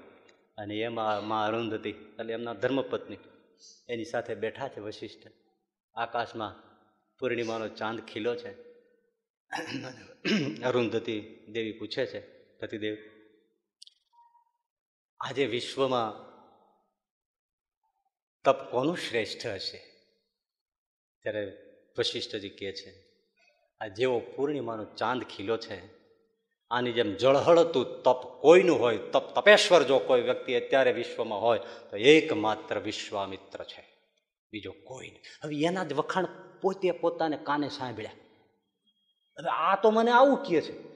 અને 0.59 0.79
એમાં 0.79 1.27
માં 1.27 1.47
અરુંધતી 1.47 1.91
એટલે 1.91 2.33
એમના 2.33 2.55
ધર્મપત્ની, 2.55 3.17
એની 3.89 4.05
સાથે 4.05 4.35
બેઠા 4.35 4.69
છે 4.69 4.81
વશિષ્ઠ. 4.81 5.31
આકાશમાં 5.95 6.55
પૂર્ણિમાનો 7.19 7.69
ચાંદ 7.69 8.01
ખીલો 8.01 8.35
છે. 8.37 8.70
અરુંધતી 10.65 11.47
દેવી 11.49 11.73
પૂછે 11.73 12.07
છે, 12.07 12.21
પતિદેવ, 12.59 12.97
આજે 15.21 15.47
વિશ્વમાં 15.47 16.31
તપ 18.45 18.71
કોનું 18.71 18.97
શ્રેષ્ઠ 18.97 19.47
હશે? 19.47 19.79
ત્યારે 21.23 21.57
વશિષ્ઠજી 21.99 22.49
કહે 22.49 22.73
છે, 22.73 22.93
આ 23.81 23.87
જેવો 23.87 24.21
પૂર્ણિમાનો 24.21 24.85
ચાંદ 24.85 25.23
ખીલો 25.23 25.57
છે, 25.57 25.81
આની 26.71 26.93
જેમ 26.93 27.15
જળહળતું 27.15 28.03
તપ 28.03 28.41
કોઈનું 28.41 28.81
હોય, 28.81 28.99
તપ 28.99 29.41
તપેશ્વર 29.41 29.83
જો 29.83 29.99
કોઈ 29.99 30.21
વ્યક્તિ 30.21 30.55
અત્યારે 30.55 30.93
વિશ્વમાં 30.93 31.41
હોય, 31.41 31.59
તો 31.91 31.97
એકમાત્ર 31.97 32.79
વિશ્વામિત્ર 32.79 33.65
છે, 33.65 33.85
બીજો 34.53 34.73
કોઈ 34.85 35.11
નહીં. 35.11 35.23
હવે 35.45 35.65
એના 35.65 35.85
જ 35.85 35.93
વખાણ 35.93 36.27
પોતે 36.61 36.91
પોતાને 36.91 37.37
કાને 37.37 37.69
સાંભળ્યા. 37.69 38.13
આ 39.49 39.77
તો 39.83 39.91
મને 39.91 40.11
આવું 40.11 40.43
કહે 40.43 40.61
છે 40.61 40.91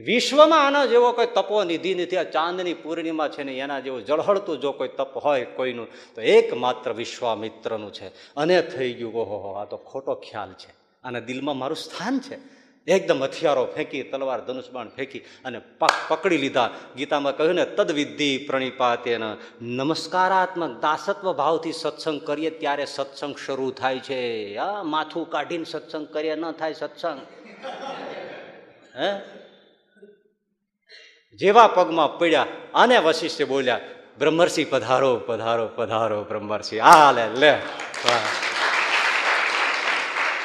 વિશ્વમાં 0.00 0.66
આના 0.66 0.86
જેવો 0.86 1.12
કોઈ 1.12 1.26
તપો 1.26 1.64
નિધિ 1.64 1.94
નથી, 1.94 2.16
આ 2.16 2.22
ચાંદની 2.22 2.74
પૂર્ણિમા 2.74 3.28
છે 3.28 3.42
ને 3.42 3.58
એના 3.58 3.80
જેવું 3.80 4.04
જળહળતું 4.04 4.60
જો 4.60 4.72
કોઈ 4.72 4.88
તપ 4.88 5.16
હોય 5.16 5.44
કોઈનું, 5.44 5.86
તો 6.14 6.20
એકમાત્ર 6.20 6.92
વિશ્વામિત્રનું 6.92 7.92
છે. 7.92 8.08
અને 8.36 8.62
થઈ 8.62 8.92
ગયું, 8.92 9.14
ઓહો, 9.14 9.52
આ 9.52 9.64
તો 9.64 9.76
ખોટો 9.76 10.14
ખ્યાલ 10.14 10.52
છે. 10.52 10.74
આના 11.04 11.20
દિલમાં 11.20 11.56
મારું 11.56 11.76
સ્થાન 11.76 12.18
છે. 12.18 12.38
એકદમ 12.86 13.24
હથિયારો 13.24 13.64
ફેંકી, 13.64 14.02
તલવાર 14.02 14.40
ધનુષબાણ 14.40 14.88
ફેંકી 14.88 15.18
અને 15.18 15.58
પક, 15.58 15.90
પકડી 16.08 16.36
લીધા. 16.36 16.70
ગીતામાં 16.96 17.36
કહ્યું 17.36 17.54
ને 17.54 17.64
તદવિધિ 17.64 18.38
પ્રણિપાતેન. 18.38 19.36
નમસ્કારાત્મક 19.62 20.82
દાસત્વ 20.82 21.32
ભાવથી 21.32 21.72
સત્સંગ 21.72 22.20
કરીએ 22.20 22.50
ત્યારે 22.50 22.84
સત્સંગ 22.84 23.36
શરૂ 23.46 23.70
થાય 23.70 23.98
છે. 23.98 24.56
આ 24.56 24.82
માથું 24.82 25.30
કાઢીને 25.30 25.64
સત્સંગ 25.64 26.06
કરીએ 26.06 26.34
ન 26.34 26.50
થાય 26.50 26.72
સત્સંગ. 26.72 27.43
જેવા 31.34 31.66
પગમાં 31.66 32.18
પડ્યા 32.18 32.46
અને 32.74 32.98
વશિષ્ઠ 32.98 33.42
બોલ્યા, 33.42 33.80
બ્રહ્મર્ષિ, 34.18 34.64
પધારો 34.64 35.16
પધારો 35.16 35.66
પધારો, 35.66 36.24
બ્રહ્મર્ષિ. 36.24 36.78
આ 36.78 37.12
લે. 37.12 37.26
લે 37.26 37.50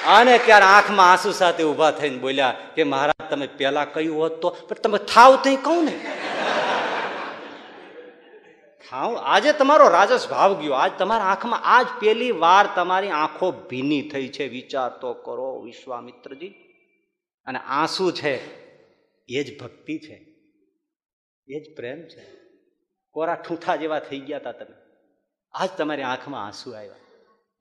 અને 0.05 0.37
ત્યારે 0.37 0.65
આંખમાં 0.65 1.11
આંસુ 1.11 1.31
સાથે 1.31 1.63
ઊભા 1.63 1.91
થઈને 1.91 2.17
બોલ્યા 2.17 2.55
કે, 2.75 2.83
મહારાજ, 2.83 3.29
તમે 3.29 3.47
પેલા 3.47 3.85
કહ્યું 3.85 4.17
હોત 4.17 4.41
તો, 4.41 4.49
પણ 4.49 4.75
તમે 4.75 4.97
થાવ 4.97 5.35
તો 5.35 5.55
કહું 5.55 5.85
ને. 5.85 5.99
થાવ? 8.89 9.15
આજે 9.15 9.53
તમારો 9.53 9.89
રાજસ 9.89 10.29
ભાવ 10.29 10.53
ગયો. 10.53 10.73
આજ 10.73 10.91
તમારા 10.97 11.23
આંખમાં, 11.23 11.59
આજ 11.63 11.87
પેલી 11.99 12.31
વાર 12.31 12.67
તમારી 12.75 13.09
આંખો 13.09 13.51
ભીની 13.51 14.01
થઈ 14.01 14.27
છે. 14.27 14.47
વિચાર 14.47 14.89
તો 14.89 15.13
કરો, 15.13 15.61
વિશ્વામિત્રજી. 15.61 16.68
અને 17.45 17.59
આંસુ 17.59 18.11
છે, 18.11 18.59
એ 19.27 19.43
જ 19.43 19.59
ભક્તિ 19.59 19.97
છે, 19.97 20.35
એ 21.47 21.59
જ 21.59 21.75
પ્રેમ 21.75 22.01
છે. 22.01 22.25
કોરા 23.11 23.35
ઠૂંઠા 23.35 23.75
જેવા 23.75 23.99
થઈ 23.99 24.19
ગયા 24.19 24.37
હતા 24.37 24.51
તમે. 24.51 24.75
આજ 25.53 25.69
તમારી 25.77 26.01
આંખમાં 26.01 26.45
આંસુ 26.45 26.71
આવ્યા. 26.71 26.95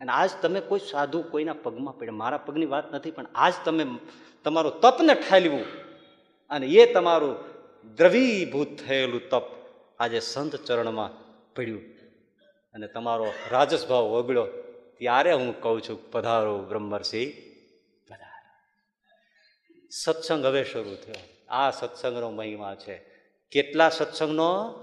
અને 0.00 0.12
આજ 0.12 0.30
તમે 0.42 0.60
કોઈ 0.60 0.80
સાધુ 0.90 1.22
કોઈના 1.22 1.52
પગમાં 1.52 1.98
પડ્યા. 1.98 2.12
મારા 2.12 2.38
પગની 2.38 2.66
વાત 2.66 2.94
નથી, 2.94 3.10
પણ 3.10 3.26
આજ 3.34 3.52
તમે 3.64 3.86
તમારું 4.44 4.80
તપને 4.80 5.14
ઠાલવું 5.14 5.64
અને 6.50 6.66
એ 6.66 6.92
તમારું 6.92 7.36
દ્રવીભૂત 7.94 8.68
થયેલું 8.86 9.28
તપ 9.28 9.42
આજે 9.98 10.20
સંત 10.20 10.56
ચરણમાં 10.56 11.10
પડ્યું. 11.54 11.82
અને 12.74 12.86
તમારો 12.86 13.32
રાજસભાવ 13.50 14.04
ઓગળ્યો. 14.04 14.46
ત્યારે 14.98 15.32
હું 15.32 15.60
કહું 15.60 15.82
છું, 15.82 16.10
પધારો 16.10 16.58
બ્રહ્મર્ષિ. 16.58 17.24
પધારો 17.26 17.47
સત્સંગ 19.90 20.46
હવે 20.46 20.64
શરૂ 20.64 20.82
થયો. 20.82 21.14
આ 21.48 21.70
સત્સંગનો 21.70 22.30
મહિમા 22.30 22.74
છે. 22.74 23.00
કેટલા 23.50 23.88
સત્સંગનો? 23.88 24.74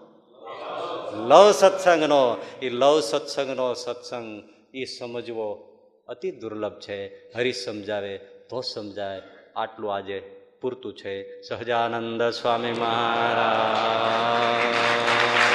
લવ 1.27 1.51
સત્સંગનો. 1.51 2.37
એ 2.61 2.69
લવ 2.69 2.99
સત્સંગનો 2.99 3.73
સત્સંગ 3.73 4.43
એ 4.73 4.85
સમજવો 4.85 5.77
અતિ 6.07 6.31
દુર્લભ 6.31 6.79
છે. 6.79 7.31
હરિ 7.35 7.53
સમજાવે 7.53 8.17
તો 8.17 8.61
સમજાય. 8.61 9.21
આટલું 9.55 9.95
આજે 9.95 10.41
પૂરતું 10.61 10.95
છે. 10.95 11.41
સહજાનંદ 11.41 12.23
સ્વામી 12.23 12.71
મહારાજ. 12.71 15.54